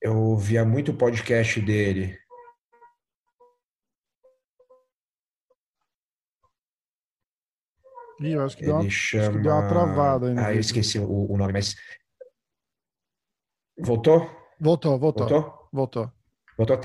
eu 0.00 0.16
ouvia 0.16 0.64
muito 0.64 0.92
o 0.92 0.96
podcast 0.96 1.60
dele. 1.60 2.18
Ih, 8.20 8.32
eu 8.32 8.44
acho 8.44 8.56
que, 8.56 8.64
deu 8.64 8.74
uma, 8.76 8.90
chama... 8.90 9.32
que 9.32 9.42
deu 9.42 9.52
uma 9.52 9.68
travada 9.68 10.30
aí. 10.30 10.38
Ah, 10.38 10.54
eu 10.54 10.60
esqueci 10.60 10.98
o, 10.98 11.32
o, 11.32 11.36
nome, 11.38 11.54
mas. 11.54 11.74
Voltou? 13.78 14.28
Voltou, 14.60 14.98
voltou. 14.98 15.28
Voltou? 15.28 15.68
Voltou. 15.72 16.19
Vou. 16.66 16.78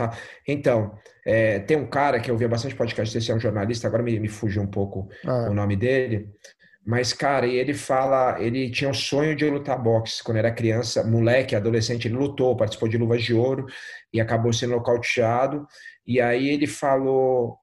Então, 0.47 0.97
é, 1.25 1.59
tem 1.59 1.77
um 1.77 1.87
cara 1.87 2.19
que 2.19 2.29
eu 2.29 2.37
via 2.37 2.47
bastante 2.47 2.75
podcast, 2.75 3.17
esse 3.17 3.31
é 3.31 3.35
um 3.35 3.39
jornalista, 3.39 3.87
agora 3.87 4.03
me, 4.03 4.19
me 4.19 4.27
fugiu 4.27 4.61
um 4.61 4.67
pouco 4.67 5.09
ah. 5.25 5.49
o 5.49 5.53
nome 5.53 5.75
dele, 5.75 6.29
Mas, 6.85 7.13
cara, 7.13 7.47
ele 7.47 7.73
fala, 7.73 8.39
ele 8.39 8.69
tinha 8.69 8.87
o 8.87 8.91
um 8.91 8.93
sonho 8.93 9.35
de 9.35 9.49
lutar 9.49 9.81
boxe 9.81 10.23
quando 10.23 10.37
era 10.37 10.51
criança, 10.51 11.03
moleque, 11.03 11.55
adolescente, 11.55 12.07
ele 12.07 12.15
lutou, 12.15 12.55
participou 12.55 12.87
de 12.87 12.97
luvas 12.97 13.23
de 13.23 13.33
ouro 13.33 13.65
e 14.13 14.21
acabou 14.21 14.53
sendo 14.53 14.75
nocauteado. 14.75 15.67
E 16.05 16.21
aí 16.21 16.49
ele 16.49 16.67
falou: 16.67 17.57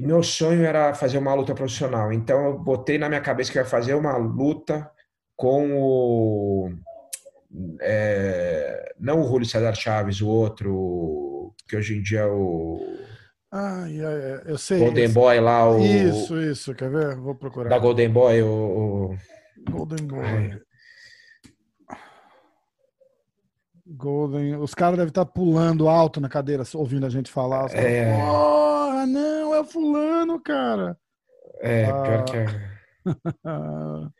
meu 0.00 0.22
sonho 0.22 0.64
era 0.64 0.94
fazer 0.94 1.18
uma 1.18 1.34
luta 1.34 1.54
profissional, 1.54 2.12
então 2.12 2.46
eu 2.46 2.58
botei 2.58 2.98
na 2.98 3.08
minha 3.08 3.20
cabeça 3.20 3.52
que 3.52 3.58
eu 3.58 3.62
ia 3.62 3.68
fazer 3.68 3.94
uma 3.94 4.16
luta 4.16 4.90
com 5.36 5.70
o. 5.74 6.70
É, 7.80 8.94
não 8.98 9.20
o 9.20 9.28
Julio 9.28 9.46
César 9.46 9.74
Chaves, 9.74 10.20
o 10.20 10.28
outro, 10.28 11.54
que 11.68 11.76
hoje 11.76 11.98
em 11.98 12.02
dia 12.02 12.20
é 12.20 12.26
o. 12.26 12.80
Ah, 13.50 13.84
eu 14.46 14.56
sei. 14.56 14.78
Golden 14.78 15.10
Boy 15.10 15.40
lá, 15.40 15.70
o. 15.70 15.78
Isso, 15.84 16.40
isso, 16.40 16.74
quer 16.74 16.90
ver? 16.90 17.16
Vou 17.16 17.34
procurar. 17.34 17.68
Da 17.68 17.78
Golden 17.78 18.08
Boy, 18.08 18.42
o. 18.42 19.14
Golden 19.70 20.06
Boy. 20.06 20.24
Ai. 20.24 20.60
Golden. 23.86 24.56
Os 24.56 24.74
caras 24.74 24.96
devem 24.96 25.10
estar 25.10 25.26
pulando 25.26 25.88
alto 25.88 26.20
na 26.20 26.28
cadeira, 26.28 26.62
ouvindo 26.74 27.04
a 27.04 27.10
gente 27.10 27.30
falar. 27.30 27.70
É. 27.74 28.16
Porra, 28.16 29.06
não, 29.06 29.54
é 29.54 29.64
fulano, 29.64 30.40
cara. 30.40 30.96
É, 31.60 31.84
ah. 31.84 32.02
pior 32.02 32.24
que 32.24 32.36
é. 32.36 32.46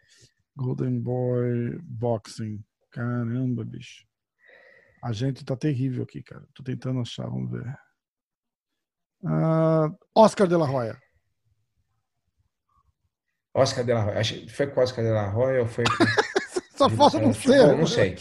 Golden 0.54 1.00
Boy 1.00 1.78
Boxing. 1.82 2.62
Caramba, 2.92 3.64
bicho. 3.64 4.06
A 5.02 5.12
gente 5.12 5.44
tá 5.44 5.56
terrível 5.56 6.04
aqui, 6.04 6.22
cara. 6.22 6.44
Tô 6.54 6.62
tentando 6.62 7.00
achar, 7.00 7.24
vamos 7.24 7.50
ver. 7.50 7.76
Uh, 9.24 9.96
Oscar 10.14 10.46
de 10.46 10.56
la 10.56 10.70
Hoya. 10.70 11.00
Oscar 13.54 13.84
de 13.84 13.94
la 13.94 14.06
Hoya. 14.06 14.22
Foi 14.48 14.66
com 14.68 14.80
Oscar 14.80 15.04
de 15.04 15.10
la 15.10 15.34
Hoya 15.34 15.62
ou 15.62 15.66
foi 15.66 15.84
com... 15.84 16.04
Só 16.76 16.88
falta 16.90 17.18
não 17.18 17.32
ser. 17.32 17.58
Não, 17.58 17.78
não 17.78 17.86
sei. 17.86 18.16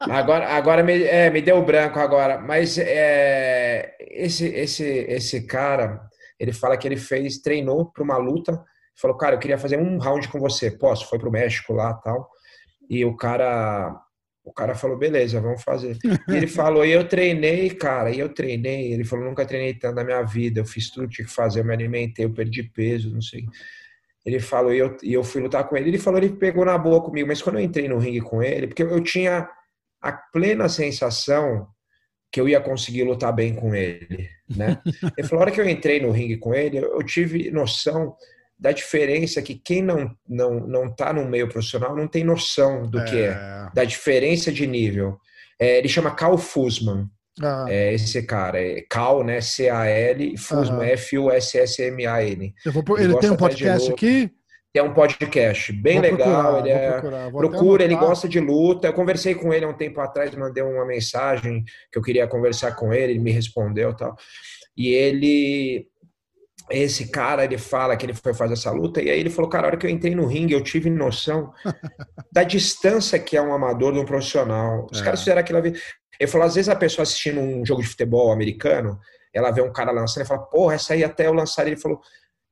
Agora, 0.00 0.48
agora 0.54 0.82
me, 0.82 1.02
é, 1.02 1.30
me 1.30 1.42
deu 1.42 1.64
branco 1.64 1.98
agora. 1.98 2.38
Mas 2.38 2.78
é, 2.78 3.96
esse, 4.00 4.46
esse, 4.46 4.84
esse 4.84 5.46
cara, 5.46 6.08
ele 6.38 6.52
fala 6.52 6.76
que 6.76 6.86
ele 6.86 6.96
fez, 6.96 7.38
treinou 7.38 7.90
para 7.90 8.04
uma 8.04 8.16
luta. 8.16 8.64
Falou, 8.94 9.16
cara, 9.16 9.34
eu 9.34 9.38
queria 9.38 9.58
fazer 9.58 9.78
um 9.78 9.98
round 9.98 10.28
com 10.28 10.38
você. 10.38 10.70
Posso? 10.70 11.08
Foi 11.08 11.18
pro 11.18 11.30
México 11.30 11.72
lá 11.72 11.94
tal. 11.94 12.30
E 12.88 13.04
o 13.04 13.16
cara 13.16 14.02
o 14.46 14.52
cara 14.52 14.76
falou, 14.76 14.96
beleza, 14.96 15.40
vamos 15.40 15.60
fazer. 15.64 15.98
E 16.28 16.32
ele 16.32 16.46
falou, 16.46 16.86
e 16.86 16.92
eu 16.92 17.06
treinei, 17.08 17.68
cara, 17.70 18.12
e 18.12 18.20
eu 18.20 18.28
treinei. 18.28 18.92
Ele 18.92 19.04
falou, 19.04 19.24
nunca 19.24 19.44
treinei 19.44 19.74
tanto 19.74 19.96
na 19.96 20.04
minha 20.04 20.22
vida. 20.22 20.60
Eu 20.60 20.64
fiz 20.64 20.88
tudo 20.88 21.08
que 21.08 21.16
tinha 21.16 21.26
que 21.26 21.34
fazer, 21.34 21.60
eu 21.60 21.64
me 21.64 21.72
alimentei, 21.72 22.24
eu 22.24 22.32
perdi 22.32 22.62
peso, 22.62 23.12
não 23.12 23.20
sei. 23.20 23.44
Ele 24.24 24.38
falou, 24.38 24.72
e 24.72 24.78
eu, 24.78 24.96
e 25.02 25.12
eu 25.12 25.24
fui 25.24 25.42
lutar 25.42 25.68
com 25.68 25.76
ele. 25.76 25.90
Ele 25.90 25.98
falou, 25.98 26.20
ele 26.20 26.36
pegou 26.36 26.64
na 26.64 26.78
boa 26.78 27.02
comigo, 27.02 27.26
mas 27.26 27.42
quando 27.42 27.58
eu 27.58 27.64
entrei 27.64 27.88
no 27.88 27.98
ringue 27.98 28.20
com 28.20 28.40
ele, 28.40 28.68
porque 28.68 28.84
eu 28.84 29.02
tinha 29.02 29.48
a 30.00 30.12
plena 30.12 30.68
sensação 30.68 31.66
que 32.30 32.40
eu 32.40 32.48
ia 32.48 32.60
conseguir 32.60 33.02
lutar 33.02 33.32
bem 33.32 33.52
com 33.52 33.74
ele, 33.74 34.28
né? 34.48 34.80
Ele 35.16 35.26
falou, 35.26 35.40
a 35.40 35.46
hora 35.46 35.50
que 35.50 35.60
eu 35.60 35.68
entrei 35.68 36.00
no 36.00 36.12
ringue 36.12 36.36
com 36.36 36.54
ele, 36.54 36.78
eu 36.78 37.02
tive 37.02 37.50
noção 37.50 38.14
da 38.58 38.72
diferença 38.72 39.42
que 39.42 39.54
quem 39.54 39.82
não 39.82 40.10
não 40.28 40.60
não 40.60 40.86
está 40.86 41.12
no 41.12 41.24
meio 41.26 41.48
profissional 41.48 41.94
não 41.94 42.08
tem 42.08 42.24
noção 42.24 42.88
do 42.88 42.98
é. 43.00 43.04
que 43.04 43.18
é, 43.18 43.68
da 43.74 43.84
diferença 43.84 44.50
de 44.50 44.66
nível. 44.66 45.18
É, 45.58 45.78
ele 45.78 45.88
chama 45.88 46.10
Cal 46.10 46.36
Fusman. 46.38 47.08
Ah. 47.42 47.66
É 47.68 47.92
esse 47.92 48.22
cara, 48.22 48.58
é 48.58 48.80
Cal, 48.88 49.22
né? 49.22 49.42
C-A-L, 49.42 50.36
Fusman, 50.38 50.80
ah. 50.80 50.92
F-U-S-S-M-A-N. 50.92 52.54
Ele, 52.64 53.02
ele 53.02 53.18
tem 53.18 53.30
um 53.30 53.36
podcast 53.36 53.92
aqui? 53.92 54.30
Tem 54.72 54.82
um 54.82 54.92
podcast 54.92 55.72
bem 55.72 56.00
vou 56.00 56.10
legal. 56.10 56.60
Procurar, 56.60 56.60
ele 56.60 56.70
é, 56.70 57.30
procura, 57.30 57.84
ele 57.84 57.96
gosta 57.96 58.28
de 58.28 58.40
luta. 58.40 58.88
Eu 58.88 58.92
conversei 58.92 59.34
com 59.34 59.52
ele 59.52 59.64
há 59.64 59.68
um 59.68 59.76
tempo 59.76 60.00
atrás, 60.00 60.34
mandei 60.34 60.62
uma 60.62 60.84
mensagem 60.84 61.64
que 61.90 61.98
eu 61.98 62.02
queria 62.02 62.26
conversar 62.26 62.72
com 62.72 62.92
ele, 62.92 63.12
ele 63.12 63.18
me 63.18 63.30
respondeu 63.30 63.94
tal. 63.94 64.14
E 64.76 64.88
ele 64.88 65.88
esse 66.70 67.08
cara, 67.08 67.44
ele 67.44 67.58
fala 67.58 67.96
que 67.96 68.04
ele 68.04 68.14
foi 68.14 68.34
fazer 68.34 68.54
essa 68.54 68.70
luta, 68.70 69.00
e 69.00 69.08
aí 69.08 69.20
ele 69.20 69.30
falou, 69.30 69.48
cara, 69.50 69.66
a 69.66 69.68
hora 69.68 69.76
que 69.76 69.86
eu 69.86 69.90
entrei 69.90 70.14
no 70.14 70.26
ringue, 70.26 70.52
eu 70.52 70.62
tive 70.62 70.90
noção 70.90 71.52
da 72.32 72.42
distância 72.42 73.18
que 73.18 73.36
é 73.36 73.42
um 73.42 73.54
amador 73.54 73.92
de 73.92 73.98
um 73.98 74.04
profissional. 74.04 74.86
Os 74.90 75.00
é. 75.00 75.04
caras 75.04 75.20
fizeram 75.20 75.40
aquilo. 75.40 75.58
Ele 75.58 76.30
falou, 76.30 76.46
às 76.46 76.54
vezes 76.54 76.68
a 76.68 76.76
pessoa 76.76 77.04
assistindo 77.04 77.40
um 77.40 77.64
jogo 77.64 77.82
de 77.82 77.88
futebol 77.88 78.32
americano, 78.32 78.98
ela 79.32 79.50
vê 79.50 79.60
um 79.60 79.72
cara 79.72 79.92
lançando 79.92 80.24
e 80.24 80.26
fala, 80.26 80.42
porra, 80.42 80.74
essa 80.74 80.94
aí 80.94 81.04
até 81.04 81.26
eu 81.26 81.32
lançar. 81.32 81.66
Ele 81.66 81.76
falou, 81.76 82.00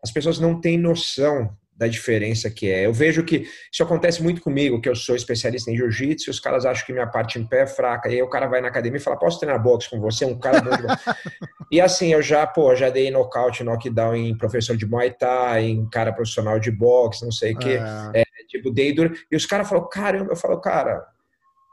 as 0.03 0.13
pessoas 0.13 0.39
não 0.39 0.61
têm 0.61 0.79
noção 0.79 1.51
da 1.77 1.89
diferença 1.89 2.49
que 2.49 2.71
é. 2.71 2.87
Eu 2.87 2.93
vejo 2.93 3.25
que 3.25 3.49
isso 3.73 3.83
acontece 3.83 4.23
muito 4.23 4.41
comigo, 4.41 4.81
que 4.81 4.89
eu 4.89 4.95
sou 4.95 5.17
especialista 5.17 5.71
em 5.71 5.77
jiu-jitsu, 5.77 6.31
os 6.31 6.39
caras 6.39 6.65
acham 6.65 6.87
que 6.87 6.93
minha 6.93 7.07
parte 7.07 7.39
em 7.39 7.47
pé 7.47 7.63
é 7.63 7.67
fraca, 7.67 8.09
e 8.09 8.15
aí 8.15 8.23
o 8.23 8.29
cara 8.29 8.47
vai 8.47 8.61
na 8.61 8.69
academia 8.69 8.99
e 8.99 9.03
fala, 9.03 9.19
posso 9.19 9.41
treinar 9.41 9.63
boxe 9.63 9.91
com 9.91 10.01
você? 10.01 10.25
Um 10.25 10.39
cara 10.39 10.61
bom 10.61 10.71
E 11.71 11.81
assim, 11.81 12.13
eu 12.13 12.23
já, 12.23 12.47
pô, 12.47 12.75
já 12.77 12.89
dei 12.91 13.11
nocaute, 13.11 13.65
knockdown 13.65 14.15
em 14.15 14.37
professor 14.37 14.77
de 14.77 14.87
Muay 14.87 15.11
Thai, 15.11 15.65
em 15.65 15.89
cara 15.89 16.13
profissional 16.13 16.61
de 16.61 16.71
boxe, 16.71 17.25
não 17.25 17.33
sei 17.33 17.53
o 17.55 17.59
quê. 17.59 17.81
É. 18.15 18.21
É, 18.21 18.25
tipo, 18.49 18.71
dei 18.71 18.95
duro. 18.95 19.13
E 19.31 19.35
os 19.35 19.47
caras 19.47 19.69
falaram, 19.69 19.89
caramba, 19.89 20.33
eu 20.33 20.37
falo, 20.37 20.61
cara, 20.61 21.05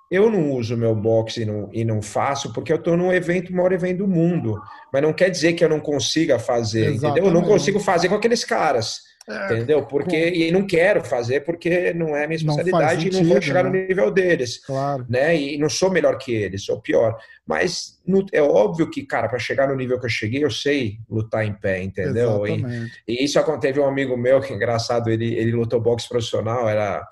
eu 0.09 0.29
não 0.29 0.51
uso 0.51 0.75
meu 0.75 0.95
boxe 0.95 1.43
e 1.43 1.45
não, 1.45 1.69
e 1.71 1.85
não 1.85 2.01
faço 2.01 2.51
porque 2.51 2.71
eu 2.71 2.77
estou 2.77 2.97
num 2.97 3.13
evento, 3.13 3.51
o 3.51 3.55
maior 3.55 3.71
evento 3.71 3.99
do 3.99 4.07
mundo. 4.07 4.59
Mas 4.91 5.01
não 5.01 5.13
quer 5.13 5.29
dizer 5.29 5.53
que 5.53 5.63
eu 5.63 5.69
não 5.69 5.79
consiga 5.79 6.39
fazer, 6.39 6.87
Exatamente. 6.87 7.19
entendeu? 7.19 7.25
Eu 7.25 7.33
não 7.33 7.47
consigo 7.47 7.79
fazer 7.79 8.09
com 8.09 8.15
aqueles 8.15 8.43
caras. 8.43 9.10
É, 9.31 9.53
entendeu? 9.53 9.85
Porque 9.85 10.31
com... 10.31 10.37
e 10.37 10.51
não 10.51 10.65
quero 10.65 11.03
fazer 11.03 11.41
porque 11.41 11.93
não 11.93 12.15
é 12.15 12.27
minha 12.27 12.37
especialidade 12.37 12.81
não 12.81 12.89
sentido, 12.89 13.17
e 13.17 13.23
não 13.23 13.29
vou 13.29 13.41
chegar 13.41 13.63
né? 13.63 13.69
no 13.69 13.87
nível 13.87 14.11
deles, 14.11 14.57
claro. 14.65 15.05
né? 15.09 15.35
E 15.35 15.57
não 15.57 15.69
sou 15.69 15.89
melhor 15.89 16.17
que 16.17 16.33
eles, 16.33 16.63
sou 16.63 16.81
pior. 16.81 17.17
Mas 17.45 17.99
no, 18.05 18.25
é 18.31 18.41
óbvio 18.41 18.89
que, 18.89 19.03
cara, 19.03 19.27
para 19.27 19.39
chegar 19.39 19.67
no 19.67 19.75
nível 19.75 19.99
que 19.99 20.05
eu 20.05 20.09
cheguei, 20.09 20.43
eu 20.43 20.51
sei 20.51 20.97
lutar 21.09 21.45
em 21.45 21.53
pé, 21.53 21.81
entendeu? 21.81 22.45
E, 22.45 22.63
e, 23.07 23.23
isso 23.23 23.39
aconteceu 23.39 23.83
um 23.83 23.87
amigo 23.87 24.17
meu 24.17 24.41
que 24.41 24.53
engraçado, 24.53 25.09
ele 25.09 25.33
ele 25.33 25.51
lutou 25.51 25.79
boxe 25.79 26.07
profissional, 26.07 26.67
era 26.67 27.07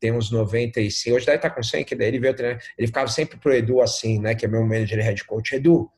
tem 0.00 0.12
uns 0.12 0.30
95, 0.30 1.16
hoje 1.16 1.24
deve 1.24 1.36
estar 1.36 1.48
com 1.48 1.62
100, 1.62 1.84
que 1.84 1.94
daí 1.94 2.08
ele 2.08 2.18
veio 2.18 2.34
treinar, 2.34 2.60
ele 2.76 2.86
ficava 2.86 3.08
sempre 3.08 3.38
pro 3.38 3.54
Edu 3.54 3.80
assim, 3.80 4.18
né, 4.20 4.34
que 4.34 4.44
é 4.44 4.48
meu 4.48 4.62
manager 4.62 5.02
head 5.02 5.24
coach, 5.24 5.54
Edu, 5.54 5.90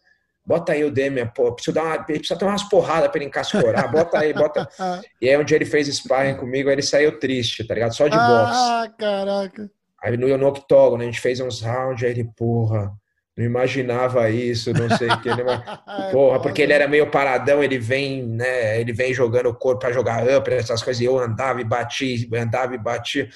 bota 0.46 0.72
aí 0.72 0.84
o 0.84 0.90
Demian, 0.92 1.26
pô, 1.26 1.52
precisa, 1.52 1.74
dar 1.74 1.84
uma, 1.84 2.04
precisa 2.04 2.38
ter 2.38 2.44
umas 2.44 2.62
porradas 2.62 3.10
pra 3.10 3.18
ele 3.18 3.26
encascorar, 3.26 3.90
bota 3.90 4.20
aí, 4.20 4.32
bota. 4.32 4.68
e 5.20 5.28
aí 5.28 5.36
um 5.36 5.44
dia 5.44 5.56
ele 5.56 5.64
fez 5.64 5.88
sparring 5.88 6.36
comigo, 6.36 6.68
aí 6.68 6.76
ele 6.76 6.82
saiu 6.82 7.18
triste, 7.18 7.66
tá 7.66 7.74
ligado? 7.74 7.94
Só 7.94 8.06
de 8.06 8.16
ah, 8.16 8.28
boxe. 8.28 8.52
Ah, 8.54 8.94
caraca. 8.96 9.70
Aí 10.02 10.16
no, 10.16 10.38
no 10.38 10.46
octógono, 10.46 11.02
a 11.02 11.06
gente 11.06 11.20
fez 11.20 11.40
uns 11.40 11.60
rounds, 11.60 12.04
aí 12.04 12.10
ele, 12.10 12.30
porra, 12.36 12.92
não 13.36 13.44
imaginava 13.44 14.30
isso, 14.30 14.72
não 14.72 14.88
sei 14.96 15.08
o 15.08 15.20
que. 15.20 15.28
Ele, 15.28 15.42
porra, 16.12 16.40
porque 16.40 16.62
ele 16.62 16.72
era 16.72 16.86
meio 16.86 17.10
paradão, 17.10 17.62
ele 17.62 17.78
vem, 17.78 18.22
né, 18.24 18.80
ele 18.80 18.92
vem 18.92 19.12
jogando 19.12 19.48
o 19.48 19.54
corpo 19.54 19.80
pra 19.80 19.92
jogar 19.92 20.24
upper, 20.24 20.54
essas 20.54 20.80
coisas, 20.80 21.00
e 21.00 21.06
eu 21.06 21.18
andava 21.18 21.60
e 21.60 21.64
bati, 21.64 22.30
andava 22.32 22.72
e 22.74 22.78
batia. 22.78 23.28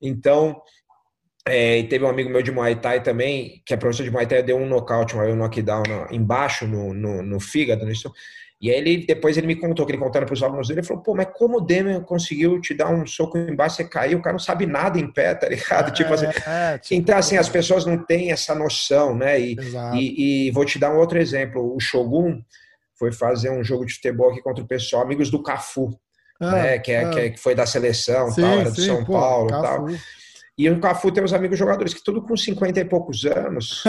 Então, 0.00 0.62
é, 1.48 1.78
e 1.78 1.84
teve 1.84 2.04
um 2.04 2.08
amigo 2.08 2.28
meu 2.28 2.42
de 2.42 2.50
Muay 2.50 2.74
Thai 2.76 3.02
também, 3.02 3.62
que 3.64 3.72
é 3.72 3.76
professor 3.76 4.02
de 4.02 4.10
Muay 4.10 4.26
Thai, 4.26 4.42
deu 4.42 4.56
um 4.56 4.66
nocaute, 4.66 5.16
um 5.16 5.36
knockdown 5.36 5.84
no, 5.88 6.14
embaixo 6.14 6.66
no, 6.66 6.92
no, 6.92 7.22
no 7.22 7.38
fígado. 7.38 7.86
Nisso. 7.86 8.12
E 8.60 8.70
aí 8.70 8.78
ele, 8.78 9.06
depois 9.06 9.36
ele 9.36 9.46
me 9.46 9.54
contou, 9.54 9.84
que 9.84 9.92
ele 9.92 9.98
contando 9.98 10.24
para 10.24 10.32
os 10.32 10.42
alunos 10.42 10.68
dele, 10.68 10.80
ele 10.80 10.86
falou, 10.86 11.02
pô, 11.02 11.14
mas 11.14 11.28
como 11.34 11.58
o 11.58 11.60
Demian 11.60 12.00
conseguiu 12.00 12.58
te 12.60 12.72
dar 12.72 12.90
um 12.90 13.06
soco 13.06 13.36
embaixo, 13.36 13.76
você 13.76 13.84
caiu, 13.84 14.18
o 14.18 14.22
cara 14.22 14.32
não 14.32 14.40
sabe 14.40 14.66
nada 14.66 14.98
em 14.98 15.12
pé, 15.12 15.34
tá 15.34 15.46
ligado? 15.48 15.90
É, 15.90 15.92
tipo 15.92 16.12
assim, 16.14 16.26
é, 16.26 16.78
tipo, 16.78 16.94
então 16.94 17.18
assim, 17.18 17.36
as 17.36 17.50
pessoas 17.50 17.84
não 17.84 17.98
têm 17.98 18.32
essa 18.32 18.54
noção, 18.54 19.14
né? 19.14 19.38
E, 19.38 19.56
e, 19.94 20.48
e, 20.48 20.50
vou 20.52 20.64
te 20.64 20.78
dar 20.78 20.90
um 20.90 20.98
outro 20.98 21.18
exemplo, 21.18 21.76
o 21.76 21.78
Shogun 21.78 22.40
foi 22.98 23.12
fazer 23.12 23.50
um 23.50 23.62
jogo 23.62 23.84
de 23.84 23.92
futebol 23.92 24.30
aqui 24.30 24.40
contra 24.40 24.64
o 24.64 24.66
pessoal, 24.66 25.02
amigos 25.02 25.30
do 25.30 25.42
Cafu, 25.42 25.94
ah, 26.40 26.50
né? 26.50 26.78
Que, 26.78 26.92
é, 26.92 27.04
ah. 27.04 27.10
que, 27.10 27.20
é, 27.20 27.30
que, 27.30 27.38
foi 27.38 27.54
da 27.54 27.66
seleção, 27.66 28.30
sim, 28.30 28.40
tal, 28.40 28.58
era 28.58 28.70
do 28.70 28.76
sim, 28.76 28.86
São 28.86 29.04
pô, 29.04 29.12
Paulo 29.12 29.50
Cafu. 29.50 29.62
tal. 29.62 29.86
E 30.58 30.70
o 30.70 30.80
Cafu 30.80 31.12
tem 31.12 31.22
os 31.22 31.34
amigos 31.34 31.58
jogadores 31.58 31.92
que 31.92 32.02
tudo 32.02 32.22
com 32.22 32.34
50 32.34 32.80
e 32.80 32.84
poucos 32.84 33.26
anos. 33.26 33.84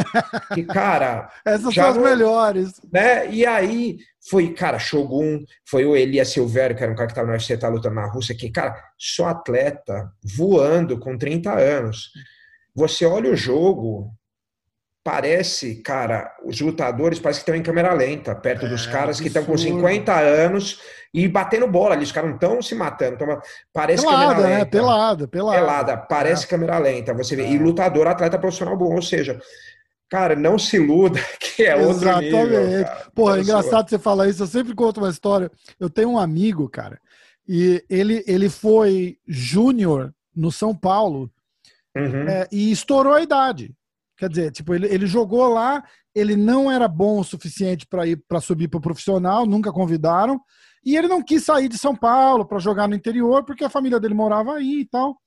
Que, 0.53 0.63
cara. 0.67 1.29
Essas 1.45 1.73
são 1.73 1.87
as 1.87 1.97
melhores. 1.97 2.81
Né? 2.91 3.29
E 3.31 3.45
aí 3.45 3.99
foi, 4.29 4.53
cara, 4.53 4.77
Shogun, 4.77 5.45
foi 5.65 5.85
o 5.85 5.95
Elias 5.95 6.29
Silvério, 6.29 6.75
que 6.75 6.83
era 6.83 6.91
um 6.91 6.95
cara 6.95 7.07
que 7.07 7.13
estava 7.13 7.27
no 7.27 7.33
UFC, 7.33 7.57
tá 7.57 7.69
lutando 7.69 7.95
na 7.95 8.07
Rússia, 8.07 8.35
que, 8.35 8.49
cara, 8.49 8.75
só 8.97 9.27
atleta, 9.27 10.11
voando 10.21 10.99
com 10.99 11.17
30 11.17 11.53
anos. 11.53 12.11
Você 12.75 13.05
olha 13.05 13.31
o 13.31 13.35
jogo, 13.35 14.11
parece, 15.07 15.75
cara, 15.75 16.35
os 16.43 16.59
lutadores 16.59 17.17
parece 17.17 17.39
que 17.39 17.43
estão 17.43 17.55
em 17.55 17.63
câmera 17.63 17.93
lenta, 17.93 18.35
perto 18.35 18.65
é, 18.65 18.69
dos 18.69 18.85
caras 18.85 19.21
que 19.21 19.27
estão 19.27 19.45
com 19.45 19.57
50 19.57 20.13
anos 20.13 20.81
e 21.13 21.29
batendo 21.29 21.65
bola 21.65 21.95
ali. 21.95 22.03
Os 22.03 22.11
caras 22.11 22.29
não 22.29 22.35
estão 22.35 22.61
se 22.61 22.75
matando. 22.75 23.17
Tão... 23.17 23.41
Parece 23.71 24.03
pelada, 24.03 24.35
câmera 24.35 24.49
lenta. 24.49 24.59
Né? 24.59 24.65
Pelada, 24.65 25.27
pelada. 25.29 25.57
Pelada, 25.57 25.97
parece 25.97 26.43
é. 26.43 26.47
câmera 26.49 26.77
lenta. 26.77 27.13
Você 27.13 27.37
vê. 27.37 27.43
É. 27.43 27.51
E 27.51 27.57
lutador, 27.57 28.05
atleta 28.05 28.37
profissional 28.37 28.75
bom. 28.75 28.93
Ou 28.95 29.01
seja, 29.01 29.39
cara, 30.09 30.35
não 30.35 30.59
se 30.59 30.75
iluda 30.75 31.21
que 31.39 31.63
é 31.63 31.77
outro 31.77 32.03
Exatamente. 32.03 32.35
nível. 32.35 32.85
Porra, 33.15 33.37
é 33.37 33.41
engraçado 33.43 33.89
você 33.89 33.97
falar 33.97 34.27
isso. 34.27 34.43
Eu 34.43 34.47
sempre 34.47 34.75
conto 34.75 34.99
uma 34.99 35.09
história. 35.09 35.49
Eu 35.79 35.89
tenho 35.89 36.09
um 36.09 36.19
amigo, 36.19 36.67
cara, 36.67 36.99
E 37.47 37.81
ele, 37.89 38.25
ele 38.27 38.49
foi 38.49 39.17
júnior 39.25 40.13
no 40.35 40.51
São 40.51 40.75
Paulo 40.75 41.31
Uhum. 41.97 42.29
é, 42.29 42.47
e 42.51 42.71
estourou 42.71 43.13
a 43.13 43.21
idade. 43.21 43.73
Quer 44.17 44.29
dizer, 44.29 44.51
tipo, 44.51 44.73
ele, 44.73 44.87
ele 44.87 45.05
jogou 45.05 45.47
lá, 45.47 45.83
ele 46.13 46.35
não 46.35 46.71
era 46.71 46.87
bom 46.87 47.19
o 47.19 47.23
suficiente 47.23 47.85
para 47.85 48.07
ir 48.07 48.21
para 48.27 48.41
subir 48.41 48.67
para 48.67 48.79
o 48.79 48.81
profissional, 48.81 49.45
nunca 49.45 49.71
convidaram, 49.71 50.41
e 50.83 50.97
ele 50.97 51.07
não 51.07 51.21
quis 51.21 51.43
sair 51.43 51.67
de 51.67 51.77
São 51.77 51.95
Paulo 51.95 52.45
para 52.45 52.59
jogar 52.59 52.87
no 52.87 52.95
interior 52.95 53.43
porque 53.43 53.63
a 53.63 53.69
família 53.69 53.99
dele 53.99 54.13
morava 54.13 54.55
aí 54.55 54.81
e 54.81 54.85
tal. 54.85 55.17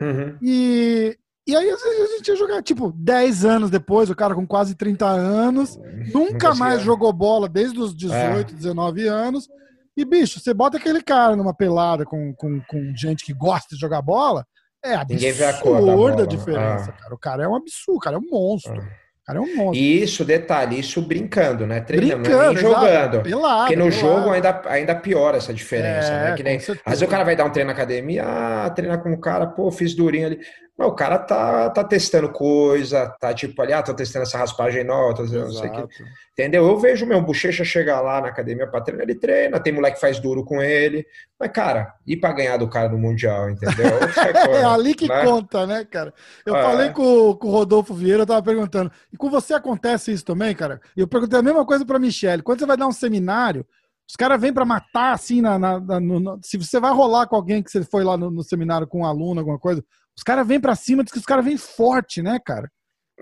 Uhum. 0.00 0.36
E, 0.42 1.16
e 1.46 1.54
aí 1.54 1.70
às 1.70 1.82
vezes 1.82 2.00
a 2.00 2.16
gente 2.16 2.28
ia 2.28 2.36
jogar, 2.36 2.62
tipo, 2.62 2.92
10 2.96 3.44
anos 3.44 3.70
depois, 3.70 4.10
o 4.10 4.16
cara 4.16 4.34
com 4.34 4.46
quase 4.46 4.74
30 4.74 5.06
anos, 5.06 5.78
nunca 6.12 6.48
conseguia. 6.48 6.54
mais 6.54 6.82
jogou 6.82 7.12
bola 7.12 7.48
desde 7.48 7.78
os 7.78 7.94
18, 7.94 8.54
19 8.54 9.06
anos. 9.06 9.48
E, 9.96 10.04
bicho, 10.04 10.40
você 10.40 10.54
bota 10.54 10.78
aquele 10.78 11.02
cara 11.02 11.36
numa 11.36 11.54
pelada 11.54 12.04
com, 12.04 12.34
com, 12.34 12.60
com 12.62 12.96
gente 12.96 13.24
que 13.24 13.34
gosta 13.34 13.74
de 13.74 13.80
jogar 13.80 14.00
bola, 14.00 14.46
é 14.84 14.96
Ninguém 15.08 15.32
vê 15.32 15.44
a 15.44 15.52
cor 15.54 15.72
da 15.72 15.78
absurda 15.92 16.14
bola. 16.16 16.26
diferença, 16.26 16.90
Ah. 16.96 17.02
cara. 17.02 17.14
O 17.14 17.18
cara 17.18 17.42
é 17.44 17.48
um 17.48 17.54
absurdo, 17.54 17.96
o 17.96 18.00
cara 18.00 18.16
é 18.16 18.18
um 18.18 18.26
monstro. 18.30 18.74
O 18.80 19.26
cara 19.32 19.38
é 19.38 19.42
um 19.42 19.54
monstro. 19.56 19.74
E 19.76 20.02
isso, 20.02 20.24
detalhe, 20.24 20.80
isso 20.80 21.00
brincando, 21.02 21.66
né? 21.66 21.80
Treinando, 21.80 22.12
é 22.12 22.16
Brincando, 22.16 22.42
nem 22.54 22.64
exato. 22.64 22.74
jogando. 22.74 23.22
Pelado, 23.22 23.60
Porque 23.60 23.76
no 23.76 23.84
pelado. 23.90 24.00
jogo 24.00 24.30
ainda, 24.30 24.62
ainda 24.66 24.94
piora 24.96 25.36
essa 25.36 25.54
diferença, 25.54 26.08
É, 26.12 26.30
né? 26.30 26.36
Que 26.36 26.42
nem, 26.42 26.56
às 26.56 26.66
vezes 26.66 27.02
o 27.02 27.06
cara 27.06 27.22
vai 27.22 27.36
dar 27.36 27.44
um 27.44 27.50
treino 27.50 27.68
na 27.68 27.74
academia, 27.74 28.24
ah, 28.26 28.70
treinar 28.70 29.00
com 29.02 29.12
o 29.12 29.20
cara, 29.20 29.46
pô, 29.46 29.70
fiz 29.70 29.94
durinho 29.94 30.26
ali. 30.26 30.40
O 30.82 30.92
cara 30.92 31.18
tá, 31.18 31.68
tá 31.68 31.84
testando 31.84 32.30
coisa, 32.32 33.06
tá 33.20 33.34
tipo 33.34 33.60
ali, 33.60 33.72
ah, 33.72 33.82
tô 33.82 33.92
testando 33.92 34.22
essa 34.22 34.38
raspagem 34.38 34.82
nova, 34.82 35.14
tô 35.14 35.22
testando 35.22 35.44
não 35.44 35.52
sei 35.52 35.68
o 35.68 35.72
que. 35.88 36.04
Entendeu? 36.32 36.66
Eu 36.66 36.78
vejo 36.78 37.04
meu 37.04 37.20
bochecha 37.20 37.62
chegar 37.64 38.00
lá 38.00 38.20
na 38.22 38.28
academia 38.28 38.66
pra 38.66 38.80
treinar, 38.80 39.04
ele 39.06 39.14
treina, 39.18 39.60
tem 39.60 39.74
moleque 39.74 39.96
que 39.96 40.00
faz 40.00 40.18
duro 40.18 40.42
com 40.42 40.62
ele. 40.62 41.04
Mas, 41.38 41.50
cara, 41.52 41.92
ir 42.06 42.16
pra 42.16 42.32
ganhar 42.32 42.56
do 42.56 42.66
cara 42.68 42.88
no 42.88 42.96
Mundial, 42.96 43.50
entendeu? 43.50 43.86
É 44.40 44.46
coisa, 44.46 44.70
ali 44.70 44.94
que 44.94 45.06
né? 45.06 45.22
conta, 45.24 45.66
né, 45.66 45.84
cara? 45.84 46.14
Eu 46.46 46.56
É. 46.56 46.62
falei 46.62 46.90
com, 46.90 47.34
com 47.34 47.48
o 47.48 47.50
Rodolfo 47.50 47.92
Vieira, 47.92 48.22
eu 48.22 48.26
tava 48.26 48.42
perguntando. 48.42 48.90
E 49.12 49.16
com 49.18 49.28
você 49.28 49.52
acontece 49.52 50.12
isso 50.12 50.24
também, 50.24 50.54
cara? 50.54 50.80
E 50.96 51.00
eu 51.00 51.06
perguntei 51.08 51.38
a 51.38 51.42
mesma 51.42 51.64
coisa 51.66 51.84
pra 51.84 51.98
Michelle. 51.98 52.42
Quando 52.42 52.58
você 52.60 52.66
vai 52.66 52.76
dar 52.78 52.86
um 52.86 52.92
seminário, 52.92 53.66
os 54.08 54.16
caras 54.16 54.40
vêm 54.40 54.52
pra 54.52 54.64
matar, 54.64 55.12
assim, 55.12 55.40
na, 55.42 55.58
na- 55.58 55.78
na- 55.78 56.00
no- 56.00 56.40
se 56.42 56.56
você 56.56 56.80
vai 56.80 56.90
rolar 56.92 57.26
com 57.26 57.36
alguém 57.36 57.62
que 57.62 57.70
você 57.70 57.84
foi 57.84 58.02
lá 58.02 58.16
no, 58.16 58.30
no 58.30 58.42
seminário 58.42 58.86
com 58.86 59.00
um 59.00 59.04
aluno, 59.06 59.40
alguma 59.40 59.58
coisa, 59.58 59.84
os 60.16 60.22
caras 60.22 60.46
vêm 60.46 60.60
pra 60.60 60.74
cima, 60.74 61.02
diz 61.02 61.12
que 61.12 61.18
os 61.18 61.26
caras 61.26 61.44
vêm 61.44 61.56
forte, 61.56 62.22
né, 62.22 62.38
cara? 62.44 62.70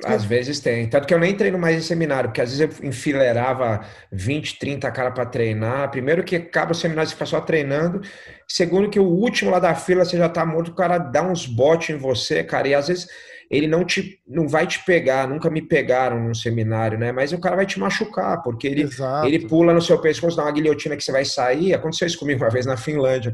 Às 0.05 0.24
vezes 0.24 0.61
tem. 0.61 0.89
Tanto 0.89 1.07
que 1.07 1.14
eu 1.14 1.18
nem 1.18 1.36
treino 1.36 1.59
mais 1.59 1.76
em 1.76 1.80
seminário, 1.80 2.30
porque 2.30 2.41
às 2.41 2.57
vezes 2.57 2.78
eu 2.80 2.89
enfileirava 2.89 3.84
20, 4.12 4.59
30 4.59 4.91
cara 4.93 5.11
para 5.11 5.26
treinar. 5.26 5.91
Primeiro 5.91 6.22
que 6.22 6.36
acaba 6.36 6.72
o 6.72 6.74
seminário, 6.74 7.09
você 7.09 7.14
fica 7.14 7.26
só 7.26 7.41
treinando. 7.41 8.01
Segundo 8.47 8.89
que 8.89 9.01
o 9.01 9.05
último 9.05 9.51
lá 9.51 9.59
da 9.59 9.74
fila, 9.74 10.05
você 10.05 10.16
já 10.16 10.28
tá 10.28 10.47
morto, 10.47 10.68
o 10.68 10.74
cara 10.74 10.99
dá 10.99 11.22
uns 11.22 11.47
botes 11.47 11.91
em 11.91 11.99
você, 11.99 12.45
cara. 12.45 12.68
E 12.68 12.74
às 12.74 12.89
vezes 12.89 13.09
ele 13.51 13.66
não 13.66 13.84
te 13.84 14.20
não 14.26 14.46
vai 14.46 14.66
te 14.66 14.84
pegar, 14.84 15.26
nunca 15.26 15.49
me 15.49 15.62
pegaram 15.62 16.20
num 16.20 16.34
seminário, 16.34 16.99
né? 16.99 17.12
Mas 17.12 17.32
o 17.32 17.40
cara 17.40 17.57
vai 17.57 17.64
te 17.64 17.78
machucar, 17.80 18.42
porque 18.42 18.66
ele, 18.66 18.82
Exato. 18.82 19.26
ele 19.26 19.46
pula 19.46 19.72
no 19.72 19.80
seu 19.80 19.99
pescoço, 19.99 20.36
dá 20.36 20.42
uma 20.42 20.53
guilhotina 20.53 20.96
que 20.96 21.03
você 21.03 21.11
vai 21.11 21.24
sair. 21.24 21.72
Aconteceu 21.72 22.07
isso 22.07 22.18
comigo 22.18 22.44
uma 22.44 22.51
vez 22.51 22.66
na 22.66 22.76
Finlândia. 22.76 23.32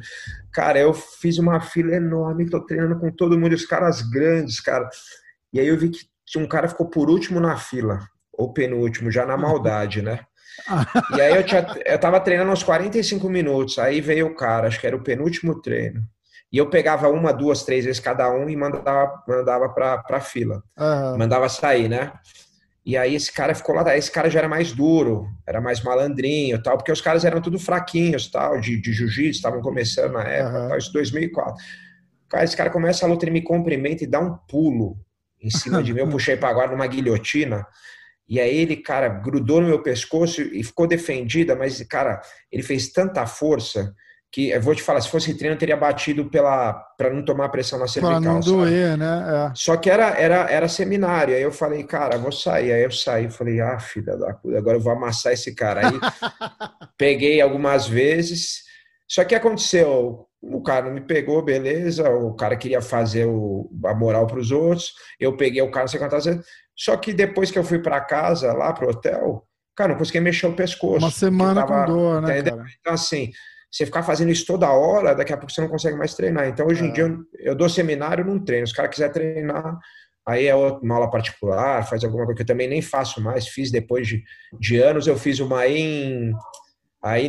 Cara, 0.52 0.78
eu 0.78 0.94
fiz 0.94 1.38
uma 1.38 1.60
fila 1.60 1.96
enorme, 1.96 2.48
tô 2.48 2.60
treinando 2.60 2.98
com 2.98 3.10
todo 3.10 3.38
mundo, 3.38 3.54
os 3.54 3.66
caras 3.66 4.02
grandes, 4.02 4.60
cara. 4.60 4.88
E 5.52 5.58
aí 5.58 5.66
eu 5.66 5.76
vi 5.76 5.90
que 5.90 6.38
um 6.38 6.46
cara 6.46 6.68
ficou 6.68 6.88
por 6.88 7.10
último 7.10 7.40
na 7.40 7.56
fila, 7.56 8.00
ou 8.32 8.52
penúltimo, 8.52 9.10
já 9.10 9.26
na 9.26 9.36
maldade, 9.38 10.00
né? 10.00 10.20
E 11.16 11.20
aí 11.20 11.34
eu, 11.34 11.44
tinha, 11.44 11.66
eu 11.84 11.98
tava 11.98 12.20
treinando 12.20 12.52
uns 12.52 12.62
45 12.62 13.28
minutos, 13.28 13.76
aí 13.78 14.00
veio 14.00 14.28
o 14.28 14.36
cara, 14.36 14.68
acho 14.68 14.80
que 14.80 14.86
era 14.86 14.96
o 14.96 15.02
penúltimo 15.02 15.60
treino. 15.60 16.00
E 16.54 16.56
eu 16.56 16.70
pegava 16.70 17.08
uma, 17.08 17.32
duas, 17.32 17.64
três 17.64 17.84
vezes 17.84 17.98
cada 17.98 18.30
um 18.30 18.48
e 18.48 18.54
mandava, 18.54 19.24
mandava 19.26 19.68
pra, 19.70 19.98
pra 19.98 20.20
fila. 20.20 20.62
Aham. 20.78 21.18
Mandava 21.18 21.48
sair, 21.48 21.88
né? 21.88 22.12
E 22.86 22.96
aí 22.96 23.16
esse 23.16 23.32
cara 23.32 23.56
ficou 23.56 23.74
lá, 23.74 23.96
esse 23.96 24.08
cara 24.08 24.30
já 24.30 24.38
era 24.38 24.48
mais 24.48 24.70
duro, 24.70 25.26
era 25.44 25.60
mais 25.60 25.82
malandrinho 25.82 26.54
e 26.54 26.62
tal, 26.62 26.76
porque 26.76 26.92
os 26.92 27.00
caras 27.00 27.24
eram 27.24 27.42
tudo 27.42 27.58
fraquinhos, 27.58 28.30
tal, 28.30 28.60
de, 28.60 28.80
de 28.80 28.92
jiu-jitsu, 28.92 29.38
estavam 29.38 29.60
começando 29.60 30.12
na 30.12 30.22
época, 30.22 30.58
Aham. 30.58 30.68
tal, 30.68 30.78
isso 30.78 30.92
2004. 30.92 31.64
Cara, 32.28 32.44
esse 32.44 32.56
cara 32.56 32.70
começa 32.70 33.04
a 33.04 33.08
luta, 33.08 33.24
ele 33.24 33.32
me 33.32 33.42
cumprimenta 33.42 34.04
e 34.04 34.06
dá 34.06 34.20
um 34.20 34.36
pulo 34.48 34.96
em 35.42 35.50
cima 35.50 35.82
de 35.82 35.92
mim, 35.92 36.02
eu 36.02 36.06
puxei 36.10 36.36
para 36.36 36.50
agora 36.50 36.70
numa 36.70 36.86
guilhotina, 36.86 37.66
e 38.28 38.38
aí 38.38 38.56
ele, 38.56 38.76
cara, 38.76 39.08
grudou 39.08 39.60
no 39.60 39.66
meu 39.66 39.82
pescoço 39.82 40.40
e 40.40 40.62
ficou 40.62 40.86
defendida, 40.86 41.56
mas, 41.56 41.82
cara, 41.82 42.20
ele 42.52 42.62
fez 42.62 42.92
tanta 42.92 43.26
força 43.26 43.92
que, 44.34 44.50
eu 44.50 44.60
vou 44.60 44.74
te 44.74 44.82
falar, 44.82 45.00
se 45.00 45.08
fosse 45.08 45.32
treino, 45.38 45.54
eu 45.54 45.58
teria 45.58 45.76
batido 45.76 46.24
pela 46.28 46.72
para 46.98 47.08
não 47.12 47.24
tomar 47.24 47.48
pressão 47.50 47.78
na 47.78 47.84
Pra 47.84 47.92
cervical, 47.92 48.20
não 48.20 48.42
sabe? 48.42 48.56
doer, 48.56 48.96
né? 48.98 49.52
Só 49.54 49.76
que 49.76 49.88
era, 49.88 50.08
era, 50.18 50.50
era 50.50 50.66
seminário. 50.68 51.34
Aí 51.34 51.42
eu 51.42 51.52
falei, 51.52 51.84
cara, 51.84 52.18
vou 52.18 52.32
sair. 52.32 52.72
Aí 52.72 52.82
eu 52.82 52.90
saí, 52.90 53.30
falei, 53.30 53.60
ah, 53.60 53.78
filha 53.78 54.16
da 54.16 54.34
puta, 54.34 54.58
agora 54.58 54.76
eu 54.76 54.80
vou 54.80 54.92
amassar 54.92 55.32
esse 55.32 55.54
cara. 55.54 55.86
Aí 55.86 55.92
peguei 56.98 57.40
algumas 57.40 57.86
vezes. 57.86 58.64
Só 59.08 59.22
que 59.24 59.34
aconteceu, 59.34 60.26
o 60.42 60.62
cara 60.62 60.86
não 60.86 60.94
me 60.94 61.00
pegou, 61.02 61.40
beleza. 61.42 62.08
O 62.10 62.34
cara 62.34 62.56
queria 62.56 62.80
fazer 62.82 63.26
o, 63.26 63.70
a 63.84 63.94
moral 63.94 64.26
para 64.26 64.40
os 64.40 64.50
outros. 64.50 64.94
Eu 65.20 65.36
peguei 65.36 65.62
o 65.62 65.70
cara, 65.70 65.84
não 65.84 65.88
sei 65.88 66.00
quantas 66.00 66.24
vezes. 66.24 66.44
Só 66.76 66.96
que 66.96 67.12
depois 67.12 67.50
que 67.52 67.58
eu 67.58 67.64
fui 67.64 67.78
para 67.78 68.00
casa, 68.00 68.52
lá 68.52 68.72
pro 68.72 68.90
hotel, 68.90 69.46
cara, 69.76 69.92
não 69.92 69.98
consegui 69.98 70.18
mexer 70.20 70.46
o 70.48 70.56
pescoço. 70.56 70.98
Uma 71.04 71.10
semana 71.12 71.60
tava- 71.64 71.86
com 71.86 71.92
dor, 71.92 72.22
né, 72.22 72.32
entendeu? 72.40 72.56
cara? 72.56 72.68
Então, 72.80 72.94
assim, 72.94 73.30
você 73.74 73.84
ficar 73.84 74.04
fazendo 74.04 74.30
isso 74.30 74.46
toda 74.46 74.70
hora, 74.70 75.16
daqui 75.16 75.32
a 75.32 75.36
pouco 75.36 75.52
você 75.52 75.60
não 75.60 75.68
consegue 75.68 75.96
mais 75.98 76.14
treinar. 76.14 76.46
Então, 76.46 76.64
hoje 76.68 76.84
É. 76.84 76.86
em 76.86 76.92
dia, 76.92 77.02
eu, 77.02 77.18
eu 77.40 77.54
dou 77.56 77.68
seminário, 77.68 78.24
não 78.24 78.38
treino. 78.38 78.64
Se 78.68 78.72
o 78.72 78.76
cara 78.76 78.88
quiser 78.88 79.10
treinar, 79.10 79.76
aí 80.24 80.46
é 80.46 80.54
uma 80.54 80.94
aula 80.94 81.10
particular, 81.10 81.84
faz 81.84 82.04
alguma 82.04 82.24
coisa 82.24 82.36
que 82.36 82.42
eu 82.42 82.46
também 82.46 82.68
nem 82.68 82.80
faço 82.80 83.20
mais. 83.20 83.48
Fiz 83.48 83.72
depois 83.72 84.06
de, 84.06 84.22
de 84.60 84.78
anos, 84.78 85.08
eu 85.08 85.16
fiz 85.16 85.40
uma 85.40 85.60
aí 85.60 85.76
em. 85.76 86.32
Aí 87.02 87.28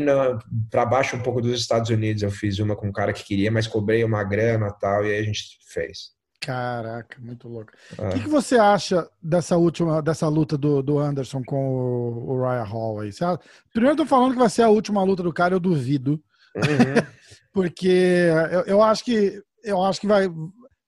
para 0.70 0.86
baixo 0.86 1.18
um 1.18 1.24
pouco 1.24 1.42
dos 1.42 1.60
Estados 1.60 1.90
Unidos, 1.90 2.22
eu 2.22 2.32
fiz 2.32 2.60
uma 2.60 2.76
com 2.76 2.88
um 2.88 2.94
cara 2.94 3.12
que 3.12 3.26
queria, 3.26 3.52
mas 3.52 3.66
cobrei 3.66 4.04
uma 4.04 4.24
grana 4.24 4.68
e 4.68 4.80
tal, 4.80 5.04
e 5.04 5.12
aí 5.12 5.20
a 5.20 5.24
gente 5.24 5.58
fez. 5.68 6.16
Caraca, 6.40 7.18
muito 7.20 7.48
louco. 7.48 7.72
Ah. 7.98 8.10
O 8.10 8.14
que, 8.14 8.20
que 8.20 8.30
você 8.30 8.56
acha 8.56 9.10
dessa 9.20 9.58
última, 9.58 10.00
dessa 10.00 10.28
luta 10.28 10.56
do, 10.56 10.84
do 10.84 11.00
Anderson 11.00 11.42
com 11.44 11.74
o, 11.74 12.34
o 12.34 12.40
Ryan 12.40 12.64
Hall 12.64 13.00
aí? 13.00 13.12
Você 13.12 13.26
Primeiro 13.74 13.94
eu 13.94 14.04
tô 14.04 14.06
falando 14.06 14.34
que 14.34 14.40
vai 14.40 14.50
ser 14.50 14.62
a 14.62 14.70
última 14.70 15.04
luta 15.04 15.24
do 15.24 15.34
cara, 15.34 15.56
eu 15.56 15.60
duvido. 15.60 16.24
Uhum. 16.56 16.64
Porque 17.54 18.30
eu, 18.52 18.62
eu 18.62 18.82
acho 18.82 19.04
que 19.04 19.42
eu 19.64 19.82
acho 19.84 20.00
que 20.00 20.08
vai, 20.08 20.28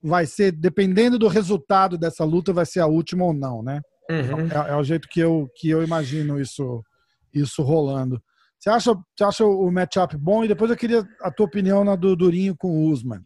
vai 0.02 0.26
ser, 0.26 0.52
dependendo 0.52 1.18
do 1.18 1.28
resultado 1.28 1.98
dessa 1.98 2.24
luta, 2.24 2.54
vai 2.54 2.66
ser 2.66 2.80
a 2.80 2.88
última 2.88 3.26
ou 3.26 3.34
não, 3.34 3.64
né? 3.64 3.82
Uhum. 4.10 4.48
É, 4.48 4.72
é 4.72 4.76
o 4.76 4.84
jeito 4.84 5.08
que 5.10 5.20
eu, 5.20 5.50
que 5.56 5.70
eu 5.70 5.84
imagino 5.84 6.40
isso, 6.40 6.82
isso 7.34 7.64
rolando. 7.64 8.22
Você 8.60 8.70
acha, 8.70 8.94
você 8.94 9.24
acha 9.24 9.46
o 9.46 9.70
matchup 9.72 10.16
bom? 10.18 10.44
E 10.44 10.48
depois 10.48 10.72
eu 10.72 10.78
queria 10.78 11.04
a 11.22 11.32
tua 11.32 11.46
opinião 11.46 11.84
na 11.84 11.96
do 11.96 12.16
Durinho 12.16 12.56
com 12.58 12.70
o 12.70 12.90
Usman. 12.90 13.22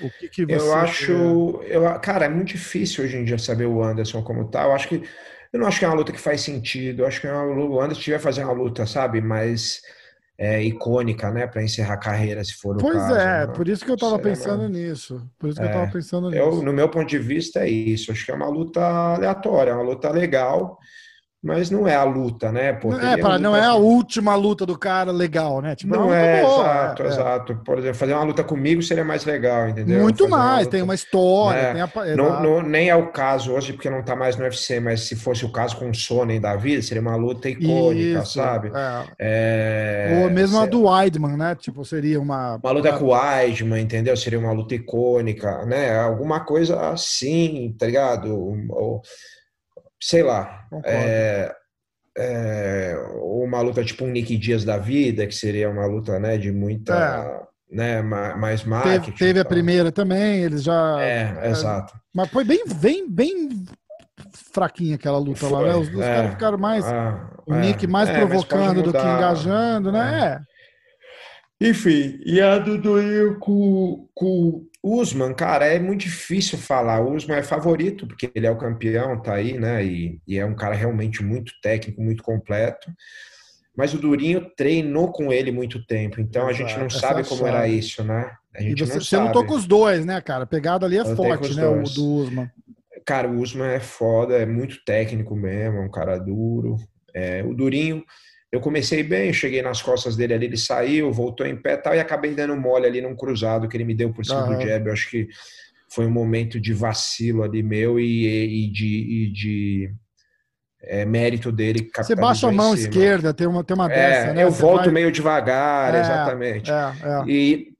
O 0.00 0.10
que, 0.18 0.28
que 0.28 0.46
você. 0.46 0.56
Eu 0.56 0.74
acho, 0.74 1.12
eu, 1.12 2.00
cara, 2.00 2.24
é 2.24 2.28
muito 2.28 2.48
difícil 2.48 3.04
hoje 3.04 3.16
em 3.16 3.24
dia 3.24 3.38
saber 3.38 3.66
o 3.66 3.82
Anderson 3.82 4.22
como 4.22 4.48
tá. 4.48 4.64
Eu 4.64 4.72
acho 4.72 4.88
que 4.88 5.02
eu 5.52 5.60
não 5.60 5.66
acho 5.66 5.78
que 5.78 5.84
é 5.84 5.88
uma 5.88 5.96
luta 5.96 6.12
que 6.12 6.20
faz 6.20 6.40
sentido. 6.40 7.02
Eu 7.02 7.06
acho 7.06 7.20
que 7.20 7.26
é 7.26 7.32
uma, 7.32 7.44
o 7.44 7.80
Anderson 7.80 8.00
tiver 8.00 8.18
fazer 8.18 8.44
uma 8.44 8.52
luta, 8.52 8.86
sabe, 8.86 9.20
mais 9.20 9.80
é, 10.36 10.62
icônica, 10.62 11.30
né, 11.30 11.46
para 11.46 11.62
encerrar 11.62 11.94
a 11.94 11.98
carreira, 11.98 12.42
se 12.44 12.54
for 12.54 12.76
o 12.76 12.80
Pois 12.80 12.96
caso. 12.96 13.14
é, 13.14 13.46
né? 13.46 13.52
por 13.52 13.68
isso 13.68 13.84
que 13.84 13.90
eu 13.92 13.96
tava 13.96 14.16
Seria 14.16 14.30
pensando 14.32 14.68
nisso. 14.68 15.22
Por 15.38 15.48
isso 15.50 15.60
que 15.60 15.64
eu 15.64 15.70
É. 15.70 15.72
tava 15.72 15.90
pensando 15.92 16.34
Eu, 16.34 16.50
nisso. 16.50 16.62
no 16.64 16.72
meu 16.72 16.88
ponto 16.88 17.06
de 17.08 17.18
vista, 17.18 17.60
é 17.60 17.68
isso. 17.68 18.10
Acho 18.10 18.24
que 18.26 18.32
é 18.32 18.34
uma 18.34 18.48
luta 18.48 18.80
aleatória, 18.84 19.70
é 19.70 19.74
uma 19.74 19.84
luta 19.84 20.10
legal, 20.10 20.78
mas 21.44 21.70
não 21.70 21.86
é 21.86 21.94
a 21.94 22.04
luta, 22.04 22.50
né? 22.50 22.72
Pô, 22.72 22.90
Não 22.90 22.98
é, 23.00 23.16
para, 23.18 23.38
não 23.38 23.50
lutas- 23.52 23.64
é 23.66 23.68
a 23.68 23.74
última 23.74 24.34
luta 24.34 24.64
do 24.64 24.78
cara 24.78 25.12
legal, 25.12 25.60
né? 25.60 25.76
Tipo, 25.76 25.94
Não 25.94 26.06
uma 26.06 26.16
é, 26.16 26.40
luta 26.42 26.48
boa, 26.54 26.64
exato, 26.64 27.02
é, 27.02 27.04
é. 27.04 27.08
exato. 27.08 27.60
Por 27.64 27.78
exemplo, 27.78 27.94
fazer 27.96 28.14
uma 28.14 28.22
luta 28.24 28.42
comigo 28.42 28.82
seria 28.82 29.04
mais 29.04 29.24
legal, 29.26 29.68
entendeu? 29.68 30.00
Muito 30.00 30.24
Fazer 30.24 30.30
uma 30.34 30.38
mais, 30.38 30.58
luta- 30.64 30.70
tem 30.70 30.82
uma 30.82 30.94
história, 30.94 31.58
É. 31.60 31.72
tem 31.72 31.82
a. 31.82 32.16
Não, 32.16 32.42
não- 32.42 32.62
nem 32.62 32.88
é 32.88 32.96
o 32.96 33.08
caso 33.12 33.52
hoje, 33.52 33.74
porque 33.74 33.90
não 33.90 34.02
tá 34.02 34.16
mais 34.16 34.36
no 34.36 34.44
UFC, 34.44 34.80
mas 34.80 35.02
se 35.02 35.14
fosse 35.14 35.44
o 35.44 35.52
caso 35.52 35.76
com 35.76 35.90
o 35.90 35.94
Sonnen 35.94 36.40
da 36.40 36.56
vida, 36.56 36.80
seria 36.80 37.02
uma 37.02 37.14
luta 37.16 37.48
icônica, 37.48 38.20
Isso, 38.22 38.32
sabe? 38.32 38.72
é. 38.74 39.04
É, 39.18 40.20
Ou 40.22 40.30
mesmo 40.30 40.58
a 40.58 40.66
do 40.66 40.84
Weidman, 40.88 41.36
né? 41.36 41.54
Tipo, 41.54 41.84
seria 41.84 42.20
uma. 42.20 42.56
Uma 42.62 42.72
luta 42.72 42.92
com 42.94 43.04
o 43.04 43.08
Weidman, 43.10 43.82
entendeu? 43.82 44.16
Seria 44.16 44.38
uma 44.38 44.52
luta 44.52 44.74
icônica, 44.74 45.66
né? 45.66 45.98
Alguma 45.98 46.40
coisa 46.40 46.88
assim, 46.90 47.74
tá 47.78 47.86
ligado? 47.86 48.34
Ou, 48.34 49.02
sei 50.04 50.22
lá. 50.22 50.66
É, 50.84 51.50
é, 52.16 52.94
uma 53.22 53.60
luta 53.62 53.82
tipo 53.82 54.04
um 54.04 54.10
Nick 54.10 54.36
Dias 54.36 54.62
da 54.62 54.76
vida, 54.76 55.26
que 55.26 55.34
seria 55.34 55.70
uma 55.70 55.86
luta, 55.86 56.18
né, 56.20 56.36
de 56.36 56.52
muita, 56.52 57.42
né, 57.70 58.02
ma- 58.02 58.36
mais 58.36 58.64
marketing. 58.64 59.04
Teve, 59.12 59.16
teve 59.18 59.40
a 59.40 59.44
primeira 59.46 59.90
também, 59.90 60.42
eles 60.42 60.62
já. 60.62 61.00
É, 61.02 61.48
exato. 61.50 61.94
Mas 62.14 62.28
foi 62.28 62.44
bem, 62.44 62.62
bem, 62.76 63.10
bem 63.10 63.64
fraquinha 64.52 64.96
aquela 64.96 65.18
luta 65.18 65.48
lá, 65.48 65.58
Foi, 65.60 65.68
né? 65.68 65.74
Os, 65.76 65.88
os 65.88 66.00
é. 66.00 66.14
caras 66.14 66.30
ficaram 66.32 66.58
mais. 66.58 66.84
Ah, 66.84 67.30
o 67.46 67.54
é. 67.54 67.60
Nick 67.60 67.86
mais 67.86 68.08
É, 68.08 68.12
mas 68.12 68.20
provocando 68.28 68.82
do 68.82 68.92
que 68.92 68.98
engajando, 68.98 69.90
né? 69.90 70.40
É. 70.50 70.53
Enfim, 71.60 72.20
e 72.24 72.40
a 72.40 72.58
do 72.58 72.76
Durinho 72.76 73.38
com, 73.38 74.08
com 74.12 74.66
o 74.82 75.00
Usman, 75.00 75.32
cara, 75.32 75.66
é 75.66 75.78
muito 75.78 76.02
difícil 76.02 76.58
falar. 76.58 77.00
O 77.00 77.14
Usman 77.14 77.38
é 77.38 77.42
favorito, 77.42 78.06
porque 78.06 78.30
ele 78.34 78.46
é 78.46 78.50
o 78.50 78.58
campeão, 78.58 79.20
tá 79.20 79.34
aí, 79.34 79.58
né? 79.58 79.84
E, 79.84 80.20
e 80.26 80.38
é 80.38 80.44
um 80.44 80.54
cara 80.54 80.74
realmente 80.74 81.22
muito 81.22 81.52
técnico, 81.62 82.02
muito 82.02 82.22
completo. 82.22 82.92
Mas 83.76 83.92
o 83.94 83.98
Durinho 83.98 84.50
treinou 84.56 85.10
com 85.10 85.32
ele 85.32 85.50
muito 85.50 85.84
tempo, 85.84 86.20
então 86.20 86.46
a 86.46 86.52
gente 86.52 86.78
não 86.78 86.88
sabe 86.88 87.22
é 87.22 87.24
como 87.24 87.46
era 87.46 87.66
isso, 87.66 88.04
né? 88.04 88.30
A 88.54 88.62
gente 88.62 88.82
e 88.82 88.86
você, 88.86 88.94
não 88.94 89.00
você 89.00 89.16
lutou 89.16 89.46
com 89.46 89.54
os 89.54 89.66
dois, 89.66 90.04
né, 90.04 90.20
cara? 90.20 90.44
A 90.44 90.46
pegada 90.46 90.86
ali 90.86 90.96
é 90.96 91.00
Eu 91.00 91.16
forte, 91.16 91.54
né? 91.54 91.62
dois. 91.62 91.90
O 91.90 91.94
do 91.94 92.14
Usman. 92.14 92.50
Cara, 93.04 93.28
o 93.28 93.40
Usman 93.40 93.68
é 93.68 93.80
foda, 93.80 94.36
é 94.36 94.46
muito 94.46 94.84
técnico 94.84 95.34
mesmo, 95.34 95.78
é 95.78 95.80
um 95.80 95.90
cara 95.90 96.18
duro. 96.18 96.76
É, 97.12 97.42
o 97.42 97.52
Durinho, 97.54 98.04
eu 98.54 98.60
comecei 98.60 99.02
bem, 99.02 99.32
cheguei 99.32 99.60
nas 99.62 99.82
costas 99.82 100.14
dele 100.14 100.32
ali, 100.32 100.46
ele 100.46 100.56
saiu, 100.56 101.12
voltou 101.12 101.44
em 101.44 101.56
pé 101.56 101.76
tal, 101.76 101.92
e 101.92 101.98
acabei 101.98 102.32
dando 102.34 102.56
mole 102.56 102.86
ali 102.86 103.00
num 103.00 103.16
cruzado 103.16 103.68
que 103.68 103.76
ele 103.76 103.84
me 103.84 103.94
deu 103.96 104.12
por 104.12 104.24
cima 104.24 104.42
Aham. 104.42 104.56
do 104.56 104.62
jab. 104.62 104.86
Eu 104.86 104.92
acho 104.92 105.10
que 105.10 105.26
foi 105.92 106.06
um 106.06 106.10
momento 106.10 106.60
de 106.60 106.72
vacilo 106.72 107.42
ali 107.42 107.64
meu 107.64 107.98
e, 107.98 108.66
e 108.66 108.70
de, 108.70 108.86
e 108.86 109.32
de 109.32 109.92
é, 110.84 111.04
mérito 111.04 111.50
dele. 111.50 111.90
Você 111.96 112.14
baixa 112.14 112.48
a 112.48 112.52
mão 112.52 112.72
esquerda, 112.74 113.34
tem 113.34 113.48
uma, 113.48 113.64
tem 113.64 113.74
uma 113.74 113.88
dessa, 113.88 114.28
É, 114.28 114.34
né? 114.34 114.44
eu 114.44 114.52
Você 114.52 114.62
volto 114.62 114.84
vai- 114.84 114.92
meio 114.92 115.10
devagar, 115.10 115.92
É, 115.92 115.98
exatamente. 116.00 116.70
É, 116.70 116.74
é. 116.74 117.24
E, 117.26 117.73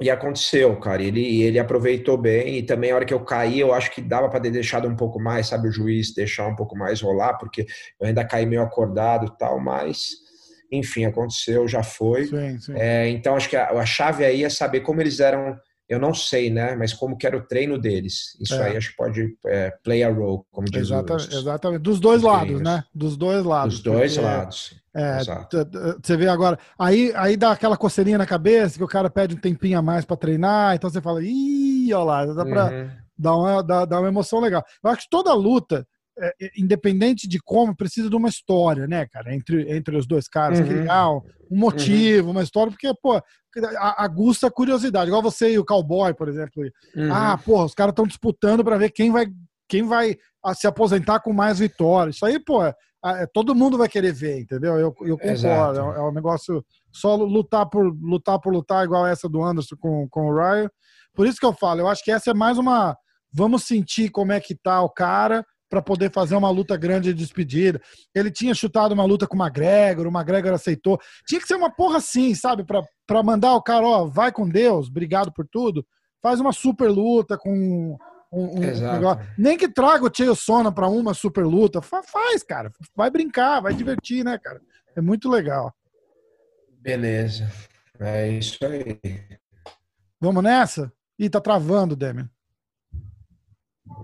e 0.00 0.08
aconteceu, 0.10 0.74
cara. 0.80 1.02
Ele, 1.02 1.42
ele 1.42 1.58
aproveitou 1.58 2.16
bem. 2.16 2.58
E 2.58 2.62
também, 2.62 2.90
a 2.90 2.94
hora 2.96 3.04
que 3.04 3.12
eu 3.14 3.20
caí, 3.24 3.60
eu 3.60 3.74
acho 3.74 3.90
que 3.90 4.00
dava 4.00 4.28
para 4.28 4.40
ter 4.40 4.50
deixado 4.50 4.88
um 4.88 4.96
pouco 4.96 5.20
mais, 5.20 5.48
sabe? 5.48 5.68
O 5.68 5.72
juiz 5.72 6.14
deixar 6.14 6.46
um 6.46 6.56
pouco 6.56 6.76
mais 6.76 7.00
rolar, 7.02 7.34
porque 7.38 7.66
eu 8.00 8.06
ainda 8.06 8.24
caí 8.24 8.46
meio 8.46 8.62
acordado 8.62 9.26
e 9.26 9.38
tal. 9.38 9.60
Mas, 9.60 10.10
enfim, 10.72 11.04
aconteceu, 11.04 11.68
já 11.68 11.82
foi. 11.82 12.26
Sim, 12.26 12.58
sim. 12.60 12.72
É, 12.76 13.08
então, 13.10 13.36
acho 13.36 13.48
que 13.48 13.56
a, 13.56 13.68
a 13.70 13.84
chave 13.86 14.24
aí 14.24 14.42
é 14.44 14.48
saber 14.48 14.80
como 14.80 15.00
eles 15.00 15.20
eram. 15.20 15.56
Eu 15.88 15.98
não 15.98 16.14
sei, 16.14 16.50
né? 16.50 16.76
Mas 16.76 16.92
como 16.94 17.16
que 17.18 17.26
era 17.26 17.36
o 17.36 17.42
treino 17.42 17.76
deles. 17.76 18.36
Isso 18.40 18.54
É. 18.54 18.68
aí 18.68 18.76
acho 18.76 18.90
que 18.92 18.96
pode 18.96 19.36
é, 19.48 19.72
play 19.82 20.04
a 20.04 20.08
role, 20.08 20.42
como 20.52 20.66
diz 20.70 20.82
Exatamente, 20.82 21.34
exatamente. 21.34 21.82
Dos 21.82 21.98
dois 21.98 22.18
os 22.18 22.22
lados, 22.22 22.44
gringos. 22.46 22.62
né? 22.62 22.84
Dos 22.94 23.16
dois 23.16 23.44
lados. 23.44 23.74
dos 23.74 23.82
dois 23.82 24.16
lados. 24.16 24.79
É, 24.94 25.18
você 26.02 26.16
vê 26.16 26.28
agora, 26.28 26.58
aí, 26.78 27.12
aí 27.14 27.36
dá 27.36 27.52
aquela 27.52 27.76
coceirinha 27.76 28.18
na 28.18 28.26
cabeça 28.26 28.76
que 28.78 28.84
o 28.84 28.88
cara 28.88 29.08
pede 29.10 29.34
um 29.34 29.38
tempinho 29.40 29.78
a 29.78 29.82
mais 29.82 30.04
pra 30.04 30.16
treinar, 30.16 30.74
então 30.74 30.90
você 30.90 31.00
fala, 31.00 31.22
ih, 31.22 31.92
olha 31.92 32.04
lá, 32.04 32.26
dá 32.26 32.44
pra 32.44 32.64
Uhum. 32.70 32.90
dar 33.16 33.36
uma, 33.36 33.62
dar, 33.62 33.98
uma 34.00 34.08
emoção 34.08 34.40
legal. 34.40 34.64
Eu 34.82 34.90
acho 34.90 35.02
que 35.02 35.10
toda 35.10 35.32
luta, 35.34 35.86
é, 36.18 36.32
é, 36.42 36.50
independente 36.58 37.28
de 37.28 37.38
como, 37.38 37.74
precisa 37.76 38.10
de 38.10 38.16
uma 38.16 38.28
história, 38.28 38.86
né, 38.86 39.06
cara, 39.06 39.34
entre, 39.34 39.70
entre 39.74 39.96
os 39.96 40.06
dois 40.06 40.26
caras, 40.28 40.58
Uhum. 40.60 40.66
criar 40.66 41.10
um 41.10 41.20
um 41.52 41.58
motivo, 41.58 42.30
uma 42.30 42.44
história, 42.44 42.70
porque, 42.70 42.88
pô, 43.02 43.14
a- 43.76 44.04
aguça 44.04 44.46
a 44.46 44.50
curiosidade, 44.52 45.08
igual 45.08 45.20
você 45.20 45.52
e 45.52 45.58
o 45.58 45.64
cowboy, 45.64 46.14
por 46.14 46.28
exemplo. 46.28 46.62
Uhum. 46.94 47.12
Ah, 47.12 47.36
porra, 47.36 47.64
os 47.64 47.74
caras 47.74 47.90
estão 47.90 48.06
disputando 48.06 48.62
para 48.62 48.78
ver 48.78 48.90
quem 48.92 49.10
vai, 49.10 49.26
quem 49.68 49.82
vai 49.82 50.16
se 50.54 50.68
aposentar 50.68 51.18
com 51.18 51.32
mais 51.32 51.58
vitórias. 51.58 52.14
Isso 52.14 52.24
aí, 52.24 52.38
pô, 52.38 52.64
é- 52.64 52.72
todo 53.32 53.54
mundo 53.54 53.78
vai 53.78 53.88
querer 53.88 54.12
ver, 54.12 54.40
entendeu? 54.40 54.78
Eu, 54.78 54.94
eu 55.02 55.16
concordo. 55.18 55.78
É, 55.78 55.82
um- 55.82 55.92
é 55.94 56.08
um 56.08 56.12
negócio 56.12 56.64
só 56.92 57.14
lutar 57.16 57.68
por 57.68 57.86
lutar 58.00 58.38
por 58.40 58.52
lutar, 58.52 58.84
igual 58.84 59.06
essa 59.06 59.28
do 59.28 59.42
Anderson 59.42 59.76
com, 59.78 60.08
com 60.08 60.28
o 60.28 60.34
Ryan. 60.36 60.68
Por 61.14 61.26
isso 61.26 61.38
que 61.38 61.46
eu 61.46 61.52
falo, 61.52 61.80
eu 61.80 61.88
acho 61.88 62.04
que 62.04 62.10
essa 62.12 62.30
é 62.30 62.34
mais 62.34 62.58
uma. 62.58 62.96
Vamos 63.32 63.64
sentir 63.64 64.10
como 64.10 64.32
é 64.32 64.40
que 64.40 64.54
tá 64.54 64.82
o 64.82 64.88
cara 64.90 65.44
para 65.68 65.80
poder 65.80 66.10
fazer 66.12 66.34
uma 66.34 66.50
luta 66.50 66.76
grande 66.76 67.12
de 67.14 67.18
despedida. 67.22 67.80
Ele 68.12 68.28
tinha 68.30 68.52
chutado 68.54 68.92
uma 68.92 69.04
luta 69.04 69.26
com 69.26 69.36
o 69.36 69.40
McGregor, 69.40 70.04
o 70.06 70.10
McGregor 70.10 70.52
aceitou. 70.52 70.98
Tinha 71.28 71.40
que 71.40 71.46
ser 71.46 71.54
uma 71.54 71.70
porra 71.70 71.98
assim, 71.98 72.34
sabe? 72.34 72.64
Para 72.64 73.22
mandar 73.22 73.54
o 73.54 73.62
cara, 73.62 73.86
ó, 73.86 74.04
vai 74.06 74.32
com 74.32 74.48
Deus, 74.48 74.88
obrigado 74.88 75.32
por 75.32 75.46
tudo. 75.46 75.86
Faz 76.20 76.40
uma 76.40 76.52
super 76.52 76.90
luta 76.90 77.38
com 77.38 77.96
um, 78.32 78.44
um. 78.44 78.60
Nem 79.36 79.56
que 79.58 79.68
traga 79.68 80.04
o 80.04 80.10
Chael 80.14 80.34
Sona 80.34 80.70
para 80.72 80.88
uma 80.88 81.14
super 81.14 81.44
luta. 81.44 81.80
Fa- 81.82 82.02
Faz, 82.02 82.42
cara. 82.42 82.70
Vai 82.94 83.10
brincar, 83.10 83.60
vai 83.60 83.74
divertir, 83.74 84.24
né, 84.24 84.38
cara? 84.38 84.60
É 84.96 85.00
muito 85.00 85.28
legal. 85.28 85.74
Beleza. 86.80 87.50
É 87.98 88.28
isso 88.28 88.58
aí. 88.64 88.98
Vamos 90.20 90.42
nessa? 90.42 90.92
Ih, 91.18 91.28
tá 91.28 91.40
travando, 91.40 91.94
Demian. 91.96 92.30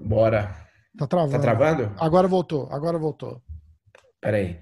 Bora. 0.04 0.54
Tá 0.98 1.06
travando. 1.06 1.32
Tá 1.32 1.38
travando? 1.38 1.92
Agora 1.98 2.26
voltou, 2.28 2.68
agora 2.70 2.98
voltou. 2.98 3.40
Peraí. 4.20 4.60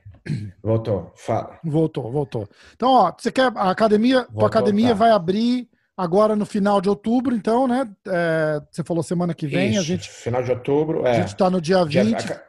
Voltou. 0.63 1.13
Fala. 1.17 1.59
Voltou, 1.65 2.11
voltou. 2.11 2.49
Então, 2.75 2.91
ó, 2.91 3.13
você 3.17 3.31
quer 3.31 3.53
a 3.55 3.71
academia, 3.71 4.25
tua 4.25 4.33
Vou 4.35 4.47
academia 4.47 4.89
voltar. 4.89 4.99
vai 5.05 5.11
abrir 5.11 5.69
agora 5.97 6.35
no 6.37 6.45
final 6.47 6.81
de 6.81 6.89
outubro, 6.89 7.35
então, 7.35 7.67
né? 7.69 7.89
É, 8.09 8.61
você 8.71 8.83
falou 8.85 9.03
semana 9.03 9.35
que 9.35 9.47
vem, 9.47 9.71
Isso. 9.71 9.81
a 9.81 9.83
gente 9.83 10.09
Final 10.11 10.43
de 10.43 10.51
outubro. 10.51 11.05
a 11.07 11.11
É. 11.11 11.15
gente 11.23 11.37
tá 11.37 11.49
no 11.51 11.61
dia 11.61 11.85
Dia- 11.85 12.05
20. 12.05 12.15
aca- 12.17 12.45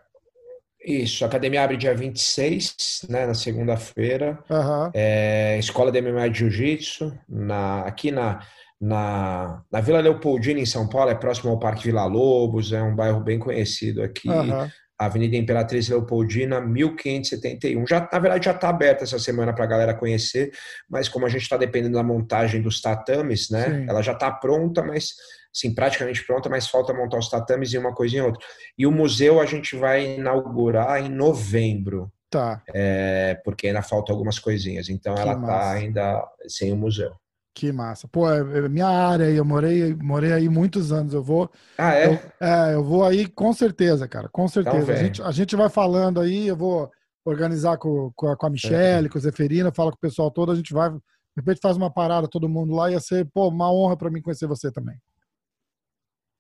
Isso. 0.85 1.23
A 1.23 1.27
academia 1.27 1.63
abre 1.63 1.77
dia 1.77 1.95
26, 1.95 3.05
né? 3.09 3.25
Na 3.25 3.33
segunda-feira. 3.33 4.37
Aham. 4.49 4.91
É, 4.93 5.57
Escola 5.59 5.91
de 5.91 5.99
MMA 6.01 6.27
de 6.29 6.39
Jiu-Jitsu, 6.39 7.11
na, 7.27 7.81
aqui 7.81 8.11
na, 8.11 8.41
na, 8.79 9.63
na 9.71 9.81
Vila 9.81 9.99
Leopoldina, 9.99 10.59
em 10.59 10.65
São 10.65 10.87
Paulo, 10.87 11.09
é 11.09 11.15
próximo 11.15 11.49
ao 11.51 11.59
Parque 11.59 11.85
Vila 11.85 12.05
Lobos, 12.05 12.71
é 12.71 12.81
um 12.83 12.95
bairro 12.95 13.19
bem 13.19 13.39
conhecido 13.39 14.03
aqui. 14.03 14.29
aham. 14.29 14.69
Avenida 14.97 15.35
Imperatriz 15.35 15.89
Leopoldina, 15.89 16.61
1571. 16.61 17.85
Já, 17.87 18.07
na 18.11 18.19
verdade, 18.19 18.45
já 18.45 18.51
está 18.51 18.69
aberta 18.69 19.03
essa 19.03 19.19
semana 19.19 19.53
para 19.53 19.65
a 19.65 19.67
galera 19.67 19.93
conhecer, 19.93 20.51
mas 20.89 21.09
como 21.09 21.25
a 21.25 21.29
gente 21.29 21.41
está 21.41 21.57
dependendo 21.57 21.95
da 21.95 22.03
montagem 22.03 22.61
dos 22.61 22.81
tatames, 22.81 23.49
né? 23.49 23.65
Sim. 23.65 23.85
Ela 23.89 24.01
já 24.01 24.13
está 24.13 24.31
pronta, 24.31 24.81
mas 24.81 25.09
sim, 25.51 25.73
praticamente 25.73 26.25
pronta, 26.25 26.49
mas 26.49 26.67
falta 26.67 26.93
montar 26.93 27.17
os 27.17 27.29
tatames 27.29 27.73
e 27.73 27.77
uma 27.77 27.93
coisinha 27.93 28.23
ou 28.23 28.29
outra. 28.29 28.45
E 28.77 28.85
o 28.87 28.91
museu 28.91 29.39
a 29.41 29.45
gente 29.45 29.75
vai 29.75 30.15
inaugurar 30.15 31.03
em 31.03 31.09
novembro, 31.09 32.11
Tá. 32.29 32.61
é, 32.73 33.39
porque 33.45 33.67
ainda 33.67 33.81
faltam 33.81 34.13
algumas 34.13 34.39
coisinhas. 34.39 34.89
Então 34.89 35.15
Que 35.15 35.21
ela 35.21 35.33
está 35.33 35.71
ainda 35.71 36.27
sem 36.47 36.71
o 36.71 36.75
museu. 36.75 37.13
Que 37.57 37.71
massa. 37.71 38.05
Pô, 38.09 38.29
é 38.29 38.39
é 38.65 38.67
minha 38.69 38.85
área 38.87 39.27
aí, 39.27 39.37
eu 39.37 39.45
morei, 39.45 39.95
morei 39.95 40.33
aí 40.33 40.49
muitos 40.49 40.91
anos. 40.91 41.13
Eu 41.13 41.23
vou, 41.23 41.49
Ah, 41.77 41.93
é? 41.95 42.07
eu, 42.07 42.19
é, 42.45 42.73
eu 42.73 42.83
vou 42.83 43.05
aí 43.05 43.25
com 43.27 43.53
certeza, 43.53 44.07
cara, 44.09 44.27
com 44.27 44.45
certeza. 44.47 44.77
a, 44.77 44.81
vem. 44.81 44.97
gente, 44.97 45.21
a 45.23 45.31
gente 45.31 45.55
vai 45.55 45.69
falando 45.69 46.19
aí, 46.19 46.47
eu 46.47 46.55
vou 46.57 46.91
organizar 47.23 47.77
com, 47.77 48.11
com, 48.13 48.27
a, 48.27 48.35
com 48.35 48.45
a 48.45 48.49
Michelle, 48.49 49.07
com 49.07 49.17
a 49.17 49.21
Zeferina, 49.21 49.71
falo 49.71 49.91
com 49.91 49.95
o 49.97 49.99
pessoal 50.01 50.29
todo, 50.29 50.51
a 50.51 50.55
gente 50.55 50.73
vai, 50.73 50.89
de 50.91 50.99
repente 51.37 51.61
faz 51.61 51.77
uma 51.77 51.89
parada 51.89 52.27
todo 52.27 52.49
mundo 52.49 52.75
lá, 52.75 52.91
ia 52.91 52.99
ser, 52.99 53.25
pô, 53.33 53.47
uma 53.47 53.71
honra 53.71 53.95
pra 53.95 54.11
mim 54.11 54.21
conhecer 54.21 54.47
você 54.47 54.69
também. 54.69 54.97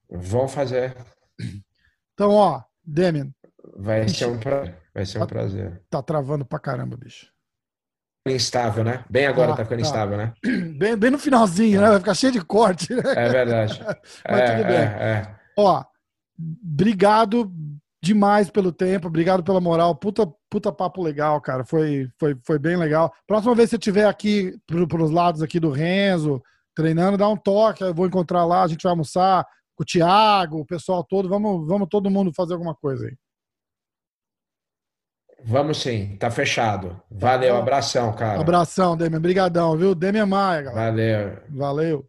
Vão 0.09 0.47
fazer. 0.49 0.95
Então, 2.13 2.31
ó, 2.31 2.61
Demian, 2.83 3.31
Vai 3.77 4.07
ser 4.09 4.25
um 4.27 4.37
prazer. 4.37 4.75
Vai 4.93 5.05
ser 5.05 5.17
um 5.17 5.21
Tá- 5.21 5.27
prazer. 5.27 5.81
tá 5.89 6.03
travando 6.03 6.45
pra 6.45 6.59
caramba, 6.59 6.95
bicho. 6.97 7.33
Instável, 8.27 8.83
né? 8.83 9.05
Bem 9.09 9.27
agora 9.27 9.51
Tá, 9.51 9.57
tá 9.57 9.63
ficando 9.65 9.81
tá. 9.81 9.87
instável, 9.87 10.17
né? 10.17 10.33
Bem, 10.77 10.97
bem 10.97 11.11
no 11.11 11.19
finalzinho, 11.19 11.79
né? 11.79 11.89
Vai 11.89 11.99
ficar 11.99 12.13
cheio 12.15 12.33
de 12.33 12.41
corte, 12.43 12.93
né? 12.93 13.03
É 13.15 13.29
verdade. 13.29 13.79
Mas 14.27 14.39
é, 14.41 14.55
tudo 14.57 14.67
bem. 14.67 14.77
é, 14.77 14.81
é. 14.81 15.35
Ó, 15.57 15.83
obrigado 16.63 17.51
demais 18.01 18.49
pelo 18.49 18.71
tempo, 18.71 19.07
obrigado 19.07 19.43
pela 19.43 19.61
moral. 19.61 19.95
Puta, 19.95 20.27
puta 20.49 20.71
papo 20.71 21.01
legal, 21.03 21.39
cara. 21.39 21.63
Foi, 21.63 22.07
foi, 22.19 22.35
foi 22.43 22.59
bem 22.59 22.75
legal. 22.77 23.13
Próxima 23.27 23.53
vez 23.55 23.69
que 23.69 23.71
você 23.71 23.77
estiver 23.77 24.05
aqui 24.07 24.55
pro, 24.65 24.87
pros 24.87 25.11
lados 25.11 25.41
aqui 25.41 25.59
do 25.59 25.69
Renzo, 25.69 26.41
treinando, 26.75 27.17
dá 27.17 27.29
um 27.29 27.37
toque. 27.37 27.83
Eu 27.83 27.93
vou 27.93 28.07
encontrar 28.07 28.43
lá, 28.45 28.63
a 28.63 28.67
gente 28.67 28.83
vai 28.83 28.91
almoçar 28.91 29.45
com 29.75 29.83
o 29.83 29.85
Thiago, 29.85 30.59
o 30.59 30.65
pessoal 30.65 31.03
todo. 31.03 31.29
Vamos, 31.29 31.67
vamos 31.67 31.87
todo 31.89 32.09
mundo 32.09 32.33
fazer 32.33 32.53
alguma 32.53 32.73
coisa 32.73 33.05
aí. 33.05 33.15
Vamos 35.47 35.81
sim, 35.81 36.15
tá 36.19 36.31
fechado. 36.31 36.99
Valeu, 37.09 37.55
abração, 37.55 38.11
cara. 38.13 38.41
Abração, 38.41 38.97
Demian. 38.97 39.21
Brigadão, 39.21 39.77
viu? 39.77 39.93
Demian 39.93 40.25
Maia, 40.25 40.63
galera. 40.63 40.91
Valeu. 40.91 41.37
Valeu. 41.49 42.05